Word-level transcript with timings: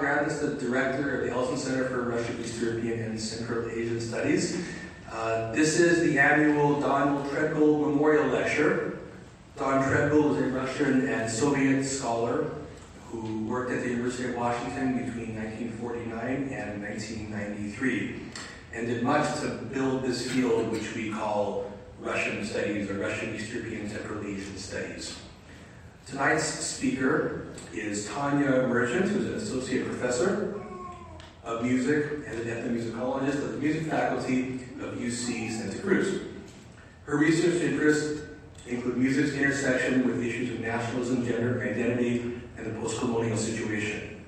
Scott 0.00 0.26
Radnitz, 0.26 0.40
the 0.40 0.54
director 0.54 1.20
of 1.20 1.26
the 1.26 1.30
Ellison 1.30 1.58
Center 1.58 1.84
for 1.84 2.02
Russian, 2.04 2.40
East 2.40 2.58
European, 2.58 3.00
and 3.00 3.20
Central 3.20 3.68
Asian 3.68 4.00
Studies. 4.00 4.64
Uh, 5.12 5.52
this 5.52 5.78
is 5.78 6.00
the 6.00 6.18
annual 6.18 6.80
Don 6.80 7.28
Treadgold 7.28 7.80
Memorial 7.86 8.26
Lecture. 8.28 8.98
Don 9.58 9.84
Treadgold 9.84 10.38
is 10.38 10.42
a 10.42 10.56
Russian 10.56 11.06
and 11.06 11.30
Soviet 11.30 11.84
scholar 11.84 12.50
who 13.10 13.44
worked 13.44 13.72
at 13.72 13.82
the 13.82 13.90
University 13.90 14.30
of 14.30 14.36
Washington 14.36 15.04
between 15.04 15.36
1949 15.36 16.48
and 16.50 16.82
1993 16.82 18.20
and 18.72 18.86
did 18.86 19.02
much 19.02 19.40
to 19.40 19.48
build 19.48 20.02
this 20.02 20.30
field 20.30 20.70
which 20.70 20.94
we 20.94 21.10
call 21.10 21.70
Russian 22.00 22.42
studies 22.46 22.88
or 22.88 22.94
Russian 22.94 23.34
East 23.34 23.52
European 23.52 23.90
Central 23.90 24.24
Asian 24.24 24.56
studies. 24.56 25.18
Tonight's 26.06 26.44
speaker 26.44 27.46
is 27.72 28.08
Tanya 28.08 28.66
Merchant, 28.66 29.08
who's 29.08 29.26
an 29.26 29.34
associate 29.34 29.86
professor 29.86 30.60
of 31.44 31.64
music 31.64 32.26
and 32.26 32.40
an 32.40 32.46
ethnomusicologist 32.46 33.42
of 33.42 33.52
the 33.52 33.58
music 33.58 33.86
faculty 33.86 34.54
of 34.80 34.94
UC 34.94 35.50
Santa 35.50 35.78
Cruz. 35.78 36.22
Her 37.04 37.16
research 37.16 37.62
interests 37.62 38.22
include 38.66 38.96
music's 38.96 39.34
intersection 39.34 40.06
with 40.06 40.22
issues 40.22 40.50
of 40.50 40.60
nationalism, 40.60 41.24
gender 41.24 41.62
identity, 41.62 42.40
and 42.56 42.66
the 42.66 42.78
post-colonial 42.80 43.36
situation. 43.36 44.24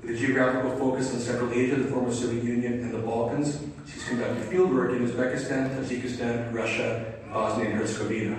With 0.00 0.16
a 0.16 0.18
geographical 0.18 0.76
focus 0.76 1.12
on 1.14 1.20
Central 1.20 1.52
Asia, 1.52 1.76
the 1.76 1.88
former 1.88 2.12
Soviet 2.12 2.44
Union, 2.44 2.80
and 2.80 2.94
the 2.94 2.98
Balkans, 2.98 3.58
she's 3.90 4.04
conducted 4.04 4.50
fieldwork 4.50 4.96
in 4.96 5.08
Uzbekistan, 5.08 5.74
Tajikistan, 5.74 6.52
Russia, 6.52 7.14
Bosnia 7.32 7.70
and 7.70 7.78
Herzegovina. 7.78 8.38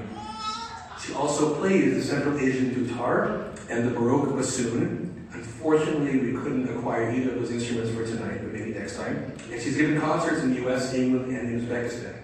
She 1.06 1.14
also 1.14 1.56
plays 1.56 1.94
the 1.94 2.02
Central 2.02 2.39
Asian 2.39 2.73
dutar 2.73 3.53
and 3.70 3.88
the 3.88 3.92
Baroque 3.92 4.36
bassoon. 4.36 5.28
Unfortunately, 5.34 6.20
we 6.20 6.31
couldn't 6.39 6.67
acquire 6.75 7.12
either 7.12 7.31
of 7.31 7.42
those 7.42 7.52
instruments 7.52 7.92
for 7.92 8.06
tonight, 8.06 8.39
but 8.42 8.52
maybe 8.52 8.72
next 8.73 8.97
time. 8.97 9.34
And 9.52 9.62
she's 9.62 9.78
given 9.78 10.00
concerts 10.00 10.42
in 10.42 10.53
the 10.53 10.67
US, 10.67 10.94
England, 10.94 11.36
and 11.36 11.62
Uzbekistan. 11.62 12.16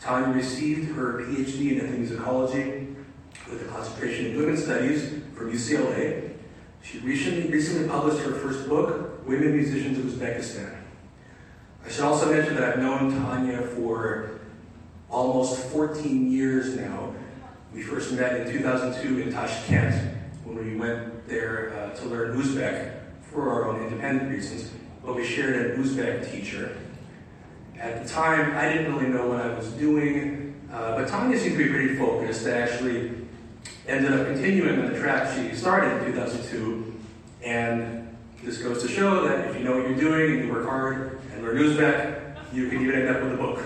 Tanya 0.00 0.32
received 0.32 0.94
her 0.94 1.22
PhD 1.22 1.72
in 1.72 1.80
ethnomusicology 1.80 2.94
with 3.50 3.62
a 3.62 3.64
concentration 3.64 4.26
in 4.26 4.36
women's 4.36 4.62
studies 4.62 5.10
from 5.34 5.52
UCLA. 5.52 6.34
She 6.82 6.98
recently, 7.00 7.50
recently 7.50 7.88
published 7.88 8.24
her 8.24 8.32
first 8.32 8.68
book, 8.68 9.26
Women 9.26 9.56
Musicians 9.56 9.98
of 9.98 10.04
Uzbekistan. 10.04 10.72
I 11.84 11.90
should 11.90 12.04
also 12.04 12.30
mention 12.30 12.54
that 12.54 12.64
I've 12.64 12.78
known 12.78 13.10
Tanya 13.10 13.62
for 13.62 14.38
almost 15.10 15.58
14 15.70 16.30
years 16.30 16.76
now. 16.76 17.14
We 17.72 17.82
first 17.82 18.12
met 18.12 18.40
in 18.40 18.50
2002 18.50 19.20
in 19.20 19.32
Tashkent 19.32 20.14
when 20.44 20.56
we 20.56 20.76
went 20.76 21.28
there 21.28 21.74
uh, 21.74 21.94
to 21.96 22.06
learn 22.06 22.40
Uzbek 22.40 23.00
for 23.30 23.50
our 23.50 23.68
own 23.68 23.82
independent 23.82 24.30
reasons, 24.30 24.72
but 25.04 25.14
we 25.14 25.24
shared 25.24 25.54
an 25.54 25.82
Uzbek 25.82 26.30
teacher. 26.30 26.78
At 27.78 28.02
the 28.02 28.08
time, 28.08 28.56
I 28.56 28.72
didn't 28.72 28.94
really 28.94 29.08
know 29.08 29.28
what 29.28 29.40
I 29.40 29.54
was 29.54 29.68
doing, 29.72 30.58
uh, 30.72 30.96
but 30.96 31.08
Tanya 31.08 31.38
seemed 31.38 31.58
to 31.58 31.64
be 31.64 31.70
pretty 31.70 31.96
focused. 31.96 32.46
I 32.46 32.52
actually 32.52 33.12
ended 33.86 34.12
up 34.12 34.26
continuing 34.26 34.80
on 34.80 34.90
the 34.90 34.98
track 34.98 35.36
she 35.36 35.54
started 35.54 35.98
in 35.98 36.12
2002, 36.12 37.00
and 37.44 38.16
this 38.42 38.58
goes 38.58 38.82
to 38.82 38.88
show 38.88 39.28
that 39.28 39.48
if 39.50 39.56
you 39.56 39.64
know 39.64 39.76
what 39.76 39.88
you're 39.88 39.98
doing 39.98 40.38
and 40.38 40.46
you 40.46 40.52
work 40.52 40.66
hard 40.66 41.20
and 41.34 41.42
learn 41.42 41.58
Uzbek, 41.58 42.54
you 42.54 42.70
can 42.70 42.80
even 42.80 42.94
end 42.94 43.08
up 43.14 43.22
with 43.22 43.34
a 43.34 43.36
book. 43.36 43.62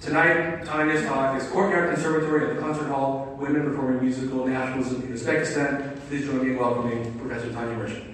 Tonight, 0.00 0.64
Tanya's 0.66 1.04
talk 1.06 1.40
is 1.40 1.48
Courtyard 1.48 1.94
Conservatory 1.94 2.48
at 2.50 2.56
the 2.56 2.60
Concert 2.60 2.86
Hall, 2.88 3.34
Women 3.40 3.64
Performing 3.64 4.02
Musical 4.02 4.46
Nationalism 4.46 5.02
in 5.02 5.08
Uzbekistan. 5.08 5.98
Please 6.08 6.26
join 6.26 6.44
me 6.44 6.50
in 6.50 6.58
welcoming 6.58 7.18
Professor 7.18 7.50
Tanya 7.50 7.76
Merchant. 7.76 8.04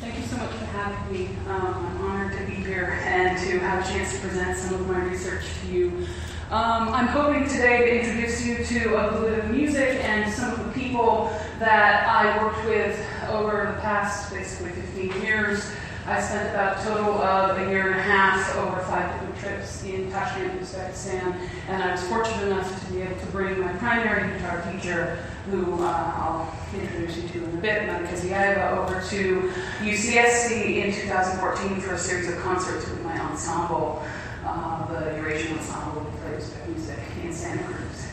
Thank 0.00 0.16
you 0.16 0.24
so 0.24 0.36
much 0.38 0.50
for 0.50 0.64
having 0.64 1.12
me. 1.12 1.28
Um, 1.48 1.86
I'm 1.86 2.00
honored 2.00 2.38
to 2.38 2.44
be 2.46 2.54
here 2.54 2.98
and 3.04 3.38
to 3.46 3.58
have 3.58 3.86
a 3.86 3.92
chance 3.92 4.14
to 4.14 4.20
present 4.26 4.56
some 4.56 4.74
of 4.74 4.88
my 4.88 5.04
research 5.04 5.44
to 5.62 5.72
you. 5.72 6.06
Um, 6.50 6.88
I'm 6.88 7.08
hoping 7.08 7.46
today 7.46 7.84
to 7.84 8.00
introduce 8.00 8.44
you 8.46 8.64
to 8.64 8.94
a 8.94 9.04
little 9.12 9.28
bit 9.28 9.38
of 9.44 9.50
music 9.50 10.02
and 10.02 10.32
some 10.32 10.57
people 10.98 11.30
that 11.60 12.08
I 12.08 12.42
worked 12.42 12.64
with 12.64 12.98
over 13.30 13.72
the 13.72 13.80
past 13.80 14.32
basically 14.32 14.72
15 14.72 15.22
years. 15.22 15.70
I 16.06 16.20
spent 16.20 16.50
about 16.50 16.80
a 16.80 16.82
total 16.82 17.22
of 17.22 17.56
a 17.56 17.70
year 17.70 17.92
and 17.92 18.00
a 18.00 18.02
half 18.02 18.56
over 18.56 18.80
five 18.80 19.12
different 19.12 19.38
trips 19.38 19.84
in 19.84 20.10
Tashkent, 20.10 20.58
Uzbekistan, 20.60 21.38
and 21.68 21.82
I 21.82 21.92
was 21.92 22.02
fortunate 22.08 22.46
enough 22.46 22.86
to 22.86 22.92
be 22.92 23.02
able 23.02 23.16
to 23.16 23.26
bring 23.26 23.60
my 23.60 23.72
primary 23.74 24.28
dutar 24.28 24.72
teacher, 24.72 25.18
who 25.50 25.84
uh, 25.84 25.86
I'll 25.86 26.52
introduce 26.74 27.16
you 27.18 27.28
to 27.28 27.44
in 27.44 27.58
a 27.58 27.60
bit, 27.60 27.82
Monika 27.82 28.18
Ziyaeva, 28.18 28.78
over 28.78 29.00
to 29.10 29.52
UCSC 29.78 30.84
in 30.84 30.92
2014 30.92 31.80
for 31.80 31.94
a 31.94 31.98
series 31.98 32.28
of 32.28 32.38
concerts 32.40 32.88
with 32.88 33.04
my 33.04 33.16
ensemble, 33.20 34.02
uh, 34.44 34.86
the 34.86 35.16
Eurasian 35.16 35.58
Ensemble 35.58 36.00
who 36.00 36.18
plays 36.18 36.52
music 36.66 36.98
in 37.22 37.32
Santa 37.32 37.62
Cruz. 37.62 38.08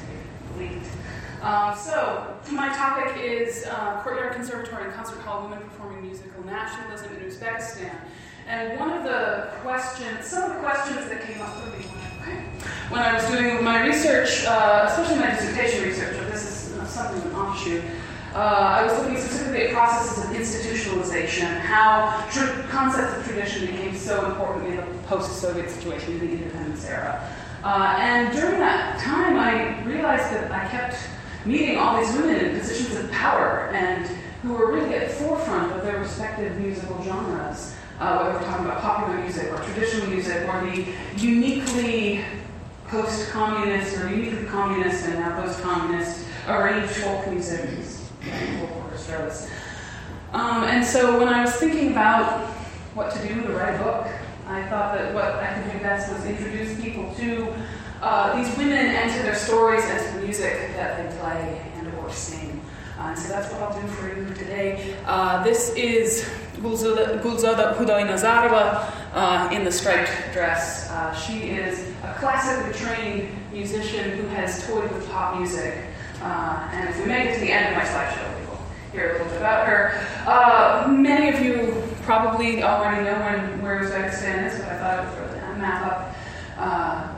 Uh, 1.46 1.76
so, 1.76 2.36
my 2.52 2.70
topic 2.70 3.22
is 3.22 3.68
uh, 3.68 4.02
Courtyard 4.02 4.34
Conservatory 4.34 4.86
and 4.86 4.94
Concert 4.96 5.20
Hall 5.20 5.44
Women 5.44 5.60
Performing 5.60 6.02
Musical 6.02 6.44
Nationalism 6.44 7.16
in 7.18 7.30
Uzbekistan. 7.30 7.96
And 8.48 8.80
one 8.80 8.90
of 8.90 9.04
the 9.04 9.52
questions, 9.62 10.26
some 10.26 10.50
of 10.50 10.56
the 10.56 10.60
questions 10.60 11.08
that 11.08 11.22
came 11.22 11.40
up 11.44 11.54
for 11.54 11.70
me 11.78 11.86
when 12.90 13.04
I 13.04 13.14
was 13.14 13.30
doing 13.30 13.64
my 13.64 13.86
research, 13.86 14.44
uh, 14.48 14.88
especially 14.90 15.18
my 15.20 15.36
dissertation 15.36 15.84
research, 15.84 16.18
but 16.18 16.32
this 16.32 16.46
is 16.46 16.90
something 16.90 17.22
of 17.22 17.28
an 17.28 17.36
offshoot, 17.36 17.84
uh, 18.34 18.38
I 18.38 18.84
was 18.84 18.98
looking 18.98 19.18
specifically 19.18 19.68
at 19.68 19.74
processes 19.74 20.26
of 20.26 20.32
institutionalization, 20.32 21.60
how 21.60 22.26
tr- 22.32 22.60
concepts 22.70 23.20
of 23.20 23.24
tradition 23.24 23.68
became 23.68 23.96
so 23.96 24.26
important 24.26 24.66
in 24.66 24.78
the 24.78 24.86
post-Soviet 25.04 25.70
situation, 25.70 26.14
in 26.14 26.20
the 26.22 26.32
independence 26.32 26.86
era. 26.86 27.32
Uh, 27.64 27.98
and 28.00 28.36
during 28.36 28.60
that 28.60 29.00
time, 29.00 29.38
I 29.38 29.84
realized 29.84 30.34
that 30.34 30.52
I 30.52 30.68
kept 30.70 30.98
meeting 31.46 31.78
all 31.78 32.00
these 32.00 32.14
women 32.16 32.36
in 32.36 32.60
positions 32.60 32.96
of 32.98 33.12
power 33.12 33.70
and 33.74 34.08
who 34.42 34.54
were 34.54 34.72
really 34.72 34.96
at 34.96 35.10
the 35.10 35.14
forefront 35.16 35.72
of 35.74 35.84
their 35.84 36.00
respective 36.00 36.58
musical 36.58 37.02
genres, 37.04 37.76
uh, 38.00 38.18
whether 38.18 38.38
we're 38.38 38.46
talking 38.46 38.66
about 38.66 38.82
popular 38.82 39.20
music 39.20 39.52
or 39.52 39.58
traditional 39.64 40.08
music 40.08 40.48
or 40.48 40.62
the 40.70 40.86
uniquely 41.18 42.24
post-communist 42.88 43.98
or 43.98 44.10
uniquely 44.10 44.46
communist 44.46 45.06
and 45.06 45.20
now 45.20 45.42
post-communist 45.42 46.26
arranged 46.48 46.94
folk 46.96 47.28
music, 47.28 47.70
folk 48.60 48.76
orchestras. 48.84 49.50
Um, 50.34 50.66
and 50.66 50.86
so 50.86 51.18
when 51.18 51.28
I 51.28 51.42
was 51.42 51.56
thinking 51.56 51.92
about 51.92 52.50
what 52.94 53.12
to 53.12 53.28
do 53.28 53.42
to 53.42 53.54
write 53.54 53.80
a 53.80 53.84
book, 53.84 54.08
I 54.48 54.62
thought 54.68 54.96
that 54.96 55.14
what 55.14 55.26
I 55.26 55.54
could 55.54 55.72
do 55.72 55.80
best 55.80 56.12
was 56.12 56.26
introduce 56.26 56.80
people 56.80 57.12
to 57.16 57.54
uh, 58.06 58.36
these 58.36 58.56
women 58.56 58.78
and 58.78 59.10
their 59.26 59.34
stories 59.34 59.84
and 59.84 60.16
the 60.16 60.22
music 60.24 60.54
that 60.76 60.98
they 60.98 61.18
play 61.18 61.72
and 61.76 61.92
or 61.96 62.12
sing. 62.12 62.62
Uh, 63.00 63.08
and 63.08 63.18
so 63.18 63.30
that's 63.30 63.52
what 63.52 63.64
I'll 63.64 63.82
do 63.82 63.88
for 63.88 64.08
you 64.08 64.32
today. 64.36 64.96
Uh, 65.06 65.44
this 65.44 65.74
is 65.74 66.30
Gulzada, 66.58 67.20
Huday 67.20 68.06
Nazarova 68.06 68.94
uh, 69.14 69.50
in 69.52 69.66
the 69.66 69.72
striped 69.72 70.12
dress. 70.34 70.88
Uh, 70.92 71.16
she 71.16 71.50
is 71.50 71.90
a 72.04 72.14
classically 72.20 72.74
trained 72.74 73.30
musician 73.52 74.12
who 74.12 74.28
has 74.28 74.66
toyed 74.68 74.92
with 74.92 75.10
pop 75.10 75.40
music. 75.40 75.74
Uh, 76.22 76.70
and 76.74 76.90
if 76.90 77.00
we 77.00 77.08
make 77.08 77.30
it 77.30 77.34
to 77.34 77.40
the 77.40 77.52
end 77.52 77.70
of 77.70 77.76
my 77.76 77.90
slideshow, 77.90 78.32
hear 78.92 79.10
a 79.10 79.14
little 79.14 79.28
bit 79.30 79.38
about 79.38 79.68
her. 79.68 80.88
many 80.88 81.30
of 81.30 81.44
you 81.44 81.84
probably 82.04 82.62
already 82.62 83.04
know 83.04 83.20
when, 83.20 83.62
where 83.64 83.82
Uzbekistan 83.82 84.46
is, 84.46 84.60
but 84.60 84.70
I 84.70 84.78
thought 84.78 85.00
I 85.00 85.04
would 85.04 85.14
throw 85.16 85.28
the 85.28 85.60
map 85.60 85.92
up. 85.92 86.16
Uh, 86.58 87.15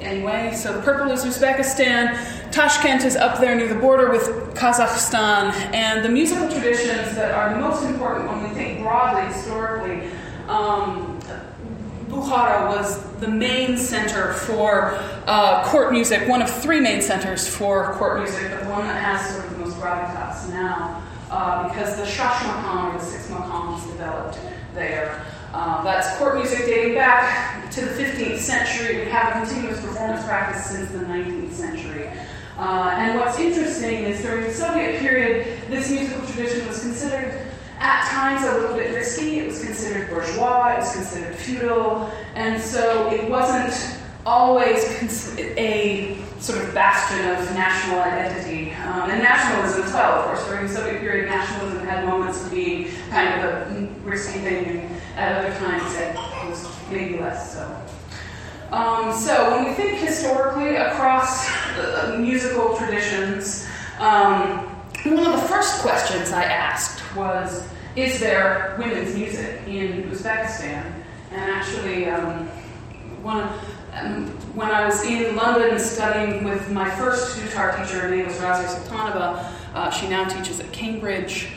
anyway, 0.00 0.52
so 0.54 0.72
the 0.72 0.82
purple 0.82 1.10
is 1.10 1.24
Uzbekistan, 1.24 2.16
Tashkent 2.50 3.04
is 3.04 3.16
up 3.16 3.40
there 3.40 3.54
near 3.54 3.68
the 3.68 3.80
border 3.80 4.10
with 4.10 4.54
Kazakhstan, 4.54 5.52
and 5.74 6.04
the 6.04 6.08
musical 6.08 6.48
traditions 6.48 7.14
that 7.16 7.32
are 7.32 7.54
the 7.54 7.60
most 7.60 7.84
important 7.84 8.28
when 8.28 8.42
we 8.42 8.50
think 8.50 8.80
broadly 8.80 9.32
historically 9.32 10.10
um, 10.48 11.18
Bukhara 12.08 12.68
was 12.68 13.02
the 13.20 13.28
main 13.28 13.76
center 13.76 14.32
for 14.32 14.98
uh, 15.26 15.64
court 15.64 15.92
music, 15.92 16.28
one 16.28 16.40
of 16.40 16.50
three 16.50 16.80
main 16.80 17.02
centers 17.02 17.48
for 17.48 17.92
court 17.94 18.18
music, 18.18 18.50
but 18.50 18.64
the 18.64 18.70
one 18.70 18.86
that 18.86 19.02
has 19.02 19.34
sort 19.34 19.44
of 19.44 19.50
the 19.50 19.58
most 19.58 19.76
gravitas 19.76 20.48
now, 20.50 21.02
uh, 21.30 21.68
because 21.68 21.96
the 21.96 22.04
Shash 22.04 22.38
Maqam, 22.38 22.94
or 22.94 22.98
the 22.98 23.04
six 23.04 23.26
maqams, 23.28 23.86
developed 23.88 24.38
there. 24.74 25.24
Uh, 25.56 25.82
that's 25.82 26.18
court 26.18 26.36
music 26.36 26.66
dating 26.66 26.92
back 26.92 27.70
to 27.70 27.80
the 27.80 27.90
15th 27.92 28.36
century. 28.36 28.98
We 28.98 29.10
have 29.10 29.34
a 29.34 29.46
continuous 29.46 29.80
performance 29.80 30.22
practice 30.26 30.66
since 30.66 30.90
the 30.90 30.98
19th 30.98 31.50
century. 31.50 32.10
Uh, 32.58 32.92
and 32.98 33.18
what's 33.18 33.38
interesting 33.38 34.04
is 34.04 34.20
during 34.20 34.44
the 34.44 34.52
Soviet 34.52 35.00
period, 35.00 35.46
this 35.70 35.90
musical 35.90 36.26
tradition 36.26 36.68
was 36.68 36.82
considered 36.82 37.40
at 37.78 38.06
times 38.10 38.46
a 38.46 38.52
little 38.60 38.76
bit 38.76 38.94
risky. 38.94 39.38
It 39.38 39.46
was 39.46 39.64
considered 39.64 40.10
bourgeois, 40.10 40.74
it 40.74 40.80
was 40.80 40.92
considered 40.94 41.34
feudal, 41.34 42.12
and 42.34 42.60
so 42.60 43.10
it 43.10 43.26
wasn't 43.30 43.98
always 44.26 44.84
a 45.38 46.18
sort 46.38 46.62
of 46.62 46.74
bastion 46.74 47.30
of 47.30 47.38
national 47.54 48.00
identity. 48.00 48.72
Um, 48.72 49.08
and 49.08 49.22
nationalism 49.22 49.84
as 49.84 49.92
well, 49.94 50.18
of 50.18 50.24
course. 50.26 50.46
During 50.48 50.66
the 50.66 50.74
Soviet 50.74 51.00
period, 51.00 51.30
nationalism 51.30 51.86
had 51.86 52.04
moments 52.04 52.44
of 52.44 52.50
being 52.50 52.90
kind 53.08 53.40
of 53.40 53.44
a 53.44 53.88
risky 54.04 54.40
thing, 54.40 54.95
at 55.16 55.44
other 55.44 55.54
times 55.58 55.94
it 55.94 56.14
was 56.48 56.68
maybe 56.90 57.18
less 57.18 57.54
so. 57.54 57.82
Um, 58.70 59.12
so 59.12 59.50
when 59.52 59.64
we 59.64 59.74
think 59.74 59.98
historically 59.98 60.76
across 60.76 61.48
uh, 61.78 62.16
musical 62.20 62.76
traditions, 62.76 63.66
um, 63.98 64.66
one 65.04 65.24
of 65.24 65.40
the 65.40 65.48
first 65.48 65.80
questions 65.80 66.32
I 66.32 66.44
asked 66.44 67.02
was, 67.14 67.66
is 67.94 68.20
there 68.20 68.76
women's 68.78 69.14
music 69.14 69.60
in 69.66 70.02
Uzbekistan? 70.10 70.84
And 71.30 71.50
actually, 71.50 72.06
um, 72.06 72.46
one, 73.22 73.48
um, 73.94 74.26
when 74.54 74.70
I 74.70 74.84
was 74.84 75.04
in 75.04 75.36
London 75.36 75.78
studying 75.78 76.44
with 76.44 76.70
my 76.70 76.90
first 76.90 77.38
dutar 77.38 77.76
teacher, 77.76 78.00
her 78.00 78.10
name 78.10 78.26
was 78.26 78.36
Razia 78.38 78.66
Sultanova, 78.66 79.50
uh, 79.74 79.90
she 79.90 80.08
now 80.08 80.24
teaches 80.28 80.60
at 80.60 80.72
Cambridge. 80.72 81.48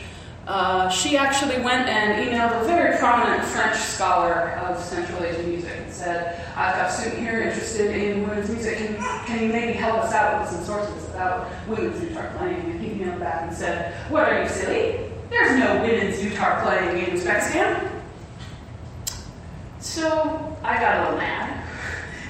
Uh, 0.50 0.88
she 0.88 1.16
actually 1.16 1.60
went 1.62 1.88
and 1.88 2.28
emailed 2.28 2.60
a 2.60 2.64
very 2.64 2.98
prominent 2.98 3.40
French 3.50 3.76
scholar 3.76 4.58
of 4.66 4.82
Central 4.82 5.22
Asian 5.22 5.48
music 5.48 5.72
and 5.76 5.92
said, 5.92 6.44
I've 6.56 6.74
got 6.74 6.90
a 6.90 6.92
student 6.92 7.20
here 7.20 7.42
interested 7.42 7.94
in 7.94 8.28
women's 8.28 8.50
music. 8.50 8.78
Can, 8.78 8.96
can 9.26 9.44
you 9.44 9.52
maybe 9.52 9.74
help 9.74 9.98
us 9.98 10.12
out 10.12 10.40
with 10.40 10.50
some 10.50 10.64
sources 10.64 11.08
about 11.10 11.48
women's 11.68 12.00
dutar 12.00 12.36
playing? 12.36 12.62
And 12.62 12.80
he 12.80 12.88
emailed 12.88 13.20
back 13.20 13.42
and 13.42 13.56
said, 13.56 13.94
What 14.10 14.24
are 14.24 14.42
you, 14.42 14.48
silly? 14.48 15.12
There's 15.30 15.56
no 15.56 15.82
women's 15.82 16.18
dutar 16.18 16.64
playing 16.64 16.98
in 16.98 17.16
Uzbekistan. 17.16 18.02
So 19.78 20.56
I 20.64 20.80
got 20.80 20.96
a 20.96 21.02
little 21.04 21.18
mad 21.18 21.64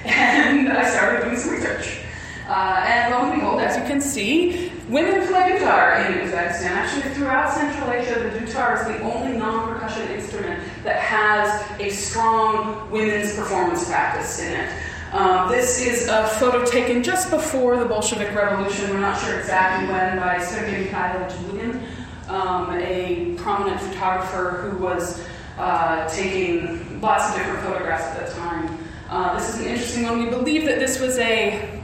and 0.05 0.71
I 0.71 0.87
started 0.87 1.23
doing 1.23 1.37
some 1.37 1.53
research. 1.53 2.01
Uh, 2.47 2.85
and 2.85 3.15
lo 3.15 3.31
and 3.31 3.41
behold, 3.41 3.61
as 3.61 3.77
you 3.77 3.83
can 3.85 3.99
see, 3.99 4.70
women 4.91 5.25
play 5.27 5.57
dutar 5.57 6.05
in 6.05 6.27
Uzbekistan. 6.27 6.71
Actually, 6.71 7.13
throughout 7.13 7.53
Central 7.53 7.89
Asia, 7.89 8.19
the 8.19 8.37
dutar 8.37 8.79
is 8.79 8.85
the 8.87 9.01
only 9.01 9.37
non 9.37 9.73
percussion 9.73 10.07
instrument 10.09 10.61
that 10.83 10.97
has 10.97 11.65
a 11.79 11.89
strong 11.89 12.91
women's 12.91 13.33
performance 13.35 13.87
practice 13.87 14.39
in 14.41 14.53
it. 14.53 14.69
Um, 15.13 15.49
this 15.49 15.81
is 15.81 16.07
a 16.07 16.27
photo 16.27 16.65
taken 16.65 17.03
just 17.03 17.29
before 17.29 17.77
the 17.77 17.85
Bolshevik 17.85 18.33
Revolution. 18.35 18.89
We're 18.91 18.99
not 18.99 19.19
sure 19.19 19.39
exactly 19.39 19.87
when, 19.89 20.17
by 20.17 20.41
Sergei 20.41 20.85
Mikhailovich 20.85 21.35
Lugin, 21.43 22.29
um, 22.29 22.71
a 22.73 23.35
prominent 23.37 23.79
photographer 23.81 24.61
who 24.61 24.83
was 24.83 25.25
uh, 25.57 26.07
taking 26.09 27.01
lots 27.01 27.29
of 27.29 27.35
different 27.35 27.59
photographs 27.61 28.03
at 28.03 28.27
the 28.27 28.33
time. 28.35 28.77
Uh, 29.09 29.37
this 29.37 29.53
is 29.53 29.61
an 29.61 29.67
interesting 29.67 30.03
one. 30.03 30.23
We 30.23 30.29
believe 30.29 30.65
that 30.65 30.79
this 30.79 30.99
was 30.99 31.17
a 31.17 31.81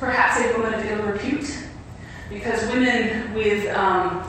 perhaps 0.00 0.40
a 0.40 0.52
woman 0.58 0.74
of 0.74 0.84
ill 0.84 1.02
repute, 1.04 1.65
because 2.28 2.66
women 2.68 3.34
with 3.34 3.68
um, 3.76 4.26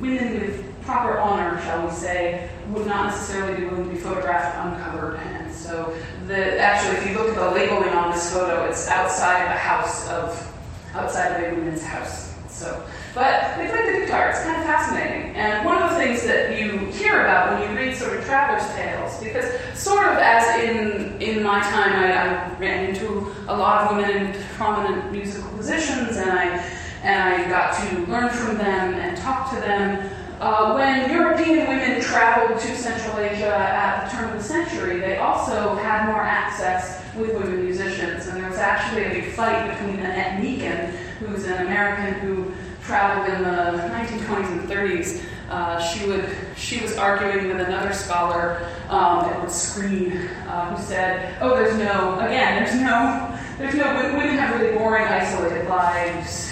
women 0.00 0.40
with 0.40 0.70
proper 0.82 1.18
honor, 1.18 1.60
shall 1.62 1.86
we 1.86 1.92
say, 1.92 2.48
would 2.68 2.86
not 2.86 3.10
necessarily 3.10 3.60
be 3.60 3.66
willing 3.66 3.84
to 3.84 3.90
be 3.90 3.96
photographed 3.96 4.56
uncovered. 4.56 5.16
And 5.20 5.52
so, 5.52 5.94
the, 6.26 6.58
actually, 6.58 6.96
if 6.98 7.08
you 7.08 7.18
look 7.18 7.28
at 7.28 7.34
the 7.36 7.50
labeling 7.50 7.90
on 7.90 8.12
this 8.12 8.32
photo, 8.32 8.64
it's 8.64 8.88
outside 8.88 9.44
a 9.44 9.58
house 9.58 10.08
of 10.08 10.46
outside 10.94 11.44
of 11.44 11.52
a 11.52 11.56
woman's 11.56 11.82
house. 11.82 12.34
So, 12.48 12.82
but 13.14 13.56
they 13.56 13.68
play 13.68 13.92
the 13.92 14.06
dutar. 14.06 14.30
It's 14.30 14.42
kind 14.42 14.58
of 14.58 14.64
fascinating. 14.66 15.34
And 15.34 15.64
one 15.64 15.82
of 15.82 15.90
the 15.90 15.96
things 15.96 16.24
that 16.24 16.58
you 16.60 16.78
hear 16.90 17.22
about 17.22 17.60
when 17.60 17.70
you 17.70 17.76
read 17.76 17.96
sort 17.96 18.16
of 18.16 18.24
traveler's 18.24 18.68
tales, 18.74 19.18
because 19.22 19.46
sort 19.78 20.06
of 20.06 20.18
as 20.18 20.62
in 20.62 21.20
in 21.20 21.42
my 21.42 21.60
time, 21.60 21.92
I, 21.92 22.12
I 22.12 22.58
ran 22.58 22.90
into 22.90 23.32
a 23.48 23.56
lot 23.56 23.82
of 23.82 23.96
women 23.96 24.26
in 24.26 24.42
prominent 24.56 25.12
musical 25.12 25.50
positions, 25.56 26.16
and 26.16 26.30
I 26.30 26.58
and 27.02 27.34
I 27.34 27.48
got 27.48 27.76
to 27.80 28.00
learn 28.06 28.30
from 28.30 28.58
them 28.58 28.94
and 28.94 29.16
talk 29.16 29.50
to 29.54 29.60
them. 29.60 30.10
Uh, 30.40 30.74
when 30.74 31.10
European 31.10 31.68
women 31.68 32.00
traveled 32.00 32.58
to 32.60 32.76
Central 32.76 33.18
Asia 33.18 33.54
at 33.54 34.04
the 34.04 34.16
turn 34.16 34.30
of 34.30 34.38
the 34.38 34.42
century, 34.42 34.98
they 34.98 35.18
also 35.18 35.74
had 35.76 36.06
more 36.06 36.22
access 36.22 37.04
with 37.14 37.34
women 37.34 37.64
musicians. 37.64 38.26
And 38.26 38.40
there 38.40 38.48
was 38.48 38.58
actually 38.58 39.04
a 39.04 39.10
big 39.10 39.32
fight 39.32 39.70
between 39.70 39.98
Annette 40.00 40.40
Meakin, 40.40 40.90
who's 41.18 41.44
an 41.44 41.66
American 41.66 42.14
who 42.20 42.54
traveled 42.82 43.34
in 43.34 43.42
the 43.42 43.88
1920s 43.94 44.52
and 44.52 44.68
30s. 44.68 45.24
Uh, 45.50 45.80
she 45.80 46.06
would 46.06 46.24
she 46.56 46.80
was 46.80 46.96
arguing 46.96 47.48
with 47.48 47.60
another 47.60 47.92
scholar, 47.92 48.68
um, 48.88 49.24
Edward 49.28 49.50
Screen, 49.50 50.12
uh, 50.46 50.76
who 50.76 50.82
said, 50.82 51.36
"Oh, 51.40 51.56
there's 51.56 51.76
no 51.76 52.20
again, 52.20 52.62
there's 52.62 52.80
no 52.80 53.38
there's 53.58 53.74
no 53.74 54.16
women 54.16 54.38
have 54.38 54.60
really 54.60 54.78
boring, 54.78 55.06
isolated 55.08 55.68
lives." 55.68 56.49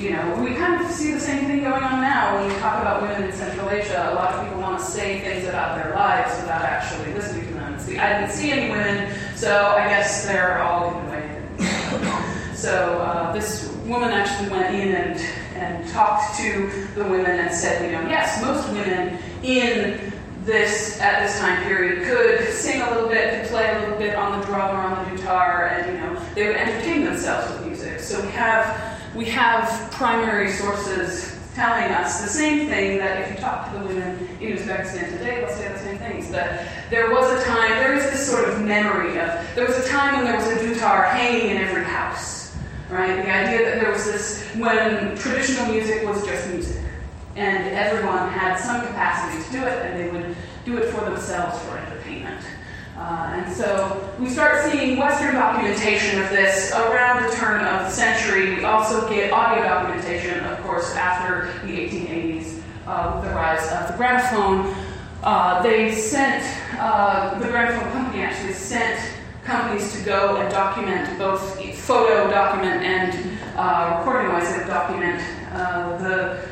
You 0.00 0.12
know, 0.12 0.42
we 0.42 0.54
kind 0.54 0.82
of 0.82 0.90
see 0.90 1.12
the 1.12 1.20
same 1.20 1.44
thing 1.44 1.60
going 1.60 1.82
on 1.82 2.00
now 2.00 2.34
when 2.36 2.48
we 2.48 2.58
talk 2.58 2.80
about 2.80 3.02
women 3.02 3.22
in 3.22 3.32
Central 3.34 3.68
Asia. 3.68 4.08
A 4.10 4.14
lot 4.14 4.32
of 4.32 4.46
people 4.46 4.58
want 4.62 4.78
to 4.78 4.84
say 4.86 5.20
things 5.20 5.46
about 5.46 5.76
their 5.76 5.94
lives 5.94 6.40
without 6.40 6.62
actually 6.62 7.12
listening 7.12 7.46
to 7.48 7.52
them. 7.52 7.78
See, 7.78 7.98
I 7.98 8.18
didn't 8.18 8.34
see 8.34 8.50
any 8.50 8.70
women, 8.70 9.14
so 9.36 9.74
I 9.76 9.88
guess 9.88 10.24
they're 10.24 10.62
all 10.62 10.96
in 10.96 11.04
the 11.04 11.10
way. 11.10 11.30
So 12.54 12.98
uh, 13.00 13.32
this 13.34 13.70
woman 13.84 14.08
actually 14.08 14.48
went 14.48 14.74
in 14.74 14.94
and, 14.94 15.20
and 15.54 15.86
talked 15.90 16.34
to 16.38 16.70
the 16.94 17.04
women 17.04 17.38
and 17.38 17.54
said, 17.54 17.84
you 17.84 17.92
know, 17.92 18.08
yes, 18.08 18.42
most 18.42 18.68
women 18.70 19.18
in 19.42 20.12
this 20.44 20.98
at 21.02 21.26
this 21.26 21.38
time 21.40 21.62
period 21.64 22.08
could 22.08 22.54
sing 22.54 22.80
a 22.80 22.90
little 22.90 23.08
bit, 23.10 23.42
could 23.42 23.50
play 23.50 23.70
a 23.76 23.80
little 23.80 23.98
bit 23.98 24.14
on 24.14 24.40
the 24.40 24.46
drum 24.46 24.74
or 24.74 24.80
on 24.80 25.04
the 25.04 25.22
dutar, 25.22 25.70
and 25.72 25.92
you 25.92 26.00
know, 26.00 26.22
they 26.34 26.46
would 26.46 26.56
entertain 26.56 27.04
themselves 27.04 27.52
with 27.52 27.66
music. 27.66 28.00
So 28.00 28.18
we 28.22 28.28
have 28.28 28.98
we 29.14 29.24
have 29.26 29.90
primary 29.92 30.50
sources 30.50 31.36
telling 31.54 31.90
us 31.92 32.22
the 32.22 32.28
same 32.28 32.68
thing 32.68 32.98
that 32.98 33.22
if 33.22 33.34
you 33.34 33.40
talk 33.40 33.72
to 33.72 33.78
the 33.78 33.84
women 33.84 34.28
in 34.40 34.56
Uzbekistan 34.56 35.10
today, 35.10 35.40
they'll 35.40 35.48
say 35.48 35.68
the 35.68 35.78
same 35.78 35.98
things. 35.98 36.30
That 36.30 36.90
there 36.90 37.10
was 37.10 37.28
a 37.40 37.44
time, 37.44 37.70
there 37.70 37.94
is 37.94 38.04
this 38.10 38.30
sort 38.30 38.48
of 38.48 38.62
memory 38.62 39.18
of, 39.18 39.54
there 39.54 39.66
was 39.66 39.76
a 39.76 39.88
time 39.88 40.14
when 40.14 40.24
there 40.24 40.36
was 40.36 40.46
a 40.46 40.56
dutar 40.56 41.10
hanging 41.10 41.50
in 41.50 41.56
every 41.56 41.82
house, 41.84 42.56
right? 42.88 43.16
The 43.16 43.30
idea 43.30 43.64
that 43.64 43.80
there 43.80 43.92
was 43.92 44.04
this, 44.04 44.44
when 44.56 45.16
traditional 45.16 45.72
music 45.72 46.06
was 46.06 46.24
just 46.24 46.48
music, 46.48 46.82
and 47.34 47.66
everyone 47.74 48.28
had 48.28 48.56
some 48.56 48.86
capacity 48.86 49.42
to 49.44 49.52
do 49.52 49.66
it, 49.66 49.86
and 49.86 49.98
they 49.98 50.10
would 50.10 50.36
do 50.64 50.76
it 50.78 50.90
for 50.90 51.04
themselves 51.04 51.58
for 51.64 51.78
entertainment. 51.78 52.44
Uh, 52.96 53.32
and 53.34 53.52
so 53.52 54.14
we 54.18 54.28
start 54.28 54.70
seeing 54.70 54.98
Western 54.98 55.34
documentation 55.34 56.20
of 56.22 56.28
this 56.30 56.72
around 56.72 57.22
the 57.22 57.34
turn 57.36 57.64
of 57.64 57.86
the 57.86 57.90
century. 57.90 58.56
We 58.56 58.64
also 58.64 59.08
get 59.08 59.32
audio 59.32 59.62
documentation, 59.62 60.44
of 60.44 60.60
course, 60.62 60.94
after 60.96 61.52
the 61.66 61.72
1880s 61.72 62.60
uh, 62.86 63.12
with 63.14 63.28
the 63.28 63.34
rise 63.34 63.70
of 63.72 63.88
the 63.88 63.96
gramophone. 63.96 64.74
Uh, 65.22 65.62
they 65.62 65.94
sent, 65.94 66.44
uh, 66.78 67.38
the 67.38 67.46
gramophone 67.46 67.90
company 67.92 68.22
actually 68.22 68.52
sent 68.52 69.00
companies 69.44 69.92
to 69.96 70.04
go 70.04 70.36
and 70.36 70.50
document 70.50 71.18
both 71.18 71.58
photo 71.76 72.30
document 72.30 72.84
and 72.84 73.38
uh, 73.56 73.96
recording 73.98 74.30
wise 74.30 74.66
document 74.66 75.20
uh, 75.52 75.96
the 75.98 76.48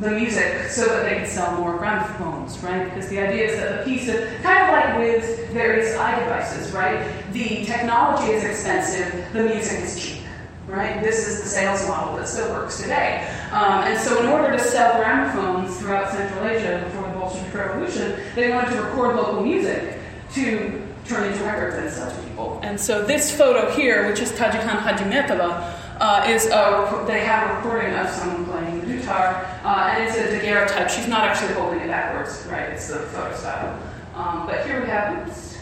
the 0.00 0.10
music 0.10 0.68
so 0.70 0.86
that 0.86 1.08
they 1.08 1.18
could 1.18 1.28
sell 1.28 1.54
more 1.58 1.76
gramophones, 1.76 2.58
right? 2.60 2.84
Because 2.84 3.08
the 3.08 3.18
idea 3.18 3.50
is 3.50 3.56
that 3.56 3.78
the 3.78 3.90
piece 3.90 4.08
of, 4.08 4.16
kind 4.42 4.64
of 4.64 4.72
like 4.72 4.98
with 4.98 5.50
various 5.50 5.94
iDevices, 5.96 6.74
right? 6.74 7.12
The 7.32 7.64
technology 7.64 8.32
is 8.32 8.44
expensive, 8.44 9.32
the 9.32 9.42
music 9.42 9.80
is 9.80 10.02
cheap, 10.02 10.22
right? 10.66 11.02
This 11.02 11.28
is 11.28 11.42
the 11.42 11.48
sales 11.48 11.86
model 11.86 12.16
that 12.16 12.28
still 12.28 12.50
works 12.52 12.80
today. 12.80 13.28
Um, 13.52 13.84
and 13.84 13.98
so, 14.00 14.18
in 14.20 14.26
order 14.26 14.52
to 14.52 14.58
sell 14.58 14.98
gramophones 14.98 15.78
throughout 15.78 16.10
Central 16.10 16.46
Asia 16.46 16.82
before 16.86 17.08
the 17.08 17.18
Bolshevik 17.18 17.54
Revolution, 17.54 18.18
they 18.34 18.50
wanted 18.50 18.70
to 18.70 18.82
record 18.82 19.16
local 19.16 19.42
music 19.42 19.98
to 20.32 20.82
turn 21.04 21.30
into 21.30 21.44
records 21.44 21.76
and 21.76 21.90
sell 21.90 22.10
to 22.10 22.22
people. 22.22 22.60
And 22.62 22.80
so, 22.80 23.04
this 23.04 23.36
photo 23.36 23.70
here, 23.72 24.08
which 24.08 24.20
is 24.20 24.32
Tajikan 24.32 24.80
Hajimetova, 24.80 25.80
uh, 26.00 26.24
is 26.28 26.46
a, 26.46 27.04
they 27.06 27.20
have 27.20 27.50
a 27.50 27.54
recording 27.56 27.94
of 27.94 28.08
someone 28.10 28.44
playing 28.46 28.71
dutar, 29.02 29.44
uh, 29.64 29.90
and 29.92 30.04
it's 30.04 30.16
a 30.16 30.24
daguerreotype. 30.30 30.88
She's 30.88 31.08
not 31.08 31.24
actually 31.24 31.54
holding 31.54 31.80
it 31.80 31.88
backwards, 31.88 32.46
right? 32.50 32.70
It's 32.70 32.88
the 32.88 33.00
photo 33.00 33.34
style. 33.36 33.78
Um, 34.14 34.46
but 34.46 34.66
here 34.66 34.80
we 34.80 34.88
have, 34.88 35.26
oops, 35.26 35.58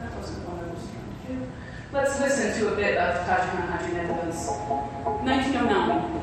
that 0.00 0.14
wasn't 0.16 0.42
let's 1.92 2.18
listen 2.20 2.58
to 2.58 2.72
a 2.72 2.76
bit 2.76 2.96
of 2.96 3.26
Tajuddin 3.26 3.68
Haji 3.68 3.92
Netherlands, 3.92 4.46
1909. 4.46 6.22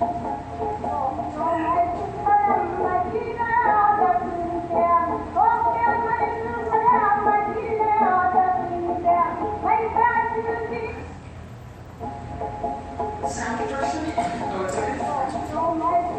Sound 13.30 13.70
person? 13.70 14.14
Oh, 14.18 14.66
it's 14.66 14.76
okay. 14.76 16.19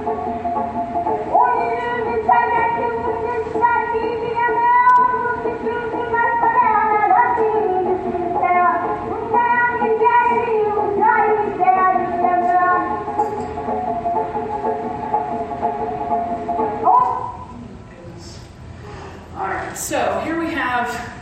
so 20.01 20.19
here 20.21 20.39
we 20.39 20.47
have 20.47 21.21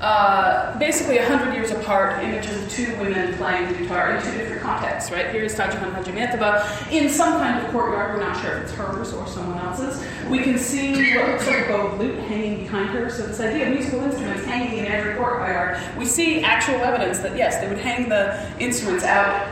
uh, 0.00 0.76
basically 0.78 1.18
100 1.18 1.54
years 1.54 1.70
apart 1.70 2.22
images 2.24 2.60
of 2.60 2.68
two 2.68 2.90
women 2.98 3.32
playing 3.34 3.68
the 3.68 3.74
dutar 3.74 4.16
in 4.16 4.24
two 4.24 4.36
different 4.36 4.60
contexts, 4.60 5.12
right? 5.12 5.26
Here's 5.30 5.54
Tajuddin 5.54 5.92
Hajimantova 5.92 6.90
in 6.90 7.08
some 7.08 7.34
kind 7.34 7.64
of 7.64 7.70
courtyard. 7.70 8.16
We're 8.16 8.24
not 8.24 8.40
sure 8.40 8.56
if 8.56 8.64
it's 8.64 8.72
hers 8.72 9.12
or 9.12 9.26
someone 9.28 9.58
else's. 9.58 10.04
We 10.28 10.40
can 10.40 10.58
see 10.58 11.16
what 11.16 11.28
looks 11.28 11.46
like 11.46 11.66
a 11.66 11.68
bow 11.68 11.86
of 11.88 12.00
lute 12.00 12.18
hanging 12.24 12.64
behind 12.64 12.90
her. 12.90 13.08
So 13.08 13.26
this 13.26 13.38
idea 13.38 13.68
of 13.68 13.74
musical 13.74 14.00
instruments 14.02 14.44
hanging 14.44 14.78
in 14.78 14.86
every 14.86 15.14
courtyard, 15.14 15.80
we 15.96 16.04
see 16.04 16.42
actual 16.42 16.76
evidence 16.76 17.20
that 17.20 17.36
yes, 17.36 17.60
they 17.60 17.68
would 17.68 17.78
hang 17.78 18.08
the 18.08 18.52
instruments 18.58 19.04
out 19.04 19.46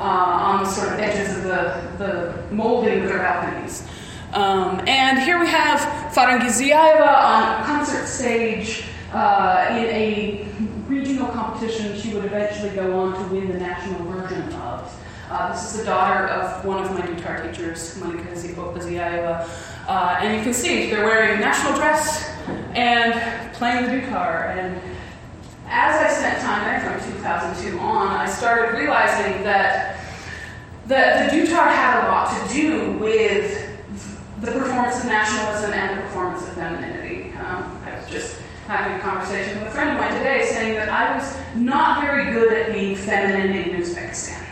uh, 0.00 0.02
on 0.02 0.64
the 0.64 0.70
sort 0.70 0.92
of 0.92 0.98
edges 0.98 1.36
of 1.36 1.44
the, 1.44 2.04
the 2.04 2.54
molding 2.54 3.02
of 3.02 3.08
their 3.08 3.18
balconies. 3.18 3.86
Um, 4.32 4.86
and 4.86 5.18
here 5.20 5.40
we 5.40 5.46
have 5.46 5.80
Farangiz 6.12 6.60
Ziyaeva 6.60 7.16
on 7.16 7.64
concert 7.64 8.06
stage 8.06 8.84
uh, 9.14 9.68
in 9.70 9.84
a 9.86 10.46
regional 10.86 11.28
competition 11.28 11.98
she 11.98 12.12
would 12.12 12.26
eventually 12.26 12.68
go 12.70 12.98
on 12.98 13.14
to 13.14 13.34
win 13.34 13.48
the 13.48 13.58
national 13.58 14.04
version 14.04 14.42
of. 14.54 14.94
Uh, 15.30 15.52
this 15.52 15.72
is 15.72 15.80
the 15.80 15.86
daughter 15.86 16.26
of 16.26 16.62
one 16.64 16.84
of 16.84 16.90
my 16.92 17.00
dutar 17.00 17.50
teachers, 17.50 17.98
Monika 17.98 18.32
Ziyaeva. 18.34 19.48
Uh, 19.88 20.18
and 20.20 20.36
you 20.36 20.42
can 20.42 20.52
see 20.52 20.90
they're 20.90 21.06
wearing 21.06 21.38
a 21.38 21.40
national 21.40 21.74
dress 21.78 22.30
and 22.74 23.54
playing 23.54 23.86
the 23.86 23.92
dutar. 23.92 24.56
And 24.58 24.78
as 25.68 26.02
I 26.02 26.08
spent 26.12 26.40
time 26.42 26.64
there 26.64 26.98
from 27.00 27.12
2002 27.14 27.78
on, 27.78 28.08
I 28.08 28.28
started 28.28 28.76
realizing 28.76 29.42
that 29.44 30.00
the, 30.86 30.96
the 31.30 31.36
dutar 31.36 31.66
had 31.66 32.04
a 32.04 32.08
lot 32.08 32.46
to 32.46 32.54
do 32.54 32.92
with 32.98 33.67
the 34.40 34.52
performance 34.52 34.98
of 35.00 35.06
nationalism 35.06 35.72
and 35.72 35.98
the 35.98 36.02
performance 36.02 36.42
of 36.42 36.54
femininity. 36.54 37.32
Um, 37.38 37.76
I 37.84 37.98
was 37.98 38.08
just 38.08 38.36
having 38.68 38.98
a 38.98 39.00
conversation 39.00 39.58
with 39.58 39.68
a 39.68 39.70
friend 39.70 39.90
of 39.90 39.96
mine 39.98 40.16
today 40.18 40.46
saying 40.46 40.74
that 40.74 40.88
I 40.88 41.16
was 41.16 41.36
not 41.56 42.02
very 42.02 42.32
good 42.32 42.52
at 42.52 42.72
being 42.72 42.94
feminine 42.94 43.50
in 43.56 43.80
Uzbekistan. 43.80 44.44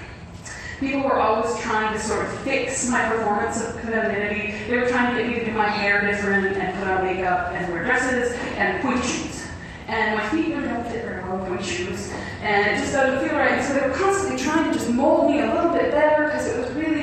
People 0.81 1.03
were 1.03 1.19
always 1.19 1.59
trying 1.61 1.93
to 1.93 2.01
sort 2.01 2.27
of 2.27 2.39
fix 2.41 2.89
my 2.91 3.09
performance 3.09 3.63
of 3.63 3.81
femininity. 3.81 4.59
They 4.69 4.77
were 4.77 4.89
trying 4.89 5.15
to 5.15 5.23
get 5.23 5.31
me 5.31 5.39
to 5.41 5.47
do 5.47 5.53
my 5.53 5.69
hair 5.69 6.07
different 6.07 6.57
and 6.57 6.79
put 6.79 6.89
on 6.89 7.05
makeup 7.05 7.53
and 7.53 7.73
wear 7.73 7.85
dresses 7.85 8.33
and 8.57 8.83
point 8.83 9.03
shoes. 9.05 9.47
And 9.87 10.19
my 10.19 10.29
feet 10.31 10.51
don't 10.51 10.85
fit 10.89 11.05
very 11.05 11.23
well 11.23 11.39
with 11.39 11.49
point 11.49 11.65
shoes. 11.65 12.13
And 12.43 12.67
it 12.67 12.81
just 12.81 12.93
doesn't 12.93 13.27
feel 13.27 13.39
right. 13.39 13.53
And 13.53 13.65
so 13.65 13.75
they 13.75 13.87
were 13.87 13.95
constantly 13.95 14.43
trying 14.43 14.71
to 14.71 14.77
just 14.77 14.91
mold 14.91 15.31
me 15.31 15.41
a 15.41 15.55
little 15.55 15.73
bit 15.73 15.93
better 15.93 16.25
because 16.25 16.47
it 16.47 16.59
was 16.59 16.71
really 16.73 16.96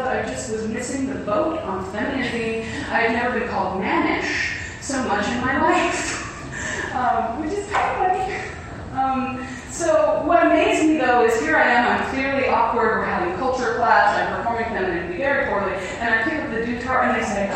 and 0.00 0.08
I 0.08 0.20
I 0.20 0.22
just 0.28 0.50
was 0.50 0.66
missing 0.68 1.06
the 1.06 1.20
boat 1.20 1.60
on 1.60 1.84
femininity. 1.92 2.62
I 2.90 3.02
had 3.02 3.12
never 3.12 3.38
been 3.38 3.48
called 3.48 3.80
mannish 3.80 4.56
so 4.80 5.02
much 5.04 5.26
in 5.28 5.40
my 5.40 5.60
life, 5.60 6.94
um, 6.94 7.40
which 7.40 7.52
is 7.52 7.68
kind 7.70 7.90
of 7.90 8.18
funny. 8.18 8.44
Um, 8.92 9.46
so 9.70 10.22
what 10.24 10.46
amazed 10.46 10.86
me 10.86 10.98
though 10.98 11.24
is 11.24 11.40
here 11.40 11.56
I 11.56 11.64
am, 11.64 12.00
I'm 12.00 12.10
clearly 12.10 12.48
awkward, 12.48 12.98
we're 12.98 13.04
having 13.04 13.36
culture 13.36 13.74
class, 13.74 14.18
I'm 14.18 14.36
performing 14.36 14.66
femininity 14.66 15.16
very 15.16 15.48
poorly, 15.48 15.74
and 15.98 16.14
I 16.14 16.22
pick 16.22 16.40
up 16.40 16.50
the 16.50 16.60
dutar 16.60 17.04
and 17.04 17.20
they 17.20 17.26
say, 17.26 17.52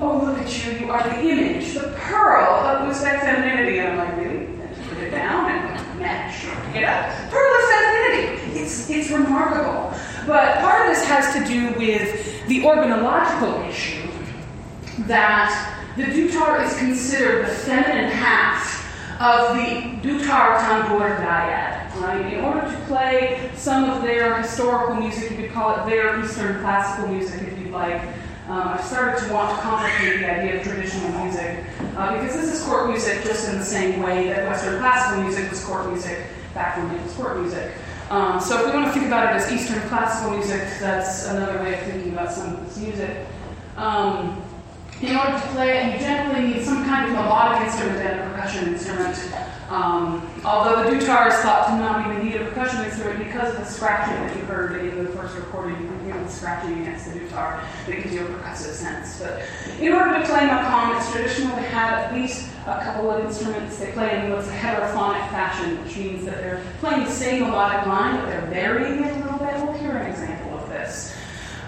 oh, 0.00 0.22
look 0.24 0.38
at 0.38 0.66
you, 0.66 0.86
you 0.86 0.90
are 0.90 1.02
the 1.02 1.20
image, 1.20 1.74
the 1.74 1.94
pearl 1.98 2.44
of 2.44 2.88
Uzbek 2.88 3.20
femininity. 3.20 3.78
And 3.78 3.88
I'm 3.88 3.98
like, 3.98 4.16
really? 4.16 4.46
And 4.46 4.88
put 4.88 4.98
it 4.98 5.10
down 5.10 5.50
and 5.50 5.76
pick 6.72 6.82
it 6.82 6.84
up. 6.84 7.30
Pearl 7.30 7.54
of 7.54 7.70
femininity. 7.70 8.60
It's, 8.60 8.88
it's 8.90 9.10
remarkable. 9.10 9.92
But 10.26 10.58
part 10.58 10.88
of 10.88 10.96
this 10.96 11.04
has 11.06 11.32
to 11.34 11.44
do 11.44 11.78
with 11.78 12.46
the 12.48 12.62
organological 12.62 13.68
issue 13.68 14.08
that 15.06 15.80
the 15.96 16.02
dutar 16.02 16.66
is 16.66 16.76
considered 16.78 17.46
the 17.46 17.50
feminine 17.50 18.10
half 18.10 18.82
of 19.20 19.56
the 19.56 20.06
dutar 20.06 20.58
tambur 20.58 21.16
dyad. 21.24 21.94
Right? 22.00 22.32
In 22.34 22.40
order 22.44 22.60
to 22.60 22.76
play 22.86 23.50
some 23.54 23.88
of 23.88 24.02
their 24.02 24.42
historical 24.42 24.96
music, 24.96 25.30
you 25.30 25.36
could 25.36 25.52
call 25.52 25.76
it 25.76 25.88
their 25.88 26.22
Eastern 26.22 26.60
classical 26.60 27.08
music 27.08 27.42
if 27.42 27.58
you'd 27.58 27.70
like. 27.70 28.02
Um, 28.48 28.68
I've 28.68 28.84
started 28.84 29.24
to 29.24 29.32
want 29.32 29.56
to 29.56 29.62
complicate 29.62 30.20
the 30.20 30.30
idea 30.30 30.56
of 30.58 30.62
traditional 30.62 31.24
music 31.24 31.64
uh, 31.96 32.12
because 32.12 32.34
this 32.34 32.52
is 32.52 32.64
court 32.64 32.88
music 32.88 33.24
just 33.24 33.48
in 33.48 33.58
the 33.58 33.64
same 33.64 34.02
way 34.02 34.28
that 34.28 34.48
Western 34.48 34.78
classical 34.78 35.22
music 35.22 35.50
was 35.50 35.64
court 35.64 35.86
music 35.88 36.26
back 36.54 36.76
when 36.76 36.90
it 36.90 37.02
was 37.02 37.12
court 37.14 37.38
music. 37.40 37.72
Um, 38.08 38.40
so 38.40 38.60
if 38.60 38.66
we 38.66 38.72
want 38.72 38.86
to 38.86 38.92
think 38.92 39.06
about 39.06 39.34
it 39.34 39.42
as 39.42 39.50
Eastern 39.50 39.80
classical 39.88 40.30
music, 40.30 40.62
that's 40.78 41.26
another 41.26 41.58
way 41.58 41.74
of 41.74 41.80
thinking 41.80 42.12
about 42.12 42.32
some 42.32 42.54
of 42.54 42.64
this 42.64 42.76
music. 42.78 43.26
Um, 43.76 44.42
in 45.02 45.16
order 45.16 45.32
to 45.32 45.46
play 45.48 45.78
it, 45.78 45.94
you 45.94 45.98
generally 45.98 46.54
need 46.54 46.64
some 46.64 46.84
kind 46.84 47.06
of 47.06 47.12
melodic 47.12 47.66
instrument 47.66 47.98
and 47.98 48.20
a 48.20 48.30
percussion 48.30 48.68
instrument. 48.68 49.18
Um, 49.68 50.30
although 50.44 50.84
the 50.84 50.90
dutar 50.90 51.28
is 51.28 51.34
thought 51.36 51.66
to 51.66 51.76
not 51.76 52.06
even 52.06 52.24
need 52.24 52.36
a 52.36 52.44
percussion 52.44 52.84
instrument 52.84 53.18
because 53.18 53.52
of 53.52 53.58
the 53.58 53.64
scratching 53.64 54.14
that 54.14 54.36
you 54.36 54.42
heard 54.44 54.84
in 54.84 55.04
the 55.04 55.10
first 55.10 55.34
recording, 55.34 55.76
you 56.06 56.12
the 56.26 56.28
scratching 56.32 56.80
against 56.82 57.12
the 57.12 57.18
dutar, 57.18 57.64
it 57.88 58.02
gives 58.02 58.14
you 58.14 58.22
a 58.22 58.28
percussive 58.28 58.74
sense. 58.74 59.20
But 59.20 59.42
in 59.80 59.92
order 59.92 60.20
to 60.20 60.24
play 60.26 60.40
maqam, 60.40 60.96
it's 60.96 61.10
traditional 61.10 61.56
to 61.56 61.62
have 61.62 61.92
at 61.98 62.14
least 62.14 62.48
a 62.66 62.80
couple 62.82 63.10
of 63.10 63.24
instruments. 63.24 63.78
They 63.78 63.92
play 63.92 64.24
in 64.24 64.32
what's 64.32 64.48
a 64.48 64.52
heterophonic 64.52 65.28
fashion, 65.30 65.82
which 65.84 65.96
means 65.96 66.24
that 66.24 66.36
they're 66.36 66.62
playing 66.80 67.04
the 67.04 67.10
same 67.10 67.42
melodic 67.42 67.86
line, 67.86 68.16
but 68.16 68.26
they're 68.26 68.46
varying 68.46 69.04
it 69.04 69.16
a 69.16 69.20
little 69.20 69.38
bit. 69.38 69.54
We'll 69.56 69.72
hear 69.78 69.96
an 69.96 70.10
example 70.10 70.58
of 70.58 70.68
this. 70.68 71.16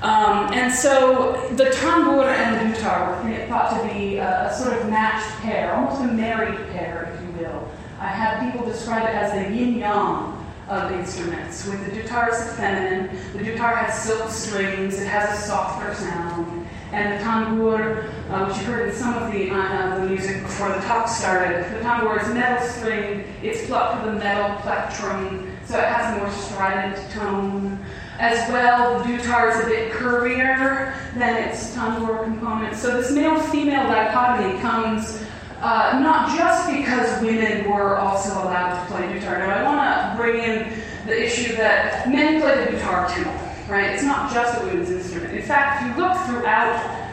Um, 0.02 0.52
and 0.52 0.72
so 0.72 1.48
the 1.56 1.64
tambur 1.64 2.32
and 2.32 2.72
the 2.72 2.78
dutar 2.78 3.24
were 3.24 3.46
thought 3.48 3.82
to 3.82 3.92
be 3.92 4.18
a, 4.18 4.48
a, 4.48 4.54
sort 4.54 4.78
of 4.78 4.88
matched 4.88 5.28
pair, 5.40 5.74
almost 5.74 6.00
a 6.02 6.06
married 6.06 6.56
pair, 6.70 7.12
if 7.12 7.22
you 7.22 7.42
will. 7.42 7.68
I 8.00 8.06
have 8.06 8.52
people 8.52 8.66
describe 8.66 9.08
it 9.08 9.14
as 9.14 9.32
the 9.32 9.54
yin 9.54 9.78
yang 9.78 10.46
of 10.68 10.92
instruments. 10.92 11.66
With 11.66 11.84
the 11.84 12.00
dutar, 12.00 12.28
it's 12.28 12.54
feminine. 12.54 13.16
The 13.32 13.40
dutar 13.40 13.76
has 13.76 14.02
silk 14.02 14.30
strings, 14.30 15.00
it 15.00 15.08
has 15.08 15.36
a 15.36 15.42
softer 15.42 15.94
sound. 15.94 16.66
And 16.92 17.18
the 17.18 17.24
tambur, 17.24 18.08
uh, 18.30 18.46
which 18.46 18.58
you 18.58 18.64
heard 18.64 18.88
in 18.88 18.94
some 18.94 19.14
of 19.14 19.32
the, 19.32 19.50
uh, 19.50 19.98
the 19.98 20.06
music 20.06 20.42
before 20.42 20.68
the 20.68 20.80
talk 20.82 21.08
started, 21.08 21.64
the 21.74 21.80
tambur 21.80 22.22
is 22.22 22.32
metal 22.32 22.66
string, 22.68 23.24
it's 23.42 23.66
plucked 23.66 24.04
with 24.04 24.14
a 24.14 24.18
metal 24.18 24.56
plectrum, 24.60 25.52
so 25.66 25.78
it 25.78 25.84
has 25.84 26.16
a 26.16 26.20
more 26.20 26.30
strident 26.30 27.10
tone. 27.10 27.84
As 28.20 28.48
well, 28.50 28.98
the 28.98 29.04
dutar 29.04 29.50
is 29.50 29.64
a 29.64 29.68
bit 29.68 29.92
curvier 29.92 30.94
than 31.14 31.48
its 31.48 31.74
tambur 31.74 32.24
component. 32.24 32.76
So 32.76 33.00
this 33.00 33.10
male-female 33.10 33.84
dichotomy 33.84 34.60
comes 34.60 35.24
uh, 35.60 35.98
not 36.00 36.36
just 36.36 36.70
because 36.70 37.20
women 37.22 37.70
were 37.70 37.96
also 37.96 38.30
allowed 38.30 38.80
to 38.80 38.92
play 38.92 39.02
dutar. 39.08 39.38
Now, 39.38 39.56
I 39.56 39.62
want 39.64 40.16
to 40.16 40.22
bring 40.22 40.42
in 40.42 40.72
the 41.06 41.24
issue 41.24 41.56
that 41.56 42.08
men 42.08 42.40
play 42.40 42.64
the 42.64 42.70
dutar 42.70 43.12
too, 43.12 43.24
right? 43.70 43.90
It's 43.90 44.04
not 44.04 44.32
just 44.32 44.62
a 44.62 44.66
women's 44.66 44.90
instrument. 44.90 45.34
In 45.34 45.42
fact, 45.42 45.82
if 45.82 45.96
you 45.96 46.02
look 46.02 46.16
throughout 46.26 47.06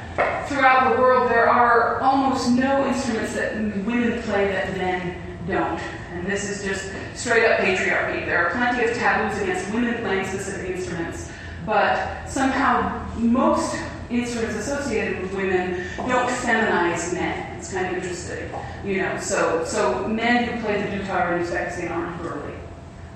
throughout 0.47 0.95
the 0.95 1.01
world, 1.01 1.29
there 1.29 1.49
are 1.49 1.99
almost 1.99 2.51
no 2.51 2.87
instruments 2.87 3.33
that 3.33 3.55
women 3.85 4.21
play 4.23 4.47
that 4.47 4.77
men 4.77 5.17
don't. 5.47 5.81
And 6.13 6.25
this 6.25 6.49
is 6.49 6.63
just 6.63 6.91
straight 7.13 7.45
up 7.45 7.59
patriarchy. 7.59 8.25
There 8.25 8.45
are 8.45 8.51
plenty 8.51 8.85
of 8.85 8.95
taboos 8.95 9.41
against 9.41 9.73
women 9.73 9.95
playing 9.95 10.25
specific 10.25 10.69
instruments, 10.77 11.31
but 11.65 12.25
somehow 12.27 13.05
most 13.17 13.75
instruments 14.09 14.55
associated 14.55 15.21
with 15.21 15.33
women 15.33 15.83
don't 15.97 16.29
feminize 16.29 17.13
men. 17.13 17.57
It's 17.57 17.74
kind 17.74 17.88
of 17.88 17.93
interesting, 18.03 18.50
you 18.85 19.01
know. 19.01 19.17
So, 19.19 19.63
so 19.65 20.07
men 20.07 20.45
who 20.45 20.62
play 20.62 20.81
the 20.81 20.88
dutar 20.97 21.38
in 21.38 21.43
Uzbekistan 21.45 21.91
aren't 21.91 22.21
girly. 22.21 22.53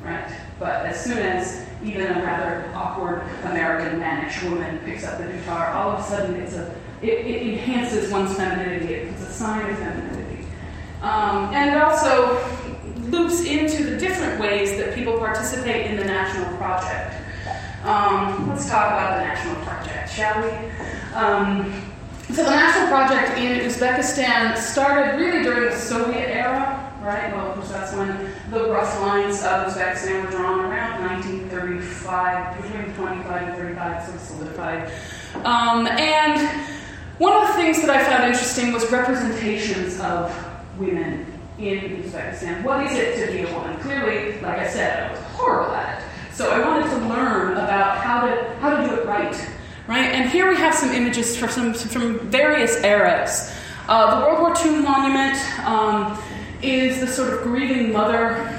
right? 0.04 0.30
But 0.60 0.86
as 0.86 1.04
soon 1.04 1.20
as 1.20 1.66
even 1.84 2.06
a 2.08 2.22
rather 2.24 2.70
awkward 2.76 3.22
American 3.44 4.00
mannish 4.00 4.42
woman 4.44 4.80
picks 4.80 5.04
up 5.06 5.18
the 5.18 5.26
dutar, 5.26 5.74
all 5.76 5.92
of 5.92 6.00
a 6.00 6.04
sudden 6.04 6.36
it's 6.36 6.54
a 6.56 6.74
it, 7.02 7.26
it 7.26 7.48
enhances 7.54 8.12
one's 8.12 8.36
femininity. 8.36 8.94
It's 8.94 9.22
a 9.22 9.32
sign 9.32 9.70
of 9.70 9.78
femininity, 9.78 10.46
um, 11.02 11.54
and 11.54 11.76
it 11.76 11.82
also 11.82 12.44
loops 13.10 13.42
into 13.46 13.84
the 13.86 13.98
different 13.98 14.40
ways 14.42 14.78
that 14.78 14.94
people 14.96 15.18
participate 15.18 15.88
in 15.90 15.96
the 15.96 16.04
national 16.04 16.56
project. 16.58 17.16
Um, 17.84 18.50
let's 18.50 18.70
talk 18.70 18.92
about 18.92 19.18
the 19.18 19.24
national 19.24 19.56
project, 19.64 20.12
shall 20.12 20.42
we? 20.42 21.16
Um, 21.16 21.90
so 22.34 22.44
the 22.44 22.52
national 22.52 22.88
project 22.90 23.38
in 23.40 23.60
Uzbekistan 23.62 24.58
started 24.58 25.18
really 25.18 25.44
during 25.44 25.70
the 25.70 25.76
Soviet 25.76 26.30
era, 26.30 26.94
right? 27.02 27.34
Well, 27.34 27.48
of 27.48 27.56
course, 27.56 27.70
that's 27.70 27.94
when 27.96 28.34
the 28.52 28.70
rough 28.70 29.00
lines 29.02 29.38
of 29.44 29.74
Uzbekistan 29.74 30.26
were 30.26 30.32
drawn 30.32 30.60
around 30.60 31.02
1935, 31.08 32.62
between 32.62 32.94
25 32.96 33.48
and 33.48 33.56
35, 33.56 34.04
sort 34.04 34.16
of 34.16 34.22
solidified. 34.22 34.92
Um, 35.46 35.88
and 35.88 36.66
one 37.18 37.34
of 37.34 37.48
the 37.48 37.54
things 37.54 37.82
that 37.82 37.90
I 37.90 38.04
found 38.04 38.26
interesting 38.26 38.74
was 38.74 38.92
representations 38.92 40.00
of 40.02 40.36
women 40.78 41.26
in 41.58 42.04
Uzbekistan. 42.04 42.62
What 42.64 42.86
is 42.86 42.98
it 42.98 43.26
to 43.26 43.32
be 43.32 43.50
a 43.50 43.54
woman? 43.54 43.78
Clearly, 43.80 44.40
like 44.42 44.60
I 44.60 44.68
said, 44.68 45.10
I 45.10 45.12
was 45.12 45.22
horrible 45.32 45.76
at 45.76 46.00
it. 46.00 46.09
So 46.40 46.50
I 46.50 46.66
wanted 46.66 46.90
to 46.92 46.98
learn 47.10 47.52
about 47.58 47.98
how 47.98 48.26
to 48.26 48.56
how 48.62 48.70
to 48.70 48.88
do 48.88 48.96
it 48.96 49.06
right, 49.06 49.36
right? 49.88 50.06
And 50.06 50.30
here 50.30 50.48
we 50.48 50.56
have 50.56 50.74
some 50.74 50.92
images 50.92 51.36
from 51.36 51.50
some 51.50 51.74
from 51.74 52.18
various 52.30 52.82
eras. 52.82 53.54
Uh, 53.90 54.18
the 54.18 54.26
World 54.26 54.40
War 54.40 54.54
II 54.66 54.82
monument 54.82 55.38
um, 55.68 56.18
is 56.62 57.02
the 57.02 57.08
sort 57.08 57.34
of 57.34 57.42
grieving 57.42 57.92
mother, 57.92 58.58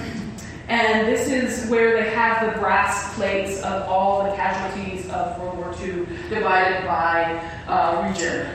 and 0.69 1.09
this 1.09 1.31
is 1.31 1.71
where 1.71 2.03
they 2.03 2.11
have 2.11 2.53
the 2.53 2.61
brass 2.61 3.15
plates 3.15 3.63
of 3.63 3.89
all 3.89 4.31
the 4.31 4.37
casualties 4.37 5.09
of 5.09 5.41
World 5.41 5.57
War 5.57 5.75
II 5.83 6.05
divided 6.29 6.87
by 6.87 7.43
uh, 7.67 8.07
region. 8.07 8.47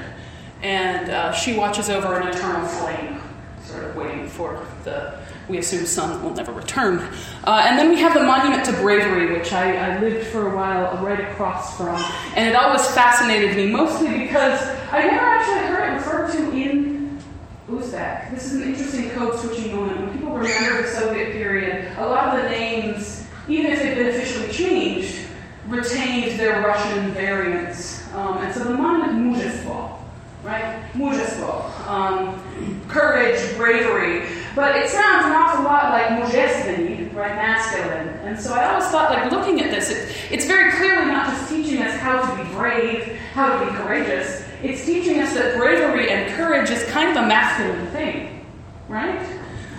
And 0.62 1.10
uh, 1.10 1.32
she 1.32 1.58
watches 1.58 1.90
over 1.90 2.20
an 2.20 2.28
eternal 2.28 2.68
flame, 2.68 3.20
sort 3.64 3.86
of 3.86 3.96
waiting 3.96 4.28
for 4.30 4.64
the 4.84 5.25
we 5.48 5.58
assume 5.58 5.86
sun 5.86 6.24
will 6.24 6.34
never 6.34 6.52
return. 6.52 7.00
Uh, 7.44 7.64
and 7.66 7.78
then 7.78 7.90
we 7.90 8.00
have 8.00 8.14
the 8.14 8.24
Monument 8.24 8.66
to 8.66 8.74
Bravery, 8.74 9.32
which 9.38 9.54
I, 9.54 9.76
I, 9.76 10.00
lived 10.00 10.28
for 10.28 10.52
a 10.52 10.56
while 10.56 10.98
right 11.04 11.20
across 11.20 11.78
from. 11.78 11.96
And 12.36 12.50
it 12.50 12.56
always 12.56 12.86
fascinated 12.92 13.56
me, 13.56 13.72
mostly 13.72 14.18
because 14.18 14.60
I 14.92 15.04
never 15.04 15.26
actually 15.26 15.68
heard 15.68 15.92
it 15.92 15.96
referred 15.96 16.32
to 16.34 16.52
in 16.52 17.20
Uzbek. 17.70 18.32
This 18.32 18.52
is 18.52 18.62
an 18.62 18.64
interesting 18.64 19.10
code 19.12 19.40
switching 19.40 19.76
moment. 19.76 20.00
When 20.00 20.14
people 20.14 20.34
remember 20.36 20.82
the 20.82 20.88
Soviet 20.88 21.34
period, 21.34 21.92
a 21.98 22.06
lot 22.08 22.36
of 22.36 22.44
the 22.44 22.50
names, 22.50 23.28
even 23.48 23.72
if 23.72 23.80
they've 23.80 23.96
been 23.96 24.08
officially 24.08 24.52
changed, 24.52 25.26
retained 25.68 26.40
their 26.40 26.62
Russian 26.62 27.12
variants. 27.12 28.12
Um, 28.14 28.38
and 28.38 28.54
so 28.54 28.64
the 28.64 28.74
monument 28.74 29.36
Muzhestvo, 29.36 29.98
right? 30.44 30.84
Muzhestvo, 30.94 31.88
um, 31.88 32.82
courage, 32.88 33.56
bravery. 33.58 34.28
But 34.56 34.78
it 34.78 34.90
sounds 34.90 35.26
an 35.26 35.34
awful 35.34 35.66
lot 35.66 35.92
like 35.92 36.08
mujezveni, 36.08 37.14
right, 37.14 37.36
masculine. 37.36 38.08
And 38.24 38.40
so 38.40 38.54
I 38.54 38.70
always 38.70 38.88
thought, 38.88 39.10
like, 39.12 39.30
looking 39.30 39.60
at 39.60 39.70
this, 39.70 39.90
it, 39.90 40.16
it's 40.32 40.46
very 40.46 40.72
clearly 40.72 41.08
not 41.08 41.28
just 41.30 41.50
teaching 41.50 41.82
us 41.82 41.94
how 42.00 42.22
to 42.22 42.44
be 42.44 42.50
brave, 42.54 43.18
how 43.34 43.60
to 43.60 43.66
be 43.66 43.72
courageous. 43.78 44.46
It's 44.64 44.86
teaching 44.86 45.20
us 45.20 45.34
that 45.34 45.58
bravery 45.58 46.10
and 46.10 46.34
courage 46.36 46.70
is 46.70 46.84
kind 46.86 47.10
of 47.10 47.24
a 47.24 47.28
masculine 47.28 47.86
thing, 47.88 48.46
right? 48.88 49.20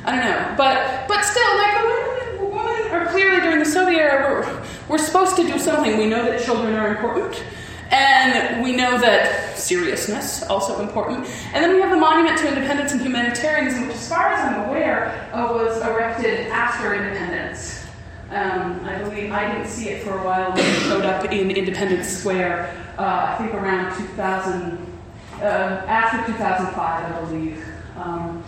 I 0.04 0.16
don't 0.16 0.24
know. 0.26 0.54
But, 0.58 1.08
but 1.08 1.22
still, 1.24 1.56
like, 1.56 1.80
the 1.80 2.44
women, 2.44 2.54
women 2.54 2.92
are 2.92 3.06
clearly 3.06 3.40
during 3.40 3.58
the 3.58 3.64
Soviet 3.64 3.98
era, 3.98 4.30
we're, 4.30 4.66
we're 4.88 5.04
supposed 5.04 5.36
to 5.36 5.46
do 5.46 5.58
something. 5.58 5.96
We 5.96 6.06
know 6.06 6.22
that 6.22 6.44
children 6.44 6.74
are 6.74 6.94
important. 6.96 7.42
And 7.90 8.62
we 8.62 8.74
know 8.74 8.98
that 8.98 9.58
seriousness 9.58 10.42
also 10.44 10.80
important. 10.80 11.26
And 11.52 11.64
then 11.64 11.72
we 11.72 11.80
have 11.80 11.90
the 11.90 11.96
Monument 11.96 12.38
to 12.38 12.48
Independence 12.48 12.92
and 12.92 13.00
Humanitarianism, 13.00 13.86
which, 13.86 13.96
as 13.96 14.08
far 14.08 14.32
as 14.32 14.40
I'm 14.40 14.68
aware, 14.68 15.30
uh, 15.32 15.52
was 15.52 15.80
erected 15.82 16.48
after 16.48 16.94
independence. 16.94 17.84
Um, 18.30 18.80
I 18.84 18.98
believe 18.98 19.30
I 19.30 19.52
didn't 19.52 19.68
see 19.68 19.90
it 19.90 20.02
for 20.02 20.18
a 20.18 20.24
while 20.24 20.50
when 20.50 20.58
it 20.58 20.80
showed 20.80 21.04
up 21.04 21.24
in 21.30 21.50
Independence 21.50 22.08
Square. 22.08 22.74
Uh, 22.98 23.34
I 23.34 23.38
think 23.38 23.54
around 23.54 23.96
2000, 23.96 24.78
uh, 25.40 25.44
after 25.44 26.32
2005, 26.32 26.76
I 26.76 27.20
believe. 27.20 27.64
Um, 27.96 28.44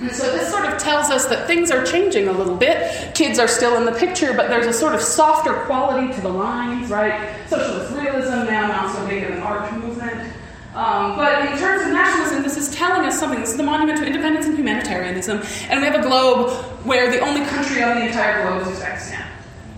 and 0.00 0.10
so 0.10 0.30
this 0.32 0.50
sort 0.50 0.66
of 0.66 0.76
tells 0.78 1.10
us 1.10 1.26
that 1.26 1.46
things 1.46 1.70
are 1.70 1.84
changing 1.84 2.28
a 2.28 2.32
little 2.32 2.56
bit. 2.56 3.14
Kids 3.14 3.38
are 3.38 3.46
still 3.46 3.76
in 3.76 3.84
the 3.84 3.92
picture, 3.92 4.32
but 4.34 4.48
there's 4.48 4.66
a 4.66 4.72
sort 4.72 4.94
of 4.94 5.00
softer 5.00 5.52
quality 5.66 6.12
to 6.12 6.20
the 6.20 6.28
lines, 6.28 6.90
right? 6.90 7.36
Socialist 7.48 7.94
realism 7.94 8.44
now 8.46 8.66
not 8.66 8.94
so 8.94 9.06
big 9.06 9.22
of 9.22 9.30
an 9.30 9.42
art 9.42 9.72
movement. 9.74 10.32
Um, 10.74 11.16
but 11.16 11.46
in 11.46 11.56
terms 11.58 11.86
of 11.86 11.92
nationalism, 11.92 12.42
this 12.42 12.56
is 12.56 12.74
telling 12.74 13.06
us 13.06 13.18
something. 13.18 13.38
This 13.38 13.52
is 13.52 13.56
the 13.56 13.62
monument 13.62 13.98
to 14.00 14.04
independence 14.04 14.46
and 14.46 14.56
humanitarianism, 14.56 15.40
and 15.70 15.80
we 15.80 15.86
have 15.86 15.94
a 15.94 16.02
globe 16.02 16.50
where 16.84 17.12
the 17.12 17.20
only 17.20 17.46
country 17.46 17.80
on 17.80 18.00
the 18.00 18.06
entire 18.06 18.42
globe 18.42 18.66
is 18.66 18.76
Uzbekistan. 18.76 19.24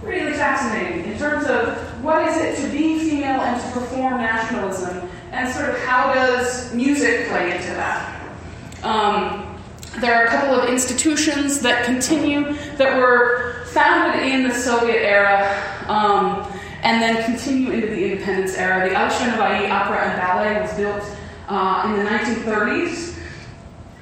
Really 0.02 0.33
fascinating 0.33 1.12
in 1.12 1.18
terms 1.18 1.46
of 1.48 1.76
what 2.02 2.26
is 2.26 2.37
it 2.38 2.64
to 2.64 2.72
be 2.72 2.98
female 2.98 3.42
and 3.42 3.61
to 3.61 3.79
perform 3.79 4.16
nationalism, 4.16 5.07
and 5.33 5.52
sort 5.52 5.68
of 5.68 5.79
how 5.81 6.14
does 6.14 6.72
music 6.72 7.29
play 7.29 7.55
into 7.55 7.68
that. 7.74 8.22
Um, 8.83 9.45
there 10.00 10.14
are 10.14 10.24
a 10.26 10.28
couple 10.28 10.54
of 10.54 10.68
institutions 10.68 11.61
that 11.61 11.85
continue 11.85 12.52
that 12.76 12.98
were 12.98 13.64
founded 13.66 14.22
in 14.26 14.46
the 14.46 14.54
Soviet 14.54 15.00
era 15.00 15.85
um, 15.88 16.46
and 16.82 17.00
then 17.00 17.24
continue 17.24 17.70
into 17.70 17.87
the 17.87 18.12
independence 18.12 18.54
era. 18.56 18.88
The 18.88 18.94
Alisher 18.94 19.70
Opera 19.70 19.98
and 19.98 20.20
Ballet 20.20 20.61
was 20.61 20.72
built 20.74 21.02
uh, 21.48 21.85
in 21.87 22.04
the 22.04 22.11
1930s, 22.11 23.18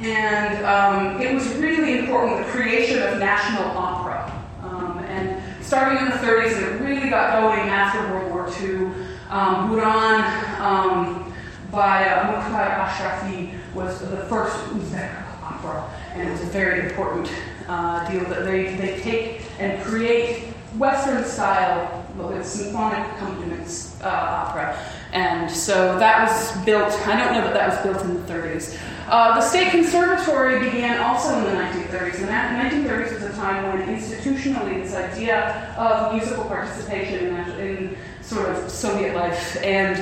and 0.00 0.64
um, 0.64 1.20
it 1.20 1.33
was 1.33 1.46
really 1.54 1.98
important 2.00 2.44
the 2.44 2.52
creation 2.52 3.00
of 3.02 3.18
national 3.18 3.64
opera. 3.76 4.30
Um, 4.62 4.98
and 4.98 5.40
starting 5.64 5.98
in 5.98 6.07
the 6.07 6.16
30s, 6.16 6.57
and 6.57 6.66
it 6.66 6.85
really 6.85 7.09
got 7.09 7.40
going 7.40 7.68
after 7.68 8.00
World 8.12 8.33
War 8.33 8.48
II. 8.61 8.87
Um, 9.30 9.70
Buran 9.70 10.61
um, 10.61 11.33
by 11.70 12.09
uh, 12.09 12.33
Mukhtar 12.33 12.70
Ashrafi 12.70 13.54
was 13.74 14.00
the 14.00 14.24
first 14.26 14.57
Uzbek 14.66 15.23
opera, 15.64 15.90
and 16.14 16.29
it 16.29 16.31
was 16.31 16.42
a 16.42 16.46
very 16.46 16.88
important 16.88 17.31
uh, 17.68 18.11
deal 18.11 18.24
that 18.24 18.44
they, 18.44 18.74
they 18.77 19.00
take 19.00 19.42
and 19.59 19.83
create 19.83 20.44
Western 20.77 21.24
style 21.24 22.05
with 22.16 22.46
symphonic 22.46 23.07
accompaniments 23.14 24.00
uh, 24.03 24.09
opera. 24.09 24.79
And 25.12 25.50
so 25.50 25.98
that 25.98 26.29
was 26.29 26.64
built, 26.64 26.92
I 27.07 27.16
don't 27.16 27.35
know 27.35 27.42
that 27.42 27.55
that 27.55 27.68
was 27.70 27.92
built 27.92 28.05
in 28.05 28.14
the 28.14 28.33
30s. 28.33 28.79
Uh, 29.07 29.35
the 29.35 29.40
State 29.40 29.70
Conservatory 29.70 30.59
began 30.59 31.00
also 31.00 31.37
in 31.38 31.44
the 31.44 31.50
1930s. 31.50 32.18
and 32.20 32.74
The 32.74 32.88
1930s 32.88 33.14
was 33.14 33.22
a 33.22 33.33
time 33.35 33.64
when 33.64 33.87
institutionally 33.96 34.83
this 34.83 34.94
idea 34.94 35.74
of 35.77 36.14
musical 36.14 36.44
participation 36.44 37.27
in, 37.27 37.50
in 37.61 37.96
sort 38.22 38.48
of 38.48 38.70
Soviet 38.70 39.14
life 39.14 39.62
and 39.62 39.96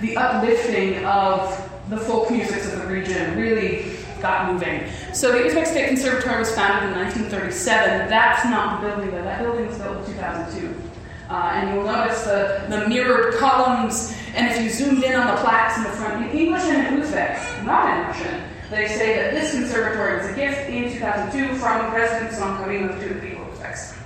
the 0.00 0.16
uplifting 0.16 1.04
of 1.04 1.70
the 1.88 1.96
folk 1.96 2.30
musics 2.30 2.72
of 2.72 2.82
the 2.82 2.86
region 2.86 3.36
really 3.36 3.99
got 4.20 4.52
moving. 4.52 4.88
So 5.12 5.32
the 5.32 5.38
Uzbek 5.38 5.66
State 5.66 5.88
Conservatory 5.88 6.38
was 6.38 6.54
founded 6.54 6.90
in 6.90 6.98
1937. 6.98 8.08
That's 8.08 8.44
not 8.44 8.80
the 8.80 8.88
building 8.88 9.10
though. 9.10 9.22
That 9.22 9.40
building 9.42 9.66
was 9.66 9.78
built 9.78 9.98
in 10.06 10.14
2002. 10.14 10.90
Uh, 11.28 11.52
and 11.54 11.74
you'll 11.74 11.84
notice 11.84 12.24
the, 12.24 12.66
the 12.68 12.88
mirrored 12.88 13.34
columns, 13.34 14.12
and 14.34 14.50
if 14.50 14.60
you 14.60 14.68
zoomed 14.68 15.04
in 15.04 15.14
on 15.14 15.28
the 15.28 15.40
plaques 15.40 15.78
in 15.78 15.84
the 15.84 15.90
front, 15.90 16.28
in 16.28 16.36
English 16.36 16.64
and 16.64 16.88
in 16.88 17.00
Uzbek, 17.00 17.64
not 17.64 17.88
in 17.88 18.02
Russian, 18.02 18.42
they 18.68 18.88
say 18.88 19.14
that 19.14 19.32
this 19.32 19.52
conservatory 19.52 20.18
was 20.18 20.26
a 20.26 20.34
gift 20.34 20.68
in 20.68 20.92
2002 20.92 21.54
from 21.54 21.90
President 21.92 22.32
Islam 22.32 22.58
Karimov 22.62 23.00
to 23.00 23.14
the 23.14 23.20
people 23.20 23.44
of 23.44 23.58
Uzbekistan. 23.58 23.99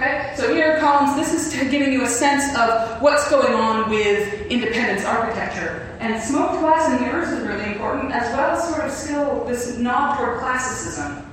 Okay, 0.00 0.32
so 0.34 0.54
here 0.54 0.72
are 0.72 0.80
columns. 0.80 1.14
This 1.14 1.34
is 1.34 1.70
giving 1.70 1.92
you 1.92 2.04
a 2.04 2.08
sense 2.08 2.56
of 2.56 3.02
what's 3.02 3.28
going 3.28 3.52
on 3.52 3.90
with 3.90 4.46
independence 4.46 5.04
architecture. 5.04 5.94
And 6.00 6.18
smoked 6.22 6.60
glass 6.60 6.90
and 6.90 7.02
mirrors 7.02 7.28
is 7.28 7.46
really 7.46 7.72
important, 7.72 8.10
as 8.10 8.34
well 8.34 8.56
as 8.56 8.66
sort 8.66 8.86
of 8.86 8.92
still 8.92 9.44
this 9.44 9.76
nod 9.76 10.16
toward 10.16 10.38
classicism. 10.38 11.30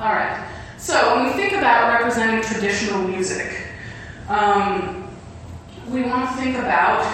All 0.00 0.12
right, 0.12 0.50
so 0.78 1.14
when 1.14 1.26
we 1.26 1.32
think 1.34 1.52
about 1.52 1.92
representing 1.92 2.42
traditional 2.42 3.06
music, 3.06 3.68
um, 4.28 5.08
we 5.90 6.02
want 6.02 6.28
to 6.28 6.42
think 6.42 6.56
about 6.56 7.06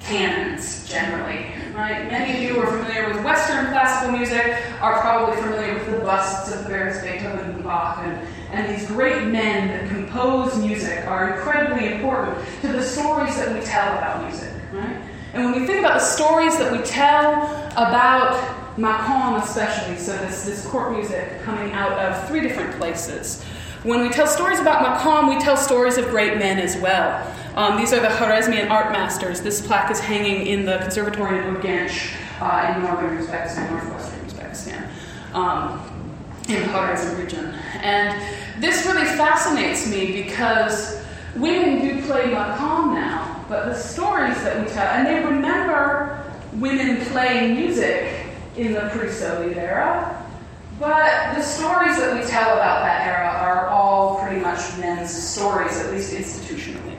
canons 0.00 0.86
generally, 0.86 1.46
right? 1.74 2.10
Many 2.10 2.36
of 2.36 2.42
you 2.42 2.60
who 2.60 2.60
are 2.60 2.82
familiar 2.82 3.08
with 3.08 3.24
Western 3.24 3.68
classical 3.68 4.12
music 4.12 4.54
are 4.82 5.00
probably 5.00 5.36
familiar 5.36 5.72
with 5.72 5.90
the 5.92 6.00
busts 6.00 6.54
of 6.54 6.66
various 6.66 7.02
Beethoven 7.02 7.54
and 7.54 7.64
Bach 7.64 8.00
and 8.04 8.28
and 8.52 8.74
these 8.74 8.86
great 8.86 9.24
men 9.24 9.68
that 9.68 9.88
compose 9.88 10.56
music 10.58 11.06
are 11.06 11.36
incredibly 11.36 11.92
important 11.92 12.38
to 12.62 12.68
the 12.68 12.82
stories 12.82 13.36
that 13.36 13.52
we 13.52 13.60
tell 13.64 13.96
about 13.98 14.22
music, 14.22 14.50
right? 14.72 14.96
And 15.34 15.44
when 15.44 15.60
we 15.60 15.66
think 15.66 15.80
about 15.80 15.94
the 15.94 16.04
stories 16.04 16.56
that 16.58 16.72
we 16.72 16.78
tell 16.84 17.42
about 17.72 18.34
Maqam 18.76 19.42
especially, 19.42 19.96
so 19.96 20.16
this, 20.18 20.44
this 20.44 20.66
court 20.66 20.92
music 20.92 21.42
coming 21.42 21.72
out 21.72 21.92
of 21.92 22.28
three 22.28 22.40
different 22.40 22.74
places. 22.76 23.42
When 23.82 24.00
we 24.00 24.08
tell 24.08 24.26
stories 24.26 24.58
about 24.58 24.84
Maqam, 24.84 25.28
we 25.28 25.40
tell 25.40 25.56
stories 25.56 25.98
of 25.98 26.08
great 26.08 26.38
men 26.38 26.58
as 26.58 26.76
well. 26.78 27.34
Um, 27.54 27.76
these 27.76 27.92
are 27.92 28.00
the 28.00 28.08
Khwarezmian 28.08 28.70
art 28.70 28.92
masters. 28.92 29.40
This 29.40 29.64
plaque 29.64 29.90
is 29.90 30.00
hanging 30.00 30.46
in 30.46 30.64
the 30.64 30.78
conservatory 30.78 31.38
in 31.38 31.54
Urgench 31.54 32.14
uh, 32.40 32.74
in 32.74 32.82
northern 32.82 33.18
Uzbekistan, 33.18 33.70
northwestern 33.70 34.20
Uzbekistan, 34.26 34.88
um, 35.34 35.80
in 36.48 36.62
the 36.62 36.68
Khwarezm 36.68 37.18
region. 37.18 37.54
And 37.82 38.20
this 38.62 38.86
really 38.86 39.04
fascinates 39.04 39.88
me 39.88 40.22
because 40.22 41.04
women 41.36 41.80
do 41.80 42.02
play 42.06 42.24
Maqam 42.24 42.94
now, 42.94 43.44
but 43.48 43.66
the 43.66 43.74
stories 43.74 44.36
that 44.42 44.58
we 44.58 44.72
tell, 44.72 44.86
and 44.86 45.06
they 45.06 45.24
remember 45.24 46.24
women 46.54 47.04
playing 47.06 47.54
music 47.56 48.26
in 48.56 48.72
the 48.72 48.88
pre 48.92 49.10
Soviet 49.10 49.58
era, 49.58 50.14
but 50.80 51.34
the 51.34 51.42
stories 51.42 51.96
that 51.98 52.14
we 52.14 52.26
tell 52.28 52.52
about 52.54 52.82
that 52.82 53.06
era 53.06 53.28
are 53.28 53.68
all 53.68 54.20
pretty 54.20 54.40
much 54.40 54.58
men's 54.78 55.10
stories, 55.10 55.78
at 55.78 55.92
least 55.92 56.12
institutionally. 56.12 56.96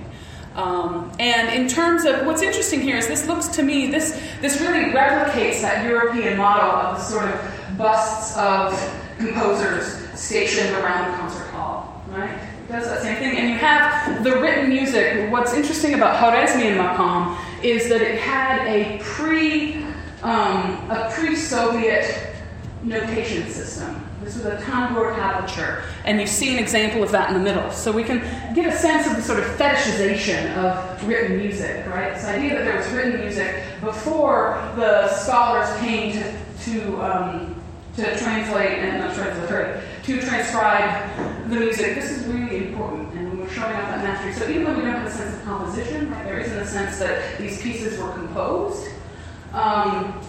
Um, 0.56 1.12
and 1.20 1.50
in 1.50 1.70
terms 1.70 2.04
of 2.06 2.26
what's 2.26 2.42
interesting 2.42 2.82
here 2.82 2.98
is 2.98 3.08
this 3.08 3.28
looks 3.28 3.48
to 3.50 3.64
me, 3.64 3.88
this, 3.88 4.22
this 4.42 4.60
really 4.60 4.92
replicates 4.92 5.62
that 5.62 5.86
European 5.86 6.38
model 6.38 6.70
of 6.70 6.98
the 6.98 7.04
sort 7.04 7.26
of 7.26 7.78
busts 7.78 8.36
of 8.38 8.74
composers 9.20 10.08
stationed 10.20 10.74
around 10.76 11.12
the 11.12 11.18
concert 11.18 11.46
hall, 11.52 12.04
right? 12.10 12.32
It 12.32 12.72
does 12.72 12.86
that 12.86 13.02
same 13.02 13.18
thing. 13.18 13.38
And 13.38 13.50
you 13.50 13.56
have 13.56 14.24
the 14.24 14.40
written 14.40 14.70
music. 14.70 15.32
What's 15.32 15.54
interesting 15.54 15.94
about 15.94 16.18
Khwarezmian 16.18 16.78
Maqam 16.78 17.38
is 17.64 17.90
that 17.90 18.02
it 18.02 18.20
had 18.20 18.66
a 18.68 19.00
pre, 19.00 19.84
um, 20.24 20.90
a 20.90 21.12
pre-Soviet 21.14 22.36
notation 22.84 23.50
system. 23.50 24.06
This 24.24 24.36
was 24.36 24.46
a 24.46 24.58
tambur 24.58 25.16
tablature, 25.16 25.84
and 26.04 26.20
you 26.20 26.28
see 26.28 26.54
an 26.54 26.60
example 26.60 27.02
of 27.02 27.12
that 27.12 27.30
in 27.30 27.34
the 27.36 27.42
middle. 27.42 27.72
So 27.72 27.92
we 27.92 28.04
can 28.04 28.20
get 28.54 28.72
a 28.72 28.78
sense 28.78 29.08
of 29.08 29.16
the 29.16 29.22
sort 29.22 29.40
of 29.40 29.46
fetishization 29.58 30.56
of 30.58 31.08
written 31.08 31.38
music, 31.38 31.86
right? 31.88 32.14
This 32.14 32.26
idea 32.26 32.56
that 32.56 32.66
there 32.66 32.78
was 32.78 32.88
written 32.90 33.22
music 33.22 33.64
before 33.82 34.62
the 34.76 35.08
scholars 35.08 35.74
came 35.80 36.12
to, 36.14 36.34
to, 36.66 37.02
um, 37.02 37.59
to 38.00 38.18
translate 38.18 38.80
and 38.80 39.00
not 39.00 39.14
translate, 39.14 39.84
to 40.04 40.22
transcribe 40.22 41.50
the 41.50 41.60
music. 41.60 41.96
This 41.96 42.12
is 42.12 42.26
really 42.28 42.68
important, 42.68 43.14
and 43.14 43.40
we're 43.40 43.50
showing 43.50 43.76
off 43.76 43.90
that 43.90 44.04
mastery. 44.04 44.34
So 44.34 44.50
even 44.50 44.64
though 44.64 44.76
we 44.76 44.82
don't 44.82 44.94
have 44.94 45.08
a 45.08 45.12
sense 45.12 45.36
of 45.36 45.44
composition, 45.44 46.10
right, 46.12 46.24
there 46.24 46.40
isn't 46.40 46.58
a 46.58 46.66
sense 46.66 46.98
that 47.00 47.38
these 47.38 47.62
pieces 47.62 48.00
were 48.00 48.12
composed. 48.14 48.88
Um, 49.54 50.20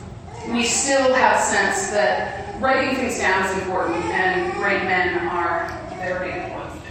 we 0.49 0.65
still 0.65 1.15
have 1.15 1.41
sense 1.41 1.91
that 1.91 2.61
writing 2.61 2.97
things 2.97 3.19
down 3.19 3.47
is 3.47 3.63
important 3.63 4.05
and 4.07 4.53
great 4.55 4.83
men 4.85 5.29
are 5.29 5.69
very 5.99 6.33
important. 6.45 6.83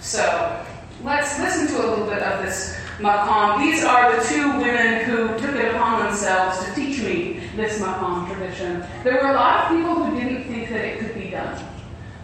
So 0.00 0.64
let's 1.02 1.38
listen 1.38 1.66
to 1.68 1.86
a 1.86 1.86
little 1.88 2.06
bit 2.06 2.22
of 2.22 2.44
this 2.44 2.78
maqam. 2.98 3.58
These 3.58 3.84
are 3.84 4.16
the 4.16 4.26
two 4.26 4.58
women 4.58 5.04
who 5.04 5.28
took 5.38 5.54
it 5.54 5.74
upon 5.74 6.06
themselves 6.06 6.64
to 6.64 6.74
teach 6.74 7.00
me 7.00 7.40
this 7.56 7.80
maqam 7.80 8.26
tradition. 8.32 8.84
There 9.04 9.14
were 9.14 9.30
a 9.30 9.34
lot 9.34 9.64
of 9.64 9.76
people 9.76 10.04
who 10.04 10.18
didn't 10.18 10.44
think 10.44 10.68
that 10.70 10.84
it 10.84 10.98
could 10.98 11.14
be 11.14 11.30
done. 11.30 11.62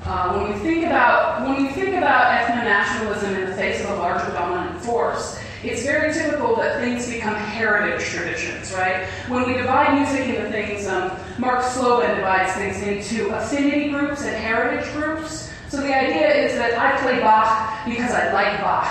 Uh, 0.04 0.34
when 0.34 0.52
we 0.52 0.58
think 0.58 0.84
about 0.86 1.42
when 1.42 1.62
we 1.62 1.68
think 1.72 1.96
about 1.96 2.32
ethno-nationalism 2.32 3.34
in 3.36 3.50
the 3.50 3.56
face 3.56 3.84
of 3.84 3.90
a 3.90 3.94
larger 3.94 4.32
dominant 4.32 4.80
force, 4.82 5.38
it's 5.62 5.84
very 5.84 6.12
typical 6.12 6.56
that 6.56 6.80
things 6.80 7.08
become 7.08 7.36
heritage 7.36 8.04
traditions, 8.06 8.72
right? 8.72 9.06
When 9.28 9.46
we 9.46 9.54
divide 9.54 9.94
music 9.94 10.28
into 10.28 10.50
things, 10.50 10.88
um, 10.88 11.12
Mark 11.38 11.64
Slobin 11.64 12.16
divides 12.16 12.52
things 12.54 12.82
into 12.82 13.28
affinity 13.28 13.90
groups 13.90 14.24
and 14.24 14.34
heritage 14.34 14.92
groups. 14.92 15.52
So 15.68 15.76
the 15.76 15.96
idea 15.96 16.34
is 16.34 16.54
that 16.56 16.76
I 16.76 17.00
play 17.00 17.20
Bach 17.20 17.84
because 17.86 18.10
I 18.10 18.32
like 18.32 18.60
Bach, 18.60 18.88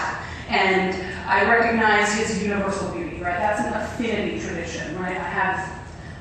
and 0.48 0.96
I 1.28 1.50
recognize 1.50 2.14
his 2.14 2.42
universal 2.44 2.92
beauty, 2.92 3.18
right? 3.22 3.38
That's 3.38 3.62
an 3.62 3.74
affinity 3.74 4.40
tradition, 4.40 4.98
right? 5.00 5.18
I 5.18 5.24
have, 5.24 5.80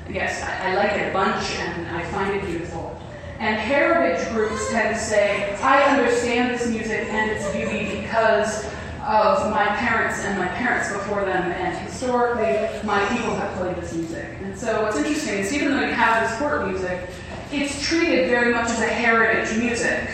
yes, 0.08 0.42
I, 0.42 0.72
I 0.72 0.74
like 0.76 0.92
it 0.92 1.10
a 1.10 1.12
bunch, 1.12 1.50
and 1.56 1.96
I 1.96 2.02
find 2.10 2.34
it 2.34 2.44
beautiful. 2.44 3.00
And 3.38 3.56
heritage 3.56 4.28
groups 4.32 4.70
tend 4.70 4.94
to 4.94 5.00
say, 5.00 5.56
I 5.62 5.82
understand 5.96 6.54
this 6.54 6.68
music 6.68 7.08
and 7.08 7.30
its 7.30 7.50
beauty 7.52 8.02
because 8.02 8.66
of 9.02 9.50
my 9.50 9.64
parents 9.76 10.22
and 10.24 10.38
my 10.38 10.48
parents 10.48 10.92
before 10.92 11.24
them, 11.24 11.50
and 11.50 11.76
historically, 11.86 12.68
my 12.86 13.04
people 13.08 13.34
have 13.34 13.56
played 13.56 13.76
this 13.76 13.94
music. 13.94 14.26
And 14.42 14.56
so, 14.56 14.82
what's 14.82 14.96
interesting 14.96 15.38
is 15.38 15.54
even 15.54 15.70
though 15.70 15.80
you 15.80 15.92
have 15.92 16.28
this 16.28 16.38
court 16.38 16.68
music, 16.68 17.08
it's 17.50 17.82
treated 17.82 18.28
very 18.28 18.52
much 18.52 18.68
as 18.68 18.80
a 18.80 18.86
heritage 18.86 19.56
music. 19.58 20.08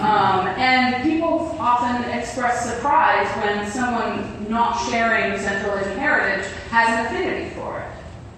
Um, 0.00 0.46
and 0.58 1.02
people 1.02 1.56
often 1.58 2.10
express 2.10 2.64
surprise 2.64 3.28
when 3.44 3.70
someone 3.70 4.48
not 4.50 4.74
sharing 4.90 5.38
Central 5.38 5.78
Asian 5.78 5.98
heritage 5.98 6.50
has 6.70 6.88
an 6.88 7.06
affinity 7.06 7.50
for 7.54 7.80
it, 7.80 7.90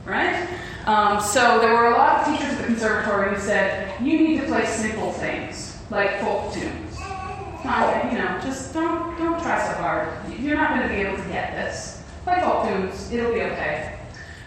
right? 0.04 0.48
Um, 0.86 1.20
so 1.20 1.60
there 1.60 1.74
were 1.74 1.86
a 1.86 1.96
lot 1.96 2.20
of 2.20 2.26
teachers 2.26 2.52
at 2.54 2.58
the 2.58 2.64
conservatory 2.64 3.34
who 3.34 3.40
said, 3.40 4.00
you 4.02 4.18
need 4.18 4.40
to 4.40 4.46
play 4.46 4.66
simple 4.66 5.12
things, 5.12 5.78
like 5.90 6.20
folk 6.20 6.52
tunes 6.52 6.92
you 7.64 8.18
know, 8.18 8.38
just 8.42 8.74
don't 8.74 9.16
don't 9.18 9.40
try 9.40 9.66
so 9.66 9.74
hard. 9.78 10.08
You're 10.38 10.56
not 10.56 10.70
going 10.70 10.82
to 10.82 10.88
be 10.88 11.00
able 11.00 11.16
to 11.16 11.28
get 11.28 11.52
this. 11.52 12.02
Play 12.24 12.40
folk 12.40 12.66
tunes, 12.66 13.10
it'll 13.12 13.32
be 13.32 13.42
okay. 13.42 13.98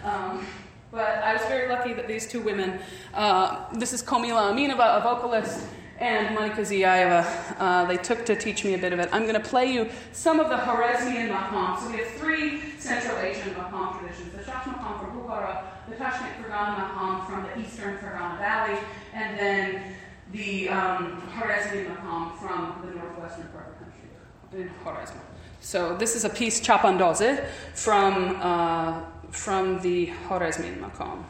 Um, 0.04 0.46
but 0.90 1.18
I 1.18 1.32
was 1.32 1.42
very 1.42 1.68
lucky 1.68 1.92
that 1.94 2.06
these 2.06 2.26
two 2.26 2.40
women, 2.40 2.78
uh, 3.14 3.72
this 3.74 3.92
is 3.92 4.02
Komila 4.02 4.52
Aminova, 4.52 4.98
a 4.98 5.00
vocalist, 5.02 5.66
and 5.98 6.36
Monika 6.36 6.60
Ziyaeva, 6.60 7.56
uh, 7.58 7.84
they 7.86 7.96
took 7.96 8.24
to 8.26 8.36
teach 8.36 8.64
me 8.64 8.74
a 8.74 8.78
bit 8.78 8.92
of 8.92 8.98
it. 8.98 9.08
I'm 9.12 9.22
going 9.22 9.40
to 9.40 9.48
play 9.48 9.72
you 9.72 9.88
some 10.12 10.40
of 10.40 10.48
the 10.48 10.56
Khwarezmian 10.56 11.30
maqam. 11.30 11.80
So 11.80 11.90
we 11.90 11.98
have 11.98 12.08
three 12.08 12.60
Central 12.78 13.18
Asian 13.18 13.54
maqam 13.54 13.98
traditions 13.98 14.32
the 14.32 14.42
Shash 14.42 14.64
maqam 14.64 15.00
from 15.00 15.20
Bukhara, 15.20 15.62
the 15.88 15.96
Tashkent 15.96 16.42
Fergana 16.42 16.76
maqam 16.76 17.26
from 17.26 17.42
the 17.44 17.58
eastern 17.60 17.96
Fergana 17.98 18.38
Valley, 18.38 18.78
and 19.14 19.38
then 19.38 19.82
the 20.32 20.68
um, 20.68 21.22
Khwarezmi 21.34 21.86
maqam 21.86 22.36
from 22.38 22.82
the 22.84 22.94
northwestern 22.94 23.46
part 23.48 23.68
of 23.68 23.78
the 23.78 23.84
country, 23.84 24.68
in 24.68 24.70
Khwarezm. 24.84 25.16
So 25.60 25.96
this 25.96 26.14
is 26.14 26.24
a 26.24 26.30
piece 26.30 26.60
Chapandoze 26.60 27.46
from, 27.74 28.36
uh, 28.40 29.00
from 29.30 29.80
the 29.80 30.12
Khwarezmi 30.28 30.78
maqam. 30.78 31.24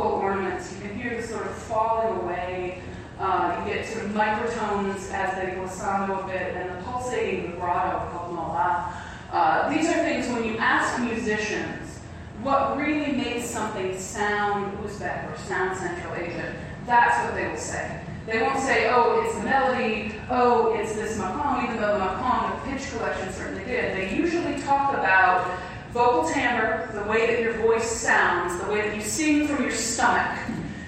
Vocal 0.00 0.18
ornaments, 0.18 0.72
you 0.72 0.80
can 0.88 0.98
hear 0.98 1.20
the 1.20 1.26
sort 1.26 1.46
of 1.46 1.54
falling 1.54 2.20
away. 2.20 2.82
Uh, 3.18 3.62
you 3.66 3.74
get 3.74 3.86
sort 3.86 4.06
of 4.06 4.12
microtones 4.12 5.12
as 5.12 5.34
they 5.34 5.54
glissando 5.54 6.24
a 6.24 6.26
bit, 6.26 6.56
and 6.56 6.70
the 6.70 6.82
pulsating 6.84 7.52
vibrato 7.52 8.08
called 8.10 8.34
mola. 8.34 8.94
Uh, 9.30 9.68
these 9.68 9.86
are 9.88 10.02
things 10.04 10.26
when 10.28 10.44
you 10.44 10.56
ask 10.56 11.00
musicians 11.02 11.98
what 12.42 12.78
really 12.78 13.12
makes 13.12 13.50
something 13.50 13.98
sound 13.98 14.72
Uzbek 14.78 15.30
or 15.30 15.36
sound 15.36 15.76
Central 15.76 16.14
Asian, 16.14 16.56
that's 16.86 17.22
what 17.26 17.34
they 17.34 17.46
will 17.48 17.56
say. 17.58 18.00
They 18.24 18.40
won't 18.40 18.58
say, 18.60 18.88
oh, 18.90 19.22
it's 19.22 19.36
the 19.36 19.44
melody, 19.44 20.14
oh, 20.30 20.72
it's 20.74 20.94
this 20.94 21.18
maqam, 21.18 21.64
even 21.64 21.76
though 21.76 21.98
the 21.98 22.04
maqam, 22.04 22.64
the 22.64 22.70
pitch 22.70 22.90
collection 22.90 23.30
certainly 23.34 23.64
did. 23.64 23.94
They 23.94 24.16
usually 24.16 24.58
talk 24.62 24.94
about 24.94 25.60
vocal 25.92 26.28
timbre, 26.30 26.88
the 26.92 27.08
way 27.10 27.26
that 27.26 27.40
your 27.40 27.54
voice 27.54 27.90
sounds, 27.90 28.62
the 28.62 28.70
way 28.70 28.82
that 28.82 28.94
you 28.94 29.02
sing 29.02 29.46
from 29.46 29.62
your 29.62 29.72
stomach, 29.72 30.38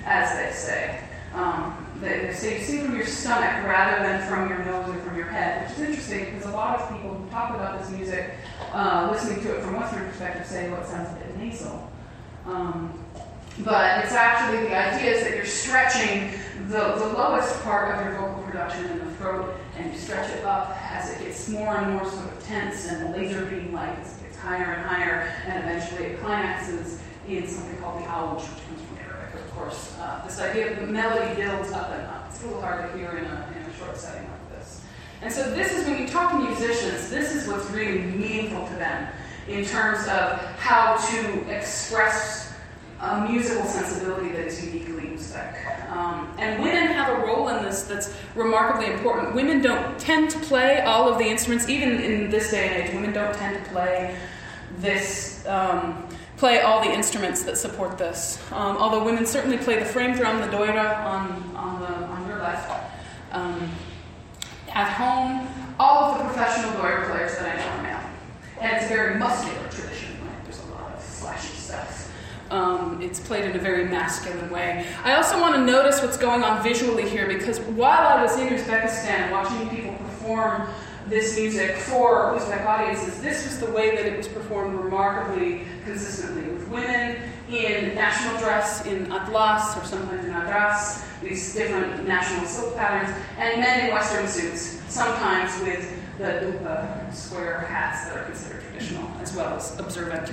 as 0.05 0.37
they 0.37 0.53
say. 0.57 1.01
Um, 1.35 1.77
they, 2.01 2.33
say 2.33 2.59
you 2.59 2.65
sing 2.65 2.85
from 2.85 2.97
your 2.97 3.07
stomach 3.07 3.65
rather 3.67 4.03
than 4.05 4.29
from 4.29 4.49
your 4.49 4.65
nose 4.65 4.89
or 4.95 4.99
from 5.01 5.17
your 5.17 5.27
head, 5.27 5.69
which 5.69 5.79
is 5.79 5.85
interesting 5.85 6.25
because 6.35 6.47
a 6.47 6.53
lot 6.53 6.81
of 6.81 6.91
people 6.91 7.15
who 7.15 7.31
talk 7.31 7.55
about 7.55 7.81
this 7.81 7.91
music, 7.91 8.35
uh, 8.73 9.09
listening 9.13 9.43
to 9.43 9.57
it 9.57 9.63
from 9.63 9.77
Western 9.77 10.07
perspective, 10.09 10.47
say, 10.47 10.71
well, 10.71 10.81
it 10.81 10.87
sounds 10.87 11.09
a 11.11 11.25
bit 11.25 11.37
nasal. 11.37 11.91
Um, 12.47 12.99
but 13.61 14.05
it's 14.05 14.13
actually 14.13 14.69
the 14.69 14.77
idea 14.77 15.13
is 15.13 15.23
that 15.25 15.37
you're 15.37 15.45
stretching 15.45 16.33
the, 16.69 16.95
the 16.97 17.13
lowest 17.13 17.63
part 17.63 17.95
of 17.95 18.05
your 18.05 18.21
vocal 18.21 18.43
production 18.45 18.87
in 18.87 18.99
the 18.99 19.11
throat 19.17 19.55
and 19.77 19.93
you 19.93 19.99
stretch 19.99 20.31
it 20.31 20.45
up 20.45 20.77
as 20.91 21.13
it 21.13 21.25
gets 21.25 21.49
more 21.49 21.77
and 21.77 21.93
more 21.93 22.05
sort 22.09 22.33
of 22.33 22.43
tense 22.45 22.89
and 22.89 23.07
the 23.07 23.17
laser 23.17 23.45
beam 23.47 23.73
like 23.73 23.95
higher 24.43 24.75
and 24.75 24.83
higher 24.85 25.33
and 25.47 25.65
eventually 25.65 26.07
it 26.11 26.21
climaxes 26.21 27.01
in 27.29 27.47
something 27.47 27.77
called 27.81 28.03
the 28.03 28.07
awj, 28.07 28.41
which 28.41 28.67
comes 28.67 28.83
from 28.83 28.99
Arabic, 28.99 29.35
of 29.37 29.51
course. 29.53 29.97
Uh, 30.01 30.21
this 30.27 30.41
idea 30.41 30.73
of 30.73 30.81
the 30.81 30.93
melody 30.93 31.35
builds 31.37 31.71
up 31.71 31.91
and 31.91 32.03
up. 32.09 32.27
It's 32.29 32.43
a 32.43 32.47
little 32.47 32.61
hard 32.61 32.91
to 32.91 32.99
hear 32.99 33.11
in 33.11 33.25
a, 33.25 33.55
in 33.57 33.63
a 33.63 33.77
short 33.79 33.97
setting 33.97 34.29
like 34.29 34.59
this. 34.59 34.83
And 35.23 35.33
so 35.33 35.49
this 35.55 35.73
is 35.73 35.87
when 35.87 36.01
you 36.01 36.09
talk 36.09 36.33
to 36.33 36.39
musicians, 36.39 37.09
this 37.09 37.37
is 37.37 37.47
what's 37.47 37.71
really 37.71 38.03
meaningful 38.03 38.67
to 38.67 38.75
them 38.75 39.09
in 39.47 39.65
terms 39.65 40.01
of 40.09 40.41
how 40.59 40.97
to 40.97 41.57
express 41.57 42.53
a 43.01 43.29
musical 43.29 43.65
sensibility 43.65 44.31
that 44.31 44.47
is 44.47 44.65
uniquely 44.65 45.02
Um, 45.91 46.33
and 46.39 46.63
women 46.63 46.87
have 46.87 47.19
a 47.19 47.23
role 47.27 47.49
in 47.49 47.63
this 47.63 47.83
that's 47.83 48.15
remarkably 48.35 48.93
important. 48.93 49.35
Women 49.35 49.61
don't 49.61 49.99
tend 49.99 50.31
to 50.31 50.39
play 50.41 50.81
all 50.81 51.09
of 51.09 51.19
the 51.19 51.27
instruments, 51.27 51.69
even 51.69 52.01
in 52.01 52.31
this 52.31 52.51
day 52.51 52.69
and 52.69 52.89
age. 52.89 52.95
Women 52.95 53.13
don't 53.13 53.35
tend 53.35 53.63
to 53.63 53.71
play 53.71 54.17
this, 54.79 55.47
um, 55.47 56.07
play 56.37 56.61
all 56.61 56.83
the 56.83 56.91
instruments 56.91 57.43
that 57.45 57.59
support 57.59 57.99
this. 57.99 58.43
Um, 58.53 58.77
although 58.79 59.05
women 59.05 59.27
certainly 59.27 59.59
play 59.59 59.79
the 59.79 59.85
frame 59.85 60.15
drum, 60.15 60.41
the 60.41 60.49
doira 60.49 61.05
on, 61.05 61.55
on, 61.57 61.81
the, 61.81 61.87
on 61.87 62.27
your 62.27 62.39
left. 62.39 62.71
Um, 63.33 63.71
at 64.75 64.91
home, 64.93 65.49
all 65.79 66.13
of 66.13 66.19
the 66.19 66.25
professional 66.25 66.73
doira 66.73 67.11
players 67.11 67.37
that 67.37 67.55
I 67.55 67.61
know 67.61 67.69
are 67.77 67.83
male. 67.83 68.11
And 68.61 68.77
it's 68.77 68.89
very 68.89 69.19
muscular 69.19 69.69
tradition. 69.69 70.17
Right? 70.25 70.45
There's 70.45 70.61
a 70.61 70.67
lot 70.73 70.93
of 70.95 71.03
flashy 71.03 71.55
stuff. 71.55 72.11
Um, 72.53 73.01
it's 73.01 73.19
played 73.19 73.45
in 73.45 73.57
a 73.57 73.59
very 73.59 73.87
masculine 73.87 74.51
way. 74.51 74.87
I 75.05 75.15
also 75.15 75.41
want 75.41 75.55
to 75.55 75.65
notice 75.65 76.03
what's 76.03 76.19
going 76.19 76.45
on 76.45 76.63
visually 76.63 77.09
here 77.09 77.27
because 77.27 77.59
while 77.61 78.07
I 78.07 78.23
was 78.23 78.37
in 78.39 78.49
Uzbekistan 78.49 79.31
watching 79.33 79.71
people 79.71 79.95
perform 79.95 80.69
this 81.09 81.35
music 81.35 81.77
for 81.77 82.35
Uzbek 82.35 82.67
audiences, 82.67 83.23
this 83.23 83.45
was 83.45 83.59
the 83.59 83.71
way 83.73 83.97
that 83.97 84.05
it 84.05 84.19
was 84.19 84.29
performed 84.29 84.79
remarkably 84.79 85.63
consistently 85.87 86.43
with 86.53 86.69
women 86.69 87.17
in 87.49 87.95
national 87.95 88.39
dress, 88.39 88.85
in 88.85 89.11
atlas 89.11 89.75
or 89.79 89.87
sometimes 89.87 90.23
in 90.27 90.33
adras, 90.33 91.07
these 91.23 91.55
different 91.55 92.07
national 92.07 92.45
silk 92.45 92.77
patterns, 92.77 93.17
and 93.39 93.63
men 93.63 93.87
in 93.87 93.95
Western 93.95 94.29
suits, 94.29 94.83
sometimes 94.89 95.59
with 95.63 95.91
the 96.19 96.25
dupa 96.25 97.15
square 97.15 97.61
hats 97.61 98.05
that 98.05 98.19
are 98.19 98.25
considered 98.25 98.63
traditional 98.63 99.09
as 99.33 99.37
well 99.37 99.57
as 99.57 99.79
observant. 99.81 100.31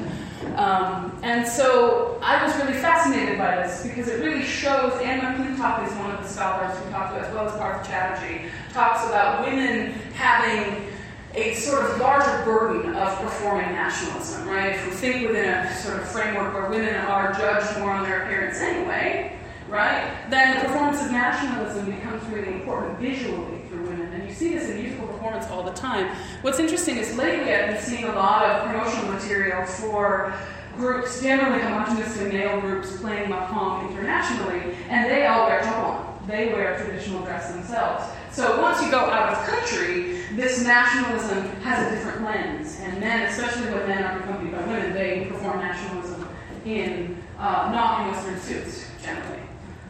Um, 0.57 1.17
and 1.23 1.47
so 1.47 2.19
I 2.21 2.43
was 2.45 2.55
really 2.57 2.73
fascinated 2.73 3.38
by 3.38 3.55
this 3.55 3.83
because 3.83 4.07
it 4.07 4.21
really 4.21 4.43
shows, 4.43 4.93
Anne 5.01 5.21
McClintock 5.21 5.88
is 5.88 5.93
one 5.97 6.12
of 6.12 6.21
the 6.21 6.27
scholars 6.27 6.77
who 6.77 6.89
talked 6.91 7.15
to, 7.15 7.25
as 7.25 7.33
well 7.33 7.47
as 7.47 7.55
Partha 7.57 7.89
Chatterjee, 7.89 8.49
talks 8.73 9.07
about 9.07 9.45
women 9.45 9.93
having 10.15 10.88
a 11.35 11.53
sort 11.53 11.85
of 11.85 11.99
larger 11.99 12.43
burden 12.43 12.95
of 12.95 13.17
performing 13.19 13.71
nationalism, 13.71 14.47
right? 14.47 14.75
If 14.75 14.85
we 14.85 14.91
think 14.91 15.27
within 15.27 15.47
a 15.47 15.75
sort 15.75 15.97
of 15.97 16.07
framework 16.09 16.53
where 16.53 16.69
women 16.69 16.95
are 16.95 17.31
judged 17.33 17.79
more 17.79 17.91
on 17.91 18.03
their 18.03 18.23
appearance 18.23 18.57
anyway, 18.59 19.38
right, 19.69 20.12
then 20.29 20.57
the 20.57 20.65
performance 20.65 21.01
of 21.03 21.12
nationalism 21.12 21.85
becomes 21.85 22.25
really 22.29 22.53
important 22.53 22.99
visually 22.99 23.62
for 23.69 23.77
women. 23.77 24.12
And 24.12 24.27
you 24.27 24.29
see 24.39 24.54
this 24.54 24.69
in 24.69 24.82
musical 24.82 25.06
performance 25.06 25.45
all 25.47 25.63
the 25.63 25.73
time. 25.73 26.15
What's 26.43 26.60
interesting 26.60 26.95
is 26.95 27.13
lately 27.17 27.54
I've 27.54 27.73
been 27.73 27.84
seeing 27.84 28.06
a 28.06 28.15
lot 28.15 28.45
of 28.45 28.65
promotional 28.65 29.12
material 29.12 29.65
for 29.65 30.34
groups, 30.78 31.21
generally 31.21 31.62
homogeneously 31.62 32.32
male 32.32 32.62
groups, 32.62 32.95
playing 33.02 33.30
maqam 33.30 33.89
internationally, 33.89 34.78
and 34.88 35.12
they 35.12 35.28
all 35.28 35.45
wear 35.45 35.60
jabon. 35.60 36.06
They 36.25 36.54
wear 36.54 36.78
traditional 36.78 37.21
dress 37.25 37.52
themselves. 37.52 38.06
So 38.32 38.62
once 38.62 38.82
you 38.82 38.89
go 38.89 38.99
out 38.99 39.34
of 39.34 39.45
country, 39.45 40.21
this 40.38 40.63
nationalism 40.63 41.43
has 41.63 41.91
a 41.91 41.95
different 41.95 42.23
lens. 42.23 42.80
And 42.80 42.97
men, 43.02 43.23
especially 43.23 43.73
when 43.73 43.88
men 43.89 44.04
are 44.06 44.19
accompanied 44.19 44.54
by 44.54 44.60
women, 44.60 44.93
they 44.93 45.25
perform 45.25 45.60
nationalism 45.60 46.30
in 46.63 47.17
uh, 47.38 47.71
not 47.73 48.02
in 48.02 48.13
Western 48.13 48.39
suits, 48.39 48.89
generally. 49.04 49.48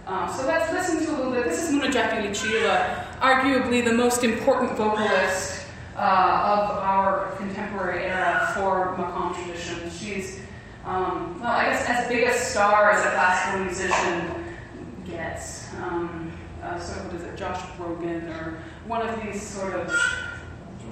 Um, 0.09 0.27
so 0.27 0.47
let's 0.47 0.71
listen 0.71 1.05
to 1.05 1.11
a 1.11 1.15
little 1.17 1.31
bit. 1.31 1.43
This 1.43 1.69
is 1.69 1.75
Munajat 1.75 2.09
Yulchieva, 2.23 3.05
arguably 3.19 3.85
the 3.85 3.93
most 3.93 4.23
important 4.23 4.75
vocalist 4.75 5.67
uh, 5.95 5.99
of 5.99 6.77
our 6.79 7.31
contemporary 7.37 8.05
era 8.05 8.51
for 8.55 8.95
Maqam 8.97 9.35
tradition. 9.35 9.87
She's, 9.91 10.39
um, 10.83 11.39
well, 11.39 11.51
I 11.51 11.65
guess 11.65 11.87
as 11.87 12.07
big 12.07 12.27
a 12.27 12.33
star 12.33 12.89
as 12.89 13.05
a 13.05 13.11
classical 13.11 13.65
musician 13.65 14.57
gets. 15.05 15.71
Um, 15.75 16.31
uh, 16.63 16.69
of, 16.69 17.05
what 17.05 17.13
is 17.13 17.27
it, 17.27 17.37
Josh 17.37 17.61
Groban, 17.77 18.35
or 18.35 18.57
one 18.87 19.07
of 19.07 19.21
these 19.21 19.39
sort 19.39 19.75
of 19.75 19.91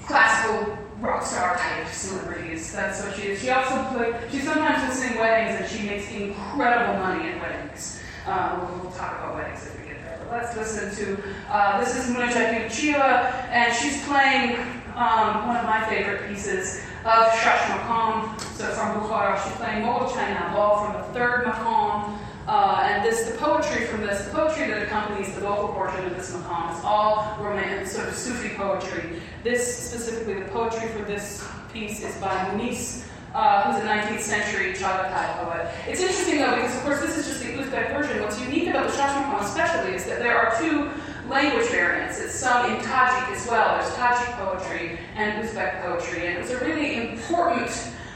classical 0.05 0.77
rock 0.99 1.23
star 1.23 1.57
type 1.57 1.87
celebrities. 1.87 2.71
That's 2.71 3.03
what 3.03 3.15
she 3.15 3.29
is. 3.29 3.41
She 3.41 3.49
also 3.49 4.15
she 4.29 4.41
sometimes 4.41 4.87
will 4.87 4.95
sing 4.95 5.17
weddings 5.17 5.59
and 5.59 5.71
she 5.71 5.87
makes 5.87 6.11
incredible 6.11 6.99
money 6.99 7.29
at 7.29 7.41
weddings. 7.41 7.99
Uh, 8.27 8.67
we'll, 8.83 8.91
talk 8.91 9.19
about 9.19 9.35
weddings 9.35 9.65
if 9.65 9.79
we 9.79 9.87
get 9.87 10.03
there. 10.03 10.19
But 10.19 10.43
let's 10.43 10.57
listen 10.57 10.93
to, 11.05 11.23
uh, 11.49 11.79
this 11.79 11.95
is 11.95 12.13
Munajat 12.13 12.59
Yulchieva, 12.59 13.31
and 13.47 13.73
she's 13.73 14.03
playing 14.03 14.57
um, 14.95 15.47
one 15.47 15.55
of 15.55 15.63
my 15.63 15.85
favorite 15.87 16.27
pieces 16.27 16.81
of 17.05 17.31
Shash 17.39 17.63
Maqam. 17.71 18.37
So 18.57 18.65
from 18.71 18.99
Bukhara, 18.99 19.41
she's 19.41 19.53
playing 19.53 19.85
Mogul 19.85 20.09
China 20.11 20.51
Ball 20.53 20.83
from 20.83 20.93
the 21.01 21.07
third 21.13 21.45
Maqam. 21.45 22.19
Uh, 22.47 22.89
and 22.89 23.05
this, 23.05 23.29
the 23.29 23.37
poetry 23.37 23.85
from 23.85 24.01
this, 24.01 24.25
the 24.25 24.31
poetry 24.31 24.67
that 24.67 24.83
accompanies 24.83 25.33
the 25.33 25.41
vocal 25.41 25.69
portion 25.69 26.03
of 26.05 26.15
this 26.15 26.33
maqam 26.33 26.77
is 26.77 26.83
all 26.83 27.37
romantic, 27.41 27.87
sort 27.87 28.07
of 28.07 28.15
Sufi 28.15 28.55
poetry. 28.55 29.21
This, 29.43 29.89
specifically, 29.89 30.41
the 30.41 30.49
poetry 30.49 30.89
for 30.89 31.03
this 31.03 31.45
piece 31.71 32.01
is 32.03 32.15
by 32.17 32.53
Munis, 32.55 33.05
uh, 33.37 33.71
who's 33.71 33.83
a 33.83 33.87
19th 33.87 34.19
century 34.19 34.73
Chagatai 34.73 35.37
poet. 35.37 35.71
It's 35.87 36.01
interesting 36.01 36.39
though, 36.39 36.55
because 36.55 36.75
of 36.75 36.81
course 36.81 37.01
this 37.01 37.17
is 37.17 37.27
just 37.27 37.39
the 37.41 37.53
Uzbek 37.53 37.95
version. 37.95 38.23
What's 38.23 38.41
unique 38.41 38.67
about 38.69 38.89
the 38.89 38.97
Shash 38.97 39.13
Maqam 39.13 39.45
especially 39.45 39.93
is 39.93 40.05
that 40.05 40.17
there 40.17 40.35
are 40.35 40.59
two 40.59 40.89
language 41.29 41.69
variants. 41.69 42.19
It's 42.19 42.33
sung 42.33 42.71
in 42.71 42.77
Tajik 42.81 43.31
as 43.31 43.47
well. 43.47 43.77
There's 43.77 43.93
Tajik 43.93 44.33
poetry 44.39 44.97
and 45.15 45.43
Uzbek 45.43 45.83
poetry. 45.83 46.25
And 46.25 46.37
it 46.37 46.41
was 46.41 46.49
a 46.49 46.65
really 46.65 46.95
important 46.95 47.69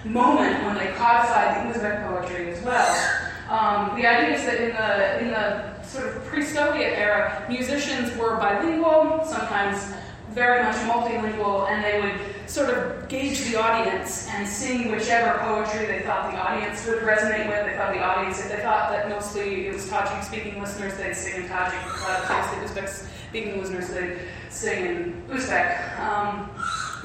moment 0.06 0.66
when 0.66 0.76
they 0.76 0.92
codified 0.94 1.72
the 1.72 1.80
Uzbek 1.80 2.08
poetry 2.08 2.50
as 2.52 2.64
well. 2.64 3.28
Um, 3.48 3.96
the 3.96 4.08
idea 4.08 4.36
is 4.36 4.46
that 4.46 4.60
in 4.60 4.72
the 4.72 5.22
in 5.22 5.28
the 5.30 5.84
sort 5.84 6.08
of 6.08 6.24
pre-Soviet 6.26 6.98
era, 6.98 7.46
musicians 7.48 8.16
were 8.18 8.38
bilingual, 8.38 9.24
sometimes 9.26 9.94
very 10.34 10.64
much 10.64 10.76
multilingual, 10.78 11.70
and 11.70 11.84
they 11.84 12.02
would 12.02 12.50
sort 12.50 12.70
of 12.70 13.08
gauge 13.08 13.50
the 13.50 13.58
audience 13.58 14.28
and 14.30 14.48
sing 14.48 14.92
whichever 14.92 15.38
poetry 15.40 15.86
they 15.86 16.02
thought 16.02 16.32
the 16.32 16.38
audience 16.38 16.86
would 16.86 17.00
resonate 17.00 17.48
with. 17.48 17.66
They 17.66 17.78
thought 17.78 17.94
the 17.94 18.04
audience, 18.04 18.40
if 18.40 18.50
they 18.50 18.62
thought 18.62 18.92
that 18.92 19.10
mostly 19.10 19.68
it 19.68 19.74
was 19.74 19.90
Tajik 19.90 20.24
speaking 20.24 20.60
listeners, 20.60 20.96
they'd 20.98 21.14
sing 21.14 21.44
in 21.44 21.50
Tajik. 21.50 21.82
If 21.86 22.58
it 22.58 22.62
was 22.62 22.72
Uzbek 22.72 23.08
speaking 23.30 23.62
listeners, 23.62 23.90
they'd 23.90 24.20
sing 24.50 24.86
in 24.86 25.24
Uzbek. 25.30 26.00
Um, 26.00 26.50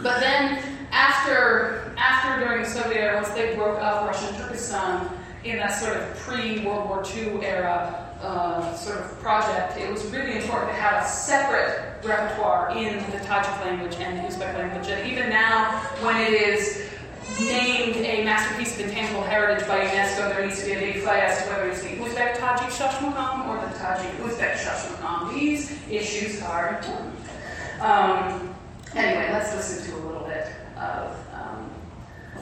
but 0.02 0.20
then 0.20 0.62
after, 0.92 1.94
after 1.96 2.44
during 2.44 2.62
the 2.62 2.68
Soviet 2.68 3.00
era, 3.00 3.22
once 3.22 3.34
they 3.34 3.54
broke 3.54 3.80
up 3.80 4.06
Russian 4.06 4.34
Turkestan 4.36 5.08
in 5.44 5.56
that 5.56 5.78
sort 5.80 5.96
of 5.96 6.16
pre-World 6.16 6.88
War 6.88 7.04
II 7.16 7.44
era, 7.44 8.05
uh, 8.22 8.74
sort 8.74 8.98
of 8.98 9.18
project, 9.20 9.78
it 9.78 9.90
was 9.90 10.04
really 10.06 10.36
important 10.36 10.70
to 10.70 10.76
have 10.76 11.04
a 11.04 11.08
separate 11.08 12.04
repertoire 12.04 12.70
in 12.76 12.98
the 13.10 13.18
Tajik 13.18 13.60
language 13.64 13.94
and 13.96 14.18
the 14.18 14.22
Uzbek 14.22 14.54
language. 14.54 14.88
And 14.88 15.10
even 15.10 15.28
now, 15.28 15.80
when 16.02 16.16
it 16.20 16.32
is 16.32 16.86
named 17.40 17.96
a 17.96 18.24
masterpiece 18.24 18.78
of 18.78 18.86
intangible 18.86 19.22
heritage 19.22 19.66
by 19.66 19.86
UNESCO, 19.86 20.34
there 20.34 20.46
needs 20.46 20.60
to 20.60 20.66
be 20.66 20.72
a 20.72 20.78
big 20.78 21.02
fight 21.02 21.24
as 21.24 21.42
to 21.42 21.50
whether 21.50 21.68
it's 21.68 21.82
the 21.82 21.88
Uzbek 21.88 22.36
Tajik 22.36 22.70
Shashmakam 22.70 23.48
or 23.48 23.60
the 23.66 23.74
Tajik 23.74 24.14
Uzbek 24.18 24.54
Shashmakam. 24.54 25.34
These 25.34 25.76
issues 25.90 26.40
are 26.42 26.76
important. 26.76 27.14
Um, 27.80 28.54
anyway, 28.94 29.28
let's 29.32 29.54
listen 29.54 29.90
to 29.90 29.96
a 29.98 30.02
little 30.06 30.26
bit 30.26 30.48
of 30.78 31.25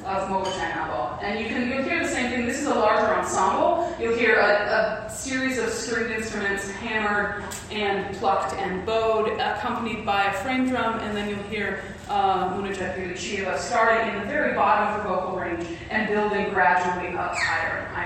of 0.05 0.29
Mogochang 0.29 1.23
And 1.23 1.40
you 1.40 1.47
can 1.47 1.69
you'll 1.69 1.83
hear 1.83 2.03
the 2.03 2.09
same 2.09 2.31
thing. 2.31 2.47
This 2.47 2.61
is 2.61 2.67
a 2.67 2.75
larger 2.75 3.14
ensemble. 3.14 3.95
You'll 3.99 4.17
hear 4.17 4.37
a, 4.37 5.07
a 5.07 5.11
series 5.11 5.59
of 5.59 5.71
stringed 5.71 6.11
instruments 6.11 6.71
hammered 6.71 7.43
and 7.71 8.14
plucked 8.17 8.55
and 8.55 8.85
bowed, 8.85 9.29
accompanied 9.40 10.05
by 10.05 10.25
a 10.25 10.33
frame 10.33 10.69
drum, 10.69 11.01
and 11.01 11.17
then 11.17 11.29
you'll 11.29 11.43
hear 11.45 11.83
uh, 12.09 12.55
Munajat 12.55 13.59
starting 13.59 14.14
in 14.14 14.21
the 14.21 14.27
very 14.27 14.55
bottom 14.55 14.95
of 14.95 15.03
the 15.03 15.09
vocal 15.09 15.38
range 15.38 15.67
and 15.90 16.09
building 16.09 16.51
gradually 16.51 17.17
up 17.17 17.35
higher 17.35 17.79
and 17.79 17.97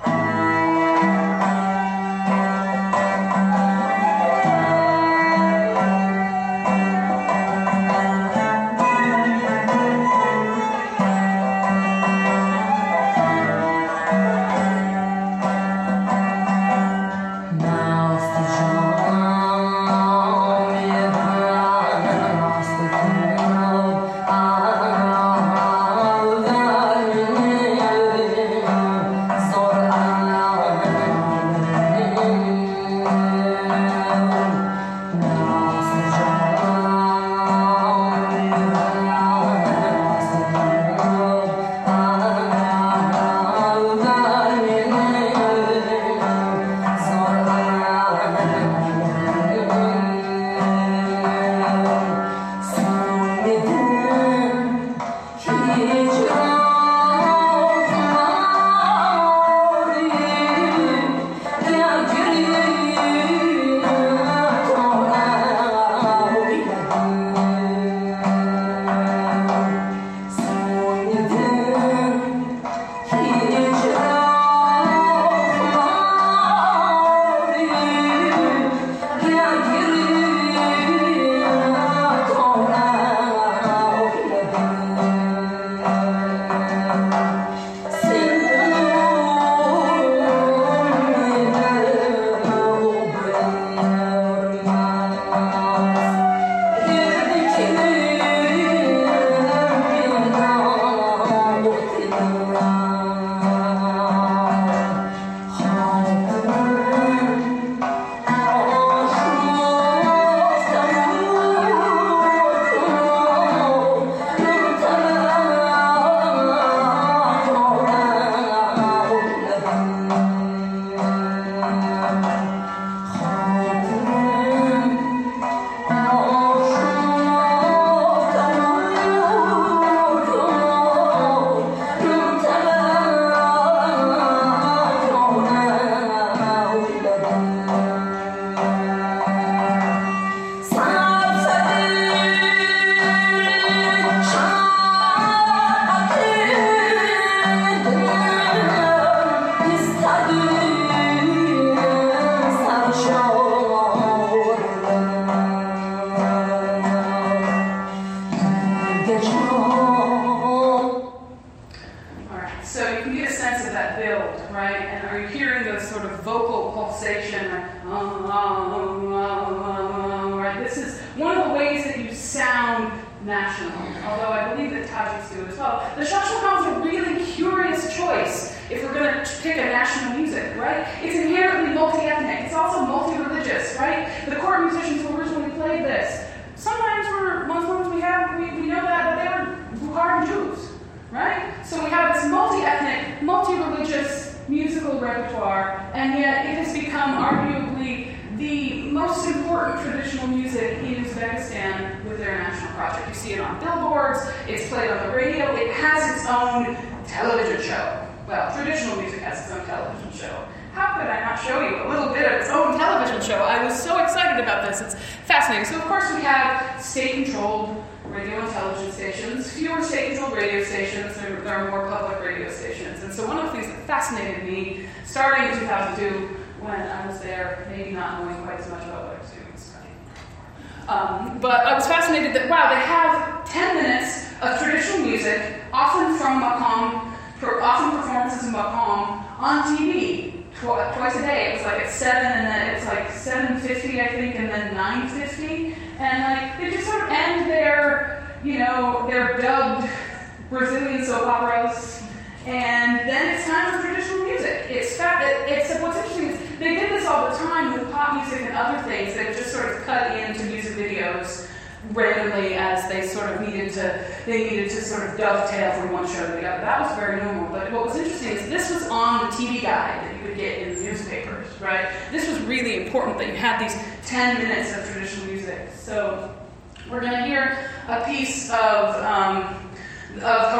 higher. 0.00 0.27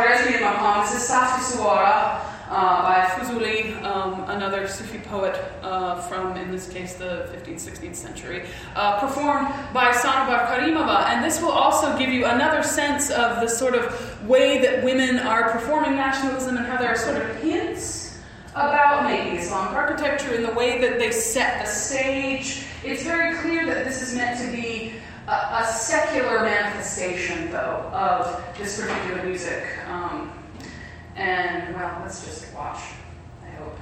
And 0.07 0.44
Maqam. 0.44 0.84
This 0.84 1.03
is 1.03 1.09
Safti 1.09 1.57
Suwara 1.57 2.20
uh, 2.49 2.82
by 2.82 3.05
Fuzuli, 3.16 3.82
um, 3.82 4.30
another 4.30 4.68
Sufi 4.68 4.99
poet 4.99 5.34
uh, 5.62 6.01
from, 6.03 6.36
in 6.36 6.53
this 6.53 6.68
case, 6.68 6.94
the 6.94 7.28
15th, 7.32 7.68
16th 7.68 7.96
century, 7.96 8.46
uh, 8.76 9.01
performed 9.01 9.49
by 9.74 9.90
Sanobar 9.90 10.46
Karimova. 10.46 11.07
And 11.07 11.24
this 11.24 11.42
will 11.42 11.51
also 11.51 11.99
give 11.99 12.11
you 12.11 12.26
another 12.26 12.62
sense 12.62 13.11
of 13.11 13.40
the 13.40 13.49
sort 13.49 13.74
of 13.74 14.28
way 14.28 14.59
that 14.59 14.84
women 14.84 15.18
are 15.18 15.51
performing 15.51 15.96
nationalism 15.96 16.57
and 16.57 16.66
how 16.66 16.78
there 16.78 16.90
are 16.90 16.96
sort 16.96 17.16
of 17.16 17.36
hints 17.42 18.20
about 18.51 19.05
making 19.05 19.36
Islamic 19.36 19.72
architecture 19.72 20.32
in 20.32 20.42
the 20.42 20.53
way 20.53 20.80
that 20.80 21.01
they 21.01 21.11
set 21.11 21.64
the 21.64 21.70
stage. 21.70 22.64
It's 22.84 23.03
very 23.03 23.36
clear 23.38 23.66
that 23.66 23.84
this 23.84 24.01
is 24.01 24.14
meant 24.14 24.38
to 24.40 24.57
be 24.57 24.78
a, 25.29 25.61
a 25.61 25.66
secular 25.66 26.41
manifestation, 26.41 27.51
though, 27.51 27.91
of 27.93 28.43
this 28.57 28.81
particular 28.81 29.22
music. 29.24 29.64
Um, 29.89 30.33
and, 31.16 31.74
well, 31.74 32.01
let's 32.03 32.24
just 32.24 32.55
watch, 32.55 32.81
I 33.45 33.51
hope. 33.51 33.79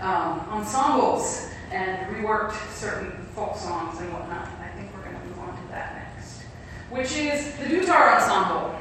um, 0.00 0.40
ensembles 0.50 1.50
and 1.70 2.14
reworked 2.14 2.54
certain 2.72 3.12
folk 3.34 3.56
songs 3.56 4.00
and 4.00 4.12
whatnot. 4.12 4.48
I 4.60 4.68
think 4.76 4.92
we're 4.94 5.02
going 5.04 5.20
to 5.20 5.26
move 5.26 5.38
on 5.38 5.56
to 5.56 5.68
that 5.68 6.14
next, 6.16 6.42
which 6.90 7.16
is 7.16 7.54
the 7.56 7.66
Dutar 7.66 8.16
Ensemble. 8.16 8.76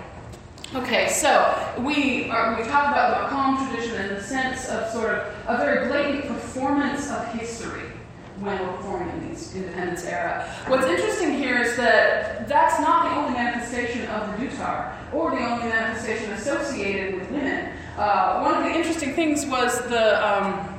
Okay, 0.75 1.09
so 1.09 1.55
we 1.79 2.29
are, 2.29 2.55
we 2.55 2.63
talk 2.67 2.89
about 2.89 3.29
the 3.29 3.35
maqam 3.35 3.69
tradition 3.69 4.05
in 4.05 4.15
the 4.15 4.21
sense 4.21 4.69
of 4.69 4.87
sort 4.91 5.09
of 5.09 5.33
a 5.47 5.57
very 5.57 5.87
blatant 5.87 6.27
performance 6.27 7.09
of 7.09 7.27
history 7.33 7.89
when 8.39 8.57
we're 8.59 8.73
performing 8.77 9.09
in 9.09 9.29
these 9.29 9.53
independence 9.55 10.05
era. 10.05 10.49
What's 10.67 10.85
interesting 10.85 11.33
here 11.33 11.59
is 11.59 11.75
that 11.75 12.47
that's 12.47 12.79
not 12.79 13.09
the 13.09 13.15
only 13.15 13.33
manifestation 13.33 14.07
of 14.09 14.39
the 14.39 14.45
dutar 14.45 14.93
or 15.11 15.31
the 15.31 15.43
only 15.43 15.65
manifestation 15.65 16.31
associated 16.31 17.15
with 17.19 17.29
women. 17.31 17.73
Uh, 17.97 18.41
one 18.41 18.55
of 18.55 18.63
the 18.63 18.71
interesting 18.71 19.13
things 19.13 19.45
was 19.45 19.81
the. 19.89 20.25
Um, 20.25 20.78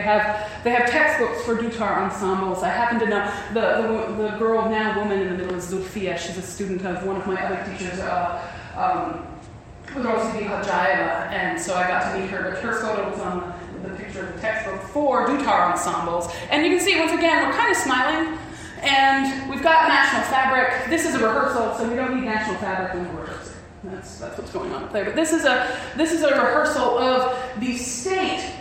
have 0.00 0.48
they 0.62 0.70
have 0.70 0.88
textbooks 0.88 1.42
for 1.44 1.56
Dutar 1.56 1.96
ensembles. 1.96 2.62
I 2.62 2.68
happen 2.68 3.00
to 3.00 3.06
know 3.06 3.32
the, 3.52 4.14
the, 4.16 4.22
the 4.22 4.38
girl 4.38 4.68
now 4.68 4.96
woman 4.96 5.20
in 5.20 5.28
the 5.32 5.38
middle 5.38 5.56
is 5.56 5.72
Zulfia. 5.72 6.16
She's 6.16 6.38
a 6.38 6.42
student 6.42 6.84
of 6.84 7.04
one 7.04 7.16
of 7.16 7.26
my 7.26 7.40
other 7.44 7.72
teachers, 7.72 7.98
uh, 7.98 8.40
um, 8.76 9.26
and 11.32 11.60
so 11.60 11.74
I 11.74 11.88
got 11.88 12.12
to 12.12 12.20
meet 12.20 12.30
her. 12.30 12.50
But 12.50 12.62
her 12.62 12.80
photo 12.80 13.10
was 13.10 13.18
on 13.18 13.52
the, 13.82 13.88
the 13.88 13.96
picture 13.96 14.28
of 14.28 14.34
the 14.34 14.40
textbook 14.40 14.80
for 14.82 15.26
Dutar 15.26 15.72
ensembles, 15.72 16.28
and 16.50 16.64
you 16.64 16.76
can 16.76 16.80
see 16.80 16.96
once 16.98 17.12
again 17.12 17.48
we're 17.48 17.54
kind 17.54 17.72
of 17.72 17.76
smiling. 17.76 18.38
And 18.82 19.48
we've 19.48 19.62
got 19.62 19.88
national 19.88 20.22
fabric. 20.22 20.90
This 20.90 21.06
is 21.06 21.14
a 21.14 21.18
rehearsal, 21.18 21.74
so 21.78 21.88
we 21.88 21.94
don't 21.94 22.16
need 22.16 22.24
national 22.24 22.56
fabric 22.56 22.94
when 22.94 23.14
we're 23.14 23.22
rehearsing. 23.22 23.56
That's, 23.84 24.18
that's 24.18 24.38
what's 24.38 24.52
going 24.52 24.72
on 24.72 24.84
up 24.84 24.92
there. 24.92 25.04
But 25.04 25.16
this 25.16 25.32
is 25.32 25.44
a 25.44 25.76
this 25.96 26.12
is 26.12 26.22
a 26.22 26.28
rehearsal 26.28 26.98
of 26.98 27.36
the 27.60 27.76
state 27.76 28.52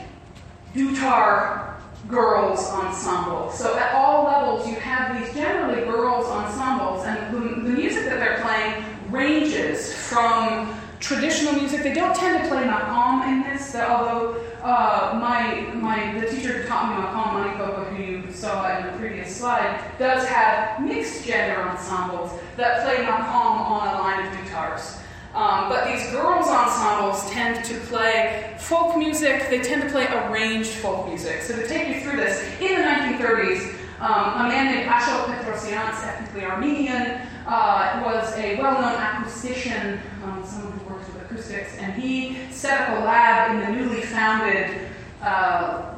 Dutar 0.74 1.76
girls 2.08 2.68
ensemble. 2.70 3.52
So 3.52 3.78
at 3.78 3.94
all 3.96 4.26
levels, 4.26 4.68
you 4.68 4.76
have 4.76 5.20
these 5.20 5.34
generally 5.34 5.82
girls 5.84 6.26
ensembles, 6.28 7.06
and 7.06 7.36
the, 7.36 7.40
the 7.40 7.76
music 7.76 8.06
that 8.06 8.20
they're 8.20 8.42
playing 8.42 8.84
ranges 9.12 9.94
from 9.94 10.74
traditional 11.02 11.54
music. 11.54 11.84
They 11.84 11.94
don't 11.94 12.16
tend 12.16 12.42
to 12.42 12.50
play 12.50 12.64
maqam 12.64 13.28
in 13.28 13.52
this, 13.52 13.76
although 13.76 14.40
uh, 14.64 15.18
my, 15.20 15.74
my, 15.74 16.20
the 16.20 16.30
teacher 16.30 16.62
who 16.62 16.68
taught 16.68 16.90
me 16.90 17.04
maqam, 17.04 17.34
Monika 17.34 17.76
opa, 17.76 17.96
who 17.96 18.04
you 18.04 18.32
saw 18.32 18.78
in 18.78 18.86
the 18.86 18.94
previous 18.94 19.36
slide, 19.36 19.84
does 19.98 20.26
have 20.28 20.82
mixed 20.82 21.26
gender 21.26 21.60
ensembles 21.62 22.40
that 22.56 22.84
play 22.84 23.04
maqam 23.04 23.34
on 23.34 23.88
a 23.88 24.00
line 24.00 24.26
of 24.26 24.34
dutars. 24.34 25.00
Um, 25.34 25.70
but 25.70 25.86
these 25.86 26.12
girls' 26.12 26.48
ensembles 26.48 27.30
tend 27.32 27.66
to 27.66 27.74
play 27.88 28.56
folk 28.60 28.98
music, 28.98 29.50
they 29.50 29.62
tend 29.62 29.82
to 29.82 29.90
play 29.90 30.06
arranged 30.08 30.72
folk 30.72 31.08
music. 31.08 31.42
So 31.42 31.56
to 31.56 31.68
take 31.68 31.88
you 31.88 32.02
through 32.02 32.18
this, 32.18 32.44
in 32.60 32.76
the 32.76 32.84
1930s, 32.84 33.76
um, 34.02 34.46
a 34.46 34.50
man 34.50 34.74
named 34.74 34.90
Ashot 34.90 35.26
Petrosyan, 35.26 35.88
ethnically 36.04 36.44
Armenian, 36.44 37.22
uh, 37.52 38.02
was 38.06 38.34
a 38.38 38.56
well-known 38.62 38.96
acoustician, 38.96 40.00
um, 40.24 40.42
someone 40.46 40.72
who 40.72 40.94
works 40.94 41.06
with 41.08 41.22
acoustics, 41.24 41.78
and 41.80 42.02
he 42.02 42.38
set 42.50 42.80
up 42.80 43.02
a 43.02 43.06
lab 43.06 43.52
in 43.52 43.76
the 43.76 43.82
newly 43.82 44.02
founded 44.04 44.88
uh, 45.22 45.96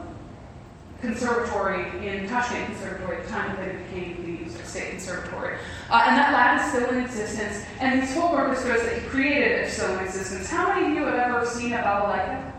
conservatory 0.99 1.83
in 2.07 2.27
Tashkent 2.27 2.65
Conservatory 2.65 3.17
at 3.17 3.25
the 3.25 3.29
time 3.29 3.55
that 3.57 3.67
it 3.67 3.85
became 3.85 4.25
the 4.25 4.45
Uzbek 4.45 4.65
State 4.65 4.89
Conservatory. 4.91 5.57
Uh, 5.91 6.03
and 6.07 6.17
that 6.17 6.33
lab 6.33 6.59
is 6.59 6.73
still 6.73 6.89
in 6.89 7.03
existence, 7.03 7.63
and 7.79 8.01
these 8.01 8.15
folk 8.15 8.31
orchestras 8.31 8.81
that 8.81 8.99
he 8.99 9.07
created 9.07 9.63
are 9.63 9.69
still 9.69 9.95
in 9.95 10.03
existence. 10.03 10.49
How 10.49 10.69
many 10.69 10.87
of 10.87 10.93
you 10.93 11.05
have 11.05 11.13
ever 11.13 11.45
seen 11.45 11.73
a 11.73 11.77
balalaika? 11.77 12.51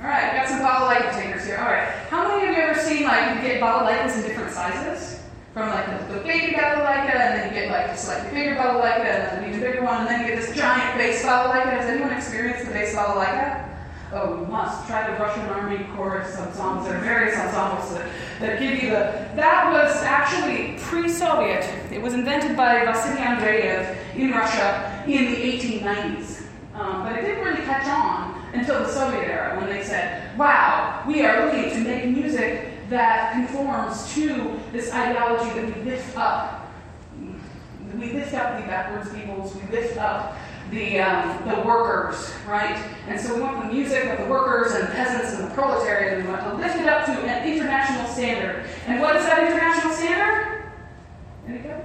All 0.00 0.04
right, 0.04 0.34
got 0.34 0.48
some 0.48 0.60
balalaika 0.60 1.18
takers 1.18 1.46
here. 1.46 1.56
All 1.56 1.72
right, 1.72 1.88
how 2.10 2.28
many 2.28 2.42
of 2.42 2.50
you 2.50 2.54
have 2.54 2.76
ever 2.76 2.80
seen 2.82 3.04
like 3.04 3.36
you 3.36 3.48
get 3.48 3.62
balalaikas 3.62 4.16
in 4.16 4.28
different 4.28 4.52
sizes? 4.52 5.17
From 5.58 5.70
like 5.70 6.06
the, 6.06 6.14
the 6.14 6.20
baby 6.20 6.52
balalaika, 6.52 7.16
and 7.16 7.34
then 7.34 7.48
you 7.48 7.52
get 7.52 7.72
like 7.72 7.88
a 7.88 7.96
slightly 7.96 8.30
bigger 8.30 8.54
balalaika, 8.54 9.00
and 9.00 9.22
then 9.26 9.42
an 9.42 9.48
even 9.48 9.60
bigger 9.60 9.82
one, 9.82 10.02
and 10.02 10.06
then 10.06 10.20
you 10.20 10.28
get 10.28 10.40
this 10.40 10.54
giant 10.54 10.96
bass 10.96 11.24
balalaika. 11.24 11.70
Has 11.70 11.86
anyone 11.86 12.12
experienced 12.12 12.66
the 12.66 12.70
bass 12.70 12.94
balalaika? 12.94 13.68
Oh, 14.12 14.38
you 14.38 14.46
must 14.46 14.86
try 14.86 15.10
the 15.10 15.18
Russian 15.18 15.42
Army 15.46 15.84
chorus 15.96 16.38
ensembles. 16.38 16.86
There 16.86 16.98
are 16.98 17.00
various 17.00 17.36
ensembles 17.36 17.92
that, 17.92 18.08
that 18.38 18.60
give 18.60 18.80
you 18.80 18.90
the. 18.90 19.26
That 19.34 19.72
was 19.72 19.96
actually 20.04 20.78
pre-Soviet. 20.78 21.64
It 21.90 22.00
was 22.00 22.14
invented 22.14 22.56
by 22.56 22.84
Vasily 22.84 23.20
Andreev 23.20 23.96
in 24.14 24.30
Russia 24.30 25.02
in 25.08 25.24
the 25.24 25.38
1890s, 25.38 26.42
um, 26.74 27.02
but 27.02 27.18
it 27.18 27.22
didn't 27.22 27.44
really 27.44 27.64
catch 27.64 27.88
on 27.88 28.40
until 28.52 28.78
the 28.78 28.88
Soviet 28.88 29.24
era 29.24 29.58
when 29.58 29.68
they 29.68 29.82
said, 29.82 30.38
"Wow, 30.38 31.02
we 31.04 31.26
are 31.26 31.46
looking 31.46 31.68
to 31.70 31.80
make 31.80 32.04
music 32.04 32.77
that 32.88 33.32
conforms 33.32 34.12
to 34.14 34.58
this 34.72 34.92
ideology 34.92 35.60
that 35.60 35.76
we 35.76 35.90
lift 35.90 36.16
up. 36.16 36.72
We 37.94 38.12
lift 38.12 38.34
up 38.34 38.60
the 38.60 38.66
backwards 38.66 39.12
peoples. 39.12 39.54
We 39.54 39.76
lift 39.76 39.96
up." 39.98 40.36
the, 40.70 40.98
um, 41.00 41.48
the 41.48 41.62
workers, 41.62 42.32
right? 42.46 42.76
And 43.06 43.18
so 43.18 43.34
we 43.34 43.40
want 43.40 43.66
the 43.66 43.72
music 43.72 44.04
of 44.04 44.18
the 44.18 44.26
workers 44.26 44.74
and 44.74 44.84
the 44.84 44.92
peasants 44.92 45.38
and 45.38 45.50
the 45.50 45.54
proletariat, 45.54 46.18
and 46.18 46.26
we 46.26 46.32
want 46.32 46.44
to 46.44 46.54
lift 46.54 46.76
it 46.76 46.86
up 46.86 47.06
to 47.06 47.12
an 47.12 47.48
international 47.48 48.06
standard. 48.08 48.66
And 48.86 49.00
what 49.00 49.16
is 49.16 49.24
that 49.24 49.46
international 49.46 49.92
standard? 49.92 50.72
Anybody? 51.46 51.82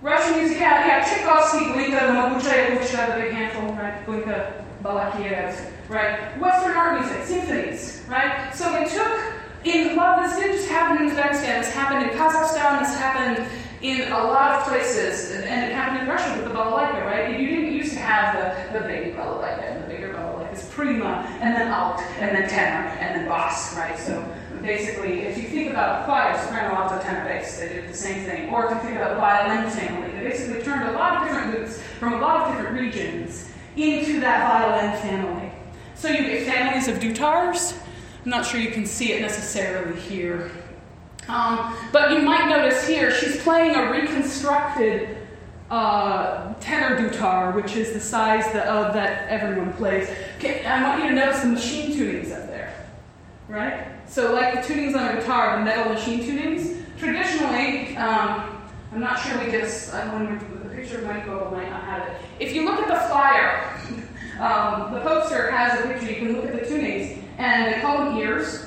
Russian 0.00 0.38
music, 0.38 0.58
yeah, 0.58 0.86
yeah, 0.86 1.04
Tchaikovsky, 1.04 1.66
Glinka, 1.66 2.00
the 2.00 2.12
Mabucha, 2.12 2.76
Yabucha, 2.76 3.14
the 3.14 3.22
big 3.22 3.32
handful, 3.32 3.72
right? 3.74 4.04
Glinka, 4.04 4.64
Balakirev, 4.82 5.72
right? 5.92 6.38
Western 6.40 6.72
art 6.72 7.00
music, 7.00 7.24
symphonies, 7.24 8.02
right? 8.08 8.52
So 8.54 8.72
they 8.72 8.86
took, 8.86 9.12
in, 9.64 9.94
well, 9.96 10.22
this 10.22 10.38
didn't 10.38 10.56
just 10.56 10.68
happen 10.68 11.06
in 11.06 11.12
Uzbekistan, 11.12 11.60
this 11.60 11.72
happened 11.72 12.10
in 12.10 12.16
Kazakhstan, 12.16 12.80
this 12.80 12.96
happened 12.96 13.46
in 13.82 14.12
a 14.12 14.16
lot 14.16 14.60
of 14.60 14.66
places, 14.66 15.32
and 15.32 15.70
it 15.70 15.74
happened 15.74 16.02
in 16.02 16.08
Russia 16.08 16.32
with 16.36 16.44
the 16.44 16.54
balalaika, 16.54 17.04
right? 17.04 17.38
You 17.38 17.46
didn't 17.48 17.72
used 17.72 17.92
to 17.92 17.98
have 17.98 18.72
the, 18.72 18.78
the 18.78 18.84
baby 18.86 19.10
balalaika 19.10 19.62
and 19.62 19.84
the 19.84 19.88
bigger 19.88 20.14
balalaika. 20.14 20.52
It's 20.52 20.68
prima, 20.68 21.26
and 21.40 21.54
then 21.54 21.72
alt, 21.72 22.00
and 22.20 22.36
then 22.36 22.48
tenor, 22.48 22.88
and 22.88 23.20
then 23.20 23.28
bass, 23.28 23.76
right? 23.76 23.98
So 23.98 24.24
basically, 24.62 25.20
if 25.20 25.36
you 25.36 25.48
think 25.48 25.70
about 25.70 26.04
choir, 26.04 26.38
soprano, 26.42 26.74
alto, 26.74 27.02
tenor, 27.02 27.24
bass, 27.24 27.58
they 27.58 27.68
did 27.68 27.88
the 27.88 27.96
same 27.96 28.24
thing. 28.24 28.50
Or 28.50 28.66
if 28.66 28.72
you 28.72 28.80
think 28.80 28.96
about 28.96 29.18
violin 29.18 29.70
family, 29.70 30.12
they 30.12 30.28
basically 30.28 30.62
turned 30.62 30.88
a 30.88 30.92
lot 30.92 31.22
of 31.22 31.28
different 31.28 31.56
groups 31.56 31.80
from 31.98 32.14
a 32.14 32.18
lot 32.18 32.42
of 32.42 32.54
different 32.54 32.78
regions 32.78 33.50
into 33.76 34.20
that 34.20 34.48
violin 34.48 35.00
family. 35.00 35.51
So 36.02 36.08
you 36.08 36.26
get 36.26 36.48
families 36.48 36.88
of 36.88 36.96
dutars. 36.96 37.80
I'm 38.24 38.30
not 38.32 38.44
sure 38.44 38.58
you 38.58 38.72
can 38.72 38.84
see 38.86 39.12
it 39.12 39.20
necessarily 39.20 40.00
here. 40.00 40.50
Um, 41.28 41.76
but 41.92 42.10
you 42.10 42.22
might 42.22 42.48
notice 42.48 42.88
here 42.88 43.12
she's 43.12 43.40
playing 43.40 43.76
a 43.76 43.88
reconstructed 43.88 45.16
uh, 45.70 46.54
tenor 46.54 46.98
dutar, 46.98 47.54
which 47.54 47.76
is 47.76 47.92
the 47.92 48.00
size 48.00 48.52
that, 48.52 48.66
uh, 48.66 48.90
that 48.90 49.28
everyone 49.28 49.72
plays. 49.74 50.08
Okay, 50.38 50.64
I 50.64 50.82
want 50.82 51.04
you 51.04 51.10
to 51.10 51.14
notice 51.14 51.42
the 51.42 51.50
machine 51.50 51.92
tunings 51.92 52.32
up 52.32 52.48
there, 52.48 52.74
right? 53.46 53.86
So, 54.08 54.32
like 54.32 54.54
the 54.54 54.74
tunings 54.74 54.96
on 54.96 55.16
a 55.16 55.20
guitar, 55.20 55.56
the 55.56 55.64
metal 55.64 55.92
machine 55.92 56.18
tunings. 56.24 56.82
Traditionally, 56.98 57.96
um, 57.96 58.60
I'm 58.92 58.98
not 58.98 59.20
sure 59.20 59.38
we 59.38 59.52
get 59.52 59.62
a, 59.62 60.10
when 60.10 60.36
the 60.64 60.74
picture 60.74 61.00
might 61.02 61.26
go, 61.26 61.48
might 61.52 61.70
not 61.70 61.84
have 61.84 62.08
it. 62.08 62.16
If 62.40 62.52
you 62.56 62.64
look 62.64 62.80
at 62.80 62.88
the 62.88 63.08
flyer, 63.08 63.78
um, 64.42 64.92
the 64.92 65.00
poster 65.00 65.50
has 65.50 65.80
a 65.80 65.88
picture. 65.88 66.10
You 66.10 66.16
can 66.16 66.32
look 66.34 66.44
at 66.46 66.52
the 66.52 66.66
tunings, 66.66 67.22
and 67.38 67.72
they 67.72 67.80
call 67.80 68.04
them 68.04 68.18
ears 68.18 68.66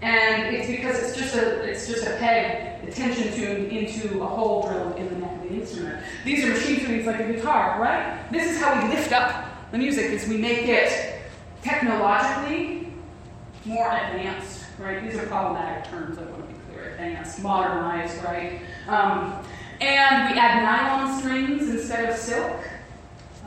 and 0.00 0.54
it's 0.54 0.68
because 0.68 0.96
it's 0.98 1.16
just 1.16 1.34
a 1.34 1.62
it's 1.62 1.88
just 1.88 2.06
a 2.06 2.10
peg, 2.16 2.86
a 2.86 2.92
tension 2.92 3.32
tuned 3.32 3.72
into 3.72 4.22
a 4.22 4.26
hole 4.26 4.68
drilled 4.68 4.96
in 4.96 5.08
the 5.08 5.16
neck 5.16 5.42
of 5.42 5.48
the 5.48 5.54
instrument. 5.56 6.04
These 6.24 6.44
are 6.44 6.48
machine 6.48 6.76
tunings 6.76 7.06
like 7.06 7.20
a 7.20 7.32
guitar, 7.32 7.80
right? 7.80 8.30
This 8.30 8.50
is 8.50 8.62
how 8.62 8.80
we 8.80 8.94
lift 8.94 9.12
up 9.12 9.70
the 9.72 9.78
music, 9.78 10.06
is 10.06 10.28
we 10.28 10.36
make 10.36 10.68
it 10.68 11.20
technologically 11.62 12.92
more 13.64 13.90
advanced, 13.90 14.66
right? 14.78 15.02
These 15.02 15.18
are 15.18 15.26
problematic 15.26 15.90
terms, 15.90 16.16
I 16.16 16.22
want 16.22 16.48
to 16.48 16.54
be 16.54 16.60
clear. 16.70 16.92
Advanced, 16.92 17.42
modernized, 17.42 18.22
right? 18.22 18.60
Um, 18.86 19.44
and 19.80 20.32
we 20.32 20.38
add 20.38 20.62
nylon 20.62 21.20
strings 21.20 21.68
instead 21.68 22.08
of 22.08 22.16
silk. 22.16 22.60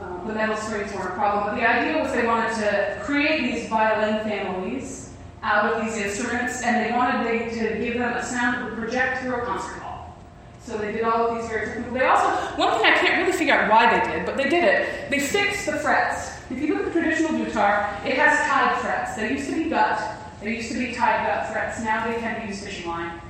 Um, 0.02 0.26
the 0.26 0.34
metal 0.34 0.56
strings 0.56 0.92
weren't 0.92 1.10
a 1.10 1.14
problem, 1.14 1.44
but 1.46 1.54
the 1.56 1.68
idea 1.68 2.02
was 2.02 2.12
they 2.12 2.26
wanted 2.26 2.54
to 2.56 3.00
create 3.02 3.42
these 3.42 3.68
violin 3.68 4.24
families 4.24 5.12
out 5.42 5.72
of 5.72 5.84
these 5.84 5.96
instruments, 5.96 6.62
and 6.62 6.84
they 6.84 6.96
wanted 6.96 7.52
to 7.52 7.78
give 7.78 7.94
them 7.94 8.12
a 8.12 8.22
sound 8.24 8.56
that 8.56 8.64
would 8.64 8.78
project 8.78 9.22
through 9.22 9.36
a 9.36 9.44
concert 9.44 9.78
hall. 9.80 10.16
So 10.60 10.78
they 10.78 10.92
did 10.92 11.02
all 11.02 11.28
of 11.28 11.40
these 11.40 11.50
very 11.50 11.66
technical. 11.66 11.94
They 11.94 12.06
also, 12.06 12.28
one 12.56 12.78
thing 12.78 12.86
I 12.86 12.96
can't 12.98 13.20
really 13.20 13.36
figure 13.36 13.54
out 13.54 13.68
why 13.68 13.98
they 13.98 14.12
did, 14.12 14.24
but 14.24 14.36
they 14.36 14.48
did 14.48 14.62
it. 14.62 15.10
They 15.10 15.18
fixed 15.18 15.66
the 15.66 15.72
frets. 15.72 16.38
If 16.50 16.60
you 16.60 16.74
look 16.74 16.86
at 16.86 16.92
the 16.92 17.00
traditional 17.00 17.32
dutar, 17.32 18.04
it 18.06 18.14
has 18.14 18.38
tied 18.48 18.80
frets. 18.80 19.16
They 19.16 19.32
used 19.32 19.50
to 19.50 19.56
be 19.56 19.70
gut. 19.70 20.00
They 20.40 20.56
used 20.56 20.70
to 20.72 20.78
be 20.78 20.92
tied 20.92 21.26
gut 21.26 21.52
frets. 21.52 21.82
Now 21.82 22.06
they 22.06 22.14
to 22.14 22.46
use 22.46 22.64
fishing 22.64 22.88
line. 22.88 23.20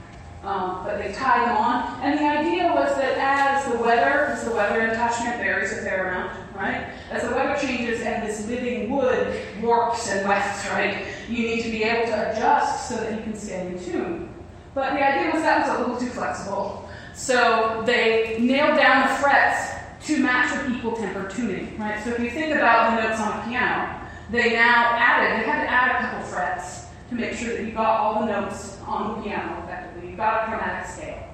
Um, 0.44 0.82
but 0.84 0.98
they 0.98 1.12
tie 1.12 1.44
them 1.44 1.56
on. 1.56 2.00
And 2.02 2.18
the 2.18 2.24
idea 2.24 2.72
was 2.72 2.96
that 2.96 3.16
as 3.16 3.72
the 3.72 3.78
weather, 3.78 4.26
as 4.32 4.44
the 4.44 4.50
weather 4.50 4.80
in 4.80 4.90
Tashkent 4.90 5.36
varies 5.36 5.72
a 5.72 5.76
fair 5.82 6.08
amount, 6.08 6.32
right? 6.56 6.88
As 7.10 7.22
the 7.22 7.34
weather 7.34 7.56
changes 7.64 8.00
and 8.00 8.26
this 8.26 8.48
living 8.48 8.90
wood 8.90 9.40
warps 9.62 10.10
and 10.10 10.28
wefts, 10.28 10.68
right? 10.70 11.06
You 11.28 11.46
need 11.46 11.62
to 11.62 11.70
be 11.70 11.84
able 11.84 12.06
to 12.08 12.32
adjust 12.32 12.88
so 12.88 12.96
that 12.96 13.12
you 13.12 13.22
can 13.22 13.36
stay 13.36 13.68
in 13.68 13.84
tune. 13.84 14.34
But 14.74 14.94
the 14.94 15.06
idea 15.06 15.32
was 15.32 15.42
that 15.42 15.68
was 15.68 15.76
a 15.76 15.80
little 15.80 15.96
too 15.96 16.10
flexible. 16.10 16.88
So 17.14 17.82
they 17.84 18.38
nailed 18.40 18.78
down 18.78 19.08
the 19.08 19.14
frets 19.16 19.72
to 20.06 20.18
match 20.18 20.50
with 20.56 20.76
equal 20.76 20.96
temper 20.96 21.28
tuning, 21.28 21.78
right? 21.78 22.02
So 22.02 22.10
if 22.10 22.18
you 22.18 22.30
think 22.30 22.54
about 22.54 22.96
the 22.96 23.08
notes 23.08 23.20
on 23.20 23.38
a 23.38 23.44
piano, 23.44 24.00
they 24.30 24.54
now 24.54 24.96
added, 24.96 25.40
they 25.40 25.48
had 25.48 25.62
to 25.62 25.70
add 25.70 25.96
a 25.96 26.08
couple 26.08 26.26
frets 26.26 26.86
to 27.10 27.14
make 27.14 27.34
sure 27.34 27.54
that 27.54 27.64
you 27.64 27.72
got 27.72 28.00
all 28.00 28.20
the 28.20 28.26
notes 28.26 28.78
on 28.86 29.16
the 29.16 29.22
piano 29.22 29.62
effectively. 29.62 29.91
You 30.12 30.18
got 30.18 30.42
a 30.42 30.46
chromatic 30.50 30.90
scale. 30.90 31.26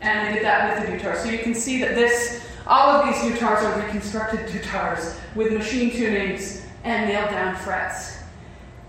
And 0.00 0.26
they 0.26 0.34
did 0.34 0.44
that 0.44 0.80
with 0.80 0.90
the 0.90 0.96
dutar. 0.96 1.16
So 1.16 1.30
you 1.30 1.38
can 1.38 1.54
see 1.54 1.80
that 1.80 1.94
this, 1.94 2.44
all 2.66 2.90
of 2.90 3.06
these 3.06 3.22
dutars 3.22 3.62
are 3.62 3.80
reconstructed 3.80 4.48
dutars 4.48 5.16
with 5.36 5.52
machine 5.52 5.92
tunings 5.92 6.64
and 6.82 7.08
nailed 7.08 7.30
down 7.30 7.54
frets. 7.54 8.16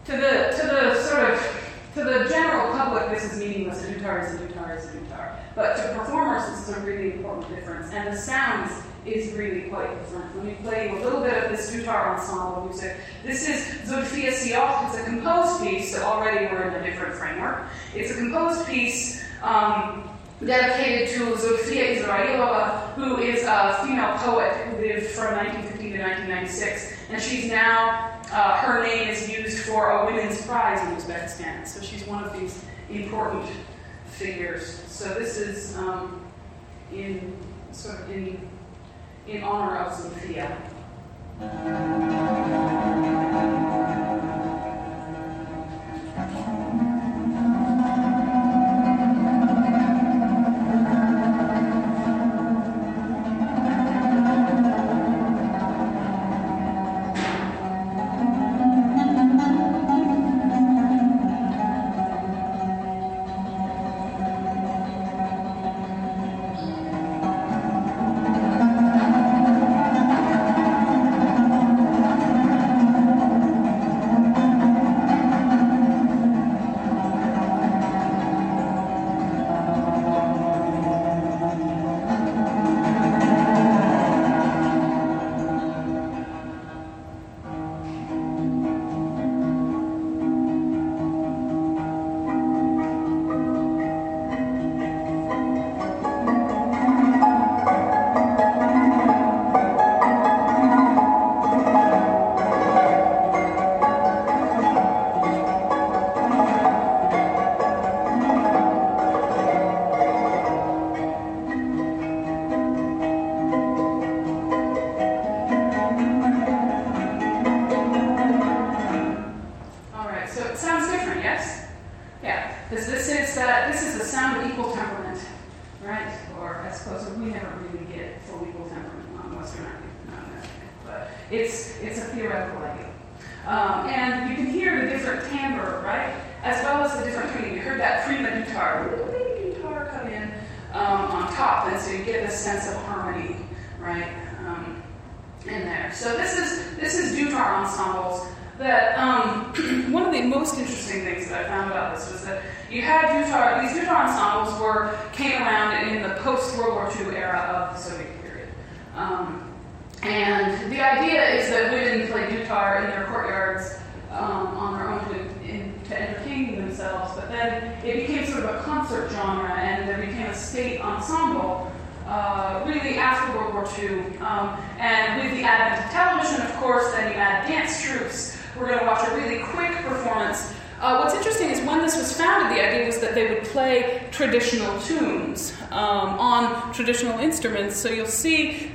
To 0.05 0.13
the, 0.13 0.57
to 0.59 0.67
the 0.67 1.03
sort 1.03 1.29
of 1.29 1.61
to 1.93 2.03
the 2.03 2.27
general 2.29 2.75
public, 2.75 3.11
this 3.11 3.31
is 3.31 3.39
meaningless. 3.39 3.83
A 3.83 3.93
dutar 3.93 4.25
is 4.25 4.41
a 4.41 4.43
dutar 4.43 4.75
is 4.75 4.85
a 4.85 4.97
dutar. 4.97 5.35
But 5.53 5.75
to 5.75 5.93
performers, 5.99 6.49
this 6.49 6.69
is 6.69 6.77
a 6.77 6.79
really 6.81 7.13
important 7.13 7.47
difference. 7.49 7.91
And 7.91 8.11
the 8.11 8.17
sounds 8.17 8.71
is 9.05 9.33
really 9.33 9.61
quite 9.61 9.89
different. 9.99 10.35
Let 10.35 10.45
me 10.45 10.55
play 10.61 10.89
you 10.89 10.99
a 10.99 11.01
little 11.03 11.21
bit 11.21 11.43
of 11.43 11.51
this 11.51 11.71
dutar 11.71 12.17
ensemble 12.17 12.65
music. 12.65 12.97
This 13.23 13.49
is 13.49 13.89
Zulfiya 13.89 14.31
Siyoh. 14.31 14.87
It's 14.89 14.99
a 14.99 15.03
composed 15.03 15.63
piece, 15.63 15.95
so 15.95 16.03
already 16.03 16.45
we're 16.45 16.69
in 16.69 16.75
a 16.75 16.83
different 16.83 17.15
framework. 17.15 17.65
It's 17.95 18.11
a 18.11 18.15
composed 18.15 18.67
piece 18.67 19.23
um, 19.41 20.07
dedicated 20.45 21.09
to 21.15 21.25
Zulfiya 21.33 21.97
Israilova, 21.97 22.93
who 22.93 23.17
is 23.17 23.43
a 23.43 23.79
female 23.83 24.17
poet 24.19 24.53
who 24.53 24.77
lived 24.77 25.07
from 25.07 25.35
1950 25.35 25.91
to 25.93 26.03
1996. 26.03 26.93
And 27.09 27.21
she's 27.21 27.49
now, 27.49 28.21
uh, 28.31 28.57
her 28.57 28.83
name 28.83 29.09
is 29.09 29.27
used 29.29 29.65
for 29.65 29.89
a 29.89 30.05
women's 30.05 30.45
prize 30.45 30.79
in 30.87 30.95
Uzbekistan. 30.95 31.67
So 31.67 31.81
she's 31.81 32.05
one 32.05 32.23
of 32.23 32.39
these 32.39 32.63
important 32.89 33.49
figures. 34.11 34.83
So 34.87 35.13
this 35.15 35.37
is 35.37 35.75
um, 35.77 36.21
in 36.93 37.35
sort 37.71 38.01
of 38.01 38.11
in 38.11 38.47
in 39.27 39.43
honor 39.43 39.77
of 39.77 39.93
Sophia. 39.93 40.57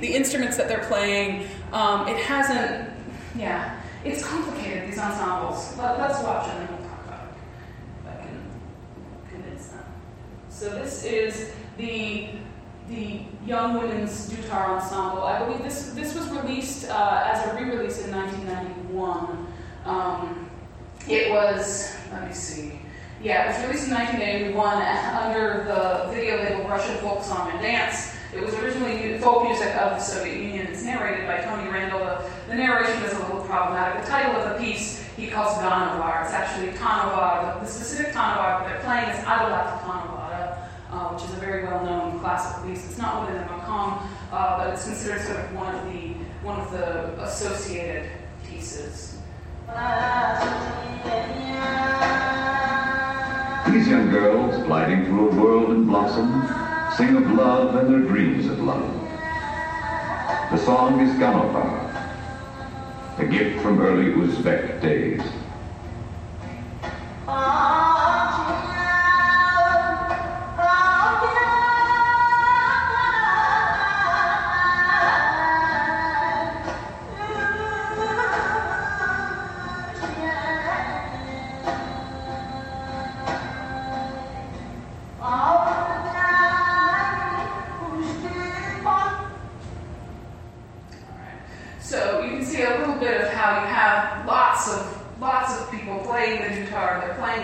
The 0.01 0.13
instruments 0.13 0.57
that 0.57 0.67
they're 0.67 0.85
playing. 0.85 1.47
Um, 1.71 2.07
it 2.07 2.17
hasn't, 2.17 2.89
yeah, 3.35 3.79
it's 4.03 4.25
complicated, 4.25 4.89
these 4.89 4.99
ensembles. 4.99 5.77
Let, 5.77 5.99
us 5.99 6.23
watch 6.23 6.47
it 6.47 6.51
and 6.51 6.69
then 6.69 6.77
we'll 6.77 6.89
talk 6.89 7.05
about 7.05 7.27
it. 7.27 7.35
If 8.01 8.07
I 8.07 8.23
can 8.23 8.41
convince 9.29 9.67
them. 9.67 9.85
So 10.49 10.69
this 10.69 11.03
is 11.03 11.51
the 11.77 12.29
the 12.89 13.19
Young 13.45 13.81
Women's 13.81 14.29
Dutar 14.29 14.69
Ensemble. 14.69 15.23
I 15.23 15.43
believe 15.43 15.61
this 15.61 15.91
this 15.91 16.15
was 16.15 16.29
released 16.29 16.89
uh, 16.89 17.31
as 17.33 17.45
a 17.47 17.55
re-release 17.55 18.05
in 18.05 18.11
1991. 18.11 19.47
Um, 19.85 20.49
it 21.07 21.31
was 21.31 21.93
let 22.11 22.27
me 22.27 22.33
see. 22.33 22.79
Yeah, 23.21 23.43
it 23.43 23.57
was 23.57 23.67
released 23.67 23.87
in 23.87 23.93
1981 23.95 24.77
under 25.23 25.63
the 25.65 26.13
video 26.13 26.37
label 26.37 26.69
Russian 26.69 26.95
Folk 26.97 27.23
Song 27.23 27.51
and 27.51 27.61
Dance. 27.61 28.16
It 28.33 28.41
was 28.43 28.53
originally 28.55 29.17
folk 29.19 29.43
music 29.45 29.75
of 29.75 29.97
the 29.97 29.99
Soviet 29.99 30.37
Union. 30.37 30.67
It's 30.67 30.83
narrated 30.83 31.27
by 31.27 31.41
Tony 31.41 31.69
Randall. 31.69 31.99
The, 31.99 32.29
the 32.49 32.55
narration 32.55 33.01
is 33.03 33.13
a 33.13 33.19
little 33.19 33.41
problematic. 33.41 34.03
The 34.03 34.09
title 34.09 34.41
of 34.41 34.53
the 34.53 34.63
piece 34.63 35.03
he 35.15 35.27
calls 35.27 35.57
Ganovar. 35.57 36.23
It's 36.25 36.33
actually 36.33 36.71
Tanovar. 36.77 37.59
The, 37.61 37.65
specific 37.65 38.13
Tanovar 38.13 38.59
that 38.59 38.67
they're 38.67 38.83
playing 38.83 39.09
is 39.09 39.23
Adolat 39.25 39.81
Tanovar 39.81 40.17
uh, 40.91 41.09
which 41.09 41.23
is 41.23 41.33
a 41.33 41.39
very 41.39 41.63
well-known 41.63 42.19
classical 42.19 42.67
piece. 42.67 42.85
It's 42.85 42.97
not 42.97 43.21
within 43.21 43.41
the 43.41 43.47
Maqam, 43.47 44.01
uh, 44.31 44.57
but 44.57 44.73
it's 44.73 44.85
considered 44.85 45.21
sort 45.21 45.39
of 45.39 45.53
one 45.53 45.75
of 45.75 45.85
the 45.85 46.13
one 46.43 46.59
of 46.59 46.71
the 46.71 47.21
associated 47.23 48.09
pieces. 48.47 49.17
These 53.67 53.87
young 53.89 54.09
girls, 54.09 54.63
gliding 54.63 55.05
through 55.05 55.29
a 55.29 55.35
world 55.35 55.71
in 55.71 55.85
blossom, 55.85 56.66
sing 56.97 57.15
of 57.15 57.31
love 57.31 57.75
and 57.75 57.93
their 57.93 57.99
dreams 57.99 58.47
of 58.47 58.59
love. 58.59 58.91
The 60.51 60.57
song 60.57 60.99
is 60.99 61.13
Ganovar, 61.19 61.93
a 63.19 63.25
gift 63.27 63.61
from 63.61 63.79
early 63.79 64.11
Uzbek 64.13 64.81
days. 64.81 65.21
Ah. 67.27 68.06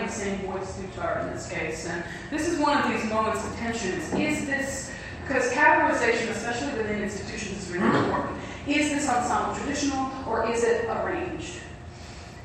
The 0.02 0.10
same 0.10 0.38
voice 0.40 0.78
guitar 0.78 1.20
in 1.20 1.32
this 1.32 1.48
case, 1.48 1.86
and 1.86 2.02
this 2.30 2.48
is 2.48 2.58
one 2.58 2.76
of 2.76 2.90
these 2.90 3.08
moments 3.10 3.44
of 3.44 3.54
tension. 3.56 3.92
Is, 3.92 4.12
is 4.12 4.46
this 4.46 4.90
because 5.22 5.50
categorization, 5.52 6.30
especially 6.30 6.76
within 6.76 7.02
institutions, 7.02 7.62
is 7.62 7.72
really 7.72 7.86
important. 7.86 8.38
Is 8.66 8.90
this 8.90 9.08
ensemble 9.08 9.54
traditional 9.54 10.10
or 10.26 10.50
is 10.50 10.64
it 10.64 10.84
arranged? 10.86 11.60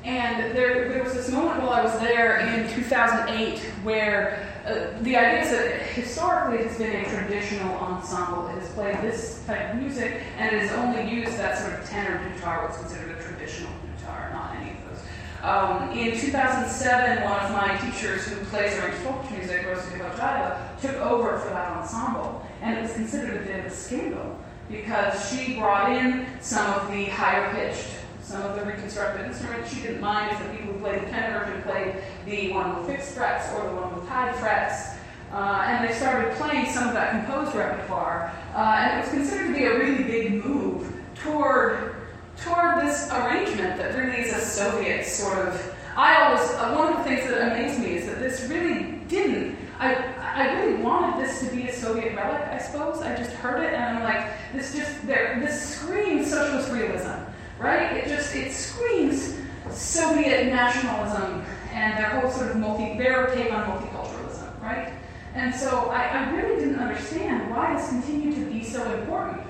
And 0.04 0.56
there, 0.56 0.88
there 0.88 1.02
was 1.02 1.12
this 1.12 1.30
moment 1.30 1.60
while 1.60 1.70
I 1.72 1.82
was 1.82 1.98
there 2.00 2.38
in 2.38 2.72
2008 2.72 3.58
where 3.82 4.46
uh, 4.64 5.02
the 5.02 5.16
idea 5.16 5.42
is 5.42 5.50
that 5.50 5.82
historically 5.88 6.58
it 6.58 6.68
has 6.68 6.78
been 6.78 7.04
a 7.04 7.08
traditional 7.08 7.74
ensemble. 7.76 8.48
It 8.48 8.60
has 8.60 8.70
played 8.70 8.96
this 9.02 9.44
type 9.46 9.74
of 9.74 9.80
music 9.80 10.22
and 10.38 10.54
it 10.54 10.62
has 10.62 10.72
only 10.72 11.10
used 11.10 11.36
that 11.36 11.58
sort 11.58 11.78
of 11.78 11.86
tenor 11.86 12.18
dutar, 12.18 12.62
what's 12.62 12.78
considered 12.78 13.18
a 13.18 13.22
traditional 13.22 13.72
dutar, 13.72 14.32
not 14.32 14.56
any 14.56 14.70
of 14.70 14.88
those. 14.88 15.04
Um, 15.42 15.90
in 15.92 16.18
2007, 16.18 17.24
one 17.24 17.40
of 17.40 17.52
my 17.52 17.76
teachers 17.78 18.26
who 18.26 18.44
plays 18.46 18.78
arranged 18.78 18.98
folk 18.98 19.30
music, 19.30 19.66
Rosie 19.66 19.98
Hojada, 19.98 20.80
took 20.80 20.96
over 20.96 21.38
for 21.38 21.48
that 21.50 21.78
ensemble. 21.78 22.46
And 22.60 22.78
it 22.78 22.82
was 22.82 22.92
considered 22.92 23.42
a 23.42 23.44
bit 23.46 23.60
of 23.60 23.72
a 23.72 23.74
scandal 23.74 24.38
because 24.70 25.30
she 25.30 25.54
brought 25.54 25.92
in 25.92 26.26
some 26.40 26.72
of 26.74 26.90
the 26.90 27.06
higher 27.06 27.52
pitched 27.54 27.88
some 28.30 28.42
of 28.42 28.54
the 28.54 28.64
reconstructed 28.64 29.26
instruments. 29.26 29.74
She 29.74 29.82
didn't 29.82 30.00
mind 30.00 30.30
if 30.30 30.38
the 30.38 30.56
people 30.56 30.74
who 30.74 30.78
played 30.78 31.02
the 31.02 31.10
tenor 31.10 31.44
who 31.46 31.62
played 31.62 31.96
the 32.26 32.52
one 32.52 32.76
with 32.76 32.86
fixed 32.86 33.14
frets 33.14 33.52
or 33.54 33.68
the 33.68 33.74
one 33.74 33.92
with 33.94 34.08
high 34.08 34.32
frets. 34.34 34.96
Uh, 35.32 35.64
and 35.66 35.88
they 35.88 35.92
started 35.94 36.32
playing 36.36 36.66
some 36.72 36.86
of 36.86 36.94
that 36.94 37.10
composed 37.10 37.56
repertoire. 37.56 38.32
Uh, 38.54 38.76
and 38.78 38.98
it 38.98 39.02
was 39.02 39.12
considered 39.12 39.48
to 39.48 39.54
be 39.54 39.64
a 39.64 39.78
really 39.78 40.04
big 40.04 40.44
move 40.44 40.92
toward, 41.16 41.99
toward 42.42 42.80
this 42.80 43.10
arrangement 43.10 43.78
that 43.78 43.96
really 43.96 44.20
is 44.20 44.32
a 44.32 44.40
Soviet 44.40 45.04
sort 45.04 45.38
of. 45.38 45.76
I 45.96 46.22
always, 46.22 46.48
uh, 46.52 46.74
one 46.74 46.92
of 46.92 46.98
the 46.98 47.04
things 47.04 47.28
that 47.28 47.52
amazed 47.52 47.80
me 47.80 47.96
is 47.96 48.06
that 48.06 48.20
this 48.20 48.48
really 48.48 49.00
didn't. 49.08 49.56
I, 49.78 49.94
I 49.94 50.52
really 50.60 50.82
wanted 50.82 51.24
this 51.24 51.40
to 51.40 51.54
be 51.54 51.68
a 51.68 51.72
Soviet 51.72 52.14
relic, 52.14 52.42
I 52.48 52.58
suppose. 52.58 53.02
I 53.02 53.16
just 53.16 53.32
heard 53.32 53.62
it 53.62 53.74
and 53.74 53.98
I'm 53.98 54.04
like, 54.04 54.30
this 54.54 54.74
just, 54.74 55.06
this 55.06 55.76
screams 55.76 56.30
socialist 56.30 56.70
realism, 56.70 57.18
right? 57.58 57.96
It 57.96 58.08
just, 58.08 58.34
it 58.34 58.52
screams 58.52 59.36
Soviet 59.70 60.46
nationalism 60.46 61.44
and 61.72 61.98
their 61.98 62.20
whole 62.20 62.30
sort 62.30 62.50
of 62.50 62.56
multi, 62.56 62.96
their 62.98 63.34
take 63.34 63.52
on 63.52 63.64
multiculturalism, 63.64 64.60
right? 64.62 64.92
And 65.34 65.54
so 65.54 65.86
I, 65.90 66.04
I 66.04 66.30
really 66.36 66.60
didn't 66.60 66.78
understand 66.78 67.50
why 67.50 67.74
this 67.74 67.88
continued 67.88 68.34
to 68.36 68.50
be 68.50 68.64
so 68.64 68.82
important. 68.92 69.42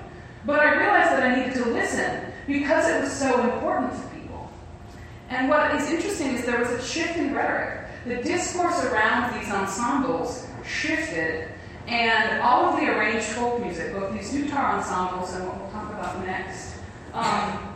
But 0.45 0.59
I 0.59 0.75
realized 0.75 1.11
that 1.11 1.23
I 1.23 1.35
needed 1.35 1.53
to 1.63 1.69
listen 1.69 2.30
because 2.51 2.87
it 2.89 3.01
was 3.01 3.11
so 3.11 3.41
important 3.53 3.93
to 3.93 4.07
people. 4.15 4.51
And 5.29 5.49
what 5.49 5.73
is 5.75 5.89
interesting 5.89 6.35
is 6.35 6.45
there 6.45 6.59
was 6.59 6.69
a 6.69 6.83
shift 6.83 7.17
in 7.17 7.33
rhetoric. 7.33 7.87
The 8.05 8.17
discourse 8.17 8.83
around 8.85 9.39
these 9.39 9.51
ensembles 9.51 10.47
shifted, 10.65 11.47
and 11.87 12.41
all 12.41 12.65
of 12.65 12.79
the 12.79 12.87
arranged 12.87 13.27
folk 13.27 13.61
music, 13.61 13.93
both 13.93 14.13
these 14.13 14.31
Dutar 14.31 14.75
ensembles 14.75 15.33
and 15.35 15.47
what 15.47 15.59
we'll 15.59 15.71
talk 15.71 15.89
about 15.91 16.25
next, 16.25 16.75
um, 17.13 17.71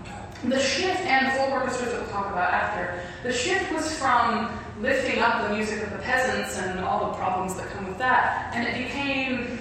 the 0.46 0.60
shift 0.60 1.02
and 1.02 1.32
folk 1.38 1.52
orchestras 1.52 1.92
that 1.92 2.02
we'll 2.02 2.12
talk 2.12 2.32
about 2.32 2.54
after, 2.54 3.00
the 3.24 3.34
shift 3.34 3.72
was 3.74 3.98
from 3.98 4.52
lifting 4.82 5.20
up 5.20 5.48
the 5.48 5.56
music 5.56 5.82
of 5.84 5.92
the 5.92 6.00
peasants 6.00 6.58
and 6.60 6.80
all 6.82 7.12
the 7.12 7.18
problems 7.18 7.56
that 7.56 7.68
come 7.72 7.88
with 7.88 7.98
that, 7.98 8.54
and 8.54 8.68
it 8.68 8.84
became, 8.84 9.60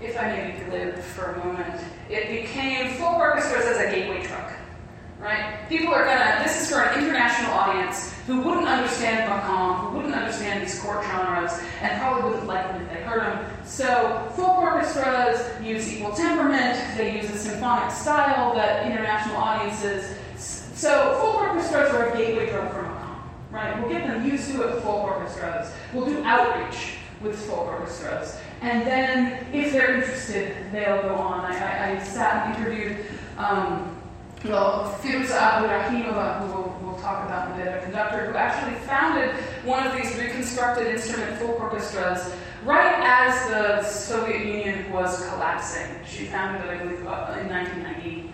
if 0.00 0.18
I 0.18 0.26
may 0.26 0.70
live 0.70 1.02
for 1.04 1.32
a 1.32 1.44
moment, 1.44 1.80
it 2.10 2.42
became 2.42 2.94
folk 2.94 3.18
orchestras 3.18 3.64
as 3.64 3.78
a 3.78 3.90
gateway 3.90 4.26
drug. 4.26 4.52
Right? 5.20 5.68
People 5.68 5.92
are 5.92 6.04
gonna, 6.04 6.42
this 6.42 6.62
is 6.62 6.70
for 6.70 6.80
an 6.80 6.98
international 6.98 7.52
audience 7.52 8.14
who 8.26 8.40
wouldn't 8.40 8.66
understand 8.66 9.30
Maqam, 9.30 9.80
who 9.80 9.96
wouldn't 9.98 10.14
understand 10.14 10.62
these 10.62 10.80
court 10.80 11.04
genres, 11.04 11.60
and 11.82 12.00
probably 12.00 12.30
wouldn't 12.30 12.48
like 12.48 12.66
them 12.68 12.82
if 12.82 12.88
they 12.88 13.02
heard 13.02 13.20
them. 13.20 13.52
So 13.64 14.32
folk 14.34 14.58
orchestras 14.58 15.46
use 15.62 15.92
equal 15.92 16.12
temperament, 16.12 16.96
they 16.96 17.20
use 17.20 17.30
a 17.30 17.36
symphonic 17.36 17.90
style 17.90 18.54
that 18.54 18.86
international 18.86 19.36
audiences. 19.36 20.16
So 20.36 21.18
folk 21.20 21.48
orchestras 21.48 21.92
are 21.92 22.08
a 22.08 22.16
gateway 22.16 22.48
drug 22.48 22.72
for 22.72 22.82
Maqam, 22.82 23.20
right? 23.50 23.78
We'll 23.78 23.90
get 23.90 24.06
them 24.06 24.26
used 24.26 24.50
to 24.52 24.62
it 24.62 24.82
folk 24.82 25.04
orchestras. 25.04 25.70
We'll 25.92 26.06
do 26.06 26.24
outreach 26.24 26.94
with 27.22 27.38
folk 27.46 27.66
orchestras. 27.66 28.38
And 28.62 28.86
then, 28.86 29.46
if 29.52 29.72
they're 29.72 29.94
interested, 29.94 30.54
they'll 30.72 31.02
go 31.02 31.14
on. 31.14 31.40
I, 31.40 31.56
I, 31.56 32.00
I 32.00 32.04
sat 32.04 32.46
and 32.46 32.64
interviewed 32.64 33.06
um, 33.38 33.96
well, 34.44 34.98
Firuza 35.02 35.36
Abdurahimova, 35.36 36.40
who 36.40 36.46
we'll, 36.46 36.78
we'll, 36.82 37.00
talk 37.00 37.26
about 37.26 37.48
in 37.48 37.60
a 37.60 37.64
bit, 37.64 37.78
a 37.78 37.82
conductor 37.82 38.26
who 38.26 38.36
actually 38.36 38.74
founded 38.86 39.34
one 39.64 39.86
of 39.86 39.94
these 39.94 40.16
reconstructed 40.18 40.86
instrument 40.86 41.38
folk 41.38 41.60
orchestras 41.60 42.32
right 42.64 43.00
as 43.02 43.50
the 43.50 43.82
Soviet 43.82 44.46
Union 44.46 44.90
was 44.92 45.26
collapsing. 45.28 45.94
She 46.06 46.26
founded 46.26 46.62
it, 46.66 46.70
I 46.70 46.84
believe, 46.84 47.06
uh, 47.06 47.36
in 47.38 47.48
1990. 47.48 48.32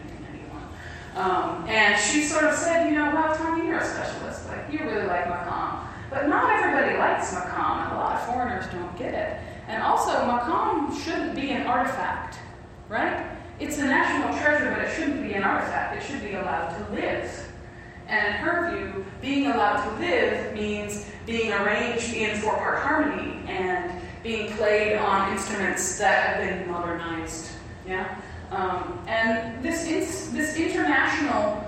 Um, 1.16 1.64
and 1.66 1.99
she 2.01 2.22
sort 2.22 2.45
of 2.45 2.55
said, 2.55 2.89
you 2.89 2.95
know, 2.95 3.11
well, 3.14 3.34
Tony, 3.37 3.66
you're 3.66 3.78
a 3.78 3.84
specialist. 3.84 4.47
Like, 4.49 4.70
you 4.70 4.80
really 4.80 5.07
like 5.07 5.24
Maqam. 5.24 5.86
But 6.11 6.28
not 6.28 6.50
everybody 6.50 6.96
likes 6.98 7.34
Maqam, 7.34 7.84
and 7.84 7.92
a 7.92 7.96
lot 7.96 8.16
of 8.16 8.26
foreigners 8.26 8.66
don't 8.72 8.96
get 8.98 9.14
it. 9.14 9.40
And 9.68 9.82
also, 9.82 10.12
Maqam 10.12 10.96
shouldn't 11.02 11.34
be 11.34 11.50
an 11.50 11.66
artifact, 11.66 12.38
right? 12.88 13.26
It's 13.59 13.78
a 13.78 13.84
national 13.84 14.38
treasure, 14.38 14.70
but 14.70 14.84
it 14.84 14.94
shouldn't 14.94 15.22
be 15.22 15.34
an 15.34 15.42
artifact. 15.42 15.96
It 15.96 16.07
should 16.07 16.22
be 16.22 16.34
allowed 16.34 16.76
to 16.76 16.92
live. 16.92 17.52
And 18.07 18.26
in 18.26 18.32
her 18.34 18.70
view, 18.70 19.04
being 19.20 19.46
allowed 19.46 19.82
to 19.82 20.00
live 20.00 20.54
means 20.54 21.07
being 21.24 21.52
arranged 21.52 22.14
in 22.14 22.38
four 22.38 22.57
part 22.57 22.78
harmony 22.78 23.40
and 23.48 23.90
being 24.22 24.52
played 24.52 24.96
on 24.96 25.32
instruments 25.32 25.98
that 25.98 26.36
have 26.36 26.48
been 26.48 26.70
modernized. 26.70 27.50
Yeah? 27.86 28.16
Um, 28.50 29.04
and 29.09 29.62
this, 29.64 29.86
this 30.28 30.57
international 30.57 31.65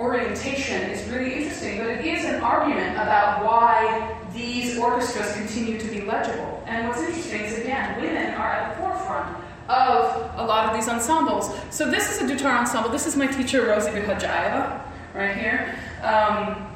orientation 0.00 0.90
is 0.90 1.06
really 1.10 1.34
interesting, 1.34 1.76
but 1.76 1.88
it 1.88 2.04
is 2.06 2.24
an 2.24 2.40
argument 2.40 2.92
about 2.96 3.44
why 3.44 4.16
these 4.32 4.78
orchestras 4.78 5.34
continue 5.34 5.78
to 5.78 5.86
be 5.88 6.00
legible. 6.00 6.64
And 6.66 6.88
what's 6.88 7.02
interesting 7.02 7.42
is, 7.42 7.58
again, 7.58 8.00
women 8.00 8.32
are 8.34 8.50
at 8.50 8.74
the 8.74 8.82
forefront 8.82 9.36
of 9.68 10.32
a 10.36 10.44
lot 10.44 10.70
of 10.70 10.74
these 10.74 10.88
ensembles. 10.88 11.54
So 11.70 11.90
this 11.90 12.10
is 12.10 12.22
a 12.22 12.34
Dutar 12.34 12.58
ensemble. 12.58 12.88
This 12.90 13.06
is 13.06 13.14
my 13.14 13.26
teacher, 13.26 13.66
Rosie 13.66 13.90
Bihodjaeva, 13.90 14.80
right 15.14 15.36
here. 15.36 15.78
Um, 16.02 16.66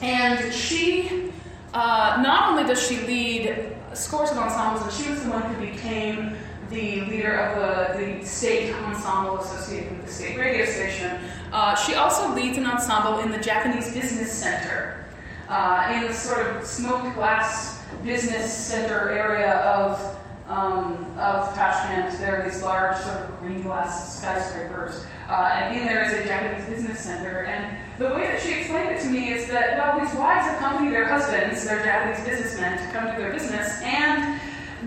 and 0.00 0.52
she, 0.52 1.32
uh, 1.74 2.18
not 2.22 2.50
only 2.50 2.64
does 2.64 2.82
she 2.82 2.96
lead 3.06 3.76
scores 3.92 4.30
of 4.30 4.38
ensembles, 4.38 4.82
but 4.84 4.92
she 4.94 5.10
was 5.10 5.22
the 5.22 5.30
one 5.30 5.42
who 5.42 5.70
became 5.70 6.34
the 6.70 7.02
leader 7.02 7.34
of 7.34 7.98
the, 7.98 8.18
the 8.20 8.24
state 8.24 8.72
ensemble 8.72 9.38
associated 9.38 9.90
with 9.98 10.06
the 10.06 10.12
state 10.12 10.38
radio 10.38 10.64
station. 10.64 11.20
Uh, 11.52 11.74
she 11.74 11.94
also 11.94 12.32
leads 12.34 12.56
an 12.58 12.66
ensemble 12.66 13.18
in 13.18 13.30
the 13.30 13.38
Japanese 13.38 13.92
Business 13.92 14.32
Center, 14.32 15.04
uh, 15.48 15.92
in 15.94 16.06
the 16.06 16.14
sort 16.14 16.46
of 16.46 16.64
smoked 16.64 17.14
glass 17.14 17.82
business 18.04 18.52
center 18.52 19.10
area 19.10 19.54
of 19.62 20.16
um, 20.48 21.06
of 21.18 21.54
Tashkent. 21.54 22.18
There 22.18 22.40
are 22.40 22.48
these 22.48 22.62
large 22.62 22.96
sort 22.98 23.18
of 23.18 23.38
green 23.40 23.62
glass 23.62 24.18
skyscrapers, 24.18 25.04
uh, 25.28 25.50
and 25.54 25.76
in 25.76 25.86
there 25.86 26.04
is 26.04 26.12
a 26.12 26.24
Japanese 26.24 26.68
business 26.68 27.00
center. 27.00 27.44
And 27.44 27.76
the 27.98 28.06
way 28.14 28.28
that 28.28 28.40
she 28.40 28.54
explained 28.54 28.90
it 28.90 29.00
to 29.02 29.10
me 29.10 29.32
is 29.32 29.48
that, 29.48 29.78
well, 29.78 30.04
these 30.04 30.14
wives 30.16 30.46
accompany 30.54 30.90
their 30.90 31.06
husbands, 31.06 31.64
their 31.64 31.84
Japanese 31.84 32.24
businessmen, 32.24 32.78
to 32.78 32.92
come 32.92 33.14
to 33.14 33.20
their 33.20 33.32
business, 33.32 33.80
and 33.82 34.40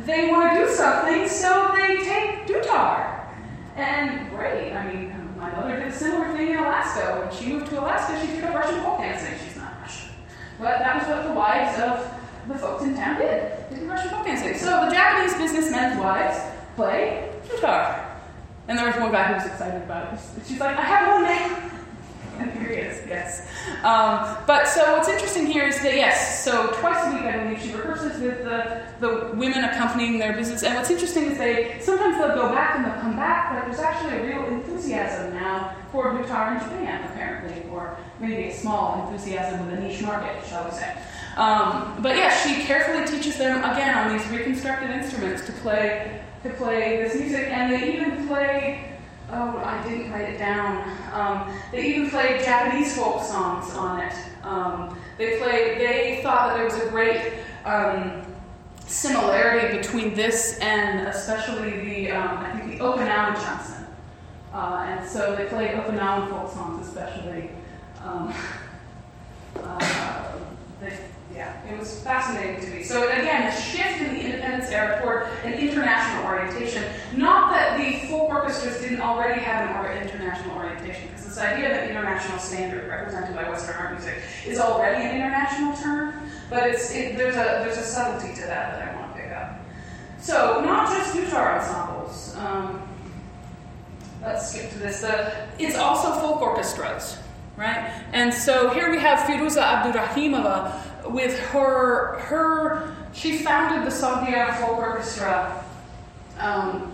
they 0.06 0.30
want 0.30 0.54
to 0.54 0.66
do 0.66 0.72
something, 0.72 1.28
so 1.30 1.72
they 1.76 1.98
take 1.98 2.48
Dutar. 2.48 3.20
And 3.76 4.30
great, 4.32 4.74
I 4.74 4.94
mean, 4.94 5.23
my 5.44 5.52
mother 5.52 5.78
did 5.78 5.88
a 5.88 5.92
similar 5.92 6.32
thing 6.36 6.52
in 6.52 6.58
Alaska. 6.58 7.20
When 7.20 7.36
she 7.36 7.52
moved 7.52 7.68
to 7.68 7.80
Alaska, 7.80 8.20
she 8.26 8.36
took 8.36 8.46
up 8.46 8.56
Russian 8.56 8.82
folk 8.82 9.00
dancing. 9.00 9.36
She's 9.46 9.58
not 9.58 9.74
Russian. 9.82 10.10
But 10.58 10.80
that 10.80 11.00
was 11.00 11.08
what 11.08 11.28
the 11.28 11.34
wives 11.34 11.80
of 11.82 12.48
the 12.48 12.56
folks 12.58 12.84
in 12.84 12.96
town 12.96 13.20
did. 13.20 13.70
Did 13.70 13.82
the 13.82 13.86
Russian 13.86 14.10
folk 14.10 14.26
dancing. 14.26 14.58
So 14.58 14.86
the 14.86 14.92
Japanese 14.92 15.34
businessmen's 15.36 16.00
wives 16.00 16.40
play 16.76 17.30
dutar. 17.48 18.06
And 18.70 18.78
there 18.78 18.88
was 18.88 18.96
one 18.96 19.12
guy 19.12 19.26
who 19.26 19.34
was 19.36 19.46
excited 19.46 19.82
about 19.84 20.14
it. 20.14 20.20
She's 20.48 20.60
like, 20.60 20.78
I 20.78 20.82
have 20.82 21.08
one 21.12 21.24
name. 21.24 21.73
And 22.40 22.52
here 22.54 22.70
he 22.70 22.76
is, 22.76 23.08
yes. 23.08 23.48
Um, 23.84 24.38
but 24.48 24.68
so 24.68 24.94
what's 24.94 25.08
interesting 25.08 25.46
here 25.46 25.68
is 25.68 25.82
that, 25.82 25.96
yes, 25.96 26.44
so 26.44 26.72
twice 26.80 27.06
a 27.06 27.16
week, 27.16 27.24
I 27.24 27.44
believe, 27.44 27.62
she 27.62 27.74
rehearses 27.74 28.20
with 28.22 28.44
the, 28.44 28.82
the 29.00 29.32
women 29.36 29.64
accompanying 29.64 30.18
their 30.18 30.34
business. 30.34 30.64
And 30.64 30.76
what's 30.76 30.90
interesting 30.90 31.26
is 31.32 31.38
they 31.38 31.80
sometimes 31.80 32.18
they'll 32.18 32.36
go 32.36 32.50
back 32.50 32.76
and 32.76 32.86
they'll 32.86 33.02
come 33.02 33.16
back, 33.16 33.54
but 33.54 33.66
there's 33.66 33.80
actually 33.80 34.18
a 34.18 34.24
real 34.26 34.46
enthusiasm 34.46 35.34
now 35.34 35.76
for 35.92 36.12
Dutar 36.12 36.54
in 36.54 36.60
Japan, 36.60 37.04
apparently, 37.12 37.70
or 37.70 37.98
maybe 38.20 38.50
a 38.50 38.54
small 38.54 39.08
enthusiasm 39.08 39.66
with 39.66 39.78
a 39.78 39.82
niche 39.82 40.02
market, 40.02 40.44
shall 40.48 40.66
we 40.66 40.72
say. 40.72 40.98
Um, 41.38 41.98
but 42.02 42.16
yeah, 42.16 42.36
she 42.36 42.64
carefully 42.64 43.06
teaches 43.06 43.38
them 43.38 43.58
again 43.64 43.96
on 43.96 44.18
these 44.18 44.28
reconstructed 44.30 44.90
instruments 44.90 45.46
to 45.46 45.52
play 45.54 46.22
to 46.44 46.50
play 46.52 46.98
this 47.04 47.16
music, 47.20 47.48
and 47.50 47.72
they 47.72 47.94
even 47.94 48.28
play. 48.28 48.90
Oh, 49.32 49.58
I 49.64 49.82
didn't 49.88 50.12
write 50.12 50.30
it 50.30 50.38
down. 50.38 50.90
Um, 51.12 51.58
they 51.72 51.86
even 51.88 52.10
played 52.10 52.44
Japanese 52.44 52.96
folk 52.96 53.24
songs 53.24 53.74
on 53.74 54.02
it. 54.02 54.14
Um, 54.44 54.98
they 55.18 55.38
played. 55.38 55.80
They 55.80 56.20
thought 56.22 56.50
that 56.50 56.58
there 56.58 56.66
was 56.66 56.76
a 56.76 56.90
great 56.90 57.34
um, 57.66 58.22
similarity 58.86 59.78
between 59.78 60.14
this 60.14 60.60
and 60.60 61.08
especially 61.08 61.80
the 61.80 62.12
um, 62.12 62.38
I 62.38 62.60
think 62.60 62.78
the 62.78 62.84
Okinawan 62.84 63.36
sanshin. 63.36 63.86
Uh, 64.54 64.86
and 64.88 65.10
so 65.10 65.36
they 65.36 65.46
played 65.46 65.72
Okinawan 65.72 66.30
folk 66.30 66.52
songs, 66.52 66.88
especially. 66.88 67.50
Um, 68.04 68.34
uh, 69.64 70.32
they, 70.80 70.98
yeah, 71.36 71.66
it 71.68 71.78
was 71.80 72.00
fascinating 72.02 72.62
to 72.62 72.68
me. 72.70 72.84
So 72.84 73.10
again, 73.10 73.48
a 73.48 73.62
shift 73.62 74.02
in 74.02 74.14
the 74.14 74.22
independence 74.22 74.70
era 74.70 75.02
toward 75.02 75.28
an 75.44 75.54
international 75.54 76.26
orientation. 76.26 76.84
Not 77.16 77.52
that 77.52 77.78
the 77.78 78.08
folk 78.08 78.30
orchestras 78.30 78.80
didn't 78.82 79.02
already 79.02 79.42
have 79.42 79.86
an 79.86 80.08
international 80.08 80.58
orientation, 80.58 81.08
because 81.08 81.26
this 81.26 81.38
idea 81.40 81.72
of 81.72 81.84
an 81.84 81.90
international 81.90 82.38
standard 82.38 82.88
represented 82.88 83.36
by 83.36 83.50
Western 83.50 83.76
art 83.78 83.94
music 83.94 84.22
is 84.46 84.60
already 84.60 85.04
an 85.04 85.16
international 85.16 85.76
term, 85.78 86.30
but 86.50 86.70
it's 86.70 86.94
it, 86.94 87.18
there's 87.18 87.36
a 87.36 87.64
there's 87.64 87.78
a 87.78 87.84
subtlety 87.84 88.36
to 88.36 88.42
that 88.42 88.74
that 88.74 88.90
I 88.90 89.02
want 89.02 89.16
to 89.16 89.22
pick 89.22 89.32
up. 89.32 89.60
So 90.20 90.62
not 90.64 90.90
just 90.90 91.16
Dutar 91.16 91.60
ensembles. 91.60 92.36
Um, 92.38 92.88
let's 94.22 94.52
skip 94.52 94.72
to 94.72 94.80
this. 94.80 95.02
The, 95.02 95.34
it's 95.58 95.76
also 95.76 96.14
folk 96.20 96.42
orchestras, 96.42 97.18
right? 97.58 97.92
And 98.14 98.34
so 98.34 98.70
here 98.70 98.92
we 98.92 99.00
have 99.00 99.20
Firuza 99.28 99.64
Abdurahimova 99.64 100.93
with 101.10 101.38
her 101.40 102.20
her 102.20 102.96
she 103.14 103.38
founded 103.38 103.86
the 103.86 103.96
Sogdiana 103.96 104.56
Folk 104.60 104.78
Orchestra 104.78 105.64
um, 106.40 106.92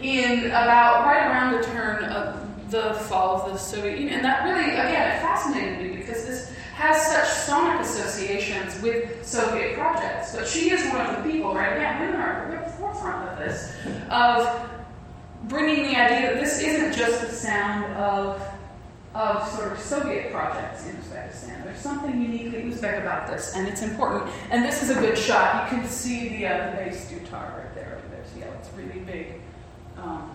in 0.00 0.46
about 0.46 1.06
right 1.06 1.26
around 1.30 1.52
the 1.52 1.66
turn 1.66 2.04
of 2.04 2.70
the 2.70 2.94
fall 2.94 3.42
of 3.42 3.52
the 3.52 3.58
Soviet 3.58 3.98
Union. 3.98 4.16
And 4.16 4.24
that 4.24 4.44
really, 4.44 4.70
again, 4.70 5.16
it 5.16 5.20
fascinated 5.20 5.78
me 5.80 5.96
because 5.96 6.26
this 6.26 6.54
has 6.74 7.00
such 7.06 7.28
sonic 7.28 7.80
associations 7.80 8.80
with 8.82 9.24
Soviet 9.24 9.74
projects. 9.74 10.34
But 10.34 10.46
she 10.46 10.70
is 10.70 10.84
one 10.92 11.06
of 11.06 11.22
the 11.22 11.30
people, 11.30 11.54
right? 11.54 11.80
Yeah, 11.80 12.00
women 12.00 12.20
are 12.20 12.52
at 12.52 12.66
the 12.66 12.72
forefront 12.72 13.28
of 13.28 13.38
this, 13.38 13.74
of 14.10 14.68
bringing 15.44 15.84
the 15.84 15.96
idea 15.96 16.32
that 16.32 16.40
this 16.40 16.60
isn't 16.60 16.94
just 16.94 17.20
the 17.20 17.28
sound 17.28 17.84
of 17.94 18.42
of 19.14 19.48
sort 19.48 19.72
of 19.72 19.78
Soviet 19.78 20.32
projects 20.32 20.86
in 20.86 20.96
Uzbekistan. 20.96 21.62
There's 21.64 21.78
something 21.78 22.20
uniquely 22.20 22.62
Uzbek 22.62 23.00
about 23.00 23.28
this, 23.28 23.54
and 23.54 23.68
it's 23.68 23.82
important. 23.82 24.30
And 24.50 24.64
this 24.64 24.82
is 24.82 24.90
a 24.90 24.94
good 24.94 25.16
shot. 25.16 25.70
You 25.70 25.78
can 25.78 25.88
see 25.88 26.28
the, 26.30 26.46
uh, 26.46 26.70
the 26.70 26.76
bass 26.76 27.10
dutar 27.10 27.58
right 27.58 27.74
there. 27.74 28.00
There's 28.10 28.36
yeah, 28.36 28.52
it's 28.58 28.70
really 28.76 29.00
big. 29.00 29.40
Um, 29.96 30.30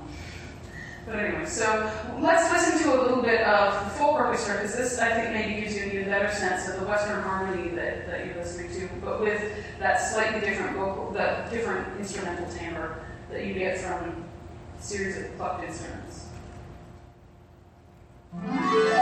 but 1.05 1.15
anyway, 1.17 1.45
so 1.45 1.91
let's 2.21 2.51
listen 2.51 2.83
to 2.83 2.97
a 2.97 3.01
little 3.01 3.21
bit 3.21 3.41
of 3.41 3.83
the 3.83 3.89
folk 3.91 4.13
orchestra, 4.13 4.55
because 4.55 4.75
this, 4.75 4.99
I 4.99 5.11
think, 5.13 5.33
maybe 5.33 5.61
gives 5.61 5.75
you 5.75 5.83
an 5.83 5.91
even 5.91 6.05
better 6.05 6.33
sense 6.33 6.69
of 6.69 6.79
the 6.79 6.85
Western 6.85 7.21
harmony 7.23 7.69
that, 7.69 8.05
that 8.07 8.25
you're 8.25 8.35
listening 8.35 8.71
to, 8.73 8.89
but 9.03 9.19
with 9.19 9.41
that 9.79 9.97
slightly 9.97 10.39
different 10.39 10.77
vocal, 10.77 11.11
that 11.11 11.49
different 11.49 11.87
instrumental 11.99 12.47
timbre 12.53 12.99
that 13.31 13.45
you 13.45 13.53
get 13.55 13.79
from 13.79 14.25
a 14.79 14.83
series 14.83 15.17
of 15.17 15.35
plucked 15.37 15.63
instruments. 15.63 16.08
Música 18.31 18.99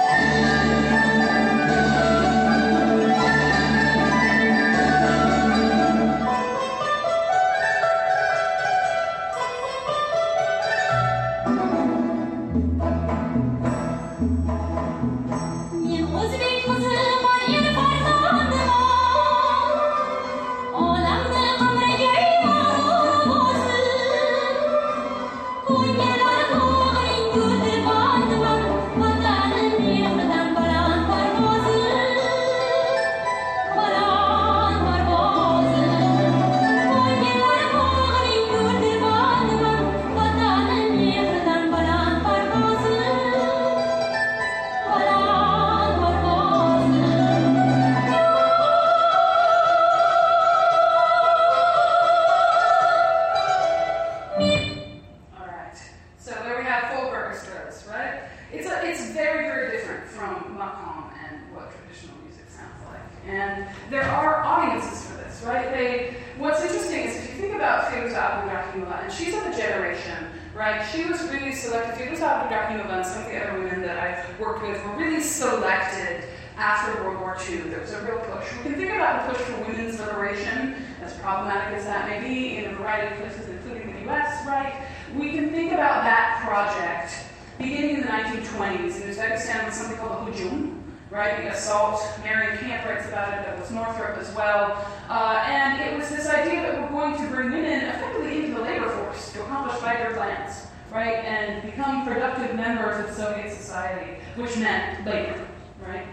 about 67.68 67.92
Firuza 67.92 68.16
Abu 68.16 68.86
and 68.86 69.12
she's 69.12 69.36
of 69.36 69.46
a 69.46 69.52
generation, 69.52 70.28
right? 70.56 70.88
She 70.90 71.04
was 71.04 71.22
really 71.24 71.52
selected. 71.52 72.08
Firuza 72.08 72.48
Abdurahimova 72.48 72.90
and 72.90 73.06
some 73.06 73.26
of 73.26 73.30
the 73.30 73.44
other 73.44 73.60
women 73.60 73.82
that 73.82 73.98
I've 73.98 74.40
worked 74.40 74.62
with 74.62 74.82
were 74.86 74.96
really 74.96 75.22
selected 75.22 76.24
after 76.56 77.04
World 77.04 77.20
War 77.20 77.38
II. 77.50 77.58
There 77.70 77.82
was 77.82 77.92
a 77.92 78.02
real 78.04 78.20
push. 78.20 78.48
We 78.60 78.64
can 78.64 78.76
think 78.76 78.92
about 78.92 79.28
the 79.28 79.34
push 79.34 79.42
for 79.44 79.64
women's 79.66 80.00
liberation, 80.00 80.76
as 81.02 81.14
problematic 81.16 81.78
as 81.78 81.84
that 81.84 82.08
may 82.10 82.26
be, 82.26 82.56
in 82.56 82.72
a 82.72 82.76
variety 82.76 83.14
of 83.14 83.20
places, 83.20 83.50
including 83.50 83.94
the 83.94 84.12
US, 84.12 84.48
right? 84.48 84.88
We 85.14 85.34
can 85.34 85.50
think 85.50 85.74
about 85.74 86.04
that 86.06 86.42
project 86.48 87.14
beginning 87.58 87.96
in 87.98 88.02
the 88.02 88.08
1920s 88.08 89.02
in 89.02 89.10
Uzbekistan 89.10 89.66
with 89.66 89.74
something 89.74 89.98
called 89.98 90.26
the 90.28 90.32
Hujum, 90.32 90.84
writing 91.10 91.48
Assault. 91.48 92.02
Marianne 92.24 92.58
Kamp 92.58 92.86
writes 92.86 93.08
about 93.08 93.34
it, 93.34 93.46
that 93.46 93.60
was 93.60 93.72
Northrop 93.72 94.18
as 94.18 94.34
well. 94.36 94.86
Uh, 95.10 95.44
and 95.48 95.82
it 95.82 95.98
was 95.98 96.10
this 96.10 96.28
idea 96.28 96.62
that 96.62 96.82
we're 96.82 96.90
going 96.90 97.16
to 97.16 97.28
bring 97.34 97.52
women 97.52 97.86
effectively 97.86 98.44
into 98.44 98.56
the 98.56 98.62
labor 98.62 98.90
force 98.90 99.32
to 99.34 99.42
accomplish 99.44 99.76
fighter 99.78 100.14
plans, 100.16 100.68
right, 100.92 101.24
and 101.24 101.64
become 101.64 102.06
productive 102.06 102.56
members 102.56 103.08
of 103.08 103.16
Soviet 103.16 103.52
society, 103.54 104.18
which 104.36 104.58
meant 104.58 105.06
labor, 105.06 105.48
right? 105.86 106.08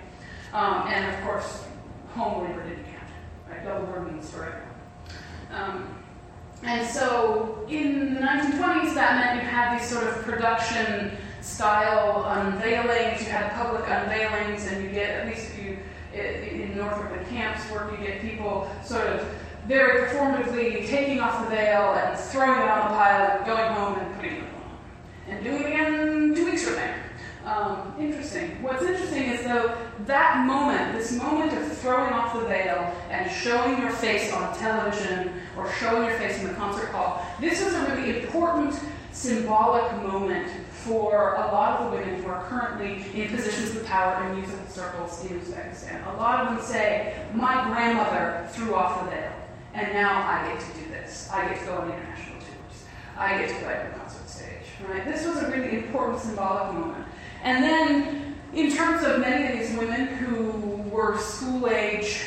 Um, 0.52 0.86
and 0.86 1.12
of 1.12 1.20
course, 1.24 1.64
home 2.14 2.46
labor 2.46 2.62
didn't 2.62 2.84
count, 2.84 3.10
right? 3.50 3.64
Double 3.64 3.86
burdens 3.86 4.30
for. 4.30 4.62
Um, 5.50 5.88
and 6.62 6.86
so 6.88 7.66
in 7.68 8.14
the 8.14 8.20
1920s, 8.20 8.94
that 8.94 9.16
meant 9.16 9.42
you 9.42 9.48
had 9.48 9.78
these 9.78 9.88
sort 9.88 10.06
of 10.06 10.22
production 10.22 11.16
style 11.44 12.24
unveilings. 12.24 13.20
You 13.20 13.30
had 13.30 13.52
public 13.52 13.84
unveilings, 13.84 14.66
and 14.72 14.82
you 14.82 14.90
get 14.90 15.10
at 15.10 15.26
least 15.26 15.50
if 15.50 15.64
you 15.64 15.78
eh, 16.14 16.48
in 16.48 16.76
Northrop 16.76 17.12
and 17.12 17.26
Kamp's 17.28 17.70
work, 17.70 17.92
you 17.92 18.04
get 18.04 18.22
people 18.22 18.70
sort 18.82 19.06
of 19.06 19.28
very 19.68 20.08
performatively 20.08 20.86
taking 20.88 21.20
off 21.20 21.44
the 21.44 21.54
veil 21.54 21.94
and 21.94 22.18
throwing 22.18 22.60
it 22.60 22.68
on 22.68 22.90
the 22.90 22.96
pile 22.96 23.36
and 23.36 23.46
going 23.46 23.72
home 23.72 23.98
and 23.98 24.16
putting 24.16 24.36
it 24.36 24.42
on, 24.42 25.34
and 25.34 25.44
doing 25.44 25.62
it 25.62 25.66
again 25.66 26.34
two 26.34 26.46
weeks 26.46 26.64
from 26.64 26.74
there. 26.74 27.00
Um, 27.44 27.94
interesting. 28.00 28.62
What's 28.62 28.82
interesting 28.82 29.24
is 29.24 29.44
though 29.44 29.76
that 30.06 30.46
moment, 30.46 30.98
this 30.98 31.12
moment 31.12 31.52
of 31.52 31.76
throwing 31.78 32.12
off 32.12 32.32
the 32.34 32.46
veil 32.46 32.90
and 33.10 33.30
showing 33.30 33.80
your 33.80 33.90
face 33.90 34.32
on 34.32 34.56
television 34.56 35.30
or 35.56 35.70
showing 35.74 36.08
your 36.08 36.18
face 36.18 36.40
in 36.40 36.48
the 36.48 36.54
concert 36.54 36.88
hall, 36.88 37.24
this 37.40 37.60
is 37.60 37.74
a 37.74 37.94
really 37.94 38.22
important 38.22 38.78
symbolic 39.12 39.92
moment 40.02 40.50
for 40.84 41.34
a 41.36 41.46
lot 41.50 41.80
of 41.80 41.90
the 41.90 41.96
women 41.96 42.22
who 42.22 42.28
are 42.28 42.44
currently 42.44 43.04
in 43.18 43.34
positions 43.34 43.74
of 43.74 43.86
power 43.86 44.22
in 44.26 44.38
musical 44.38 44.66
circles 44.66 45.24
in 45.24 45.40
Uzbekistan. 45.40 46.14
A 46.14 46.16
lot 46.18 46.46
of 46.46 46.56
them 46.56 46.64
say, 46.64 47.26
My 47.32 47.64
grandmother 47.64 48.46
threw 48.52 48.74
off 48.74 49.02
the 49.02 49.10
veil, 49.10 49.32
and 49.72 49.92
now 49.94 50.22
I 50.28 50.52
get 50.52 50.60
to 50.60 50.80
do 50.80 50.90
this. 50.90 51.30
I 51.32 51.48
get 51.48 51.60
to 51.60 51.64
go 51.64 51.76
on 51.76 51.90
international 51.90 52.36
tours. 52.36 52.84
I 53.16 53.38
get 53.38 53.48
to 53.48 53.64
play 53.64 53.80
on 53.80 53.92
the 53.92 53.98
concert 53.98 54.28
stage. 54.28 54.66
Right? 54.86 55.06
This 55.06 55.26
was 55.26 55.42
a 55.42 55.50
really 55.50 55.78
important 55.78 56.20
symbolic 56.20 56.74
moment. 56.74 57.06
And 57.42 57.64
then, 57.64 58.36
in 58.52 58.70
terms 58.70 59.04
of 59.06 59.20
many 59.20 59.52
of 59.52 59.58
these 59.58 59.78
women 59.78 60.06
who 60.06 60.82
were 60.90 61.16
school 61.18 61.66
age 61.70 62.24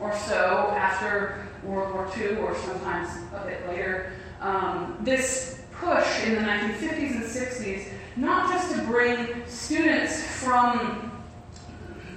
or 0.00 0.16
so 0.16 0.72
after 0.74 1.46
World 1.62 1.92
War 1.92 2.10
II, 2.16 2.38
or 2.38 2.56
sometimes 2.56 3.10
a 3.34 3.44
bit 3.44 3.68
later, 3.68 4.14
um, 4.40 4.96
this 5.02 5.59
push 5.80 6.26
in 6.26 6.34
the 6.34 6.40
1950s 6.40 7.16
and 7.16 7.24
60s, 7.24 7.88
not 8.16 8.52
just 8.52 8.74
to 8.74 8.82
bring 8.82 9.42
students 9.46 10.22
from 10.22 11.10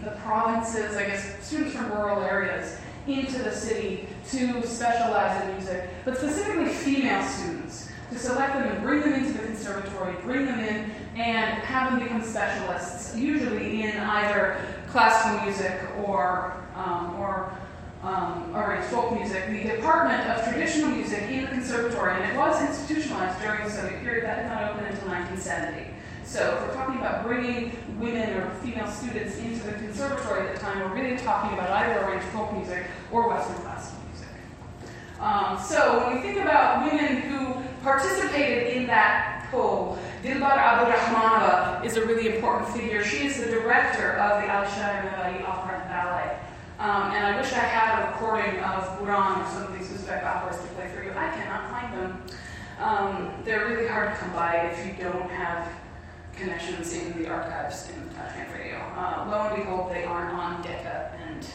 the 0.04 0.12
provinces, 0.12 0.98
I 0.98 1.06
guess, 1.06 1.46
students 1.46 1.76
from 1.76 1.92
rural 1.92 2.22
areas 2.24 2.78
into 3.08 3.42
the 3.42 3.52
city 3.52 4.08
to 4.30 4.66
specialize 4.66 5.42
in 5.44 5.56
music, 5.56 5.90
but 6.04 6.18
specifically 6.18 6.68
female 6.74 7.26
students, 7.26 7.90
to 8.12 8.20
select 8.20 8.54
them 8.54 8.68
and 8.68 8.84
bring 8.84 9.02
them 9.02 9.14
into 9.14 9.34
the 9.34 9.46
conservatory, 9.46 10.14
bring 10.24 10.46
them 10.46 10.60
in, 10.60 10.92
and 11.16 11.62
have 11.64 11.92
them 11.92 12.04
become 12.04 12.24
specialists, 12.24 13.16
usually 13.16 13.84
in 13.84 13.98
either 13.98 14.58
classical 14.90 15.46
music 15.46 15.80
or, 16.06 16.54
um, 16.76 17.16
or 17.20 17.52
um, 18.04 18.52
or 18.54 18.76
in 18.76 18.84
folk 18.84 19.14
music, 19.14 19.48
the 19.48 19.64
Department 19.64 20.30
of 20.30 20.44
Traditional 20.44 20.90
Music 20.90 21.22
in 21.24 21.42
the 21.44 21.48
Conservatory, 21.48 22.22
and 22.22 22.32
it 22.32 22.38
was 22.38 22.62
institutionalized 22.62 23.42
during 23.42 23.64
the 23.64 23.70
Soviet 23.70 24.02
period. 24.02 24.26
That 24.26 24.44
did 24.44 24.50
not 24.50 24.72
open 24.72 24.86
until 24.86 25.08
1970. 25.08 25.94
So 26.26 26.56
if 26.56 26.68
we're 26.68 26.76
talking 26.76 26.98
about 26.98 27.24
bringing 27.24 27.72
women 28.00 28.30
or 28.34 28.50
female 28.56 28.88
students 28.88 29.38
into 29.38 29.64
the 29.66 29.74
conservatory 29.74 30.48
at 30.48 30.56
the 30.56 30.60
time, 30.60 30.80
we're 30.80 31.02
really 31.02 31.18
talking 31.18 31.58
about 31.58 31.70
either 31.70 32.06
arranged 32.06 32.26
folk 32.28 32.52
music 32.54 32.86
or 33.12 33.30
Western 33.30 33.58
classical 33.58 34.00
music. 34.10 34.28
Um, 35.20 35.58
so 35.60 36.00
when 36.00 36.16
we 36.16 36.22
think 36.22 36.42
about 36.42 36.92
women 36.92 37.22
who 37.22 37.64
participated 37.84 38.76
in 38.76 38.88
that 38.88 39.48
poll, 39.52 39.98
Dilbar 40.24 40.58
Abdurrahmanova 40.58 41.86
is 41.86 41.96
a 41.98 42.06
really 42.06 42.36
important 42.36 42.70
figure. 42.70 43.04
She 43.04 43.28
is 43.28 43.38
the 43.38 43.52
director 43.52 44.14
of 44.14 44.42
the 44.42 44.48
Alisher 44.48 45.48
Opera 45.48 45.80
and 45.80 45.90
Ballet. 45.90 46.38
Um, 46.80 47.12
and 47.12 47.26
I 47.26 47.40
wish 47.40 47.54
I 47.54 47.60
had 47.60 48.04
a 48.04 48.12
recording 48.12 48.60
of 48.62 49.00
Buran 49.00 49.42
or 49.42 49.50
some 49.52 49.64
of 49.64 49.78
these 49.78 49.90
Uzbek 49.90 50.24
operas 50.26 50.58
to 50.58 50.68
play 50.74 50.90
for 50.90 51.04
you. 51.04 51.12
I 51.12 51.30
cannot 51.32 51.70
find 51.70 51.94
them. 51.94 52.24
Um, 52.80 53.44
they're 53.46 53.68
really 53.68 53.88
hard 53.88 54.10
to 54.10 54.16
come 54.16 54.34
by 54.34 54.56
if 54.56 54.86
you 54.86 55.04
don't 55.04 55.30
have 55.30 55.72
connections 56.36 56.94
in 56.94 57.22
the 57.22 57.30
archives 57.30 57.90
in 57.90 58.10
Tajikistan 58.10 58.50
uh, 58.50 58.58
Radio. 58.58 58.78
Uh, 58.98 59.28
lo 59.30 59.48
and 59.48 59.64
behold, 59.64 59.92
they 59.92 60.04
aren't 60.04 60.34
on 60.34 60.62
Decca 60.64 61.12
and 61.28 61.46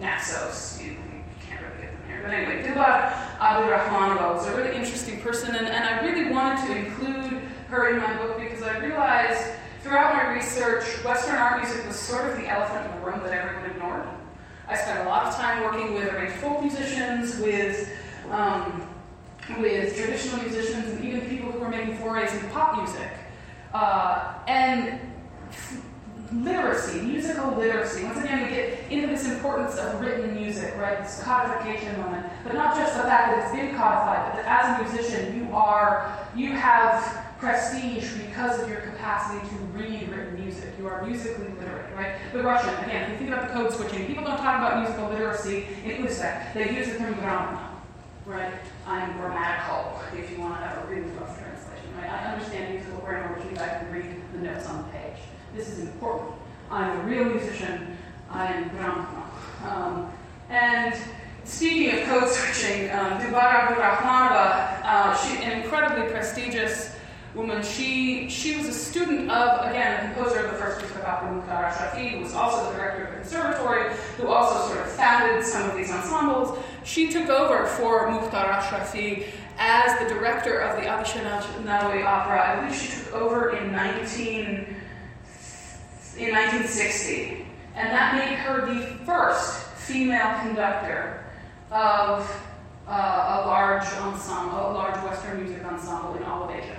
Naxos. 0.00 0.80
You, 0.80 0.92
you, 0.92 0.96
can't 1.46 1.60
really 1.60 1.82
get 1.82 1.92
them 1.92 2.02
here. 2.06 2.20
But 2.22 2.32
anyway, 2.32 2.62
Dilbar 2.62 3.12
Abdurrahmanova 3.38 4.34
was 4.34 4.46
a 4.46 4.56
really 4.56 4.76
interesting 4.76 5.20
person, 5.20 5.54
and, 5.56 5.66
and 5.66 5.84
I 5.84 6.04
really 6.06 6.30
wanted 6.30 6.66
to 6.66 6.76
include 6.76 7.42
her 7.68 7.90
in 7.90 7.98
my 7.98 8.16
book 8.16 8.38
because 8.38 8.62
I 8.62 8.78
realized 8.78 9.44
throughout 9.82 10.14
my 10.14 10.34
research, 10.34 10.84
Western 11.04 11.36
art 11.36 11.62
music 11.62 11.86
was 11.86 11.96
sort 11.96 12.30
of 12.30 12.36
the 12.36 12.48
elephant 12.48 12.86
in 12.86 13.00
the 13.00 13.06
room 13.06 13.20
that 13.24 13.32
everyone 13.32 13.70
ignored. 13.70 14.06
I 14.68 14.76
spent 14.76 15.00
a 15.00 15.08
lot 15.08 15.26
of 15.26 15.34
time 15.34 15.64
working 15.64 15.94
with 15.94 16.12
arranged 16.12 16.36
folk 16.36 16.60
musicians, 16.60 17.38
with 17.40 17.90
um, 18.30 18.86
with 19.58 19.96
traditional 19.96 20.42
musicians, 20.42 20.86
and 20.88 21.04
even 21.04 21.22
people 21.22 21.50
who 21.50 21.58
were 21.58 21.70
making 21.70 21.96
forays 21.96 22.32
into 22.34 22.46
pop 22.48 22.76
music. 22.76 23.08
Uh, 23.72 24.34
and 24.46 25.00
literacy, 26.32 27.00
musical 27.00 27.56
literacy. 27.56 28.04
Once 28.04 28.18
again, 28.18 28.42
we 28.42 28.54
get 28.54 28.90
into 28.90 29.06
this 29.06 29.26
importance 29.26 29.76
of 29.76 30.00
written 30.00 30.34
music, 30.34 30.76
right? 30.76 31.02
This 31.02 31.22
codification 31.22 31.98
moment. 32.00 32.26
But 32.44 32.54
not 32.54 32.76
just 32.76 32.94
the 32.94 33.04
fact 33.04 33.34
that 33.34 33.44
it's 33.44 33.54
been 33.54 33.74
codified, 33.74 34.34
but 34.34 34.42
that 34.42 34.46
as 34.46 34.80
a 34.80 34.94
musician, 34.94 35.38
you 35.38 35.54
are, 35.54 36.28
you 36.36 36.52
have 36.52 37.27
prestige 37.38 38.12
because 38.14 38.60
of 38.60 38.68
your 38.68 38.80
capacity 38.80 39.46
to 39.48 39.54
read 39.78 40.08
written 40.08 40.44
music. 40.44 40.70
You 40.78 40.88
are 40.88 41.04
musically 41.06 41.48
literate, 41.58 41.94
right? 41.96 42.16
The 42.32 42.42
Russian, 42.42 42.74
again, 42.84 43.04
if 43.04 43.10
you 43.12 43.16
think 43.18 43.30
about 43.30 43.48
the 43.48 43.54
code 43.54 43.72
switching, 43.72 44.06
people 44.06 44.24
don't 44.24 44.38
talk 44.38 44.58
about 44.58 44.80
musical 44.80 45.08
literacy 45.08 45.66
in 45.84 46.04
Uzbek. 46.04 46.52
They 46.52 46.74
use 46.74 46.88
the 46.88 46.98
term 46.98 47.14
gramma, 47.14 47.70
right? 48.26 48.54
I'm 48.86 49.16
grammatical, 49.18 50.00
if 50.16 50.30
you 50.32 50.40
want 50.40 50.60
to 50.60 50.66
have 50.66 50.84
a 50.84 50.86
really 50.88 51.08
rough 51.10 51.38
translation, 51.38 51.96
right? 51.96 52.10
I 52.10 52.32
understand 52.32 52.74
musical 52.74 52.98
grammar, 53.00 53.34
which 53.36 53.46
means 53.46 53.58
I 53.58 53.68
can 53.68 53.92
read 53.92 54.22
the 54.32 54.38
notes 54.38 54.66
on 54.66 54.78
the 54.78 54.88
page. 54.88 55.18
This 55.54 55.68
is 55.68 55.78
important. 55.80 56.32
I'm 56.70 57.00
a 57.00 57.02
real 57.04 57.24
musician. 57.24 57.96
I 58.30 58.52
am 58.52 58.70
gramma. 58.70 59.22
Um, 59.64 60.12
and 60.50 60.94
speaking 61.44 61.98
of 61.98 62.04
code 62.04 62.28
switching, 62.28 62.90
um, 62.90 63.20
Dilbar 63.20 63.68
Abdurrahmanova, 63.68 64.80
uh, 64.82 65.16
she 65.16 65.42
an 65.42 65.62
incredibly 65.62 66.10
prestigious 66.10 66.97
woman. 67.34 67.62
She 67.62 68.28
she 68.28 68.56
was 68.56 68.66
a 68.66 68.72
student 68.72 69.30
of 69.30 69.70
again 69.70 70.08
the 70.08 70.14
composer 70.14 70.44
of 70.46 70.52
the 70.52 70.58
first 70.58 70.80
piece 70.80 70.90
of 70.90 71.04
opera, 71.04 71.32
Mukhtar 71.32 71.70
Ashrafi, 71.70 72.10
who 72.10 72.20
was 72.20 72.34
also 72.34 72.70
the 72.70 72.76
director 72.76 73.04
of 73.04 73.10
the 73.10 73.20
conservatory, 73.20 73.94
who 74.16 74.28
also 74.28 74.68
sort 74.72 74.86
of 74.86 74.92
founded 74.92 75.44
some 75.44 75.70
of 75.70 75.76
these 75.76 75.90
ensembles. 75.90 76.58
She 76.84 77.10
took 77.10 77.28
over 77.28 77.66
for 77.66 78.10
Mukhtar 78.10 78.46
Ashrafi 78.46 79.26
as 79.58 79.98
the 79.98 80.14
director 80.14 80.60
of 80.60 80.80
the 80.80 80.88
Alisher 80.88 81.22
Navoi 81.64 82.04
Opera. 82.04 82.40
I 82.40 82.60
believe 82.60 82.80
she 82.80 83.04
took 83.04 83.14
over 83.14 83.56
in 83.56 83.72
19 83.72 84.76
in 86.16 86.34
1960, 86.34 87.46
and 87.76 87.90
that 87.90 88.14
made 88.14 88.36
her 88.38 88.66
the 88.66 88.86
first 89.04 89.62
female 89.76 90.38
conductor 90.40 91.24
of 91.70 92.28
uh, 92.88 93.42
a 93.42 93.46
large 93.46 93.84
ensemble, 93.84 94.70
a 94.70 94.72
large 94.72 94.96
Western 95.04 95.44
music 95.44 95.64
ensemble 95.64 96.16
in 96.16 96.22
all 96.24 96.44
of 96.44 96.50
Asia 96.50 96.77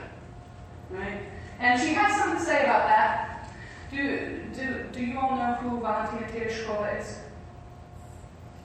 right? 0.90 1.22
And 1.60 1.80
she 1.80 1.94
has 1.94 2.18
something 2.18 2.40
to 2.40 2.46
say 2.46 2.64
about 2.64 2.88
that. 2.88 3.50
Do, 3.92 4.42
do, 4.54 4.86
do 4.92 5.04
you 5.04 5.20
all 5.20 5.36
know 5.36 5.56
who 5.56 5.82
Valentina 5.82 6.28
Tereshkova 6.28 7.00
is? 7.00 7.20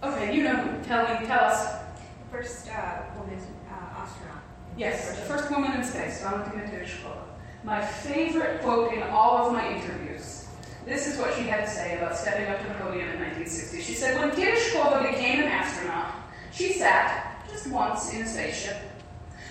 Okay, 0.02 0.34
you 0.34 0.44
know 0.44 0.56
who. 0.56 0.84
Tell 0.84 1.02
me, 1.02 1.26
tell 1.26 1.44
us. 1.44 1.82
First 2.30 2.68
uh, 2.68 3.02
woman 3.16 3.38
uh, 3.70 4.00
astronaut. 4.00 4.42
Yes, 4.76 5.10
the 5.10 5.22
first 5.22 5.50
woman 5.50 5.72
in 5.72 5.84
space, 5.84 6.22
Valentina 6.22 6.64
Tereshkova. 6.64 7.22
My 7.62 7.84
favorite 7.84 8.60
quote 8.60 8.92
in 8.92 9.02
all 9.04 9.46
of 9.46 9.52
my 9.52 9.74
interviews. 9.74 10.48
This 10.84 11.06
is 11.06 11.18
what 11.18 11.34
she 11.34 11.44
had 11.44 11.64
to 11.64 11.70
say 11.70 11.96
about 11.96 12.16
stepping 12.16 12.46
up 12.48 12.60
to 12.60 12.68
the 12.68 12.74
podium 12.74 13.08
in 13.08 13.20
1960. 13.20 13.80
She 13.80 13.94
said, 13.94 14.20
When 14.20 14.30
Tereshkova 14.32 15.10
became 15.10 15.40
an 15.40 15.48
astronaut, 15.48 16.12
she 16.52 16.74
sat 16.74 17.42
just 17.50 17.68
once 17.70 18.12
in 18.12 18.22
a 18.22 18.26
spaceship 18.26 18.76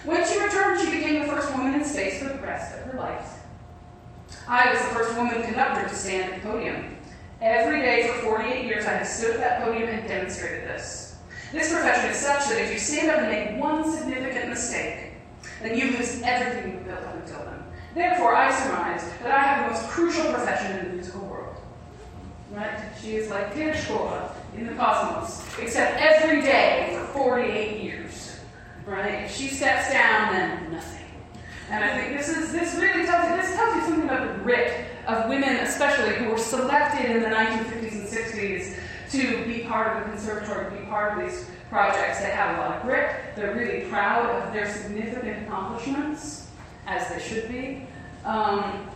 when 0.06 0.28
she 0.28 0.40
returned, 0.40 0.82
she 0.82 0.92
became 0.92 1.22
the 1.22 1.28
first 1.28 1.52
woman 1.52 1.76
in 1.76 1.86
space 1.86 2.22
for 2.22 2.30
the 2.30 2.40
rest 2.40 2.78
of 2.78 2.92
her 2.92 2.98
life. 2.98 3.40
I 4.48 4.72
was 4.72 4.82
the 4.82 4.96
first 4.96 5.16
woman 5.16 5.42
conductor 5.42 5.88
to 5.88 5.96
stand 5.96 6.34
at 6.34 6.42
the 6.42 6.50
podium. 6.50 6.98
Every 7.42 7.82
day 7.82 8.08
for 8.08 8.14
48 8.36 8.66
years, 8.66 8.86
I 8.86 8.94
have 8.94 9.08
stood 9.08 9.36
at 9.36 9.40
that 9.40 9.64
podium 9.64 9.90
and 9.90 10.08
demonstrated 10.08 10.68
this. 10.68 11.18
This 11.54 11.72
profession 11.72 12.12
is 12.12 12.18
such 12.18 12.50
that 12.50 12.62
if 12.62 12.74
you 12.74 12.80
stand 12.80 13.12
up 13.12 13.20
and 13.20 13.30
make 13.30 13.62
one 13.62 13.90
significant 13.90 14.50
mistake, 14.50 15.12
then 15.62 15.78
you 15.78 15.92
lose 15.92 16.22
everything 16.24 16.74
you've 16.74 16.86
built 16.86 17.00
up 17.00 17.16
until 17.16 17.46
then. 17.46 17.64
Therefore, 17.96 18.36
I 18.36 18.52
surmise 18.52 19.04
that 19.22 19.32
I 19.32 19.44
have 19.44 19.66
the 19.66 19.80
most 19.80 19.90
crucial 19.90 20.34
profession 20.34 20.80
in 20.80 20.86
the 20.86 20.94
musical 20.96 21.22
world. 21.22 21.56
Right? 22.52 22.78
She 23.02 23.16
is 23.16 23.30
like 23.30 23.54
Tereshkova 23.54 24.32
in 24.58 24.68
the 24.68 24.74
cosmos, 24.74 25.46
except 25.60 26.02
every 26.02 26.42
day 26.42 26.98
for 26.98 27.06
48 27.20 27.82
years 27.82 28.03
right? 28.86 29.24
If 29.26 29.36
she 29.36 29.48
steps 29.48 29.92
down, 29.92 30.34
then 30.34 30.72
nothing. 30.72 31.06
And 31.70 31.84
I 31.84 31.98
think 31.98 32.18
this 32.18 32.30
is 32.30 32.52
this 32.52 32.76
really 32.76 33.06
tells 33.06 33.30
you 33.30 33.38
this 33.38 33.56
tells 33.56 33.76
you 33.76 33.82
something 33.82 34.04
about 34.04 34.38
the 34.38 34.44
grit 34.44 34.86
of 35.08 35.30
women, 35.30 35.58
especially 35.58 36.16
who 36.16 36.30
were 36.30 36.38
selected 36.38 37.10
in 37.10 37.24
the 37.24 37.30
1950s 37.30 37.94
and 37.94 38.08
60s 38.08 38.80
to 39.12 39.46
be 39.46 39.64
part 39.64 39.98
of 39.98 40.04
the 40.04 40.10
conservatory, 40.12 40.72
to 40.72 40.82
be 40.82 40.86
part 40.88 41.18
of 41.18 41.30
these 41.30 41.50
projects. 41.70 42.20
They 42.20 42.32
have 42.32 42.58
a 42.58 42.62
lot 42.62 42.78
of 42.78 42.84
grit. 42.84 43.16
They're 43.36 43.56
really 43.56 43.90
proud 43.90 44.30
of 44.30 44.54
their 44.54 44.72
significant 44.72 45.48
accomplishments, 45.48 46.48
as 46.88 47.10
they 47.10 47.20
should 47.20 47.48
be. 47.50 47.88
Um, 48.26 48.88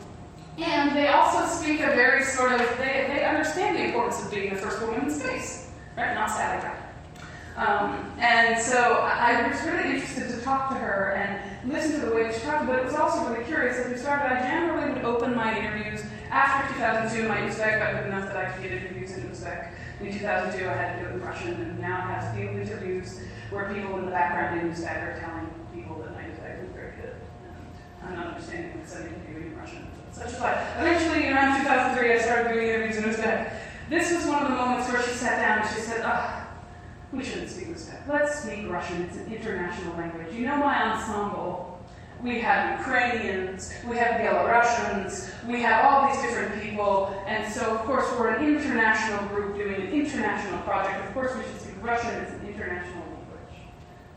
and 0.57 0.95
they 0.95 1.09
also 1.09 1.45
speak 1.45 1.81
a 1.81 1.87
very 1.87 2.23
sort 2.23 2.51
of, 2.53 2.59
they, 2.79 3.05
they 3.07 3.23
understand 3.23 3.77
the 3.77 3.85
importance 3.85 4.23
of 4.23 4.31
being 4.31 4.53
the 4.53 4.59
first 4.59 4.81
woman 4.81 5.03
in 5.03 5.11
space, 5.11 5.69
right? 5.95 6.15
Not 6.15 6.29
Ride. 6.29 6.86
Um, 7.57 8.13
and 8.19 8.61
so 8.61 9.01
I 9.01 9.49
was 9.49 9.59
really 9.65 9.95
interested 9.95 10.29
to 10.29 10.41
talk 10.41 10.69
to 10.69 10.75
her 10.75 11.13
and 11.13 11.73
listen 11.73 11.99
to 11.99 12.05
the 12.05 12.13
way 12.13 12.31
she 12.31 12.39
talked, 12.41 12.67
but 12.67 12.77
it 12.77 12.85
was 12.85 12.93
also 12.93 13.27
really 13.27 13.45
curious. 13.45 13.77
As 13.77 13.91
we 13.91 13.97
started, 13.97 14.31
I 14.31 14.41
generally 14.41 14.93
would 14.93 15.03
open 15.03 15.35
my 15.35 15.57
interviews 15.57 16.03
after 16.29 16.71
2002. 16.75 17.27
My 17.27 17.37
Uzbek 17.37 17.79
got 17.79 17.95
good 17.95 18.13
enough 18.13 18.27
that 18.27 18.37
I 18.37 18.51
could 18.51 18.61
get 18.61 18.73
interviews 18.73 19.17
in 19.17 19.23
Uzbek. 19.23 19.71
In 19.99 20.13
2002, 20.13 20.69
I 20.69 20.73
had 20.73 20.97
to 20.97 21.01
do 21.01 21.09
it 21.09 21.13
in 21.15 21.21
Russian, 21.21 21.53
and 21.55 21.79
now 21.79 21.97
I 21.97 22.11
have 22.13 22.37
field 22.37 22.55
interviews 22.57 23.21
where 23.49 23.73
people 23.73 23.97
in 23.97 24.05
the 24.05 24.11
background 24.11 24.61
in 24.61 24.71
Uzbek 24.71 25.01
are 25.01 25.19
telling 25.19 25.49
people 25.73 25.95
that 26.03 26.13
my 26.13 26.29
Uzbek 26.29 26.63
is 26.63 26.69
very 26.75 26.95
good. 27.01 27.15
And 28.03 28.09
I'm 28.09 28.15
not 28.15 28.27
understanding 28.35 28.73
because 28.73 28.97
I'm 28.97 29.07
in 29.07 29.57
Russian. 29.57 29.87
Such 30.11 30.33
a 30.33 30.39
life. 30.41 30.61
Eventually, 30.77 31.27
around 31.29 31.59
2003, 31.61 32.13
I 32.13 32.19
started 32.19 32.53
doing 32.53 32.67
interviews 32.67 32.97
in 32.97 33.03
Uzbek. 33.05 33.51
This 33.89 34.13
was 34.13 34.27
one 34.27 34.43
of 34.43 34.49
the 34.49 34.55
moments 34.55 34.91
where 34.91 35.01
she 35.01 35.09
sat 35.09 35.41
down 35.41 35.65
and 35.65 35.75
she 35.75 35.81
said, 35.81 36.01
oh, 36.05 36.46
we 37.17 37.23
shouldn't 37.23 37.49
speak 37.49 37.69
Uzbek. 37.69 38.07
Let's 38.07 38.43
speak 38.43 38.69
Russian. 38.69 39.01
It's 39.01 39.17
an 39.17 39.33
international 39.33 39.97
language. 39.97 40.31
You 40.33 40.45
know 40.45 40.57
my 40.57 40.93
ensemble. 40.93 41.73
We 42.21 42.39
have 42.39 42.79
Ukrainians, 42.79 43.73
we 43.87 43.95
have 43.97 44.19
Belarusians, 44.21 45.29
we 45.47 45.61
have 45.61 45.85
all 45.85 46.07
these 46.07 46.19
different 46.19 46.59
people, 46.63 47.13
and 47.27 47.51
so 47.53 47.75
of 47.75 47.81
course 47.81 48.07
we're 48.17 48.29
an 48.29 48.43
international 48.43 49.23
group 49.27 49.55
doing 49.55 49.75
an 49.75 49.93
international 49.93 50.59
project. 50.61 51.07
Of 51.07 51.13
course 51.13 51.35
we 51.35 51.43
should 51.43 51.61
speak 51.61 51.75
Russian. 51.83 52.15
It's 52.15 52.31
an 52.31 52.47
international 52.47 53.03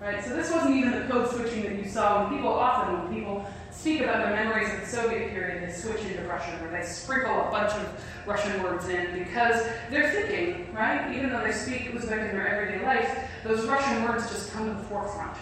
right? 0.01 0.25
So 0.25 0.35
this 0.35 0.51
wasn't 0.51 0.77
even 0.77 0.93
the 0.93 1.07
code 1.07 1.31
switching 1.31 1.63
that 1.63 1.77
you 1.77 1.85
saw 1.85 2.23
when 2.23 2.37
people 2.37 2.53
often 2.53 2.99
when 2.99 3.15
people 3.15 3.47
speak 3.71 4.01
about 4.03 4.25
their 4.25 4.45
memories 4.45 4.73
of 4.73 4.81
the 4.81 4.87
Soviet 4.87 5.31
period, 5.31 5.67
they 5.67 5.73
switch 5.73 6.03
into 6.05 6.23
Russian 6.25 6.55
or 6.61 6.71
they 6.71 6.85
sprinkle 6.85 7.49
a 7.49 7.51
bunch 7.51 7.73
of 7.73 8.05
Russian 8.27 8.63
words 8.63 8.89
in 8.89 9.19
because 9.19 9.67
they're 9.91 10.11
thinking, 10.11 10.75
right? 10.75 11.15
Even 11.15 11.31
though 11.31 11.43
they 11.43 11.53
speak 11.53 11.93
Uzbek 11.93 12.31
in 12.31 12.37
their 12.37 12.49
everyday 12.49 12.85
life, 12.85 13.29
those 13.45 13.65
Russian 13.67 14.05
words 14.05 14.29
just 14.31 14.53
come 14.53 14.67
to 14.67 14.75
the 14.75 14.87
forefront. 14.89 15.37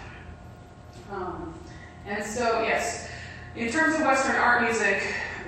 Um, 1.11 1.55
and 2.07 2.25
so, 2.25 2.63
yes, 2.63 3.09
in 3.57 3.71
terms 3.71 3.95
of 3.97 4.03
Western 4.03 4.37
art 4.37 4.63
music, 4.63 5.03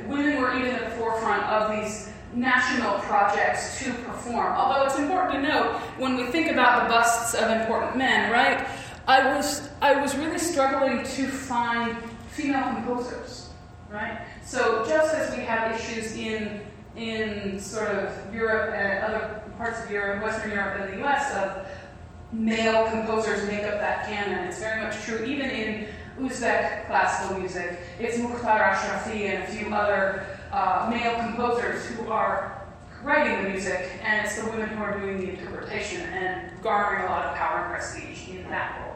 women 0.07 0.41
were 0.41 0.57
even 0.57 0.75
at 0.75 0.91
the 0.91 0.97
forefront 0.97 1.45
of 1.45 1.71
these 1.71 2.09
national 2.35 2.99
projects 3.01 3.79
to 3.81 3.93
perform. 3.93 4.53
Although 4.53 4.87
it's 4.87 4.99
important 4.99 5.35
to 5.35 5.49
note 5.49 5.77
when 5.99 6.17
we 6.17 6.25
think 6.27 6.51
about 6.51 6.85
the 6.85 6.95
busts 6.95 7.35
of 7.35 7.51
important 7.51 7.97
men, 7.97 8.31
right? 8.31 8.67
I 9.11 9.35
was 9.35 9.69
I 9.83 10.01
was 10.01 10.15
really 10.15 10.39
struggling 10.39 11.03
to 11.03 11.27
find 11.27 11.97
female 12.29 12.63
composers, 12.63 13.51
right? 13.91 14.21
So 14.45 14.85
just 14.87 15.13
as 15.13 15.37
we 15.37 15.43
have 15.43 15.75
issues 15.75 16.15
in 16.15 16.61
in 16.95 17.59
sort 17.59 17.89
of 17.89 18.33
Europe 18.33 18.73
and 18.73 19.03
other 19.03 19.43
parts 19.59 19.83
of 19.83 19.91
Europe, 19.91 20.23
Western 20.23 20.53
Europe 20.53 20.79
and 20.79 20.93
the 20.93 21.05
US 21.05 21.35
of 21.35 21.67
male 22.31 22.89
composers 22.89 23.49
make 23.49 23.65
up 23.65 23.81
that 23.81 24.07
canon. 24.07 24.47
It's 24.47 24.61
very 24.61 24.81
much 24.81 24.95
true 25.03 25.25
even 25.25 25.51
in 25.51 25.89
Uzbek 26.21 26.87
classical 26.87 27.37
music. 27.37 27.81
It's 27.99 28.17
Mukhtar 28.17 28.61
Ashrafi 28.61 29.23
and 29.23 29.43
a 29.43 29.47
few 29.49 29.75
other 29.75 30.25
uh, 30.53 30.89
male 30.89 31.17
composers 31.19 31.85
who 31.87 32.09
are 32.13 32.65
writing 33.03 33.43
the 33.43 33.51
music, 33.51 33.91
and 34.05 34.25
it's 34.25 34.41
the 34.41 34.49
women 34.51 34.69
who 34.69 34.85
are 34.85 35.01
doing 35.01 35.19
the 35.19 35.31
interpretation 35.31 36.03
and 36.03 36.63
garnering 36.63 37.07
a 37.07 37.07
lot 37.07 37.27
of 37.27 37.35
power 37.35 37.65
and 37.65 37.75
prestige 37.75 38.29
in 38.29 38.49
that 38.51 38.79
role. 38.79 38.90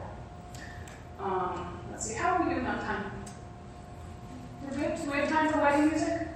Um, 1.19 1.79
let's 1.91 2.05
see, 2.05 2.15
how 2.15 2.35
are 2.35 2.43
we 2.43 2.53
doing 2.53 2.65
on 2.65 2.79
time? 2.79 3.11
We're 4.63 4.77
good? 4.77 4.95
Do 5.03 5.11
we 5.11 5.17
have 5.17 5.29
time 5.29 5.51
for 5.51 5.59
wedding 5.59 5.89
music? 5.89 6.27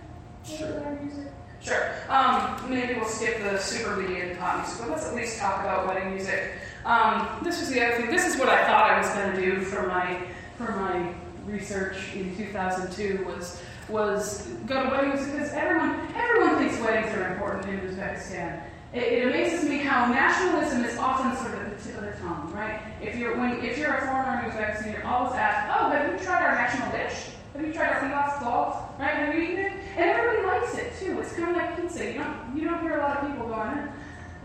Sure. 0.44 0.98
Music? 1.02 1.32
Sure. 1.62 1.92
Um, 2.08 2.70
maybe 2.70 2.96
we'll 2.96 3.10
skip 3.10 3.40
the 3.40 3.58
super 3.58 3.98
mediated 3.98 4.40
pop 4.40 4.58
music, 4.58 4.80
but 4.80 4.90
let's 4.90 5.08
at 5.08 5.16
least 5.16 5.40
talk 5.40 5.62
about 5.62 5.88
wedding 5.88 6.14
music. 6.14 6.54
Um, 6.86 7.28
this 7.44 7.60
was 7.60 7.70
the 7.70 7.86
other 7.86 7.98
thing. 7.98 8.10
This 8.10 8.26
is 8.26 8.40
what 8.40 8.50
I 8.50 8.66
thought 8.66 8.90
I 8.90 9.00
was 9.00 9.10
going 9.10 9.36
to 9.36 9.42
do 9.42 9.62
for 9.62 9.88
my 9.88 10.22
for 10.58 10.72
my 10.72 11.14
research 11.46 11.98
in 12.16 12.36
2002 12.36 13.26
was 13.26 13.62
was 13.90 14.48
go 14.66 14.84
to 14.84 14.90
weddings 14.90 15.26
because 15.28 15.52
everyone 15.52 16.08
everyone 16.16 16.58
thinks 16.58 16.80
weddings 16.80 17.14
are 17.16 17.34
important 17.34 17.66
in 17.68 17.80
Uzbekistan. 17.90 18.62
It, 18.94 19.04
it 19.04 19.28
amazes 19.28 19.70
me 19.70 19.78
how 19.78 20.08
nationalism 20.08 20.84
is 20.84 20.98
often 20.98 21.36
sort 21.38 21.62
of 21.62 21.70
the 21.70 21.84
tip 21.84 21.98
of 21.98 22.06
the 22.06 22.20
tongue, 22.22 22.52
right? 22.54 22.82
If 23.02 23.16
you're 23.18 23.38
when 23.38 23.64
if 23.64 23.78
you're 23.78 23.94
a 23.94 24.06
foreigner 24.08 24.46
in 24.46 24.52
Uzbekistan, 24.52 24.94
you're 24.94 25.06
always 25.06 25.34
asked, 25.34 25.70
"Oh, 25.70 25.90
have 25.92 26.12
you 26.12 26.18
tried 26.26 26.44
our 26.44 26.56
national 26.56 26.92
dish? 26.92 27.38
Have 27.54 27.66
you 27.66 27.74
tried 27.74 27.94
our 27.94 28.02
pilaf 28.02 28.42
dog? 28.42 29.00
Right? 29.00 29.16
Have 29.16 29.36
you 29.36 29.42
eaten 29.42 29.58
it?" 29.58 29.72
And 29.96 30.10
everybody 30.10 30.48
likes 30.48 30.76
it 30.76 30.94
too. 31.00 31.20
It's 31.20 31.34
kind 31.34 31.52
of 31.52 31.58
like 31.58 31.80
pizza. 31.80 32.06
You 32.06 32.20
don't 32.20 32.58
you 32.58 32.64
don't 32.68 32.82
hear 32.82 32.98
a 32.98 33.02
lot 33.02 33.18
of 33.18 33.30
people 33.30 33.48
going, 33.48 33.90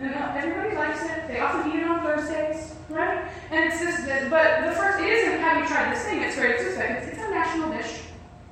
everybody 0.00 0.74
likes 0.76 1.02
it. 1.04 1.28
They 1.28 1.40
often 1.40 1.70
eat 1.72 1.80
it 1.80 1.88
on 1.88 2.02
Thursdays, 2.02 2.74
right? 2.88 3.28
And 3.50 3.64
it's 3.64 3.80
this, 3.80 4.28
but 4.30 4.66
the 4.66 4.72
first 4.72 5.00
it 5.00 5.08
isn't 5.08 5.40
have 5.40 5.62
you 5.62 5.68
tried 5.68 5.94
this 5.94 6.04
thing? 6.04 6.22
It's 6.22 6.36
very 6.36 6.58
specific. 6.58 6.90
It's, 6.90 7.08
it's 7.08 7.18
a 7.18 7.30
national 7.30 7.70
dish, 7.70 8.02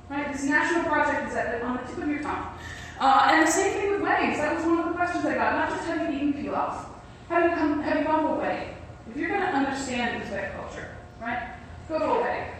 right? 0.09 0.31
This 0.31 0.43
national 0.43 0.83
project 0.83 1.29
is 1.29 1.35
at, 1.35 1.61
on 1.61 1.77
the 1.77 1.83
tip 1.83 1.97
of 2.03 2.09
your 2.09 2.21
tongue. 2.21 2.52
Uh, 2.99 3.29
and 3.31 3.47
the 3.47 3.51
same 3.51 3.73
thing 3.73 3.91
with 3.91 4.01
weddings. 4.01 4.37
That 4.37 4.55
was 4.55 4.65
one 4.65 4.79
of 4.79 4.85
the 4.85 4.93
questions 4.93 5.25
I 5.25 5.35
got. 5.35 5.53
Not 5.53 5.69
just 5.69 5.87
have 5.87 6.13
you 6.13 6.17
eaten 6.17 6.33
pilaf, 6.33 6.85
have 7.29 7.49
you 7.49 7.55
come, 7.55 7.81
have 7.81 7.97
you 7.97 8.05
gone 8.05 8.23
to 8.23 8.29
a 8.29 8.35
wedding? 8.35 8.69
If 9.09 9.17
you're 9.17 9.29
going 9.29 9.41
to 9.41 9.47
understand 9.47 10.23
Uzbek 10.23 10.55
culture, 10.55 10.89
right, 11.21 11.55
go 11.89 11.99
to 11.99 12.05
a 12.05 12.21
wedding, 12.21 12.53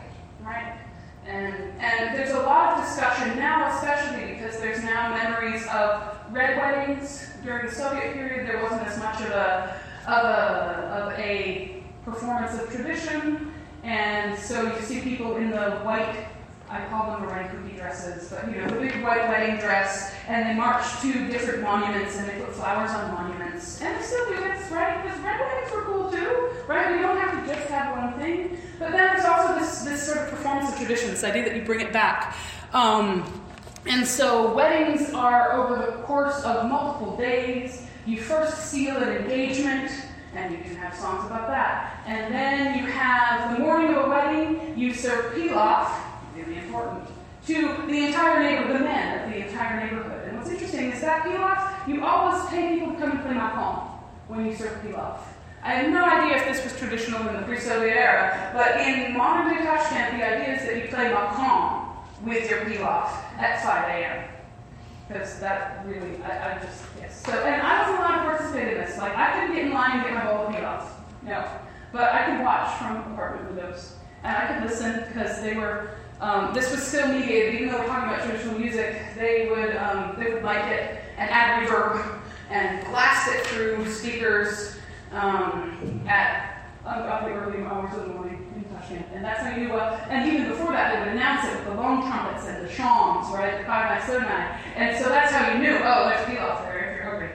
right? 0.43 0.77
And, 1.25 1.53
and 1.79 2.15
there's 2.17 2.31
a 2.31 2.39
lot 2.39 2.77
of 2.77 2.85
discussion 2.85 3.37
now, 3.37 3.75
especially 3.77 4.33
because 4.33 4.59
there's 4.59 4.83
now 4.83 5.15
memories 5.15 5.65
of 5.67 6.17
red 6.31 6.57
weddings. 6.57 7.29
During 7.43 7.67
the 7.67 7.71
Soviet 7.71 8.13
period, 8.13 8.47
there 8.47 8.61
wasn't 8.61 8.87
as 8.87 8.97
much 8.99 9.21
of 9.21 9.29
a, 9.29 9.81
of 10.07 10.25
a, 10.25 11.13
of 11.13 11.19
a 11.19 11.83
performance 12.03 12.59
of 12.61 12.69
tradition. 12.69 13.53
And 13.83 14.37
so 14.37 14.63
you 14.63 14.81
see 14.81 15.01
people 15.01 15.37
in 15.37 15.49
the 15.49 15.71
white 15.83 16.27
I 16.73 16.87
call 16.89 17.11
them 17.11 17.29
cookie 17.51 17.77
dresses, 17.77 18.29
but 18.29 18.49
you 18.49 18.59
know, 18.59 18.67
the 18.67 18.79
big 18.79 19.03
white 19.03 19.29
wedding 19.29 19.57
dress, 19.57 20.11
and 20.27 20.49
they 20.49 20.55
march 20.55 20.83
to 21.01 21.27
different 21.27 21.61
monuments 21.61 22.17
and 22.17 22.27
they 22.27 22.43
put 22.43 22.51
flowers 22.55 22.89
on 22.89 23.11
monuments. 23.13 23.79
And 23.79 23.95
they 23.95 24.01
still 24.01 24.25
do 24.29 24.37
this, 24.37 24.71
right? 24.71 25.03
Because 25.03 25.19
red 25.19 25.39
weddings 25.39 25.71
were 25.71 25.83
cool 25.83 26.11
too, 26.11 26.49
right? 26.67 26.95
We 26.95 26.99
don't 26.99 27.17
have 27.17 27.45
to 27.45 27.53
just 27.53 27.69
have 27.69 27.95
one 27.95 28.19
thing. 28.19 28.57
But 28.79 28.91
then 28.91 29.13
there's 29.13 29.25
also 29.25 29.59
this, 29.59 29.83
this 29.83 30.03
sort 30.03 30.17
of 30.17 30.29
performance 30.31 30.71
of 30.71 30.77
tradition, 30.77 31.11
this 31.11 31.23
idea 31.23 31.43
that 31.43 31.55
you 31.55 31.61
bring 31.61 31.81
it 31.81 31.93
back. 31.93 32.35
Um, 32.73 33.23
and 33.85 34.07
so 34.07 34.51
weddings 34.55 35.13
are 35.13 35.53
over 35.53 35.75
the 35.75 35.91
course 36.03 36.41
of 36.43 36.67
multiple 36.67 37.15
days. 37.17 37.85
You 38.07 38.19
first 38.19 38.71
seal 38.71 38.97
an 38.97 39.09
engagement, 39.09 39.91
and 40.33 40.51
you 40.51 40.57
can 40.63 40.75
have 40.77 40.95
songs 40.95 41.23
about 41.27 41.47
that. 41.49 42.01
And 42.07 42.33
then 42.33 42.79
you 42.79 42.89
have 42.91 43.57
the 43.57 43.63
morning 43.63 43.93
of 43.93 44.05
a 44.05 44.09
wedding, 44.09 44.73
you 44.75 44.91
serve 44.93 45.35
pilaf, 45.35 46.02
really 46.45 46.59
important, 46.59 47.07
to 47.47 47.85
the 47.87 48.05
entire 48.05 48.41
neighborhood, 48.41 48.81
the 48.81 48.83
men 48.83 49.23
of 49.23 49.33
the 49.33 49.47
entire 49.47 49.85
neighborhood. 49.85 50.27
And 50.27 50.37
what's 50.37 50.49
interesting 50.49 50.91
is 50.91 51.01
that 51.01 51.23
pilaf, 51.23 51.87
you 51.87 52.03
always 52.05 52.45
pay 52.49 52.79
people 52.79 52.93
to 52.93 52.99
come 52.99 53.11
and 53.11 53.21
play 53.21 53.33
maqam 53.33 53.89
when 54.27 54.45
you 54.45 54.55
serve 54.55 54.81
pilaf. 54.81 55.19
I 55.61 55.73
have 55.75 55.91
no 55.91 56.03
idea 56.03 56.37
if 56.37 56.45
this 56.45 56.63
was 56.63 56.77
traditional 56.77 57.27
in 57.27 57.35
the 57.35 57.41
pre-Soviet 57.43 57.95
era, 57.95 58.51
but 58.53 58.81
in 58.81 59.15
modern 59.15 59.53
day 59.53 59.63
the 59.63 59.69
idea 59.69 60.55
is 60.55 60.61
that 60.63 60.75
you 60.75 60.89
play 60.89 61.11
maqam 61.11 61.87
with 62.23 62.49
your 62.49 62.59
pilaf 62.61 63.07
at 63.37 63.63
5 63.63 63.89
a.m. 63.89 64.29
Because 65.07 65.39
that 65.39 65.85
really, 65.85 66.21
I, 66.23 66.55
I, 66.55 66.59
just, 66.59 66.83
yes. 66.99 67.23
So, 67.25 67.33
and 67.33 67.61
I 67.61 67.81
wasn't 67.81 67.99
allowed 67.99 68.23
to 68.23 68.29
participate 68.29 68.73
in 68.73 68.81
this. 68.81 68.97
Like, 68.97 69.15
I 69.15 69.33
couldn't 69.33 69.55
get 69.55 69.65
in 69.65 69.73
line 69.73 69.99
and 69.99 70.03
get 70.03 70.13
my 70.13 70.25
bowl 70.31 70.47
of 70.47 70.55
pilaf. 70.55 70.87
No. 71.23 71.45
But 71.91 72.13
I 72.13 72.25
could 72.25 72.43
watch 72.43 72.77
from 72.77 73.13
apartment 73.13 73.53
windows. 73.53 73.95
And 74.23 74.37
I 74.37 74.53
could 74.53 74.69
listen 74.69 75.03
because 75.07 75.41
they 75.41 75.55
were 75.55 75.97
um, 76.23 76.53
this 76.53 76.71
was 76.71 76.81
still 76.81 77.09
mediated, 77.09 77.55
even 77.55 77.67
though 77.67 77.79
we're 77.79 77.87
talking 77.87 78.07
about 78.07 78.23
traditional 78.23 78.57
music, 78.57 78.95
they 79.17 79.49
would, 79.49 79.75
um, 79.75 80.15
they 80.17 80.33
would 80.33 80.41
like 80.41 80.63
it 80.67 81.01
and 81.17 81.29
add 81.29 81.67
reverb 81.67 82.21
and 82.49 82.81
blast 82.87 83.29
it 83.29 83.45
through 83.47 83.85
speakers 83.91 84.77
um, 85.11 86.01
at 86.07 86.69
the 86.85 87.29
early 87.29 87.65
hours 87.65 87.93
of 87.97 88.07
the 88.07 88.13
morning 88.13 88.49
in 88.55 88.63
Tashkent. 88.73 89.05
And 89.13 89.25
that's 89.25 89.41
how 89.41 89.49
you 89.53 89.67
knew 89.67 89.73
and 89.73 90.31
even 90.31 90.47
before 90.47 90.71
that, 90.71 90.93
they 90.93 90.99
would 90.99 91.17
announce 91.17 91.45
it 91.45 91.57
with 91.57 91.65
the 91.65 91.73
long 91.81 92.07
trumpets 92.09 92.47
and 92.47 92.65
the 92.65 92.71
shawms, 92.71 93.29
right? 93.33 93.57
The 93.57 93.65
five 93.65 93.99
nine, 93.99 94.07
seven. 94.07 94.27
And 94.77 95.03
so 95.03 95.09
that's 95.09 95.29
how 95.29 95.51
you 95.51 95.59
knew, 95.59 95.75
oh, 95.83 96.07
there's 96.07 96.25
pilaf 96.25 96.63
there 96.63 96.89
if 96.89 96.95
you're 96.95 97.09
hungry. 97.09 97.29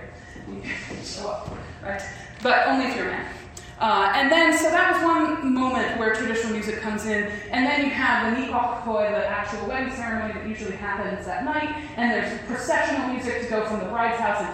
You 0.49 1.05
show 1.05 1.29
up, 1.29 1.55
right? 1.83 2.01
But 2.43 2.69
only 2.69 2.87
if 2.87 2.97
you're 2.97 3.09
a 3.09 3.11
man. 3.11 3.38
Uh, 3.81 4.13
and 4.17 4.31
then, 4.31 4.57
so 4.59 4.71
that 4.71 4.93
was 4.93 5.03
one 5.05 5.55
moment 5.55 5.99
where 5.99 6.13
traditional 6.13 6.53
music 6.53 6.81
comes 6.81 7.07
in, 7.07 7.31
and 7.53 7.65
then 7.65 7.85
you 7.85 7.91
have 7.91 8.35
the 8.35 8.43
Nikok 8.43 8.83
Koi, 8.83 9.09
the 9.09 9.27
actual 9.27 9.69
wedding 9.69 9.95
ceremony 9.95 10.35
that 10.35 10.49
usually 10.49 10.75
happens 10.77 11.29
at 11.29 11.45
night, 11.45 11.77
and 11.97 12.11
there's 12.11 12.41
processional 12.47 13.09
music 13.09 13.43
to 13.43 13.49
go 13.49 13.65
from 13.67 13.79
the 13.79 13.87
bride's 13.87 14.19
house 14.19 14.41
and 14.41 14.49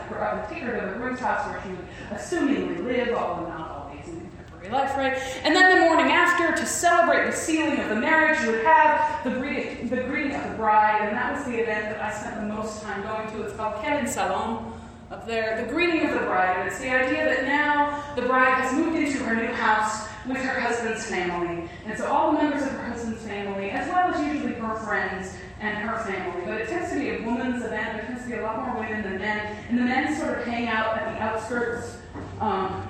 her 0.63 0.81
to 0.81 0.93
the 0.93 0.99
groom's 0.99 1.21
house 1.21 1.49
where 1.49 1.63
she 1.63 1.71
would 1.71 2.19
assumingly 2.19 2.85
live, 2.85 3.17
although 3.17 3.49
not 3.49 3.71
always 3.71 4.07
in 4.09 4.21
contemporary 4.21 4.69
life, 4.71 4.95
right? 4.97 5.17
And 5.43 5.57
then 5.57 5.79
the 5.79 5.85
morning 5.87 6.13
after, 6.13 6.55
to 6.55 6.67
celebrate 6.67 7.25
the 7.25 7.33
sealing 7.33 7.81
of 7.81 7.89
the 7.89 7.97
marriage, 7.97 8.41
you 8.43 8.53
would 8.53 8.65
have 8.65 9.25
the 9.25 9.31
greeting, 9.31 9.89
the 9.89 10.03
greeting 10.03 10.35
of 10.35 10.51
the 10.51 10.57
bride, 10.57 11.09
and 11.09 11.17
that 11.17 11.35
was 11.35 11.45
the 11.47 11.63
event 11.63 11.97
that 11.97 12.01
I 12.01 12.13
spent 12.13 12.37
the 12.37 12.55
most 12.55 12.83
time 12.83 13.03
going 13.03 13.27
to. 13.33 13.47
It's 13.47 13.57
called 13.57 13.83
Kelin 13.83 14.05
Salom 14.05 14.73
up 15.11 15.27
there, 15.27 15.65
the 15.65 15.73
greeting 15.73 16.07
of 16.07 16.15
the 16.15 16.27
bride. 16.27 16.59
And 16.59 16.69
it's 16.69 16.79
the 16.79 16.91
idea 16.91 17.25
that 17.25 17.45
now 17.45 18.03
the 18.17 18.23
bride 18.23 18.55
has 18.55 18.73
moved 18.73 18.97
into 18.97 19.19
her 19.25 19.35
new 19.35 19.53
house 19.53 20.09
with 20.27 20.39
her 20.39 20.61
husband's 20.61 21.07
family. 21.07 21.69
And 21.87 21.99
so 21.99 22.07
all 22.07 22.33
the 22.33 22.39
members 22.39 22.63
of 22.63 22.71
her 22.71 22.87
husband's 22.87 23.23
family, 23.23 23.71
as 23.71 23.89
well 23.89 24.13
as 24.13 24.27
usually 24.27 24.55
her 24.55 24.75
friends 24.77 25.35
and 25.61 25.77
her 25.77 25.99
family. 26.05 26.43
But 26.45 26.61
it 26.61 26.69
tends 26.69 26.91
to 26.93 26.99
be 26.99 27.11
a 27.11 27.23
woman's 27.23 27.65
event. 27.65 27.97
There 27.97 28.07
tends 28.07 28.23
to 28.25 28.29
be 28.29 28.37
a 28.37 28.43
lot 28.43 28.67
more 28.67 28.83
women 28.83 29.03
than 29.03 29.19
men. 29.19 29.57
And 29.69 29.79
the 29.79 29.83
men 29.83 30.17
sort 30.19 30.39
of 30.39 30.45
hang 30.47 30.69
out 30.69 30.97
at 30.97 31.15
the 31.15 31.23
outskirts. 31.23 31.97
Um, 32.41 32.87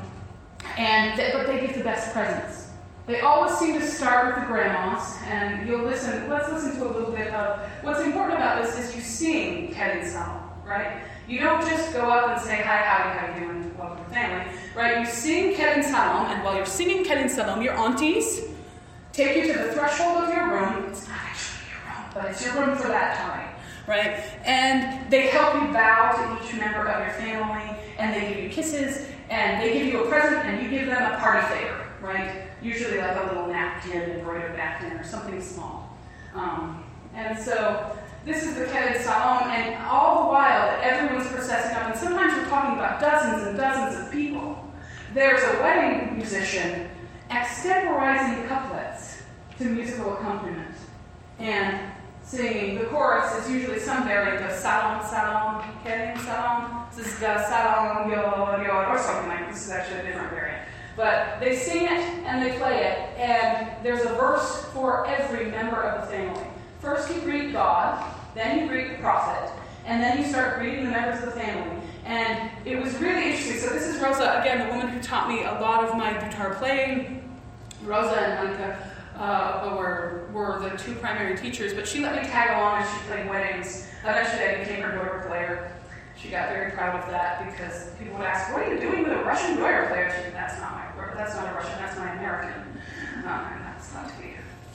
and 0.77 1.19
they, 1.19 1.31
but 1.33 1.47
they 1.47 1.61
get 1.61 1.75
the 1.75 1.85
best 1.85 2.13
presents. 2.13 2.71
They 3.07 3.21
always 3.21 3.53
seem 3.59 3.79
to 3.79 3.87
start 3.87 4.35
with 4.35 4.45
the 4.45 4.47
grandmas, 4.47 5.15
and 5.27 5.69
you'll 5.69 5.85
listen. 5.85 6.29
Let's 6.31 6.51
listen 6.51 6.75
to 6.77 6.85
a 6.87 6.91
little 6.91 7.13
bit 7.13 7.29
of 7.35 7.61
what's 7.83 8.01
important 8.01 8.39
about 8.39 8.65
this 8.65 8.79
is 8.79 8.97
you 8.97 9.03
sing 9.03 9.75
Kelin 9.75 10.11
right? 10.65 11.03
You 11.27 11.41
don't 11.41 11.63
just 11.63 11.95
go 11.95 12.11
up 12.11 12.37
and 12.37 12.41
say, 12.47 12.57
hi, 12.57 12.77
howdy, 12.77 13.19
how 13.19 13.41
you 13.41 13.47
doing, 13.47 13.79
welcome 13.79 14.05
to 14.05 14.11
family, 14.11 14.53
right? 14.77 15.01
You 15.01 15.07
sing 15.07 15.55
Kelin 15.55 15.83
Salom, 15.83 16.29
and 16.29 16.45
while 16.45 16.55
you're 16.55 16.67
singing 16.67 17.03
Kelin 17.03 17.31
Salom, 17.31 17.65
your 17.65 17.73
aunties 17.73 18.43
take 19.15 19.35
you 19.39 19.51
to 19.51 19.59
the 19.59 19.73
threshold 19.73 20.25
of 20.25 20.29
your 20.29 20.51
room. 20.51 20.85
It's 20.91 21.09
not 21.09 21.17
actually 21.23 21.65
your 21.71 21.95
room, 21.95 22.11
but 22.13 22.25
it's 22.27 22.45
your 22.45 22.55
room 22.55 22.77
for 22.77 22.89
that 22.89 23.17
time, 23.17 23.55
right? 23.89 24.23
And 24.45 25.11
they 25.11 25.29
help 25.29 25.55
you 25.55 25.73
bow 25.73 26.13
to 26.13 26.45
each 26.45 26.61
member 26.61 26.87
of 26.89 27.07
your 27.07 27.15
family, 27.15 27.75
and 27.97 28.15
they 28.15 28.35
give 28.35 28.45
you 28.45 28.51
kisses, 28.51 29.09
and 29.31 29.63
they 29.63 29.73
give 29.73 29.87
you 29.87 30.05
a 30.05 30.09
present, 30.09 30.45
and 30.45 30.63
you 30.63 30.69
give 30.69 30.89
them 30.89 31.11
a 31.11 31.17
party 31.17 31.47
favor, 31.55 31.87
right? 32.03 32.49
Usually 32.61 32.99
like 32.99 33.17
a 33.17 33.29
little 33.29 33.47
napkin, 33.47 34.11
embroidered 34.11 34.59
napkin, 34.59 34.93
or 34.93 35.05
something 35.05 35.41
small. 35.41 35.97
Um, 36.35 36.85
and 37.15 37.39
so 37.39 37.97
this 38.25 38.45
is 38.45 38.55
the 38.55 38.65
Kelin 38.67 38.95
Salom, 38.95 39.43
and 39.47 39.83
all 39.85 40.23
the 40.23 40.29
while 40.31 40.67
that 40.67 40.81
everyone's 40.83 41.29
processing 41.29 41.77
up, 41.77 41.91
and 41.91 41.99
sometimes 41.99 42.33
we're 42.35 42.49
talking 42.49 42.79
about 42.79 42.99
dozens 42.99 43.47
and 43.47 43.57
dozens 43.57 44.01
of 44.03 44.11
people, 44.11 44.73
there's 45.13 45.43
a 45.43 45.61
wedding 45.61 46.17
musician 46.17 46.89
extemporizing 47.31 48.49
couplets 48.49 49.23
to 49.59 49.65
musical 49.65 50.15
accompaniment 50.15 50.75
and 51.39 51.79
singing. 52.23 52.79
The 52.79 52.87
chorus 52.87 53.45
is 53.45 53.51
usually 53.53 53.79
some 53.79 54.05
variant 54.05 54.43
of 54.45 54.51
Kelin 54.51 56.17
Salom, 56.17 56.85
this 56.97 57.09
is 57.09 57.19
the 57.19 57.27
Salom, 57.27 58.09
Yo, 58.09 58.63
Yo, 58.63 58.91
or 58.91 58.99
something 58.99 59.29
like 59.29 59.49
this. 59.49 59.57
This 59.57 59.67
is 59.67 59.71
actually 59.73 60.01
a 60.01 60.03
different 60.05 60.31
variant. 60.31 60.63
But 60.97 61.41
they 61.41 61.57
sing 61.57 61.85
it 61.85 61.91
and 61.91 62.41
they 62.41 62.57
play 62.57 62.85
it, 62.85 63.19
and 63.19 63.85
there's 63.85 64.05
a 64.05 64.15
verse 64.15 64.65
for 64.67 65.07
every 65.07 65.51
member 65.51 65.83
of 65.83 66.03
the 66.03 66.07
family. 66.07 66.47
First, 66.81 67.13
you 67.13 67.21
greet 67.23 67.53
God, 67.53 68.14
then 68.35 68.61
you 68.61 68.69
greet 68.69 68.89
the 68.89 68.99
prophet, 68.99 69.53
and 69.87 70.03
then 70.03 70.19
you 70.19 70.25
start 70.25 70.59
greeting 70.59 70.85
the 70.85 70.91
members 70.91 71.23
of 71.23 71.35
the 71.35 71.41
family. 71.41 71.81
And 72.05 72.51
it 72.65 72.81
was 72.81 72.95
really 72.97 73.31
interesting. 73.31 73.59
So, 73.59 73.71
this 73.71 73.87
is 73.87 74.01
Rosa, 74.01 74.41
again, 74.41 74.67
the 74.67 74.75
woman 74.75 74.89
who 74.89 75.01
taught 75.01 75.29
me 75.29 75.45
a 75.45 75.53
lot 75.61 75.85
of 75.85 75.97
my 75.97 76.13
guitar 76.13 76.55
playing. 76.55 77.21
Rosa 77.85 78.19
and 78.19 78.49
Anka 78.49 78.77
uh, 79.17 79.77
were, 79.77 80.29
were 80.33 80.59
the 80.59 80.77
two 80.77 80.95
primary 80.97 81.37
teachers, 81.37 81.73
but 81.75 81.87
she 81.87 82.01
let 82.01 82.21
me 82.21 82.29
tag 82.29 82.59
along 82.59 82.83
as 82.83 82.91
she 82.91 82.99
played 83.07 83.29
weddings. 83.29 83.89
Eventually, 84.03 84.45
I 84.45 84.59
became 84.59 84.83
her 84.83 84.91
dutar 84.91 85.27
player. 85.27 85.71
She 86.17 86.29
got 86.29 86.49
very 86.49 86.73
proud 86.73 87.03
of 87.03 87.11
that 87.11 87.45
because 87.51 87.91
people 87.99 88.17
would 88.19 88.27
ask, 88.27 88.53
"What 88.53 88.67
are 88.67 88.73
you 88.73 88.81
doing 88.81 89.03
with 89.03 89.13
a 89.13 89.25
Russian 89.25 89.57
dutar 89.57 89.89
player?" 89.89 90.11
She 90.15 90.23
said, 90.23 90.35
"That's 90.35 90.59
not 90.61 90.73
my, 90.73 91.15
that's 91.15 91.35
not 91.35 91.53
a 91.53 91.55
Russian, 91.55 91.79
that's 91.79 91.99
my 91.99 92.13
American." 92.15 92.61
Um, 93.19 93.47
that's 93.65 93.93
not 93.95 94.09
to 94.09 94.23
be 94.23 94.34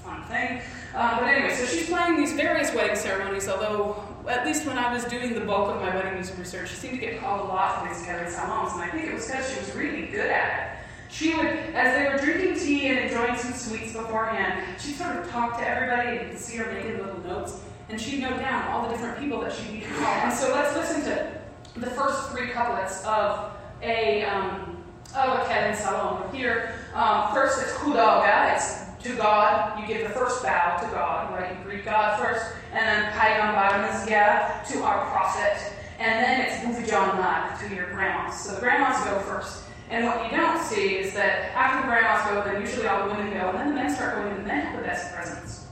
fun 0.09 0.23
thing. 0.23 0.61
Uh, 0.95 1.19
but 1.19 1.29
anyway, 1.29 1.53
so 1.53 1.65
she's 1.65 1.87
playing 1.87 2.17
these 2.17 2.33
various 2.33 2.73
wedding 2.73 2.95
ceremonies, 2.95 3.47
although 3.47 4.03
at 4.27 4.45
least 4.45 4.65
when 4.65 4.77
I 4.77 4.91
was 4.93 5.05
doing 5.05 5.33
the 5.33 5.41
bulk 5.41 5.75
of 5.75 5.81
my 5.81 5.95
wedding 5.95 6.15
music 6.15 6.37
research, 6.37 6.69
she 6.69 6.75
seemed 6.75 6.99
to 6.99 7.05
get 7.05 7.19
called 7.19 7.41
a 7.41 7.43
lot 7.43 7.79
for 7.79 7.93
these 7.93 8.05
Kelin 8.05 8.29
Saloms, 8.29 8.73
and 8.73 8.81
I 8.81 8.89
think 8.89 9.07
it 9.07 9.13
was 9.13 9.27
because 9.27 9.51
she 9.51 9.59
was 9.59 9.75
really 9.75 10.07
good 10.07 10.29
at 10.29 10.59
it. 10.59 10.79
She 11.11 11.35
would, 11.35 11.45
as 11.45 11.95
they 11.95 12.11
were 12.11 12.17
drinking 12.17 12.59
tea 12.59 12.87
and 12.87 12.99
enjoying 12.99 13.35
some 13.35 13.53
sweets 13.53 13.93
beforehand, 13.93 14.63
she'd 14.79 14.95
sort 14.95 15.15
of 15.15 15.29
talk 15.29 15.57
to 15.57 15.67
everybody 15.67 16.17
and 16.17 16.21
you 16.21 16.29
could 16.29 16.39
see 16.39 16.57
her 16.57 16.71
making 16.71 16.99
little 16.99 17.19
notes. 17.21 17.61
And 17.89 17.99
she'd 17.99 18.21
note 18.21 18.37
down 18.37 18.69
all 18.69 18.83
the 18.83 18.89
different 18.89 19.19
people 19.19 19.41
that 19.41 19.51
she'd 19.51 19.71
be 19.71 19.81
calling. 19.81 20.19
And 20.21 20.33
so 20.33 20.53
let's 20.53 20.75
listen 20.75 21.01
to 21.05 21.31
the 21.79 21.89
first 21.89 22.29
three 22.29 22.49
couplets 22.49 23.03
of 23.05 23.53
a 23.81 24.23
um, 24.25 24.83
of 25.15 25.39
a 25.39 25.45
Kelin 25.45 25.75
Salom. 25.75 26.31
Here, 26.31 26.75
um, 26.93 27.33
first 27.33 27.59
it's 27.59 27.73
Hudaga, 27.73 28.53
it's 28.55 28.88
to 29.03 29.15
God. 29.15 29.79
You 29.79 29.87
give 29.87 30.07
the 30.07 30.13
first 30.13 30.43
bow 30.43 30.77
to 30.81 30.87
God, 30.87 31.33
right? 31.33 31.57
You 31.57 31.63
greet 31.63 31.85
God 31.85 32.19
first, 32.19 32.45
and 32.71 32.85
then 32.85 33.11
Paigambar 33.13 33.87
Mazga 33.87 34.67
to 34.71 34.83
our 34.83 35.05
prophet, 35.11 35.73
and 35.99 36.23
then 36.23 36.41
it's 36.41 36.63
Buvijannak 36.63 37.59
to 37.59 37.75
your 37.75 37.89
grandmas. 37.91 38.39
So 38.39 38.55
the 38.55 38.61
grandmas 38.61 39.03
go 39.05 39.19
first. 39.19 39.63
And 39.89 40.05
what 40.05 40.29
you 40.29 40.37
don't 40.37 40.61
see 40.63 40.97
is 40.97 41.13
that 41.13 41.51
after 41.55 41.81
the 41.81 41.87
grandmas 41.87 42.29
go, 42.29 42.51
then 42.51 42.61
usually 42.61 42.87
all 42.87 43.07
the 43.07 43.15
women 43.15 43.33
go, 43.33 43.49
and 43.49 43.57
then 43.57 43.69
the 43.69 43.75
men 43.75 43.93
start 43.93 44.15
going, 44.15 44.31
and 44.31 44.41
the 44.41 44.47
men 44.47 44.65
have 44.65 44.75
the 44.75 44.87
best 44.87 45.15
presents. 45.15 45.65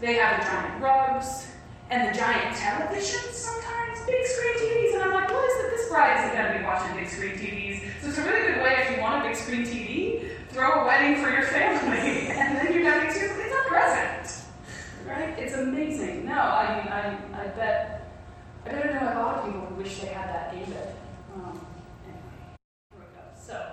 They 0.00 0.14
have 0.14 0.40
the 0.40 0.50
giant 0.50 0.82
rugs 0.82 1.51
and 1.92 2.08
the 2.08 2.14
giant 2.18 2.56
televisions 2.56 3.34
sometimes, 3.34 4.00
big 4.06 4.24
screen 4.24 4.56
TVs, 4.56 4.94
and 4.94 5.02
I'm 5.02 5.12
like, 5.12 5.30
what 5.30 5.44
is 5.44 5.64
it? 5.64 5.70
This 5.76 5.88
bride 5.90 6.24
isn't 6.24 6.34
going 6.34 6.50
to 6.52 6.58
be 6.58 6.64
watching 6.64 6.96
big 6.96 7.06
screen 7.06 7.32
TVs. 7.32 7.82
So 8.00 8.08
it's 8.08 8.16
a 8.16 8.24
really 8.24 8.54
good 8.54 8.62
way 8.62 8.76
if 8.80 8.96
you 8.96 9.02
want 9.02 9.22
a 9.22 9.28
big 9.28 9.36
screen 9.36 9.62
TV, 9.62 10.26
throw 10.48 10.82
a 10.82 10.86
wedding 10.86 11.22
for 11.22 11.28
your 11.30 11.42
family, 11.42 12.28
and 12.32 12.56
then 12.56 12.72
you're 12.72 12.82
to 12.82 13.08
it's 13.08 13.20
a 13.20 13.68
present. 13.68 14.46
Right? 15.06 15.38
It's 15.38 15.52
amazing. 15.52 16.24
No, 16.24 16.32
I 16.32 16.78
mean, 16.78 16.88
I, 16.90 17.14
I 17.42 17.48
bet, 17.48 18.10
I 18.64 18.70
bet 18.70 18.86
I 18.86 18.92
know 18.98 19.12
a 19.12 19.20
lot 19.20 19.36
of 19.38 19.44
people 19.44 19.60
who 19.60 19.74
wish 19.74 20.00
they 20.00 20.06
had 20.06 20.30
that 20.30 20.50
David. 20.50 20.94
Um, 21.34 21.60
anyway, 22.06 22.22
so. 23.38 23.72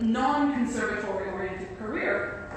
non-conservatory 0.00 1.30
oriented 1.30 1.78
career 1.78 2.50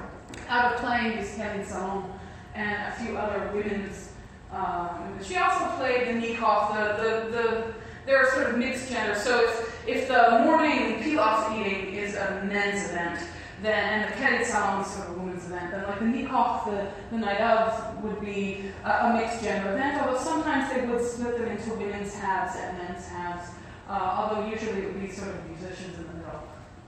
out 0.50 0.74
of 0.74 0.80
playing 0.82 1.18
this 1.18 1.36
Kelin 1.36 1.66
Salom 1.66 2.06
and 2.54 2.94
a 2.94 2.96
few 2.98 3.18
other 3.18 3.52
women's. 3.54 4.12
Um, 4.52 5.18
she 5.24 5.38
also 5.38 5.66
played 5.78 6.08
the 6.08 6.28
Nikov, 6.28 6.76
the, 6.76 7.04
the, 7.04 7.32
the, 7.32 7.74
there 8.06 8.18
are 8.18 8.32
sort 8.32 8.50
of 8.50 8.58
mixed 8.58 8.90
genders. 8.90 9.22
So 9.24 9.44
if, 9.44 9.88
if 9.88 10.08
the 10.08 10.44
morning 10.46 11.02
pilaf 11.02 11.60
eating 11.60 11.96
is 11.96 12.16
a 12.16 12.46
men's 12.46 12.90
event, 12.90 13.20
then 13.62 14.04
and 14.04 14.12
the 14.12 14.18
Kelin 14.18 14.42
Salom 14.44 14.82
is 14.82 14.92
sort 14.92 15.10
of 15.10 15.16
a 15.16 15.20
women's 15.20 15.46
event, 15.46 15.72
then 15.72 15.84
like 15.84 16.00
the 16.00 16.06
Nikov, 16.06 16.66
the, 16.66 16.88
the 17.12 17.18
night 17.18 17.42
of, 17.42 18.04
would 18.04 18.22
be 18.22 18.66
a, 18.84 18.90
a 18.90 19.14
mixed 19.14 19.44
gender 19.44 19.74
event, 19.74 20.02
although 20.02 20.20
sometimes 20.20 20.72
they 20.74 20.86
would 20.86 21.04
split 21.04 21.38
them 21.38 21.48
into 21.48 21.74
women's 21.74 22.14
halves 22.14 22.58
and 22.60 22.78
men's 22.78 23.08
halves, 23.08 23.50
uh, 23.90 23.92
although 23.94 24.48
usually 24.48 24.82
it 24.82 24.94
would 24.94 25.02
be 25.02 25.10
sort 25.10 25.30
of 25.30 25.50
musicians 25.50 25.98
in 25.98 26.06
the 26.08 26.26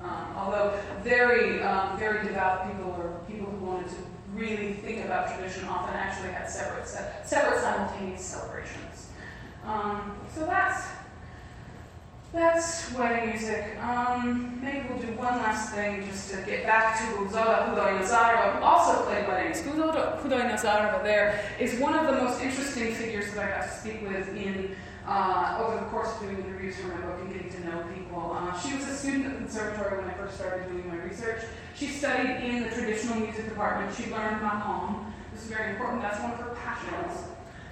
um, 0.02 0.36
although 0.36 0.78
very, 1.04 1.62
um, 1.62 1.98
very 1.98 2.28
devout 2.28 2.68
people 2.68 2.92
or 2.92 3.20
people 3.28 3.48
who 3.48 3.66
wanted 3.66 3.90
to 3.90 3.96
really 4.34 4.74
think 4.74 5.06
about 5.06 5.36
tradition 5.36 5.66
often 5.66 5.96
actually 5.96 6.30
had 6.30 6.50
separate, 6.50 6.88
separate 6.88 7.62
simultaneous 7.62 8.24
celebrations. 8.24 9.10
Um, 9.66 10.18
so 10.34 10.46
that's 10.46 10.88
that's 12.34 12.94
wedding 12.94 13.30
music. 13.30 13.82
Um, 13.82 14.60
maybe 14.62 14.86
we'll 14.90 15.00
do 15.00 15.08
one 15.14 15.38
last 15.38 15.74
thing 15.74 16.06
just 16.06 16.30
to 16.32 16.42
get 16.42 16.66
back 16.66 16.98
to 17.00 17.04
Guzoda 17.16 17.70
Hudoi 17.70 18.00
Nazarova, 18.00 18.58
who 18.58 18.64
also 18.64 19.06
played 19.06 19.28
weddings. 19.28 19.62
Guzoda 19.62 20.22
Hudoi 20.22 20.52
Nazarova 20.52 21.02
there 21.04 21.40
is 21.60 21.80
one 21.80 21.94
of 21.94 22.06
the 22.06 22.22
most 22.22 22.42
interesting 22.42 22.94
figures 22.94 23.34
that 23.34 23.46
I 23.46 23.58
got 23.58 23.64
to 23.64 23.78
speak 23.78 24.02
with 24.02 24.28
in 24.36 24.76
uh, 25.08 25.64
over 25.64 25.78
the 25.78 25.86
course 25.86 26.14
of 26.14 26.22
doing 26.22 26.38
interviews 26.38 26.76
for 26.76 26.88
my 26.88 27.02
book 27.02 27.20
and 27.22 27.34
getting 27.34 27.50
to 27.50 27.66
know 27.66 27.84
people. 27.96 28.38
Uh, 28.38 28.60
she 28.60 28.76
was 28.76 28.88
a 28.88 28.96
student 28.96 29.26
at 29.26 29.32
the 29.34 29.38
conservatory 29.38 30.00
when 30.00 30.10
I 30.10 30.14
first 30.16 30.36
started 30.36 30.68
doing 30.70 30.88
my 30.88 30.98
research. 30.98 31.44
She 31.76 31.88
studied 31.88 32.44
in 32.44 32.64
the 32.64 32.70
traditional 32.70 33.20
music 33.20 33.48
department. 33.48 33.96
She 33.96 34.12
learned 34.12 34.42
maqam. 34.42 35.06
This 35.34 35.44
is 35.44 35.50
very 35.50 35.72
important. 35.72 36.02
That's 36.02 36.22
one 36.22 36.32
of 36.32 36.40
her 36.40 36.56
passions. 36.56 37.24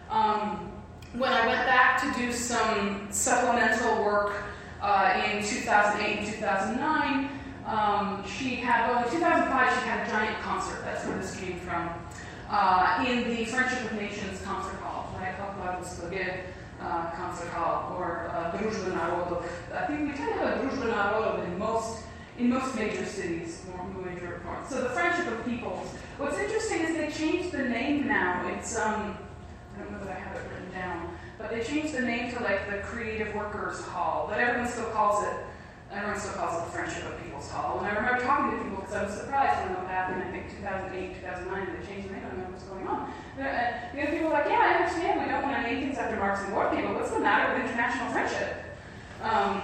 Um, 0.09 0.71
when 1.13 1.31
I 1.31 1.45
went 1.47 1.65
back 1.65 2.01
to 2.01 2.19
do 2.19 2.31
some 2.31 3.07
supplemental 3.11 4.03
work 4.03 4.33
uh, 4.81 5.21
in 5.25 5.43
2008 5.43 6.17
and 6.19 6.27
2009, 6.27 7.29
um, 7.65 8.23
she 8.27 8.55
had, 8.55 8.89
well, 8.89 9.03
in 9.03 9.11
2005, 9.11 9.73
she 9.73 9.89
had 9.89 10.07
a 10.07 10.11
giant 10.11 10.39
concert. 10.41 10.81
That's 10.83 11.05
where 11.05 11.17
this 11.17 11.35
came 11.37 11.59
from. 11.59 11.89
Uh, 12.49 13.03
in 13.07 13.27
the 13.27 13.45
Friendship 13.45 13.91
of 13.91 13.97
Nations 13.97 14.41
concert 14.43 14.75
hall, 14.81 15.11
right? 15.19 15.35
Uh, 16.85 17.09
concert 17.15 17.49
hall, 17.49 17.95
or 17.97 18.29
uh, 18.29 18.51
Družba 18.51 18.93
Narodov. 18.93 19.43
I 19.73 19.87
think 19.87 20.01
we 20.01 20.15
tend 20.15 20.33
to 20.33 20.39
have 20.39 20.59
a 20.59 20.61
Družba 20.61 20.93
Narodov 20.93 21.43
in 21.43 21.57
most 21.57 22.03
in 22.37 22.49
most 22.49 22.75
major 22.75 23.03
cities, 23.03 23.63
more 23.75 23.87
major 24.05 24.39
north. 24.45 24.69
So 24.69 24.83
the 24.83 24.89
Friendship 24.89 25.33
of 25.33 25.43
Peoples. 25.45 25.87
What's 26.19 26.37
interesting 26.37 26.81
is 26.81 26.95
they 26.95 27.09
changed 27.09 27.51
the 27.53 27.63
name 27.63 28.07
now. 28.07 28.47
It's 28.55 28.77
um, 28.77 29.17
I 29.75 29.79
don't 29.79 29.93
know 29.93 30.05
that 30.05 30.15
I 30.15 30.19
have 30.19 30.35
it 30.37 30.43
written 30.47 30.71
down, 30.73 31.17
but 31.39 31.49
they 31.49 31.63
changed 31.63 31.95
the 31.95 32.01
name 32.01 32.31
to 32.35 32.43
like 32.43 32.69
the 32.69 32.77
Creative 32.77 33.33
Workers 33.33 33.81
Hall, 33.85 34.27
but 34.29 34.39
everyone 34.39 34.69
still 34.69 34.91
calls 34.91 35.25
it. 35.25 35.33
Everyone 35.95 36.19
still 36.19 36.33
calls 36.33 36.59
it 36.59 36.65
the 36.65 36.71
Friendship 36.75 37.07
of 37.07 37.23
Peoples 37.23 37.49
Hall. 37.49 37.79
And 37.79 37.87
I 37.87 37.95
remember 37.95 38.19
talking 38.19 38.51
to 38.51 38.63
people 38.63 38.83
because 38.83 38.95
I 38.95 39.03
was 39.07 39.13
surprised 39.15 39.63
when 39.63 39.79
it 39.79 39.87
happened. 39.87 40.23
I 40.23 40.31
think 40.31 40.51
2008, 40.59 41.23
2009, 41.23 41.55
they 41.71 41.87
changed 41.87 42.09
the 42.09 42.13
name. 42.13 42.23
I 42.25 42.29
don't 42.35 42.39
know 42.43 42.51
what's 42.51 42.67
going 42.67 42.83
on. 42.83 43.07
Uh, 43.39 43.95
because 43.95 44.11
people 44.11 44.27
were 44.27 44.35
like, 44.35 44.51
yeah, 44.51 44.59
I 44.59 44.83
understand. 44.83 45.23
We 45.23 45.31
don't 45.31 45.43
want 45.47 45.55
to 45.55 45.63
name 45.63 45.87
things 45.87 45.97
after 45.97 46.19
Marx 46.19 46.43
and 46.43 46.51
Gorky, 46.51 46.83
but 46.83 46.99
what's 46.99 47.15
the 47.15 47.23
matter 47.23 47.47
with 47.55 47.63
international 47.63 48.11
friendship? 48.11 48.75
Um, 49.23 49.63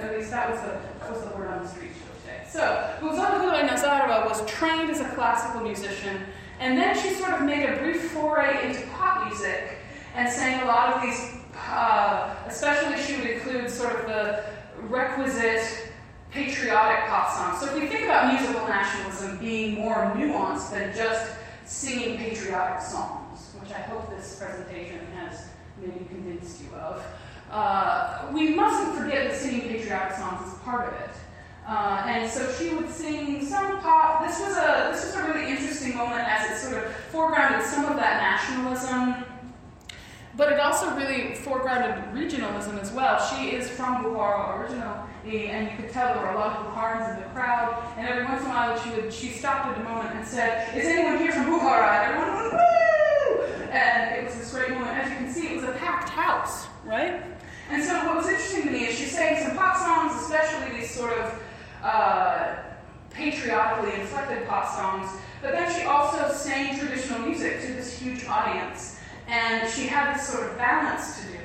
at 0.00 0.16
least 0.16 0.30
that 0.32 0.48
was 0.48 0.60
the 0.60 0.80
that 1.04 1.12
was 1.12 1.20
the 1.20 1.36
word 1.36 1.48
on 1.48 1.62
the 1.62 1.68
street 1.68 1.92
today. 2.24 2.44
So 2.48 2.64
Gulzana 3.00 3.68
Nazarova 3.68 4.24
was 4.24 4.44
trained 4.48 4.90
as 4.90 5.00
a 5.00 5.08
classical 5.12 5.60
musician, 5.60 6.24
and 6.60 6.76
then 6.76 6.96
she 6.96 7.12
sort 7.12 7.32
of 7.32 7.42
made 7.42 7.68
a 7.68 7.76
brief 7.76 8.10
foray 8.12 8.68
into 8.68 8.86
pop 8.88 9.28
music 9.28 9.78
and 10.14 10.32
sang 10.32 10.62
a 10.62 10.66
lot 10.66 10.96
of 10.96 11.02
these. 11.02 11.36
Uh, 11.68 12.34
especially, 12.46 13.00
she 13.02 13.20
would 13.20 13.28
include 13.28 13.68
sort 13.68 13.92
of 13.96 14.06
the 14.06 14.57
requisite 14.88 15.92
patriotic 16.30 17.08
pop 17.08 17.30
songs. 17.30 17.60
So 17.60 17.74
if 17.74 17.82
we 17.82 17.88
think 17.88 18.04
about 18.04 18.32
musical 18.32 18.66
nationalism 18.68 19.38
being 19.38 19.74
more 19.74 20.12
nuanced 20.16 20.70
than 20.70 20.94
just 20.94 21.32
singing 21.64 22.18
patriotic 22.18 22.82
songs, 22.82 23.54
which 23.60 23.70
I 23.72 23.80
hope 23.80 24.10
this 24.10 24.38
presentation 24.38 25.00
has 25.16 25.48
maybe 25.80 26.04
convinced 26.06 26.62
you 26.62 26.74
of, 26.76 27.02
uh, 27.50 28.28
we 28.32 28.54
mustn't 28.54 28.96
forget 28.96 29.30
that 29.30 29.36
singing 29.36 29.68
patriotic 29.68 30.16
songs 30.16 30.52
is 30.52 30.58
part 30.60 30.92
of 30.92 31.00
it. 31.00 31.10
Uh, 31.66 32.02
and 32.06 32.30
so 32.30 32.50
she 32.54 32.74
would 32.74 32.88
sing 32.88 33.44
some 33.46 33.78
pop. 33.80 34.26
This 34.26 34.40
was 34.40 34.56
a 34.56 34.88
this 34.90 35.04
was 35.04 35.16
a 35.16 35.28
really 35.28 35.50
interesting 35.50 35.94
moment 35.94 36.26
as 36.26 36.50
it 36.50 36.56
sort 36.56 36.82
of 36.82 36.90
foregrounded 37.12 37.62
some 37.62 37.84
of 37.84 37.96
that 37.96 38.22
nationalism, 38.22 39.24
but 40.38 40.52
it 40.52 40.60
also 40.60 40.94
really 40.94 41.34
foregrounded 41.34 42.12
regionalism 42.12 42.80
as 42.80 42.92
well. 42.92 43.18
She 43.18 43.50
is 43.50 43.68
from 43.68 44.04
Bukhara 44.04 44.60
originally, 44.60 45.48
and 45.48 45.68
you 45.68 45.76
could 45.76 45.92
tell 45.92 46.14
there 46.14 46.22
were 46.22 46.30
a 46.30 46.38
lot 46.38 46.56
of 46.56 46.66
Bukharans 46.66 47.12
in 47.12 47.20
the 47.20 47.28
crowd. 47.30 47.82
And 47.98 48.06
every 48.06 48.24
once 48.24 48.42
in 48.42 48.46
a 48.46 48.50
while, 48.50 48.78
she 48.78 48.90
would 48.90 49.12
she 49.12 49.30
stopped 49.30 49.66
at 49.66 49.76
a 49.76 49.84
moment 49.84 50.14
and 50.14 50.24
said, 50.24 50.78
"Is 50.78 50.86
anyone 50.86 51.18
here 51.18 51.32
from 51.32 51.46
Bukhara?" 51.46 51.90
And 51.90 52.14
everyone 52.14 52.34
went, 52.36 52.52
"Woo!" 52.52 53.42
And 53.72 54.14
it 54.14 54.24
was 54.24 54.36
this 54.36 54.54
great 54.54 54.70
moment. 54.70 54.96
As 54.96 55.10
you 55.10 55.16
can 55.16 55.32
see, 55.34 55.48
it 55.48 55.56
was 55.56 55.64
a 55.64 55.72
packed 55.72 56.08
house, 56.08 56.68
right? 56.84 57.20
And 57.68 57.82
so 57.82 58.06
what 58.06 58.14
was 58.14 58.28
interesting 58.28 58.62
to 58.62 58.70
me 58.70 58.86
is 58.86 58.96
she 58.96 59.06
sang 59.06 59.44
some 59.44 59.56
pop 59.56 59.76
songs, 59.76 60.22
especially 60.22 60.78
these 60.78 60.88
sort 60.88 61.18
of 61.18 61.42
uh, 61.82 62.54
patriotically 63.10 64.00
inflected 64.00 64.46
pop 64.46 64.72
songs, 64.72 65.10
but 65.42 65.50
then 65.50 65.68
she 65.74 65.82
also 65.82 66.32
sang 66.32 66.78
traditional 66.78 67.18
music 67.26 67.60
to 67.62 67.72
this 67.72 67.98
huge 67.98 68.24
audience. 68.26 68.97
And 69.28 69.70
she 69.70 69.86
had 69.86 70.16
this 70.16 70.26
sort 70.26 70.50
of 70.50 70.56
balance 70.56 71.20
to 71.20 71.26
do. 71.28 71.38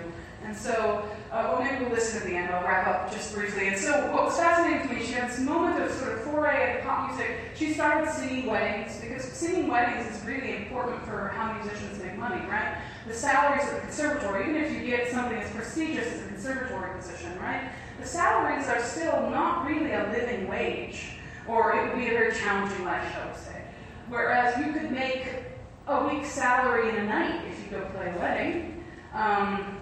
And 0.46 0.56
so, 0.56 1.06
uh, 1.32 1.50
well, 1.52 1.64
maybe 1.64 1.84
we'll 1.84 1.94
listen 1.94 2.22
at 2.22 2.28
the 2.28 2.36
end. 2.36 2.50
I'll 2.54 2.64
wrap 2.64 2.88
up 2.88 3.12
just 3.12 3.34
briefly. 3.34 3.68
And 3.68 3.78
so, 3.78 4.12
what 4.12 4.26
was 4.26 4.38
fascinating 4.38 4.88
to 4.88 4.94
me, 4.94 5.06
she 5.06 5.14
had 5.14 5.30
this 5.30 5.40
moment 5.40 5.82
of 5.82 5.92
sort 5.92 6.14
of 6.14 6.22
foray 6.22 6.72
into 6.76 6.86
pop 6.86 7.10
music. 7.10 7.38
She 7.56 7.74
started 7.74 8.10
singing 8.10 8.46
weddings 8.46 9.00
because 9.02 9.24
singing 9.24 9.68
weddings 9.68 10.16
is 10.16 10.26
really 10.26 10.56
important 10.58 11.04
for 11.04 11.30
how 11.30 11.54
musicians 11.54 12.02
make 12.02 12.18
money, 12.18 12.42
right? 12.48 12.78
The 13.08 13.14
salaries 13.14 13.68
of 13.68 13.76
the 13.76 13.82
conservatory, 13.82 14.50
even 14.50 14.64
if 14.64 14.72
you 14.72 14.86
get 14.86 15.12
something 15.12 15.38
as 15.38 15.50
prestigious 15.52 16.08
as 16.08 16.22
a 16.22 16.28
conservatory 16.28 16.98
position, 16.98 17.38
right? 17.40 17.70
The 18.00 18.08
salaries 18.08 18.68
are 18.68 18.82
still 18.82 19.30
not 19.30 19.66
really 19.66 19.92
a 19.92 20.10
living 20.12 20.48
wage, 20.48 21.18
or 21.48 21.76
it 21.76 21.88
would 21.88 21.98
be 21.98 22.08
a 22.08 22.12
very 22.12 22.34
challenging 22.34 22.86
life, 22.86 23.04
shall 23.14 23.28
we 23.28 23.38
say. 23.38 23.62
Whereas 24.10 24.58
you 24.58 24.74
could 24.74 24.92
make 24.92 25.53
a 25.88 26.08
week's 26.08 26.32
salary 26.32 26.90
in 26.90 26.96
a 26.96 27.06
night 27.06 27.42
if 27.46 27.64
you 27.64 27.78
go 27.78 27.86
play 27.88 28.14
a 28.16 28.20
wedding. 28.20 28.84
Um, 29.14 29.78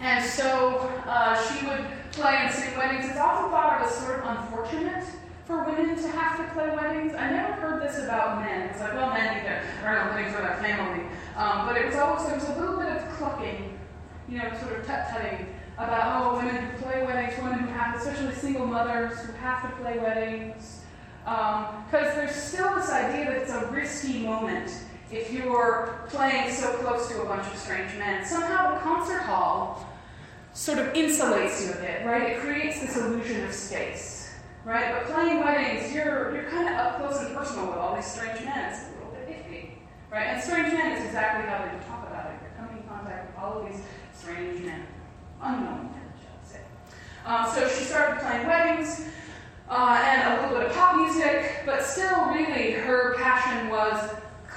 and 0.00 0.24
so 0.24 0.90
uh, 1.06 1.36
she 1.48 1.66
would 1.66 1.84
play 2.12 2.36
and 2.40 2.54
sing 2.54 2.76
weddings. 2.76 3.04
It's 3.06 3.18
often 3.18 3.50
thought 3.50 3.80
of 3.80 3.88
as 3.88 3.94
sort 3.94 4.20
of 4.20 4.36
unfortunate 4.36 5.04
for 5.44 5.64
women 5.64 5.96
to 5.96 6.08
have 6.08 6.36
to 6.38 6.54
play 6.54 6.70
weddings. 6.74 7.14
I 7.14 7.30
never 7.30 7.52
heard 7.52 7.82
this 7.82 7.98
about 8.02 8.40
men. 8.40 8.68
It's 8.70 8.80
like, 8.80 8.94
well, 8.94 9.10
men 9.10 9.36
need 9.36 9.44
their, 9.44 9.64
not 9.84 10.16
living 10.16 10.32
for 10.32 10.40
their 10.40 10.56
family. 10.56 11.04
Um, 11.36 11.66
but 11.66 11.76
it 11.76 11.86
was 11.86 11.96
always, 11.96 12.26
there 12.26 12.34
was 12.34 12.48
a 12.48 12.60
little 12.60 12.76
bit 12.76 12.88
of 12.88 13.08
clucking, 13.16 13.78
you 14.28 14.38
know, 14.38 14.50
sort 14.60 14.78
of 14.78 14.86
tut-tutting 14.86 15.46
about, 15.76 16.22
oh, 16.22 16.36
women 16.36 16.56
who 16.56 16.82
play 16.82 17.04
weddings, 17.04 17.40
women 17.42 17.60
who 17.60 17.66
have, 17.72 17.96
especially 17.96 18.34
single 18.34 18.66
mothers 18.66 19.18
who 19.20 19.32
have 19.32 19.62
to 19.62 19.82
play 19.82 19.98
weddings. 19.98 20.80
Because 21.24 22.08
um, 22.10 22.16
there's 22.16 22.34
still 22.34 22.74
this 22.74 22.90
idea 22.90 23.26
that 23.26 23.36
it's 23.42 23.52
a 23.52 23.66
risky 23.66 24.20
moment 24.20 24.72
if 25.12 25.30
you're 25.30 26.00
playing 26.08 26.50
so 26.50 26.72
close 26.78 27.08
to 27.08 27.20
a 27.20 27.24
bunch 27.26 27.46
of 27.46 27.58
strange 27.58 27.94
men. 27.98 28.24
Somehow 28.24 28.74
the 28.74 28.80
concert 28.80 29.20
hall 29.20 29.86
sort 30.54 30.78
of 30.78 30.92
insulates 30.94 31.64
you 31.64 31.72
a 31.72 31.76
bit, 31.76 32.06
right? 32.06 32.30
It 32.30 32.40
creates 32.40 32.80
this 32.80 32.96
illusion 32.96 33.44
of 33.44 33.52
space, 33.52 34.34
right? 34.64 34.92
But 34.94 35.14
playing 35.14 35.40
weddings, 35.40 35.92
you're, 35.92 36.34
you're 36.34 36.50
kind 36.50 36.68
of 36.68 36.74
up 36.74 36.98
close 36.98 37.20
and 37.20 37.36
personal 37.36 37.66
with 37.66 37.76
all 37.76 37.94
these 37.94 38.06
strange 38.06 38.40
men. 38.44 38.72
It's 38.72 38.88
a 38.88 38.92
little 38.96 39.12
bit 39.12 39.28
iffy, 39.28 39.70
right? 40.10 40.28
And 40.28 40.42
strange 40.42 40.72
men 40.72 40.96
is 40.96 41.04
exactly 41.04 41.48
how 41.48 41.58
they 41.64 41.86
talk 41.86 42.06
about 42.08 42.30
it. 42.30 42.38
You're 42.42 42.66
coming 42.66 42.82
in 42.82 42.88
contact 42.88 43.28
with 43.28 43.44
all 43.44 43.60
of 43.60 43.70
these 43.70 43.82
strange 44.14 44.64
men 44.64 44.86
unknown 45.42 45.90
men, 45.92 46.12
shall 46.22 46.50
say. 46.50 46.60
Um, 47.26 47.46
so 47.54 47.68
she 47.68 47.84
started 47.84 48.20
playing 48.20 48.46
weddings 48.46 49.08
uh, 49.68 50.02
and 50.04 50.38
a 50.38 50.42
little 50.42 50.58
bit 50.58 50.68
of 50.68 50.74
pop 50.74 50.96
music, 50.96 51.62
but 51.66 51.82
still, 51.82 52.26
really, 52.26 52.72
her 52.72 53.14
passion 53.18 53.68
was 53.68 54.10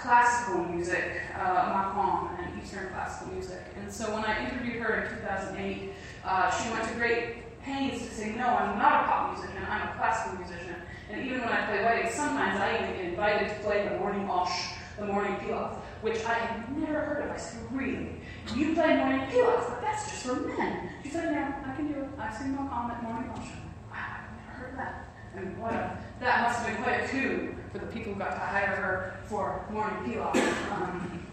classical 0.05 0.63
music, 0.65 1.21
uh, 1.33 1.73
maqam, 1.73 2.37
and 2.37 2.61
Eastern 2.61 2.89
classical 2.89 3.33
music. 3.33 3.61
And 3.75 3.91
so 3.91 4.13
when 4.13 4.23
I 4.23 4.45
interviewed 4.45 4.83
her 4.83 5.01
in 5.01 5.17
2008, 5.17 5.93
uh, 6.23 6.51
she 6.51 6.69
went 6.69 6.87
to 6.87 6.93
great 6.93 7.61
pains 7.63 8.07
to 8.07 8.13
say, 8.13 8.35
no, 8.35 8.45
I'm 8.45 8.77
not 8.77 9.01
a 9.01 9.07
pop 9.07 9.33
musician, 9.33 9.63
I'm 9.67 9.89
a 9.89 9.93
classical 9.97 10.37
musician. 10.37 10.75
And 11.09 11.25
even 11.25 11.41
when 11.41 11.49
I 11.49 11.65
play 11.65 11.83
weddings, 11.83 12.13
sometimes 12.13 12.59
I 12.59 12.83
even 12.83 12.95
get 12.95 13.05
invited 13.05 13.49
to 13.49 13.55
play 13.63 13.87
the 13.89 13.97
morning 13.97 14.29
osh, 14.29 14.73
the 14.99 15.07
morning 15.07 15.37
pilaf, 15.37 15.73
which 16.01 16.23
I 16.23 16.33
had 16.35 16.77
never 16.77 16.99
heard 17.01 17.25
of. 17.25 17.31
I 17.31 17.37
said, 17.37 17.61
really? 17.71 18.21
You 18.55 18.75
play 18.75 18.97
morning 18.97 19.21
pilaf, 19.21 19.69
but 19.69 19.81
that's 19.81 20.11
just 20.11 20.23
for 20.27 20.35
men. 20.35 20.89
She 21.03 21.09
said, 21.09 21.33
no, 21.33 21.41
I 21.65 21.75
can 21.75 21.91
do 21.91 21.99
it. 22.01 22.09
I 22.19 22.31
sing 22.31 22.53
no 22.53 22.67
comment 22.69 23.01
morning 23.01 23.31
osh. 23.31 23.49
Wow, 23.89 24.21
I've 24.21 24.37
never 24.37 24.53
heard 24.53 24.71
of 24.73 24.77
that. 24.77 25.04
And 25.37 25.57
what 25.61 25.73
a, 25.73 25.97
that 26.21 26.43
must 26.43 26.59
have 26.59 26.67
been 26.67 26.83
quite 26.83 27.03
a 27.03 27.07
coup 27.07 27.55
for 27.71 27.79
the 27.79 27.87
people 27.87 28.13
who 28.13 28.19
got 28.19 28.31
to 28.31 28.39
hire 28.39 28.67
her 28.67 29.19
for 29.25 29.65
morning 29.71 30.13
pilaf. 30.13 30.35
Um, 30.71 31.25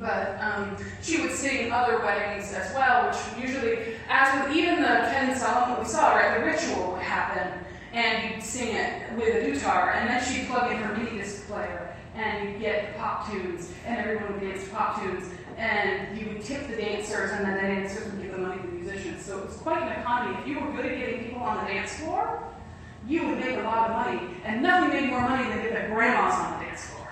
but 0.00 0.38
um, 0.40 0.76
she 1.02 1.20
would 1.20 1.32
sing 1.32 1.72
other 1.72 1.98
weddings 1.98 2.52
as 2.52 2.72
well, 2.74 3.08
which 3.08 3.48
usually, 3.48 3.96
as 4.08 4.46
with 4.46 4.56
even 4.56 4.76
the 4.76 4.86
Ken 4.86 5.28
that 5.28 5.78
we 5.78 5.84
saw, 5.86 6.14
right, 6.14 6.38
the 6.38 6.44
ritual 6.44 6.92
would 6.92 7.02
happen, 7.02 7.52
and 7.92 8.34
you'd 8.34 8.42
sing 8.42 8.76
it 8.76 9.12
with 9.16 9.34
a 9.34 9.46
dutar, 9.48 9.96
and 9.96 10.08
then 10.08 10.22
she'd 10.24 10.46
plug 10.46 10.70
in 10.70 10.78
her 10.78 10.96
mini 10.96 11.18
disc 11.18 11.46
player, 11.48 11.92
and 12.14 12.48
you'd 12.48 12.60
get 12.60 12.96
pop 12.96 13.28
tunes, 13.28 13.72
and 13.86 13.98
everyone 13.98 14.34
would 14.34 14.40
dance 14.40 14.68
pop 14.68 15.02
tunes, 15.02 15.24
and 15.56 16.16
you 16.16 16.28
would 16.28 16.44
tip 16.44 16.68
the 16.68 16.76
dancers, 16.76 17.32
and 17.32 17.44
then 17.44 17.54
the 17.54 17.60
dancers 17.60 18.12
would 18.12 18.22
give 18.22 18.32
the 18.32 18.38
money 18.38 18.60
to 18.60 18.68
the 18.68 18.72
musicians. 18.74 19.24
So 19.24 19.38
it 19.38 19.46
was 19.46 19.56
quite 19.56 19.82
an 19.82 20.00
economy. 20.00 20.38
If 20.40 20.46
you 20.46 20.60
were 20.60 20.70
good 20.70 20.86
at 20.86 20.96
getting 20.96 21.24
people 21.24 21.42
on 21.42 21.64
the 21.64 21.72
dance 21.72 21.94
floor, 21.94 22.44
you 23.08 23.26
would 23.26 23.38
make 23.38 23.56
a 23.56 23.62
lot 23.62 23.90
of 23.90 23.96
money, 23.96 24.20
and 24.44 24.62
nothing 24.62 24.90
made 24.90 25.08
more 25.08 25.22
money 25.22 25.48
than 25.48 25.62
get 25.62 25.72
the 25.72 25.94
grandmas 25.94 26.34
on 26.34 26.58
the 26.58 26.66
dance 26.66 26.84
floor, 26.86 27.08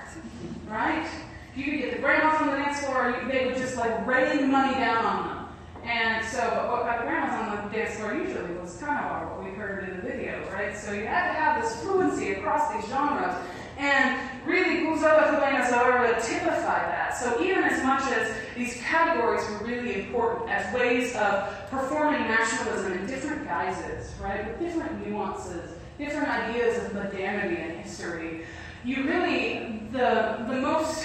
right? 0.69 1.09
If 1.53 1.57
you 1.57 1.65
could 1.73 1.81
get 1.81 1.93
the 1.95 2.03
grandmas 2.03 2.41
on 2.43 2.49
the 2.49 2.57
dance 2.57 2.85
floor, 2.85 3.19
they 3.29 3.47
would 3.47 3.57
just 3.57 3.77
like 3.77 4.07
rain 4.07 4.51
money 4.51 4.75
down 4.75 5.07
on 5.07 5.27
them. 5.27 5.47
And 5.85 6.25
so, 6.27 6.41
but 6.41 6.71
what 6.71 6.83
got 6.83 7.03
grandmas 7.03 7.33
on 7.33 7.71
the 7.71 7.77
dance 7.77 7.97
floor 7.97 8.13
usually 8.13 8.55
was 8.57 8.77
kind 8.77 8.99
of 9.05 9.31
what 9.31 9.45
we 9.45 9.51
heard 9.53 9.89
in 9.89 9.97
the 9.97 10.03
video, 10.03 10.47
right? 10.53 10.77
So 10.77 10.93
you 10.93 11.07
had 11.07 11.33
to 11.33 11.39
have 11.39 11.63
this 11.63 11.81
fluency 11.81 12.33
across 12.33 12.75
these 12.75 12.91
genres. 12.91 13.35
And 13.79 14.19
really, 14.47 14.87
Guzova 14.87 15.31
Helena 15.31 15.69
Zara 15.69 16.21
typify 16.21 16.81
that. 16.89 17.17
So 17.17 17.43
even 17.43 17.63
as 17.63 17.83
much 17.85 18.11
as 18.11 18.35
these 18.57 18.83
categories 18.83 19.49
were 19.51 19.67
really 19.67 20.07
important 20.07 20.51
as 20.51 20.75
ways 20.75 21.15
of 21.17 21.71
performing 21.71 22.23
nationalism 22.23 22.93
in 22.93 23.07
different 23.07 23.47
guises, 23.47 24.13
right, 24.21 24.47
with 24.47 24.59
different 24.59 25.07
nuances, 25.07 25.76
different 25.99 26.29
ideas 26.29 26.85
of 26.85 26.95
modernity 26.95 27.61
and 27.61 27.73
history, 27.81 28.45
you 28.85 29.05
really, 29.05 29.83
the, 29.93 30.45
the 30.49 30.55
most 30.61 31.05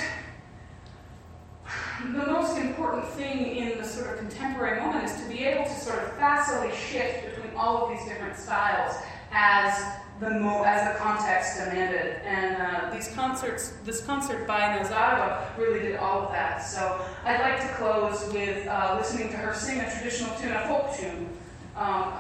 the 2.13 2.25
most 2.25 2.57
important 2.57 3.05
thing 3.09 3.55
in 3.55 3.77
the 3.77 3.83
sort 3.83 4.11
of 4.11 4.17
contemporary 4.17 4.81
moment 4.81 5.05
is 5.05 5.21
to 5.21 5.29
be 5.29 5.43
able 5.43 5.63
to 5.63 5.79
sort 5.79 5.99
of 5.99 6.11
facilely 6.13 6.75
shift 6.75 7.29
between 7.29 7.55
all 7.55 7.85
of 7.85 7.91
these 7.91 8.07
different 8.07 8.35
styles 8.35 8.95
as 9.31 9.83
the 10.19 10.29
mo- 10.29 10.63
as 10.63 10.91
the 10.91 10.99
context 10.99 11.57
demanded. 11.57 12.17
And 12.25 12.61
uh, 12.61 12.93
these 12.93 13.09
concerts, 13.09 13.73
this 13.85 14.03
concert 14.03 14.47
by 14.47 14.77
Nazarova 14.77 15.55
really 15.57 15.79
did 15.79 15.95
all 15.97 16.23
of 16.23 16.31
that. 16.31 16.57
So 16.59 17.05
I'd 17.23 17.39
like 17.39 17.61
to 17.61 17.67
close 17.75 18.31
with 18.33 18.67
uh, 18.67 18.95
listening 18.97 19.29
to 19.29 19.37
her 19.37 19.53
sing 19.53 19.79
a 19.79 19.89
traditional 19.91 20.35
tune, 20.37 20.51
a 20.51 20.67
folk 20.67 20.95
tune, 20.97 21.29
um, 21.75 22.13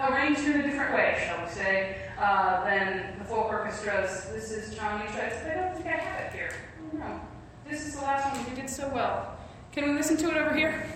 arranged 0.00 0.40
in 0.40 0.60
a 0.60 0.62
different 0.62 0.94
way, 0.94 1.22
shall 1.26 1.44
we 1.44 1.50
say, 1.50 2.05
uh, 2.18 2.64
than 2.64 3.18
the 3.18 3.24
folk 3.24 3.46
orchestras. 3.46 4.26
This 4.32 4.50
is 4.50 4.74
John 4.74 5.02
but 5.06 5.16
I 5.16 5.54
don't 5.54 5.74
think 5.74 5.86
I 5.86 5.98
have 5.98 6.26
it 6.26 6.36
here. 6.36 6.52
No. 6.92 7.20
This 7.68 7.86
is 7.86 7.96
the 7.96 8.02
last 8.02 8.36
one. 8.36 8.48
You 8.48 8.56
did 8.56 8.70
so 8.70 8.88
well. 8.94 9.36
Can 9.72 9.88
we 9.88 9.94
listen 9.94 10.16
to 10.18 10.30
it 10.30 10.36
over 10.36 10.54
here? 10.54 10.86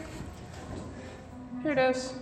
Here 1.63 1.73
it 1.73 1.79
is. 1.79 2.15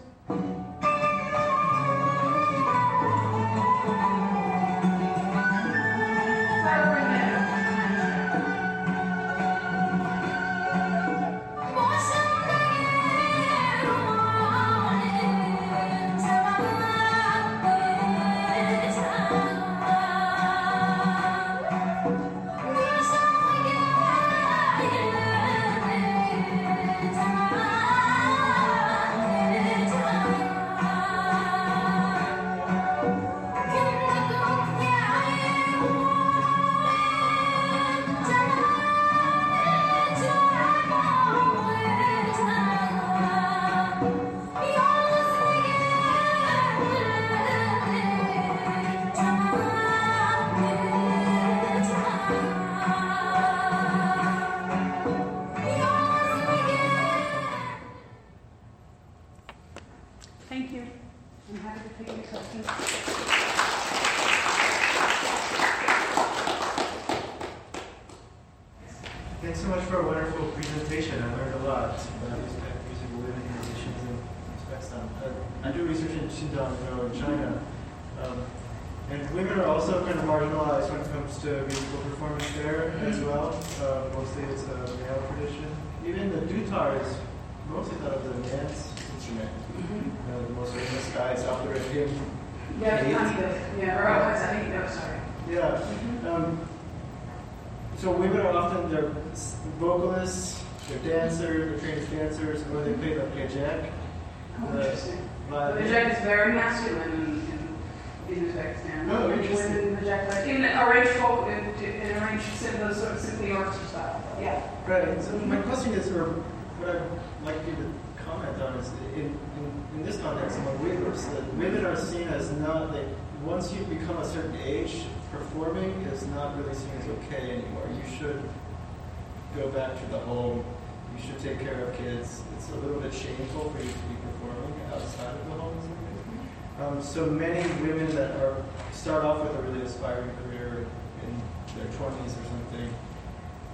So 137.18 137.26
many 137.26 137.66
women 137.82 138.06
that 138.14 138.30
are 138.36 138.62
start 138.92 139.24
off 139.24 139.42
with 139.42 139.58
a 139.58 139.62
really 139.62 139.84
aspiring 139.84 140.30
career 140.36 140.86
in 141.26 141.34
their 141.74 141.90
20s 141.98 142.30
or 142.30 142.44
something 142.46 142.94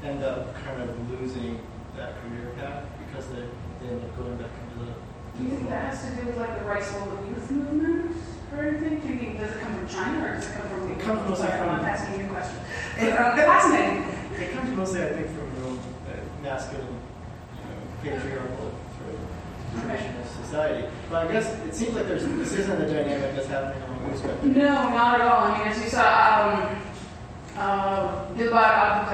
end 0.03 0.25
up 0.25 0.55
kind 0.65 0.81
of 0.81 1.11
losing 1.11 1.61
that 1.95 2.15
career 2.23 2.55
path 2.57 2.85
because 3.05 3.29
they, 3.29 3.45
they 3.81 3.93
end 3.93 4.03
up 4.03 4.17
going 4.17 4.35
back 4.39 4.49
into 4.65 4.87
the. 4.87 4.93
Do 5.37 5.45
you 5.45 5.51
think 5.59 5.69
that 5.69 5.93
has 5.93 6.09
to 6.09 6.17
do 6.17 6.27
with 6.29 6.39
like 6.39 6.59
the 6.59 6.65
rights 6.65 6.89
of 6.97 7.05
the 7.05 7.29
youth 7.29 7.51
movement 7.51 8.17
or 8.51 8.65
anything? 8.65 9.01
Do 9.01 9.09
you 9.13 9.19
think, 9.19 9.39
does 9.39 9.51
it 9.51 9.61
come 9.61 9.77
from 9.77 9.89
China 9.89 10.25
or 10.25 10.35
does 10.37 10.49
it 10.49 10.55
come 10.55 10.69
from 10.71 10.89
the 10.89 10.95
It 10.95 11.01
comes 11.01 11.29
mostly 11.29 11.47
Sorry, 11.47 11.61
I'm 11.61 11.67
not 11.67 11.85
asking 11.85 12.21
you 12.21 12.27
a 12.27 12.29
question. 12.31 12.61
But, 12.97 13.13
uh, 13.13 13.37
fascinating. 13.37 14.09
It 14.41 14.53
comes 14.55 14.75
mostly, 14.75 15.03
I 15.03 15.09
think, 15.13 15.27
from 15.37 15.53
the 15.61 15.69
uh, 15.69 16.25
masculine, 16.43 16.97
you 17.61 17.65
know, 17.69 18.17
patriarchal 18.17 18.73
sort 18.97 19.13
of 19.13 19.34
traditional 19.81 20.25
society. 20.25 20.89
But 21.11 21.27
I 21.27 21.33
guess 21.33 21.59
it 21.65 21.75
seems 21.75 21.95
like 21.95 22.07
there's 22.07 22.25
this 22.25 22.53
isn't 22.53 22.81
a 22.81 22.87
dynamic 22.87 23.35
that's 23.35 23.49
happening 23.49 23.83
among 23.83 24.11
Uzbek. 24.13 24.43
No, 24.43 24.89
not 24.91 25.21
at 25.21 25.27
all. 25.27 25.45
I 25.45 25.59
mean, 25.59 25.69
as 25.69 25.83
you 25.83 25.89
saw, 25.89 26.03
um, 26.43 26.83
uh, 27.57 28.27
Dilbar 28.35 29.07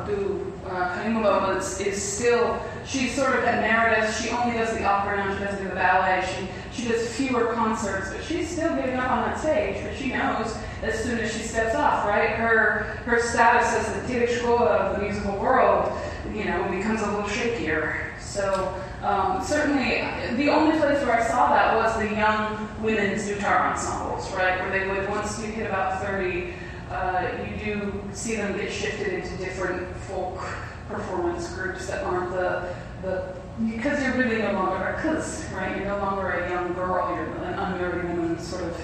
Abdul 0.00 0.54
uh, 0.66 0.96
Karimova 0.96 1.58
is, 1.58 1.80
is 1.80 2.02
still, 2.02 2.62
she's 2.86 3.14
sort 3.14 3.36
of 3.36 3.44
emeritus. 3.44 4.20
She 4.20 4.30
only 4.30 4.56
does 4.56 4.76
the 4.76 4.84
opera 4.84 5.16
now, 5.18 5.36
she 5.36 5.44
doesn't 5.44 5.62
do 5.62 5.68
the 5.68 5.74
ballet. 5.74 6.24
She, 6.26 6.48
she 6.74 6.88
does 6.88 7.14
fewer 7.14 7.52
concerts, 7.54 8.10
but 8.10 8.24
she's 8.24 8.50
still 8.50 8.74
getting 8.74 8.96
up 8.96 9.10
on 9.10 9.30
that 9.30 9.38
stage. 9.38 9.82
But 9.84 9.96
she 9.96 10.08
knows 10.08 10.56
as 10.82 11.02
soon 11.02 11.18
as 11.18 11.32
she 11.32 11.40
steps 11.40 11.74
off, 11.74 12.06
right? 12.06 12.30
Her, 12.30 12.98
her 13.04 13.20
status 13.20 13.72
as 13.74 13.94
the 13.94 14.12
Tereshkova 14.12 14.66
of 14.66 14.96
the 14.96 15.02
musical 15.02 15.38
world, 15.38 15.96
you 16.34 16.44
know, 16.44 16.68
becomes 16.70 17.00
a 17.02 17.06
little 17.06 17.22
shakier. 17.22 18.18
So 18.20 18.74
um, 19.02 19.42
certainly, 19.44 20.00
the 20.36 20.50
only 20.50 20.78
place 20.78 21.00
where 21.04 21.20
I 21.20 21.22
saw 21.22 21.50
that 21.50 21.76
was 21.76 21.96
the 21.98 22.16
young 22.16 22.68
women's 22.82 23.26
guitar 23.26 23.72
ensembles, 23.72 24.30
right? 24.32 24.58
Where 24.60 24.70
they 24.70 24.88
would, 24.88 25.08
once 25.08 25.38
you 25.40 25.52
hit 25.52 25.66
about 25.68 26.02
30, 26.02 26.54
uh, 26.90 27.30
you 27.44 27.64
do 27.64 28.02
see 28.12 28.36
them 28.36 28.56
get 28.56 28.72
shifted 28.72 29.12
into 29.12 29.36
different 29.36 29.96
folk 30.08 30.40
performance 30.88 31.52
groups 31.54 31.86
that 31.86 32.02
aren't 32.04 32.30
the, 32.32 32.74
the 33.02 33.34
because 33.70 34.02
you're 34.02 34.14
really 34.14 34.42
no 34.42 34.52
longer 34.52 34.84
a 34.84 35.00
kuz, 35.00 35.52
right? 35.54 35.76
You're 35.76 35.86
no 35.86 35.98
longer 35.98 36.28
a 36.30 36.50
young 36.50 36.74
girl, 36.74 37.14
you're 37.14 37.26
an 37.44 37.54
unmarried 37.54 38.04
woman 38.16 38.38
sort 38.38 38.64
of 38.64 38.76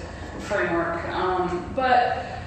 framework. 0.45 1.09
Um, 1.09 1.73
but 1.75 2.39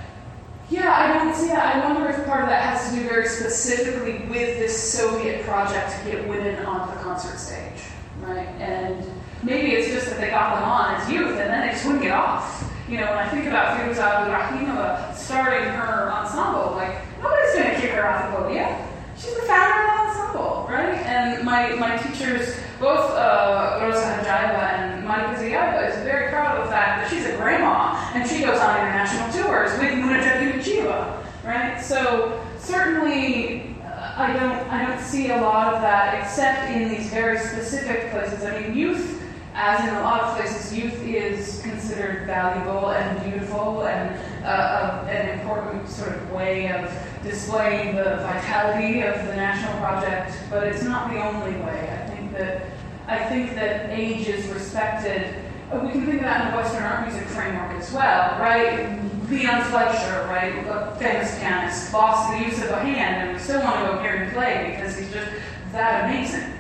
yeah, 0.70 0.94
I 0.94 1.24
don't 1.24 1.36
see 1.36 1.48
that. 1.48 1.76
I 1.76 1.86
wonder 1.86 2.10
if 2.10 2.26
part 2.26 2.44
of 2.44 2.50
that 2.50 2.64
has 2.64 2.90
to 2.90 2.96
do 3.00 3.08
very 3.08 3.28
specifically 3.28 4.26
with 4.30 4.58
this 4.58 4.94
Soviet 4.94 5.44
project 5.44 6.00
to 6.00 6.12
get 6.12 6.28
women 6.28 6.66
onto 6.66 6.96
the 6.96 7.04
concert 7.04 7.38
stage, 7.38 7.82
right? 8.22 8.48
And 8.60 9.06
maybe 9.44 9.74
it's 9.74 9.90
just 9.90 10.10
that 10.10 10.22
they 10.22 10.30
got 10.30 10.56
them 10.56 10.64
on 10.64 10.96
as 10.96 11.12
youth 11.12 11.38
and 11.38 11.50
then 11.50 11.68
they 11.68 11.74
just 11.74 11.86
wouldn't 11.86 12.04
get 12.04 12.14
off. 12.14 12.72
You 12.88 13.00
know, 13.00 13.08
when 13.08 13.20
I 13.20 13.30
think 13.30 13.48
about 13.48 13.78
Firuza 13.78 14.02
Abdurahimova 14.02 15.16
starting 15.16 15.68
her 15.70 16.12
ensemble, 16.12 16.76
like, 16.76 16.96
nobody's 17.22 17.54
going 17.54 17.76
to 17.76 17.82
kick 17.82 17.92
her 17.92 18.08
off 18.08 18.32
the 18.32 18.38
podium. 18.38 18.93
She's 19.24 19.36
the 19.36 19.44
founder 19.44 19.80
of 19.80 19.88
the 19.88 20.20
ensemble, 20.20 20.68
right? 20.70 21.00
And 21.06 21.46
my, 21.46 21.76
my 21.76 21.96
teachers, 21.96 22.58
both 22.78 23.12
uh, 23.12 23.80
Rosa 23.82 24.04
Hadjaiba 24.04 24.74
and 24.74 25.08
Monika 25.08 25.38
Ziyaeva, 25.38 25.90
is 25.90 25.96
very 26.04 26.30
proud 26.30 26.58
of 26.58 26.66
the 26.66 26.70
fact 26.70 27.02
that 27.02 27.10
she's 27.10 27.26
a 27.26 27.38
grandma 27.38 27.96
and 28.14 28.30
she 28.30 28.42
goes 28.42 28.60
on 28.60 28.76
international 28.76 29.32
tours 29.32 29.72
with 29.80 29.92
Munajat 29.92 30.52
Yulchieva, 30.52 31.24
right? 31.46 31.80
So 31.80 32.46
certainly 32.60 33.74
I 34.18 34.34
don't 34.34 34.70
I 34.70 34.86
don't 34.86 35.02
see 35.02 35.32
a 35.32 35.38
lot 35.38 35.74
of 35.74 35.82
that 35.82 36.22
except 36.22 36.70
in 36.72 36.90
these 36.90 37.10
very 37.10 37.40
specific 37.40 38.12
places. 38.12 38.44
I 38.44 38.60
mean, 38.60 38.76
youth, 38.76 39.24
as 39.54 39.88
in 39.88 39.96
a 39.96 40.02
lot 40.02 40.22
of 40.22 40.36
places, 40.36 40.78
youth 40.78 41.02
is 41.02 41.62
considered 41.62 42.28
valuable 42.28 42.92
and 42.92 43.24
beautiful 43.24 43.88
and 43.88 44.20
uh, 44.44 45.06
an 45.08 45.40
important 45.40 45.88
sort 45.88 46.12
of 46.12 46.32
way 46.32 46.70
of 46.72 46.92
displaying 47.24 47.96
the 47.96 48.18
vitality 48.18 49.02
of 49.02 49.16
the 49.28 49.36
national 49.36 49.78
project. 49.80 50.36
But 50.50 50.68
it's 50.68 50.84
not 50.84 51.10
the 51.10 51.24
only 51.24 51.58
way. 51.62 52.04
I 52.04 52.10
think 52.10 52.34
that 52.34 52.66
I 53.08 53.24
think 53.26 53.56
that 53.56 53.90
age 53.90 54.28
is 54.28 54.48
respected. 54.48 55.36
Uh, 55.72 55.80
we 55.84 55.92
can 55.92 56.06
think 56.06 56.18
of 56.18 56.24
that 56.24 56.46
in 56.46 56.52
the 56.52 56.58
Western 56.58 56.84
art 56.84 57.08
music 57.08 57.28
framework 57.28 57.72
as 57.72 57.92
well, 57.92 58.40
right? 58.40 59.00
Leon 59.30 59.64
Fleischer, 59.66 60.26
right, 60.28 60.66
a 60.68 60.96
famous 61.00 61.38
pianist, 61.40 61.94
lost 61.94 62.32
the 62.32 62.46
use 62.46 62.64
of 62.64 62.70
a 62.70 62.80
hand, 62.80 63.28
and 63.28 63.34
we 63.34 63.44
still 63.44 63.62
want 63.62 63.80
to 63.80 63.94
go 63.94 64.02
hear 64.02 64.18
him 64.18 64.32
play 64.34 64.76
because 64.76 64.98
he's 64.98 65.12
just 65.12 65.32
that 65.72 66.06
amazing. 66.06 66.54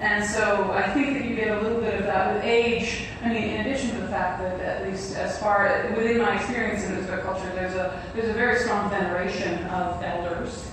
And 0.00 0.24
so 0.24 0.70
I 0.72 0.88
think 0.92 1.18
that 1.18 1.28
you 1.28 1.34
get 1.34 1.58
a 1.58 1.60
little 1.60 1.80
bit 1.80 1.94
of 1.94 2.04
that 2.04 2.34
with 2.34 2.44
age. 2.44 3.07
I 3.28 3.32
mean, 3.34 3.42
in 3.42 3.60
addition 3.60 3.90
to 3.90 4.00
the 4.00 4.08
fact 4.08 4.40
that, 4.40 4.58
at 4.58 4.88
least 4.88 5.14
as 5.16 5.38
far 5.38 5.92
within 5.94 6.16
my 6.16 6.36
experience 6.36 6.82
in 6.84 6.92
Uzbek 6.96 7.22
culture, 7.24 7.50
there's 7.54 7.74
a 7.74 8.02
there's 8.14 8.30
a 8.30 8.32
very 8.32 8.58
strong 8.58 8.88
veneration 8.88 9.66
of 9.66 10.02
elders, 10.02 10.70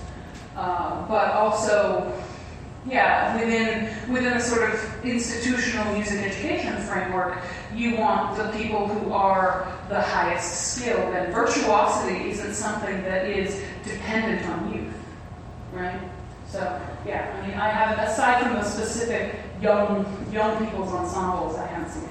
uh, 0.56 1.06
but 1.06 1.32
also 1.32 2.10
yeah, 2.88 3.38
within 3.38 3.92
within 4.10 4.32
a 4.32 4.40
sort 4.40 4.72
of 4.72 5.04
institutional 5.04 5.92
music 5.92 6.22
education 6.22 6.78
framework, 6.78 7.36
you 7.74 7.96
want 7.96 8.38
the 8.38 8.48
people 8.58 8.88
who 8.88 9.12
are 9.12 9.70
the 9.90 10.00
highest 10.00 10.76
skilled, 10.76 11.14
and 11.14 11.34
virtuosity 11.34 12.30
isn't 12.30 12.54
something 12.54 13.02
that 13.02 13.26
is 13.26 13.62
dependent 13.84 14.48
on 14.48 14.72
youth, 14.72 14.94
right? 15.74 16.00
So 16.48 16.60
yeah, 17.06 17.36
I 17.36 17.46
mean, 17.46 17.58
I 17.58 17.68
have 17.68 17.98
aside 17.98 18.44
from 18.44 18.54
the 18.54 18.64
specific 18.64 19.34
young 19.60 20.06
young 20.32 20.64
people's 20.64 20.94
ensembles, 20.94 21.58
I 21.58 21.66
haven't 21.66 21.90
seen. 21.90 22.05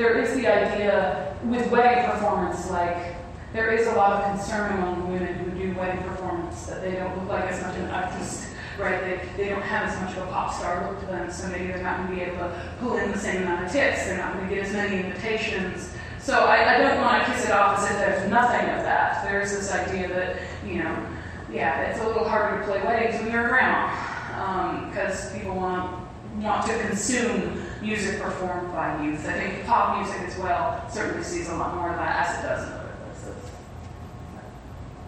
There 0.00 0.18
is 0.18 0.34
the 0.34 0.46
idea 0.46 1.36
with 1.44 1.70
wedding 1.70 2.10
performance, 2.10 2.70
like 2.70 3.16
there 3.52 3.70
is 3.70 3.86
a 3.86 3.92
lot 3.92 4.12
of 4.12 4.34
concern 4.34 4.78
among 4.78 5.12
women 5.12 5.34
who 5.34 5.50
do 5.50 5.78
wedding 5.78 6.02
performance 6.04 6.64
that 6.64 6.80
they 6.80 6.92
don't 6.92 7.14
look 7.18 7.28
like 7.28 7.44
as 7.50 7.62
much 7.62 7.76
an 7.76 7.90
artist 7.90 8.46
right? 8.78 8.98
They, 9.02 9.20
they 9.36 9.48
don't 9.50 9.60
have 9.60 9.90
as 9.90 10.00
much 10.00 10.16
of 10.16 10.26
a 10.26 10.32
pop 10.32 10.54
star 10.54 10.90
look 10.90 11.00
to 11.00 11.06
them, 11.06 11.30
so 11.30 11.48
maybe 11.48 11.66
they're 11.66 11.82
not 11.82 11.98
going 11.98 12.08
to 12.08 12.16
be 12.16 12.22
able 12.22 12.38
to 12.38 12.72
pull 12.80 12.96
in 12.96 13.12
the 13.12 13.18
same 13.18 13.42
amount 13.42 13.66
of 13.66 13.72
tips. 13.72 14.06
They're 14.06 14.16
not 14.16 14.32
going 14.32 14.48
to 14.48 14.54
get 14.54 14.64
as 14.64 14.72
many 14.72 15.04
invitations. 15.04 15.92
So 16.18 16.46
I, 16.46 16.76
I 16.76 16.78
don't 16.78 16.96
want 17.02 17.26
to 17.26 17.30
kiss 17.30 17.44
it 17.44 17.50
off 17.50 17.80
as 17.80 17.90
if 17.90 17.98
there's 17.98 18.30
nothing 18.30 18.70
of 18.70 18.82
that. 18.84 19.22
There's 19.24 19.50
this 19.50 19.70
idea 19.70 20.08
that, 20.08 20.36
you 20.66 20.82
know, 20.82 21.06
yeah, 21.52 21.90
it's 21.90 22.00
a 22.00 22.06
little 22.06 22.26
harder 22.26 22.60
to 22.60 22.64
play 22.64 22.82
weddings 22.84 23.20
when 23.20 23.30
you're 23.30 23.44
a 23.44 23.48
grandma 23.50 24.88
because 24.88 25.30
um, 25.30 25.38
people 25.38 25.56
want 25.56 26.00
want 26.38 26.66
to 26.66 26.78
consume 26.86 27.60
music 27.82 28.20
performed 28.20 28.72
by 28.72 29.02
youth. 29.02 29.26
I 29.26 29.32
think 29.32 29.66
pop 29.66 29.98
music 29.98 30.28
as 30.28 30.36
well 30.38 30.88
certainly 30.90 31.24
sees 31.24 31.48
a 31.48 31.56
lot 31.56 31.74
more 31.76 31.90
of 31.90 31.96
that 31.96 32.28
as 32.28 32.38
it 32.38 32.48
does 32.48 32.68
in 32.68 32.74
other 32.74 32.94
places. 33.04 33.50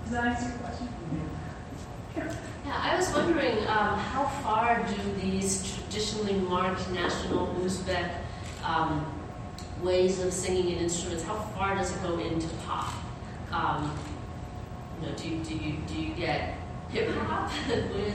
Does 0.04 0.12
that 0.12 0.24
answer 0.24 0.48
your 0.48 0.58
question? 0.58 0.88
Yeah. 2.16 2.34
Yeah, 2.64 2.80
I 2.80 2.96
was 2.96 3.12
wondering 3.12 3.58
um, 3.66 3.98
how 3.98 4.24
far 4.42 4.86
do 4.86 5.20
these 5.20 5.74
traditionally 5.74 6.34
marked 6.34 6.88
national 6.92 7.48
Uzbek 7.60 8.12
um, 8.64 9.04
ways 9.82 10.20
of 10.20 10.32
singing 10.32 10.72
and 10.72 10.82
instruments, 10.82 11.24
how 11.24 11.34
far 11.34 11.74
does 11.74 11.94
it 11.94 12.02
go 12.02 12.18
into 12.18 12.46
pop? 12.66 12.94
Um, 13.50 13.98
you 15.00 15.08
know, 15.08 15.14
do, 15.16 15.44
do, 15.44 15.54
you, 15.54 15.76
do 15.86 15.94
you 15.94 16.14
get 16.14 16.54
hip 16.90 17.10
hop 17.16 17.50
with 17.68 18.14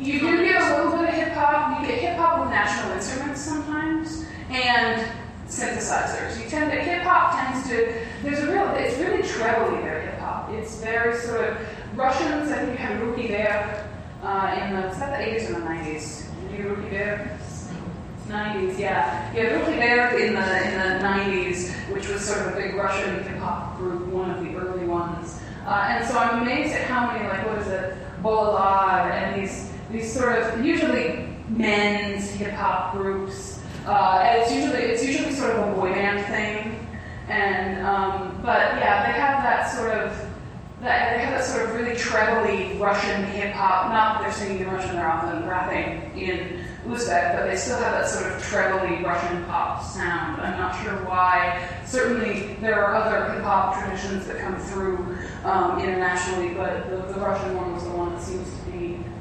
you 0.00 0.20
do 0.20 0.44
get 0.44 0.60
a 0.62 0.76
little 0.76 0.98
bit 0.98 1.08
of 1.10 1.14
hip 1.14 1.32
hop. 1.32 1.80
You 1.80 1.86
get 1.86 1.98
hip 2.00 2.16
hop 2.16 2.40
with 2.40 2.50
national 2.50 2.92
instruments 2.92 3.40
sometimes, 3.40 4.26
and 4.50 5.06
synthesizers. 5.46 6.42
You 6.42 6.48
tend 6.48 6.72
to 6.72 6.80
hip 6.80 7.02
hop 7.02 7.38
tends 7.38 7.68
to. 7.68 8.06
There's 8.22 8.40
a 8.40 8.50
real. 8.50 8.68
It's 8.74 8.98
really 8.98 9.22
trebly 9.22 9.80
there. 9.82 10.02
Hip 10.02 10.18
hop. 10.18 10.50
It's 10.52 10.82
very 10.82 11.16
sort 11.18 11.48
of 11.48 11.58
Russians, 11.94 12.50
I 12.50 12.64
think 12.64 12.78
you 12.78 12.86
have 12.86 13.00
Ruki 13.00 13.28
Vverh 13.28 13.86
uh, 14.22 14.64
in 14.64 14.74
the, 14.74 14.90
is 14.90 14.98
that 14.98 15.18
the 15.18 15.24
80s 15.24 15.50
or 15.50 15.60
the 15.60 15.66
90s? 15.66 16.50
Did 16.50 16.58
you 16.58 16.64
Ruki 16.66 16.90
Vverh? 16.90 17.36
90s, 18.28 18.78
yeah. 18.78 19.34
Yeah, 19.34 19.58
Ruki 19.58 19.76
Vverh 19.76 20.26
in 20.26 20.34
the, 20.34 20.68
in 20.68 20.78
the 20.78 21.04
90s, 21.04 21.72
which 21.92 22.08
was 22.08 22.22
sort 22.22 22.46
of 22.46 22.52
a 22.52 22.56
big 22.56 22.74
Russian 22.74 23.24
hip 23.24 23.38
hop 23.38 23.76
group, 23.76 24.06
one 24.06 24.30
of 24.30 24.44
the 24.44 24.54
early 24.54 24.86
ones. 24.86 25.40
Uh, 25.66 25.88
and 25.90 26.06
so 26.06 26.16
I'm 26.16 26.42
amazed 26.42 26.74
at 26.74 26.84
how 26.84 27.06
many, 27.08 27.28
like, 27.28 27.44
what 27.46 27.58
is 27.58 27.66
it, 27.66 27.96
Bolad, 28.22 29.10
and 29.10 29.42
these, 29.42 29.69
these 29.90 30.12
sort 30.12 30.38
of, 30.38 30.64
usually 30.64 31.26
men's 31.48 32.30
hip 32.30 32.52
hop 32.52 32.92
groups. 32.92 33.60
Uh, 33.86 34.22
and 34.24 34.42
it's 34.42 34.52
usually, 34.52 34.78
it's 34.78 35.04
usually 35.04 35.32
sort 35.32 35.50
of 35.56 35.68
a 35.68 35.80
boy 35.80 35.90
band 35.92 36.26
thing. 36.26 36.86
And, 37.28 37.84
um, 37.86 38.40
but 38.42 38.76
yeah, 38.76 39.06
they 39.06 39.18
have 39.18 39.42
that 39.42 39.70
sort 39.74 39.92
of, 39.92 40.30
that 40.80 41.16
they 41.16 41.22
have 41.24 41.34
that 41.34 41.44
sort 41.44 41.68
of 41.68 41.74
really 41.74 41.96
trebly 41.96 42.78
Russian 42.78 43.24
hip 43.24 43.52
hop. 43.52 43.92
Not 43.92 44.14
that 44.14 44.22
they're 44.22 44.32
singing 44.32 44.62
in 44.62 44.70
Russian, 44.70 44.96
they're 44.96 45.10
often 45.10 45.46
rapping 45.46 46.18
in 46.18 46.64
Uzbek, 46.86 47.36
but 47.36 47.46
they 47.46 47.56
still 47.56 47.78
have 47.78 47.92
that 47.92 48.08
sort 48.08 48.32
of 48.32 48.42
trebly 48.42 49.04
Russian 49.04 49.44
pop 49.44 49.84
sound. 49.84 50.40
I'm 50.40 50.58
not 50.58 50.82
sure 50.82 50.94
why. 51.04 51.68
Certainly, 51.84 52.56
there 52.60 52.82
are 52.82 52.94
other 52.94 53.32
hip 53.32 53.42
hop 53.42 53.78
traditions 53.78 54.26
that 54.26 54.38
come 54.38 54.58
through 54.58 55.18
um, 55.44 55.78
internationally, 55.78 56.54
but 56.54 56.88
the, 56.88 57.12
the, 57.12 57.20
Russian 57.20 57.56
one 57.56 57.74
was 57.74 57.84
the 57.84 57.90
one 57.90 58.14
that 58.14 58.22
seems 58.22 58.48
to 58.50 58.59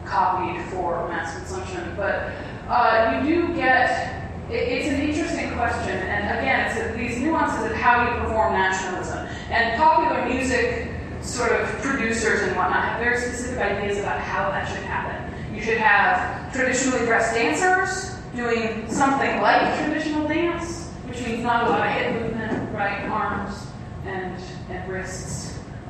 copied 0.09 0.61
for 0.71 1.07
mass 1.07 1.35
consumption. 1.35 1.93
But 1.95 2.31
uh, 2.67 3.21
you 3.23 3.47
do 3.47 3.55
get 3.55 4.19
it's 4.51 4.87
an 4.89 4.99
interesting 4.99 5.53
question, 5.53 5.95
and 5.95 6.39
again, 6.39 6.75
it's 6.75 6.97
these 6.97 7.21
nuances 7.21 7.69
of 7.69 7.77
how 7.77 8.03
you 8.03 8.19
perform 8.21 8.53
nationalism. 8.53 9.27
And 9.51 9.79
popular 9.79 10.25
music 10.25 10.91
sort 11.21 11.51
of 11.51 11.67
producers 11.81 12.41
and 12.41 12.55
whatnot 12.55 12.83
have 12.83 12.99
very 12.99 13.19
specific 13.19 13.59
ideas 13.59 13.99
about 13.99 14.19
how 14.19 14.49
that 14.49 14.67
should 14.67 14.83
happen. 14.83 15.55
You 15.55 15.61
should 15.61 15.77
have 15.77 16.51
traditionally 16.51 17.05
dressed 17.05 17.35
dancers 17.35 18.15
doing 18.35 18.89
something 18.89 19.39
like 19.39 19.77
traditional 19.83 20.27
dance, 20.27 20.87
which 21.07 21.23
means 21.23 21.43
not 21.43 21.67
a 21.67 21.69
lot 21.69 21.85
of 21.85 21.93
hip 21.93 22.19
movement, 22.19 22.73
right? 22.73 23.05
Arms 23.07 23.67
and, 24.05 24.41
and 24.69 24.89
wrists 24.91 25.38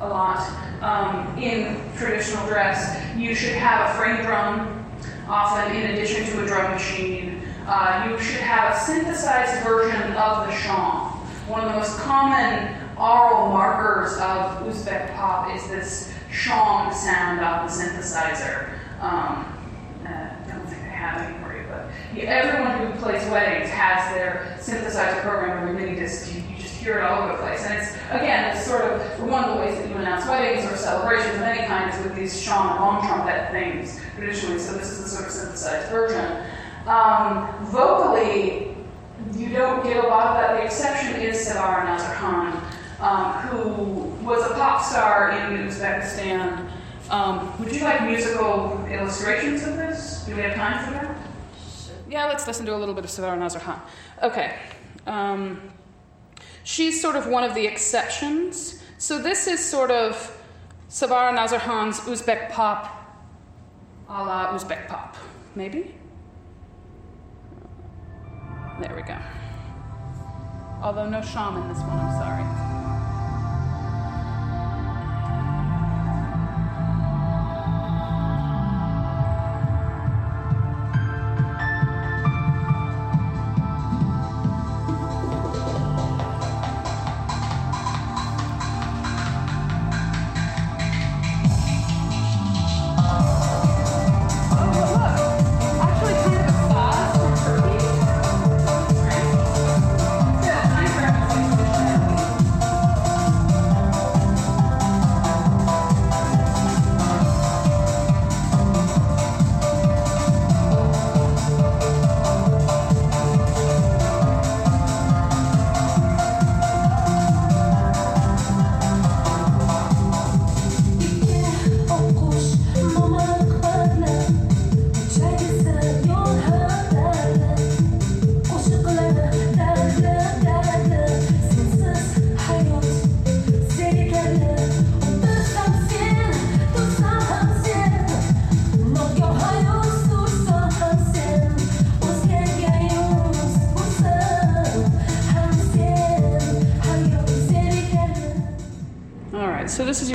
a 0.00 0.08
lot. 0.08 0.40
Um, 0.82 1.36
in 1.38 1.76
traditional 1.96 2.46
dress, 2.46 3.00
you 3.16 3.34
should 3.34 3.54
have 3.54 3.90
a 3.90 3.98
frame 3.98 4.24
drum, 4.24 4.84
often 5.28 5.74
in 5.76 5.90
addition 5.90 6.24
to 6.26 6.42
a 6.42 6.46
drum 6.46 6.72
machine. 6.72 7.42
Uh, 7.66 8.08
you 8.10 8.18
should 8.18 8.40
have 8.40 8.74
a 8.74 8.80
synthesized 8.80 9.62
version 9.62 10.12
of 10.14 10.46
the 10.46 10.52
shawm. 10.52 11.12
One 11.46 11.60
of 11.64 11.72
the 11.72 11.78
most 11.78 11.98
common 11.98 12.74
aural 12.96 13.48
markers 13.48 14.14
of 14.14 14.62
Uzbek 14.66 15.14
pop 15.14 15.54
is 15.54 15.68
this 15.68 16.14
shawm 16.32 16.92
sound 16.92 17.40
of 17.40 17.70
the 17.70 17.82
synthesizer. 17.82 18.70
Um, 19.00 19.46
uh, 20.04 20.08
I 20.08 20.44
don't 20.48 20.66
think 20.66 20.82
I 20.82 20.88
have 20.88 21.22
any 21.22 21.44
for 21.44 21.56
you, 21.56 21.64
but 21.68 21.90
yeah, 22.14 22.24
everyone 22.24 22.92
who 22.92 22.98
plays 22.98 23.28
weddings 23.30 23.70
has 23.70 24.14
their 24.14 24.56
synthesizer 24.58 25.20
program 25.22 25.66
their 25.66 25.74
mini 25.74 25.98
disc. 25.98 26.32
It 26.82 27.02
all 27.02 27.24
over 27.24 27.32
the 27.32 27.38
place. 27.42 27.64
And 27.66 27.78
it's, 27.78 27.92
again, 28.10 28.56
it's 28.56 28.66
sort 28.66 28.82
of 28.82 29.22
one 29.28 29.44
of 29.44 29.54
the 29.54 29.60
ways 29.60 29.78
that 29.78 29.88
you 29.88 29.96
announce 29.96 30.26
weddings 30.26 30.64
or 30.64 30.76
celebrations 30.76 31.36
of 31.36 31.42
any 31.42 31.66
kind 31.66 31.92
is 31.92 32.02
with 32.02 32.16
these 32.16 32.34
shawm 32.42 32.80
long 32.80 33.06
trumpet 33.06 33.50
things 33.52 34.00
traditionally. 34.16 34.58
So 34.58 34.72
this 34.72 34.90
is 34.90 35.04
the 35.04 35.08
sort 35.08 35.26
of 35.26 35.32
synthesized 35.32 35.90
version. 35.90 36.42
Um, 36.86 37.48
vocally, 37.66 38.74
you 39.36 39.50
don't 39.50 39.84
get 39.84 40.02
a 40.02 40.08
lot 40.08 40.28
of 40.28 40.36
that. 40.38 40.56
The 40.56 40.64
exception 40.64 41.20
is 41.20 41.36
Sevara 41.46 41.84
Nazarkhan, 41.84 42.62
um, 43.00 43.32
who 43.48 44.26
was 44.26 44.50
a 44.50 44.54
pop 44.54 44.82
star 44.82 45.32
in 45.32 45.68
Uzbekistan. 45.68 46.70
Um, 47.10 47.58
would 47.58 47.72
you 47.72 47.82
like 47.82 48.02
musical 48.04 48.84
illustrations 48.90 49.64
of 49.64 49.76
this? 49.76 50.24
Do 50.26 50.34
we 50.34 50.42
have 50.42 50.54
time 50.54 50.84
for 50.84 50.92
that? 50.92 51.16
Yeah, 52.08 52.26
let's 52.26 52.46
listen 52.46 52.64
to 52.66 52.74
a 52.74 52.78
little 52.78 52.94
bit 52.94 53.04
of 53.04 53.10
Sevara 53.10 53.38
Nazarkhan. 53.38 53.80
Okay. 54.22 54.56
Um, 55.06 55.60
she's 56.70 57.00
sort 57.00 57.16
of 57.16 57.26
one 57.26 57.42
of 57.42 57.54
the 57.54 57.66
exceptions. 57.66 58.80
So 58.98 59.18
this 59.18 59.48
is 59.48 59.58
sort 59.64 59.90
of 59.90 60.14
Sevara 60.88 61.32
Nazarkhan's 61.36 61.98
Uzbek 62.00 62.50
pop 62.50 62.96
a 64.08 64.24
la 64.24 64.52
Uzbek 64.54 64.86
pop, 64.88 65.16
maybe? 65.54 65.94
There 68.80 68.94
we 68.94 69.02
go. 69.02 69.16
Although 70.82 71.08
no 71.08 71.20
shaman 71.22 71.68
this 71.68 71.78
one, 71.78 71.98
I'm 71.98 72.18
sorry. 72.18 72.99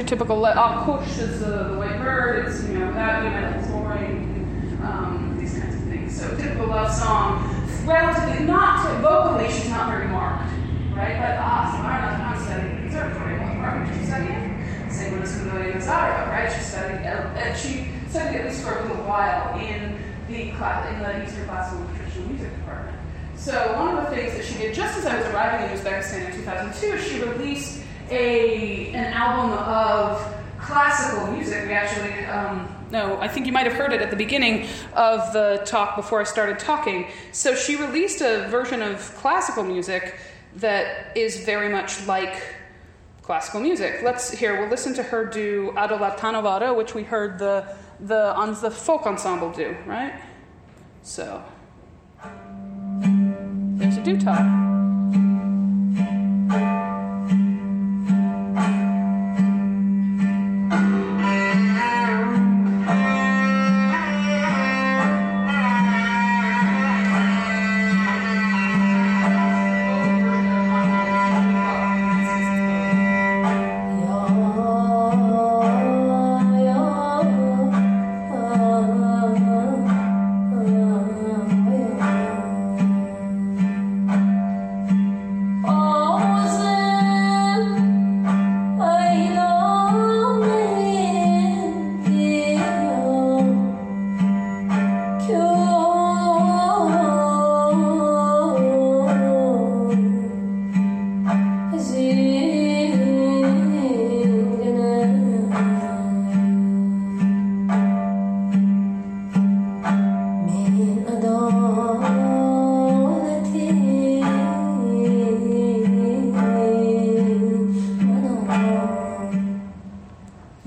Typical 0.05 0.37
let 0.37 0.57
off 0.57 0.85
push 0.85 1.17
is 1.17 1.39
the, 1.39 1.69
the 1.69 1.77
white 1.77 1.99
bird. 1.99 2.45
It's 2.45 2.63
you 2.67 2.79
know 2.79 2.87
without 2.87 3.23
you 3.23 3.29
metal 3.29 3.63
soaring, 3.63 4.79
um, 4.83 5.35
these 5.39 5.57
kinds 5.57 5.75
of 5.75 5.81
things. 5.89 6.15
So 6.19 6.35
typical 6.37 6.67
love 6.67 6.93
song, 6.93 7.49
relatively 7.85 8.45
not 8.45 8.85
vocally, 9.01 9.51
she's 9.51 9.69
not 9.69 9.89
very 9.89 10.07
marked, 10.07 10.51
right? 10.95 11.17
But 11.17 11.37
ah, 11.39 11.69
so 11.71 11.81
I'm, 11.85 12.21
I'm 12.21 12.45
studying 12.45 12.81
conservatory. 12.83 13.39
What 13.39 13.53
department 13.53 13.97
she's 13.97 14.07
studying? 14.07 14.89
Same 14.89 15.19
with 15.19 15.37
Camilla 15.37 15.73
Nazarova, 15.73 16.27
right? 16.29 16.53
She 16.53 16.61
studied 16.61 17.01
and 17.05 17.57
she 17.57 17.91
studied 18.09 18.39
at 18.39 18.45
least 18.45 18.63
for 18.63 18.77
a 18.77 18.81
little 18.83 19.03
while 19.05 19.59
in 19.59 19.97
the 20.27 20.51
class 20.51 20.91
in 20.93 20.99
the 20.99 21.23
Eastern 21.23 21.45
Classical 21.45 21.85
and 21.85 21.95
Traditional 21.97 22.27
Music 22.29 22.55
department. 22.55 22.97
So 23.35 23.73
one 23.77 23.97
of 23.97 24.09
the 24.09 24.15
things 24.15 24.33
that 24.35 24.45
she 24.45 24.57
did 24.57 24.73
just 24.73 24.97
as 24.97 25.05
I 25.05 25.17
was 25.17 25.27
arriving 25.27 25.69
in 25.69 25.77
Uzbekistan 25.77 26.29
in 26.29 26.35
2002, 26.37 26.97
she 26.99 27.21
released 27.21 27.81
a 28.09 28.93
an 28.93 29.13
album 29.13 29.57
of 29.57 30.35
classical 30.59 31.27
music. 31.31 31.65
We 31.65 31.73
actually, 31.73 32.25
um, 32.25 32.67
no, 32.91 33.17
I 33.17 33.23
think 33.35 33.45
you 33.45 33.51
might 33.51 33.67
have 33.67 33.75
heard 33.75 33.91
it 33.91 34.01
at 34.01 34.09
the 34.09 34.15
beginning 34.15 34.65
of 34.93 35.33
the 35.33 35.61
talk 35.65 35.97
before 35.97 36.21
I 36.21 36.23
started 36.23 36.57
talking. 36.57 37.07
So 37.33 37.53
she 37.53 37.75
released 37.75 38.21
a 38.21 38.47
version 38.47 38.81
of 38.81 39.13
classical 39.17 39.63
music 39.63 40.17
that 40.55 41.15
is 41.17 41.43
very 41.43 41.67
much 41.69 42.07
like 42.07 42.41
classical 43.21 43.59
music. 43.59 43.99
Let's 44.03 44.31
here. 44.31 44.57
We'll 44.57 44.69
listen 44.69 44.93
to 44.93 45.03
her 45.03 45.25
do 45.25 45.73
Adolat 45.75 46.17
Tanavada, 46.17 46.73
which 46.75 46.95
we 46.95 47.03
heard 47.03 47.37
the 47.37 47.75
the 47.99 48.33
on 48.35 48.53
the 48.61 48.71
folk 48.71 49.05
ensemble 49.05 49.51
do, 49.51 49.75
right? 49.85 50.13
So 51.01 51.43
there's 53.77 53.97
a 53.97 54.01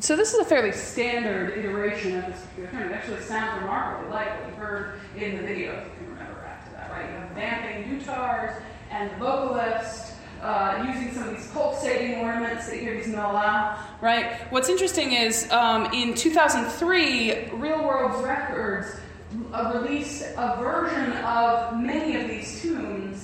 dutar. 0.01 0.47
fairly 0.47 0.73
standard 0.73 1.59
iteration 1.59 2.17
of 2.17 2.27
this 2.27 2.43
computer 2.43 2.71
term. 2.73 2.91
It 2.91 2.95
actually 2.95 3.21
sounds 3.23 3.61
remarkably 3.61 4.11
like 4.11 4.41
what 4.41 4.49
you 4.49 4.55
heard 4.57 5.01
in 5.17 5.37
the 5.37 5.43
video, 5.43 5.73
if 5.73 5.85
you 5.85 5.91
can 5.97 6.11
remember 6.11 6.41
back 6.41 6.65
to 6.67 6.73
that, 6.73 6.91
right? 6.91 7.11
You 7.11 7.17
have 7.17 7.31
vamping 7.31 8.01
dutars 8.01 8.63
and 8.91 9.11
the 9.11 9.17
vocalist 9.17 10.15
uh, 10.43 10.85
using 10.89 11.13
some 11.13 11.29
of 11.29 11.37
these 11.37 11.51
pulsating 11.51 12.21
ornaments 12.21 12.69
that 12.69 12.77
you 12.77 12.83
hear 12.83 12.95
these 12.95 13.09
mellow, 13.09 13.75
right? 14.01 14.41
What's 14.51 14.69
interesting 14.69 15.13
is 15.13 15.51
um, 15.51 15.87
in 15.93 16.15
2003, 16.15 17.51
Real 17.55 17.85
World 17.85 18.25
Records 18.25 18.87
uh, 19.53 19.73
released 19.75 20.23
a 20.37 20.57
version 20.59 21.13
of 21.25 21.81
many 21.81 22.17
of 22.17 22.29
these 22.29 22.63
tunes 22.63 23.18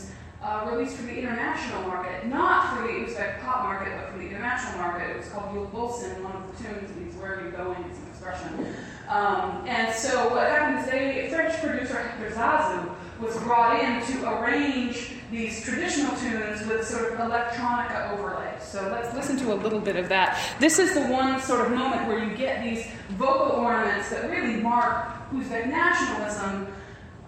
uh, 0.45 0.69
released 0.71 0.97
for 0.97 1.05
the 1.05 1.17
international 1.19 1.83
market, 1.83 2.27
not 2.27 2.77
for 2.77 2.83
the 2.83 2.93
Uzbek 2.93 3.41
pop 3.41 3.65
market, 3.65 3.97
but 3.97 4.13
for 4.13 4.19
the 4.19 4.29
international 4.29 4.79
market. 4.79 5.11
It 5.11 5.17
was 5.17 5.29
called 5.31 5.55
Yul 5.55 5.71
Bulsin, 5.71 6.23
one 6.23 6.37
of 6.37 6.57
the 6.57 6.63
tunes 6.63 6.95
means 6.97 7.17
where 7.17 7.37
are 7.37 7.45
you 7.47 7.51
going, 7.51 7.83
it's 7.89 7.99
an 7.99 8.09
expression. 8.09 8.75
Um, 9.09 9.67
and 9.67 9.95
so 9.95 10.29
what 10.29 10.47
happened 10.47 10.81
is 10.81 10.91
they, 10.91 11.29
French 11.31 11.59
producer 11.61 11.99
Hector 11.99 12.31
Zazou 12.37 12.95
was 13.21 13.37
brought 13.39 13.83
in 13.83 14.05
to 14.07 14.39
arrange 14.39 15.13
these 15.31 15.65
traditional 15.65 16.15
tunes 16.17 16.67
with 16.67 16.87
sort 16.87 17.13
of 17.13 17.19
electronica 17.19 18.13
overlays. 18.13 18.63
So 18.63 18.87
let's 18.93 19.15
listen 19.15 19.39
to 19.39 19.55
a 19.55 19.57
little 19.57 19.81
bit 19.81 19.97
of 19.97 20.11
that. 20.11 20.39
This 20.61 20.79
is 20.79 20.93
the 20.93 21.07
one 21.07 21.41
sort 21.41 21.63
of 21.63 21.73
moment 21.73 22.07
where 22.07 22.23
you 22.23 22.37
get 22.37 22.63
these 22.63 22.87
vocal 23.11 23.57
ornaments 23.57 24.11
that 24.11 24.31
really 24.31 24.61
mark 24.61 25.07
Uzbek 25.33 25.69
nationalism 25.69 26.67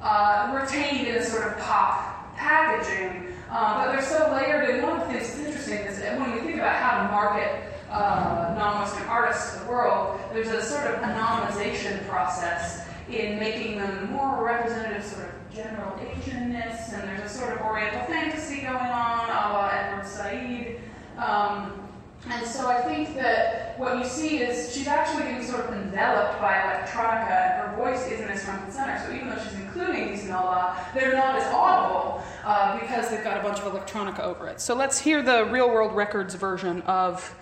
uh, 0.02 0.58
retained 0.60 1.08
in 1.08 1.14
a 1.14 1.24
sort 1.24 1.44
of 1.44 1.58
pop 1.58 2.15
packaging, 2.36 3.28
um, 3.50 3.78
but 3.78 3.92
they're 3.92 4.02
so 4.02 4.30
layered. 4.32 4.68
And 4.70 4.82
one 4.82 5.00
of 5.00 5.06
the 5.06 5.14
things 5.14 5.28
that's 5.28 5.38
interesting 5.38 5.78
is 5.86 5.98
that 6.00 6.18
when 6.18 6.32
we 6.32 6.40
think 6.40 6.56
about 6.56 6.76
how 6.76 7.02
to 7.02 7.10
market 7.10 7.72
uh, 7.90 8.54
non-Western 8.58 9.06
artists 9.08 9.54
to 9.54 9.60
the 9.60 9.66
world, 9.66 10.20
there's 10.32 10.48
a 10.48 10.62
sort 10.62 10.86
of 10.86 11.00
anonymization 11.00 12.06
process 12.08 12.86
in 13.08 13.38
making 13.38 13.78
them 13.78 14.10
more 14.12 14.44
representative, 14.44 15.04
sort 15.04 15.28
of 15.28 15.54
general 15.54 15.92
Asianness, 15.98 16.92
and 16.92 17.08
there's 17.08 17.22
a 17.22 17.28
sort 17.28 17.52
of 17.52 17.60
Oriental 17.62 18.04
fantasy 18.06 18.62
going 18.62 18.76
on, 18.76 19.28
a 19.30 19.52
la 19.52 19.68
Edward 19.68 20.06
Said. 20.06 20.80
Um, 21.16 21.85
and 22.30 22.46
so 22.46 22.68
I 22.68 22.80
think 22.82 23.14
that 23.16 23.78
what 23.78 23.98
you 23.98 24.04
see 24.04 24.38
is 24.38 24.74
she's 24.74 24.86
actually 24.86 25.24
getting 25.24 25.46
sort 25.46 25.66
of 25.66 25.74
enveloped 25.74 26.40
by 26.40 26.54
electronica, 26.54 27.30
and 27.30 27.70
her 27.70 27.76
voice 27.76 28.06
isn't 28.10 28.28
as 28.28 28.44
front 28.44 28.64
and 28.64 28.72
center. 28.72 28.98
So 29.06 29.14
even 29.14 29.28
though 29.28 29.38
she's 29.38 29.54
including 29.54 30.08
these 30.08 30.24
nullah, 30.24 30.76
they're 30.94 31.14
not 31.14 31.36
as 31.36 31.52
audible 31.52 32.22
uh, 32.44 32.78
because 32.80 33.10
they've 33.10 33.22
got 33.22 33.38
a 33.38 33.42
bunch 33.42 33.60
of 33.60 33.72
electronica 33.72 34.20
over 34.20 34.48
it. 34.48 34.60
So 34.60 34.74
let's 34.74 34.98
hear 34.98 35.22
the 35.22 35.44
real 35.44 35.68
world 35.68 35.94
records 35.94 36.34
version 36.34 36.82
of 36.82 37.34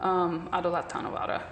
um, 0.00 0.48
Adolat 0.52 0.90
Tanavada. 0.90 1.42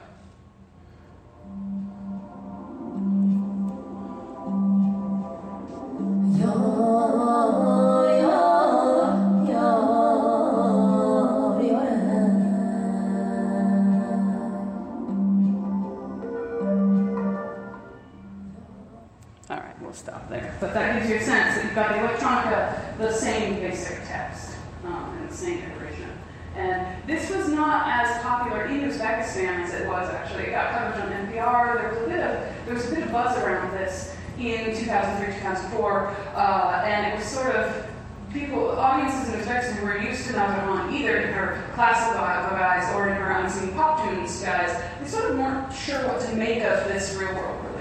Stop 19.94 20.28
there. 20.28 20.56
But 20.60 20.74
that 20.74 20.98
gives 20.98 21.08
you 21.08 21.16
a 21.16 21.22
sense 21.22 21.54
that 21.54 21.64
you've 21.64 21.74
got 21.74 21.90
the 21.90 21.98
electronica, 21.98 22.98
the 22.98 23.12
same 23.12 23.54
basic 23.60 24.04
text, 24.08 24.56
um, 24.84 25.16
and 25.16 25.30
the 25.30 25.34
same 25.34 25.62
iteration. 25.62 26.10
And 26.56 26.86
this 27.06 27.30
was 27.30 27.48
not 27.48 27.86
as 27.86 28.20
popular 28.22 28.64
in 28.64 28.80
Uzbekistan 28.80 29.62
as 29.62 29.72
it 29.72 29.86
was 29.86 30.10
actually. 30.10 30.44
It 30.44 30.50
got 30.50 30.72
coverage 30.72 31.00
on 31.00 31.26
NPR. 31.28 31.80
There 31.80 31.88
was 31.90 31.98
a 31.98 32.06
bit 32.08 32.20
of 32.20 32.66
there 32.66 32.74
was 32.74 32.90
a 32.90 32.94
bit 32.94 33.04
of 33.04 33.12
buzz 33.12 33.38
around 33.38 33.72
this 33.72 34.16
in 34.36 34.76
2003, 34.76 35.32
2004, 35.32 36.08
uh, 36.34 36.82
and 36.84 37.12
it 37.12 37.16
was 37.16 37.24
sort 37.24 37.54
of 37.54 37.86
people, 38.32 38.70
audiences 38.70 39.32
in 39.32 39.40
Uzbekistan 39.40 39.76
who 39.76 39.86
were 39.86 39.98
used 39.98 40.26
to 40.26 40.32
Nazarkhan, 40.32 40.92
either 40.92 41.18
in 41.18 41.32
her 41.32 41.70
classical 41.74 42.20
guys 42.20 42.92
or 42.96 43.08
in 43.08 43.14
her 43.14 43.30
unseen 43.30 43.72
pop 43.74 44.02
tunes 44.02 44.42
guys, 44.42 44.82
they 45.00 45.06
sort 45.06 45.30
of 45.30 45.38
weren't 45.38 45.72
sure 45.72 46.04
what 46.08 46.20
to 46.20 46.34
make 46.34 46.64
of 46.64 46.88
this 46.88 47.14
real 47.14 47.32
world 47.34 47.73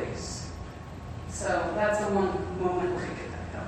so 1.34 1.72
that's 1.76 2.00
the 2.00 2.06
one 2.06 2.28
moment 2.62 2.96
where 2.96 3.04
you 3.04 3.12
get 3.16 3.32
that 3.32 3.54
done. 3.54 3.68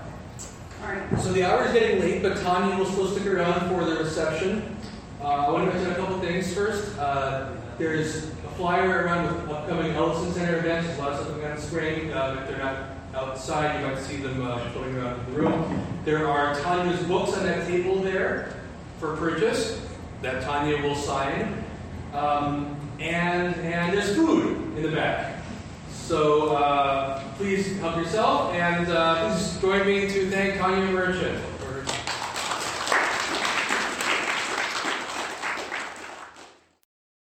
All 0.84 0.94
right. 0.94 1.22
So 1.22 1.34
the 1.34 1.44
hour 1.44 1.66
is 1.66 1.74
getting 1.74 2.00
late, 2.00 2.22
but 2.22 2.38
Tanya 2.42 2.78
will 2.78 2.86
still 2.86 3.08
stick 3.08 3.26
around 3.26 3.70
for 3.70 3.84
the 3.84 3.96
reception. 4.04 4.78
Uh, 5.20 5.48
I 5.48 5.50
want 5.52 5.68
to 5.68 5.76
mention 5.76 5.92
a 5.92 5.96
couple 5.96 6.20
things 6.20 6.54
first. 6.54 6.98
Uh, 7.00 7.52
there's 7.80 8.28
a 8.28 8.50
flyer 8.56 9.04
around 9.04 9.26
with 9.26 9.50
upcoming 9.50 9.92
Ellison 9.94 10.32
Center 10.34 10.60
events. 10.60 10.88
There's 10.88 11.00
a 11.00 11.02
lot 11.02 11.14
of 11.14 11.26
stuff 11.26 11.36
going 11.36 11.52
on 11.52 11.58
screen. 11.58 12.12
Uh, 12.12 12.40
if 12.40 12.48
they're 12.48 12.64
not 12.64 12.90
outside, 13.16 13.82
you 13.82 13.88
might 13.88 13.98
see 14.00 14.18
them 14.18 14.46
uh, 14.46 14.60
floating 14.70 14.96
around 14.98 15.26
the 15.26 15.32
room. 15.32 15.88
There 16.06 16.28
are 16.28 16.54
Tanya's 16.62 17.02
books 17.08 17.34
on 17.36 17.44
that 17.46 17.68
table 17.68 18.02
there 18.02 18.54
for 19.00 19.18
purchase 19.18 19.82
that 20.22 20.44
Tanya 20.44 20.82
will 20.82 20.96
sign. 20.96 21.64
Um, 22.14 22.78
and, 23.00 23.56
and 23.56 23.98
there's 23.98 24.16
food 24.16 24.78
in 24.78 24.84
the 24.84 24.92
back. 24.92 25.35
So 26.06 26.56
uh, 26.56 27.24
please 27.38 27.80
help 27.80 27.98
yourself, 27.98 28.54
and 28.54 28.88
uh, 28.92 29.28
please 29.34 29.60
join 29.60 29.88
me 29.88 30.02
to 30.08 30.30
thank 30.30 30.60
Tanya 30.60 30.92
Merchant. 30.92 31.55